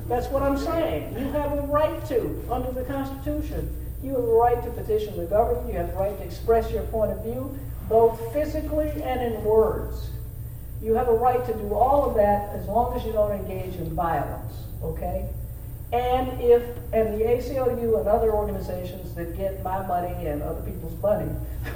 That's 0.07 0.27
what 0.27 0.41
I'm 0.41 0.57
saying. 0.57 1.13
You 1.19 1.31
have 1.33 1.51
a 1.51 1.61
right 1.61 2.03
to, 2.07 2.43
under 2.49 2.71
the 2.71 2.83
Constitution. 2.83 3.75
You 4.01 4.11
have 4.11 4.23
a 4.23 4.33
right 4.33 4.63
to 4.63 4.71
petition 4.71 5.17
the 5.17 5.25
government, 5.25 5.67
you 5.67 5.73
have 5.73 5.89
the 5.89 5.97
right 5.97 6.17
to 6.17 6.23
express 6.23 6.71
your 6.71 6.83
point 6.83 7.11
of 7.11 7.23
view, 7.23 7.57
both 7.87 8.33
physically 8.33 8.89
and 8.89 9.21
in 9.21 9.43
words. 9.43 10.09
You 10.81 10.95
have 10.95 11.09
a 11.09 11.13
right 11.13 11.45
to 11.45 11.53
do 11.53 11.73
all 11.73 12.09
of 12.09 12.15
that 12.15 12.55
as 12.55 12.65
long 12.65 12.95
as 12.95 13.05
you 13.05 13.11
don't 13.11 13.33
engage 13.33 13.75
in 13.75 13.93
violence, 13.93 14.53
okay? 14.81 15.27
And 15.91 16.39
if, 16.39 16.61
and 16.93 17.19
the 17.19 17.25
ACLU 17.25 17.99
and 17.99 18.07
other 18.07 18.31
organizations 18.31 19.15
that 19.15 19.35
get 19.35 19.63
my 19.63 19.85
money 19.87 20.27
and 20.27 20.43
other 20.43 20.61
people's 20.61 21.01
money 21.01 21.29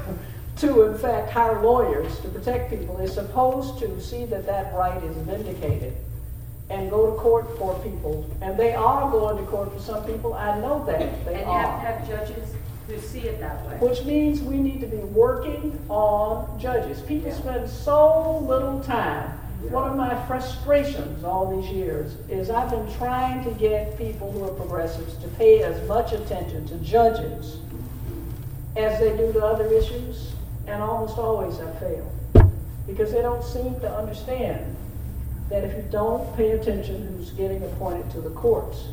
to, 0.57 0.84
in 0.84 0.98
fact, 0.99 1.31
hire 1.31 1.61
lawyers 1.61 2.19
to 2.19 2.27
protect 2.27 2.69
people 2.69 2.99
is 2.99 3.14
supposed 3.14 3.80
to 3.80 3.99
see 3.99 4.26
that 4.26 4.45
that 4.45 4.73
right 4.76 5.02
is 5.03 5.18
vindicated 5.18 5.95
and 6.69 6.91
go 6.91 7.11
to 7.11 7.18
court 7.18 7.57
for 7.57 7.73
people. 7.80 8.30
And 8.41 8.57
they 8.57 8.73
are 8.73 9.10
going 9.10 9.38
to 9.38 9.44
court 9.49 9.73
for 9.73 9.80
some 9.80 10.06
people. 10.06 10.35
I 10.35 10.60
know 10.60 10.85
that. 10.85 11.26
They 11.26 11.34
And 11.34 11.41
you 11.41 11.48
are. 11.48 11.80
have 11.80 12.07
to 12.07 12.15
have 12.15 12.27
judges 12.27 12.53
who 12.88 12.99
see 12.99 13.22
it 13.22 13.40
that 13.40 13.65
way. 13.65 13.77
Which 13.77 14.03
means 14.03 14.41
we 14.41 14.57
need 14.57 14.81
to 14.81 14.88
be 14.88 14.98
working 14.98 15.80
on 15.90 16.60
judges. 16.60 17.02
People 17.02 17.31
spend 17.31 17.69
so 17.69 18.40
little 18.40 18.80
time 18.81 19.40
One 19.69 19.90
of 19.90 19.95
my 19.95 20.15
frustrations 20.27 21.23
all 21.23 21.60
these 21.60 21.72
years 21.72 22.15
is 22.30 22.49
I've 22.49 22.69
been 22.69 22.91
trying 22.94 23.44
to 23.45 23.52
get 23.52 23.98
people 23.98 24.31
who 24.31 24.44
are 24.44 24.53
progressives 24.53 25.15
to 25.18 25.27
pay 25.30 25.64
as 25.64 25.88
much 25.88 26.11
attention 26.11 26.68
to 26.68 26.76
judges 26.77 27.57
as 28.76 28.99
they 28.99 29.15
do 29.15 29.31
to 29.34 29.44
other 29.44 29.72
issues, 29.72 30.34
and 30.68 30.81
almost 30.81 31.18
always 31.18 31.60
I 31.60 31.72
fail. 31.80 32.11
Because 32.85 33.11
they 33.11 33.22
don't 33.22 33.44
seem 33.44 33.80
to 33.80 33.90
understand 33.90 34.76
that 35.49 35.64
if 35.64 35.76
you 35.76 35.84
don't 35.91 36.35
pay 36.35 36.52
attention 36.52 37.07
who's 37.07 37.31
getting 37.31 37.64
appointed 37.64 38.11
to 38.11 38.22
the 38.22 38.31
courts. 38.31 38.88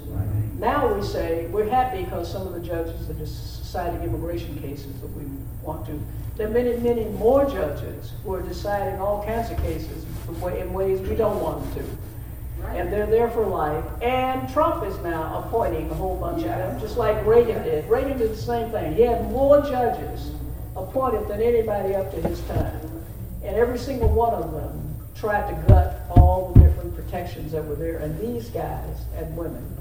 Now 0.60 0.92
we 0.92 1.02
say 1.02 1.46
we're 1.46 1.70
happy 1.70 2.04
because 2.04 2.30
some 2.30 2.46
of 2.46 2.52
the 2.52 2.60
judges 2.60 3.08
are 3.08 3.14
deciding 3.14 4.02
immigration 4.02 4.60
cases 4.60 4.92
that 5.00 5.06
we 5.16 5.24
want 5.62 5.86
to. 5.86 5.98
There 6.36 6.48
are 6.48 6.50
many, 6.50 6.76
many 6.76 7.06
more 7.06 7.46
judges 7.46 8.12
who 8.22 8.34
are 8.34 8.42
deciding 8.42 9.00
all 9.00 9.24
kinds 9.24 9.50
of 9.50 9.56
cases 9.62 10.04
in 10.28 10.72
ways 10.74 11.00
we 11.00 11.16
don't 11.16 11.40
want 11.40 11.74
them 11.74 11.86
to. 11.86 12.68
And 12.76 12.92
they're 12.92 13.06
there 13.06 13.30
for 13.30 13.46
life. 13.46 13.82
And 14.02 14.52
Trump 14.52 14.84
is 14.84 14.98
now 14.98 15.42
appointing 15.46 15.90
a 15.90 15.94
whole 15.94 16.18
bunch 16.18 16.42
of 16.42 16.48
them, 16.48 16.78
just 16.78 16.98
like 16.98 17.24
Reagan 17.24 17.62
did. 17.62 17.88
Reagan 17.88 18.18
did 18.18 18.30
the 18.30 18.36
same 18.36 18.70
thing. 18.70 18.94
He 18.94 19.00
had 19.00 19.30
more 19.30 19.62
judges 19.62 20.30
appointed 20.76 21.26
than 21.26 21.40
anybody 21.40 21.94
up 21.94 22.10
to 22.10 22.20
his 22.20 22.38
time. 22.42 23.02
And 23.42 23.56
every 23.56 23.78
single 23.78 24.10
one 24.10 24.34
of 24.34 24.52
them 24.52 24.94
tried 25.14 25.48
to 25.48 25.68
gut 25.68 26.02
all 26.10 26.52
the 26.52 26.60
different 26.60 26.94
protections 26.94 27.52
that 27.52 27.64
were 27.64 27.76
there. 27.76 27.96
And 27.96 28.20
these 28.20 28.50
guys 28.50 28.98
and 29.16 29.34
women, 29.34 29.79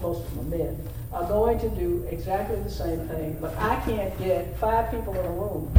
most 0.00 0.24
of 0.24 0.34
them 0.34 0.52
are 0.52 0.56
men, 0.58 0.88
are 1.12 1.26
going 1.28 1.58
to 1.60 1.68
do 1.70 2.06
exactly 2.10 2.60
the 2.60 2.70
same 2.70 3.06
thing. 3.08 3.36
But 3.40 3.56
I 3.58 3.76
can't 3.84 4.16
get 4.18 4.56
five 4.58 4.90
people 4.90 5.14
in 5.18 5.24
a 5.24 5.30
room 5.30 5.72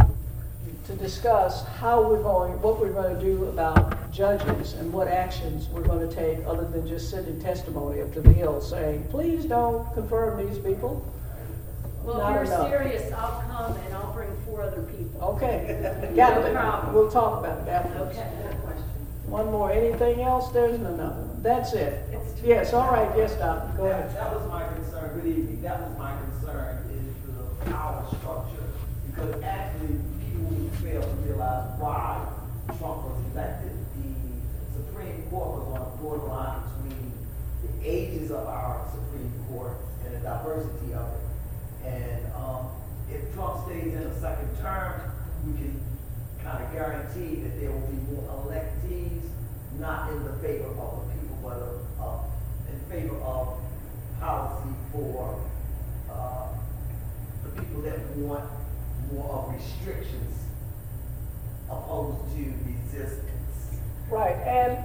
to 0.86 0.94
discuss 0.96 1.66
how 1.80 2.02
we're 2.10 2.22
going, 2.22 2.62
what 2.62 2.80
we're 2.80 2.92
going 2.92 3.16
to 3.16 3.22
do 3.22 3.46
about 3.46 4.12
judges 4.12 4.74
and 4.74 4.92
what 4.92 5.08
actions 5.08 5.68
we're 5.70 5.82
going 5.84 6.08
to 6.08 6.14
take 6.14 6.46
other 6.46 6.68
than 6.68 6.86
just 6.88 7.10
sending 7.10 7.40
testimony 7.42 8.02
up 8.02 8.12
to 8.14 8.22
the 8.22 8.34
hill 8.34 8.60
saying, 8.60 9.04
please 9.10 9.46
don't 9.46 9.92
confirm 9.94 10.46
these 10.46 10.58
people. 10.60 11.06
Well, 12.04 12.18
Not 12.18 12.32
if 12.32 12.36
you're 12.50 12.56
enough. 12.58 12.70
serious, 12.70 13.14
I'll 13.14 13.42
come 13.50 13.78
and 13.78 13.94
I'll 13.96 14.12
bring 14.12 14.30
four 14.46 14.62
other 14.62 14.82
people. 14.82 15.24
Okay, 15.36 16.12
got 16.18 16.38
it. 16.46 16.54
problem. 16.54 16.94
We'll 16.94 17.10
talk 17.10 17.40
about 17.40 17.66
it 17.66 17.70
afterwards. 17.70 18.18
Okay. 18.18 18.30
One 19.28 19.46
more. 19.52 19.72
Anything 19.72 20.22
else? 20.22 20.52
There's 20.52 20.76
another 20.76 21.06
one. 21.22 21.42
That's 21.42 21.72
it. 21.74 22.13
Yes, 22.44 22.74
all 22.74 22.90
right. 22.92 23.10
Yes, 23.16 23.36
Doctor. 23.36 23.78
Go 23.78 23.84
That, 23.86 24.00
ahead. 24.08 24.16
that 24.18 24.36
was 24.36 24.50
my 24.50 24.68
concern, 24.74 25.20
good 25.20 25.26
evening, 25.32 25.62
that 25.62 25.80
was 25.80 25.98
my 25.98 26.12
concern, 26.18 26.84
is 26.92 27.36
the 27.36 27.72
power 27.72 28.06
structure. 28.20 28.68
Because 29.08 29.42
actually, 29.44 30.00
people 30.20 30.70
fail 30.84 31.02
to 31.02 31.08
realize 31.24 31.80
why 31.80 32.28
Trump 32.68 33.04
was 33.08 33.16
elected. 33.32 33.72
The 33.96 34.84
Supreme 34.84 35.24
Court 35.30 35.48
was 35.60 35.80
on 35.80 35.82
a 35.88 36.02
borderline 36.04 36.64
between 36.84 37.12
the 37.64 37.90
ages 37.90 38.32
of 38.32 38.46
our 38.48 38.88
Supreme 38.92 39.32
Court 39.48 39.78
and 40.06 40.16
the 40.16 40.20
diversity 40.20 40.94
of 40.94 41.08
it. 41.16 41.88
And, 41.88 42.34
um, 42.36 42.68
if 43.10 43.34
Trump 43.36 43.66
stays 43.68 43.94
in 43.94 44.04
a 44.04 44.20
second 44.20 44.50
term, 44.60 45.00
we 45.48 45.54
can 45.54 45.80
kind 46.44 46.64
of 46.64 46.72
guarantee 46.74 47.36
that 47.44 47.60
there 47.60 47.72
will 47.72 47.88
be 47.88 48.00
more 48.12 48.28
electees, 48.44 49.22
not 49.80 50.12
in 50.12 50.24
the 50.26 50.34
favor 50.44 50.68
of 50.76 51.08
the 51.08 51.14
people, 51.14 51.38
but 51.44 51.56
of, 51.58 52.02
of, 52.02 52.26
favor 52.94 53.18
of 53.22 53.58
policy 54.20 54.70
for, 54.92 55.44
uh, 56.12 56.48
the 57.44 57.62
people 57.62 57.82
that 57.82 58.00
want 58.18 58.46
more 59.12 59.30
of 59.32 59.56
restrictions 59.56 60.38
opposed 61.70 62.20
to 62.36 62.54
resistance. 62.66 63.80
Right, 64.12 64.36
and 64.46 64.78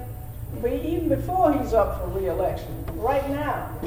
we, 0.63 0.77
even 0.77 1.11
before 1.11 1.53
he's 1.53 1.75
up 1.75 2.01
for 2.01 2.09
reelection, 2.19 2.87
right 2.95 3.29
now, 3.29 3.79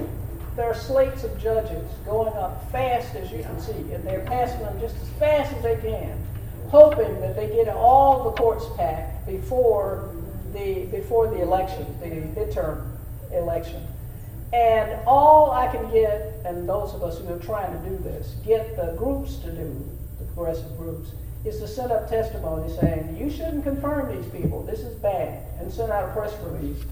there 0.55 0.65
are 0.65 0.75
slates 0.75 1.23
of 1.23 1.41
judges 1.41 1.83
going 2.05 2.31
up 2.35 2.71
fast 2.71 3.15
as 3.15 3.31
you 3.31 3.41
can 3.41 3.59
see, 3.59 3.93
and 3.93 4.03
they're 4.03 4.25
passing 4.25 4.59
them 4.59 4.79
just 4.79 4.95
as 4.97 5.09
fast 5.17 5.51
as 5.55 5.63
they 5.63 5.77
can, 5.77 6.15
hoping 6.69 7.19
that 7.21 7.35
they 7.35 7.47
get 7.47 7.69
all 7.69 8.25
the 8.25 8.31
courts 8.31 8.65
packed 8.77 9.25
before 9.25 10.13
the 10.53 10.85
before 10.91 11.27
the 11.27 11.41
election, 11.41 11.85
the 12.01 12.07
midterm 12.07 12.85
election. 13.31 13.81
And 14.53 14.99
all 15.07 15.51
I 15.51 15.67
can 15.67 15.89
get, 15.91 16.41
and 16.45 16.67
those 16.67 16.93
of 16.93 17.03
us 17.03 17.19
who 17.19 17.33
are 17.33 17.39
trying 17.39 17.71
to 17.71 17.89
do 17.89 17.97
this, 17.97 18.35
get 18.45 18.75
the 18.75 18.93
groups 18.97 19.37
to 19.37 19.51
do, 19.51 19.89
the 20.19 20.25
progressive 20.25 20.77
groups, 20.77 21.11
is 21.45 21.59
to 21.59 21.67
send 21.67 21.91
up 21.91 22.09
testimony 22.09 22.71
saying, 22.79 23.17
you 23.17 23.29
shouldn't 23.29 23.63
confirm 23.63 24.15
these 24.15 24.29
people, 24.31 24.63
this 24.63 24.81
is 24.81 24.93
bad, 24.99 25.43
and 25.59 25.71
send 25.71 25.91
out 25.91 26.09
a 26.09 26.11
press 26.13 26.33
release. 26.43 26.83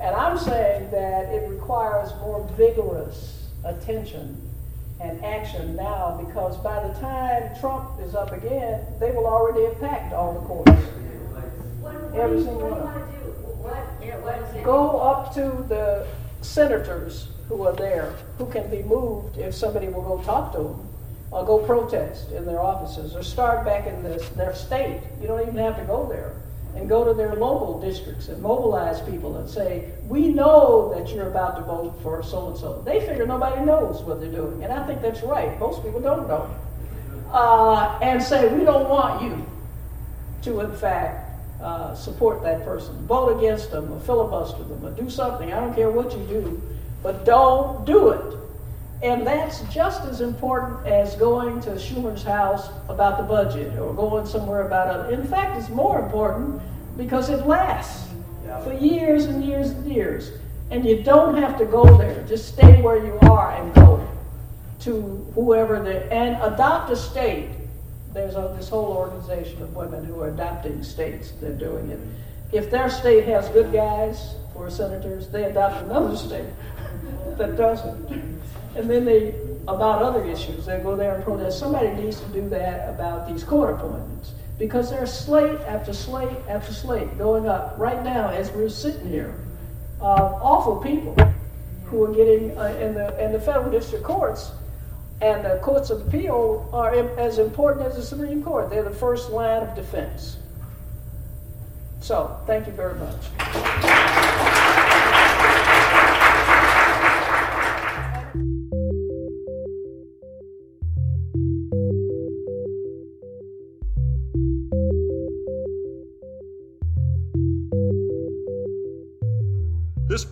And 0.00 0.14
I'm 0.14 0.38
saying 0.38 0.90
that 0.90 1.32
it 1.32 1.48
requires 1.48 2.10
more 2.20 2.46
vigorous 2.56 3.48
attention 3.64 4.40
and 5.00 5.24
action 5.24 5.74
now 5.74 6.20
because 6.24 6.56
by 6.58 6.86
the 6.86 6.92
time 7.00 7.58
Trump 7.60 7.98
is 8.00 8.14
up 8.14 8.32
again, 8.32 8.84
they 9.00 9.10
will 9.10 9.26
already 9.26 9.64
have 9.64 9.80
packed 9.80 10.12
all 10.12 10.34
the 10.34 10.40
courts. 10.46 10.70
What, 10.70 11.94
what 12.02 12.20
Every 12.20 12.38
single 12.42 12.60
what 12.60 12.70
do 12.70 12.76
you 12.76 12.84
one. 12.84 12.94
do? 12.94 13.30
What, 13.62 13.86
yeah, 14.02 14.18
what 14.18 14.38
is 14.38 14.54
it? 14.56 14.64
Go 14.64 15.00
up 15.00 15.34
to 15.34 15.40
the 15.68 16.06
senators 16.44 17.28
who 17.48 17.62
are 17.62 17.74
there, 17.74 18.14
who 18.38 18.46
can 18.46 18.70
be 18.70 18.82
moved 18.82 19.38
if 19.38 19.54
somebody 19.54 19.88
will 19.88 20.02
go 20.02 20.22
talk 20.22 20.52
to 20.52 20.58
them, 20.58 20.88
or 21.30 21.44
go 21.44 21.58
protest 21.58 22.30
in 22.30 22.46
their 22.46 22.60
offices, 22.60 23.14
or 23.14 23.22
start 23.22 23.64
back 23.64 23.86
in 23.86 24.02
this, 24.02 24.28
their 24.30 24.54
state. 24.54 25.00
You 25.20 25.26
don't 25.26 25.40
even 25.42 25.56
have 25.56 25.76
to 25.78 25.84
go 25.84 26.08
there. 26.08 26.36
And 26.76 26.88
go 26.88 27.04
to 27.04 27.14
their 27.14 27.36
local 27.36 27.80
districts 27.80 28.26
and 28.26 28.42
mobilize 28.42 29.00
people 29.02 29.36
and 29.36 29.48
say, 29.48 29.92
We 30.08 30.26
know 30.28 30.92
that 30.94 31.14
you're 31.14 31.28
about 31.28 31.56
to 31.56 31.62
vote 31.62 32.00
for 32.02 32.20
so 32.24 32.48
and 32.48 32.58
so. 32.58 32.82
They 32.82 32.98
figure 33.06 33.26
nobody 33.26 33.64
knows 33.64 34.02
what 34.02 34.20
they're 34.20 34.30
doing. 34.30 34.64
And 34.64 34.72
I 34.72 34.84
think 34.84 35.00
that's 35.00 35.22
right. 35.22 35.56
Most 35.60 35.84
people 35.84 36.00
don't 36.00 36.26
know. 36.26 36.52
Uh, 37.30 37.96
and 38.02 38.20
say, 38.20 38.52
We 38.52 38.64
don't 38.64 38.88
want 38.88 39.22
you 39.22 39.46
to, 40.42 40.60
in 40.62 40.76
fact, 40.76 41.23
uh, 41.64 41.94
support 41.94 42.42
that 42.42 42.64
person. 42.64 42.94
Vote 43.06 43.38
against 43.38 43.70
them 43.70 43.90
or 43.90 43.98
filibuster 44.00 44.62
them 44.64 44.84
or 44.84 44.90
do 44.90 45.08
something. 45.08 45.52
I 45.52 45.60
don't 45.60 45.74
care 45.74 45.90
what 45.90 46.12
you 46.12 46.24
do, 46.26 46.62
but 47.02 47.24
don't 47.24 47.84
do 47.86 48.10
it. 48.10 48.38
And 49.02 49.26
that's 49.26 49.60
just 49.72 50.04
as 50.04 50.20
important 50.20 50.86
as 50.86 51.14
going 51.16 51.60
to 51.62 51.70
Schumer's 51.70 52.22
house 52.22 52.68
about 52.88 53.18
the 53.18 53.24
budget 53.24 53.78
or 53.78 53.92
going 53.94 54.26
somewhere 54.26 54.66
about 54.66 54.88
other. 54.88 55.10
In 55.10 55.26
fact, 55.26 55.58
it's 55.58 55.68
more 55.68 56.00
important 56.04 56.60
because 56.96 57.28
it 57.30 57.46
lasts 57.46 58.08
for 58.62 58.72
years 58.74 59.24
and 59.24 59.44
years 59.44 59.70
and 59.70 59.90
years. 59.90 60.32
And 60.70 60.84
you 60.84 61.02
don't 61.02 61.36
have 61.36 61.58
to 61.58 61.64
go 61.64 61.96
there. 61.96 62.24
Just 62.26 62.54
stay 62.54 62.80
where 62.80 63.04
you 63.04 63.18
are 63.22 63.54
and 63.56 63.74
go 63.74 64.06
to 64.80 65.26
whoever 65.34 65.82
the 65.82 66.12
and 66.12 66.36
adopt 66.42 66.90
a 66.90 66.96
state. 66.96 67.48
There's 68.14 68.36
a, 68.36 68.54
this 68.56 68.68
whole 68.68 68.96
organization 68.96 69.60
of 69.60 69.74
women 69.74 70.04
who 70.04 70.20
are 70.22 70.28
adopting 70.28 70.84
states. 70.84 71.32
They're 71.40 71.52
doing 71.52 71.90
it. 71.90 71.98
If 72.52 72.70
their 72.70 72.88
state 72.88 73.24
has 73.24 73.48
good 73.48 73.72
guys 73.72 74.36
for 74.52 74.70
senators, 74.70 75.28
they 75.28 75.44
adopt 75.44 75.84
another 75.84 76.16
state 76.16 76.46
that 77.36 77.56
doesn't. 77.56 78.40
And 78.76 78.88
then 78.88 79.04
they, 79.04 79.34
about 79.66 80.00
other 80.02 80.24
issues, 80.24 80.66
they 80.66 80.78
go 80.78 80.94
there 80.94 81.16
and 81.16 81.24
protest. 81.24 81.58
Somebody 81.58 81.88
needs 81.88 82.20
to 82.20 82.28
do 82.28 82.48
that 82.50 82.88
about 82.88 83.28
these 83.28 83.42
court 83.42 83.74
appointments 83.74 84.32
because 84.60 84.90
there's 84.90 85.12
slate 85.12 85.58
after 85.62 85.92
slate 85.92 86.38
after 86.48 86.72
slate 86.72 87.18
going 87.18 87.48
up 87.48 87.74
right 87.76 88.04
now 88.04 88.28
as 88.28 88.52
we're 88.52 88.68
sitting 88.68 89.08
here. 89.08 89.34
Uh, 90.00 90.38
awful 90.40 90.80
people 90.80 91.16
who 91.86 92.04
are 92.04 92.14
getting 92.14 92.56
uh, 92.56 92.66
in 92.80 92.94
the 92.94 93.24
in 93.24 93.32
the 93.32 93.40
federal 93.40 93.70
district 93.70 94.04
courts 94.04 94.52
and 95.20 95.44
the 95.44 95.58
courts 95.62 95.90
of 95.90 96.06
appeal 96.06 96.68
are 96.72 96.94
as 97.18 97.38
important 97.38 97.86
as 97.86 97.96
the 97.96 98.02
Supreme 98.02 98.42
Court. 98.42 98.70
They're 98.70 98.82
the 98.82 98.90
first 98.90 99.30
line 99.30 99.62
of 99.62 99.74
defense. 99.74 100.38
So, 102.00 102.38
thank 102.46 102.66
you 102.66 102.72
very 102.72 102.94
much. 102.96 104.13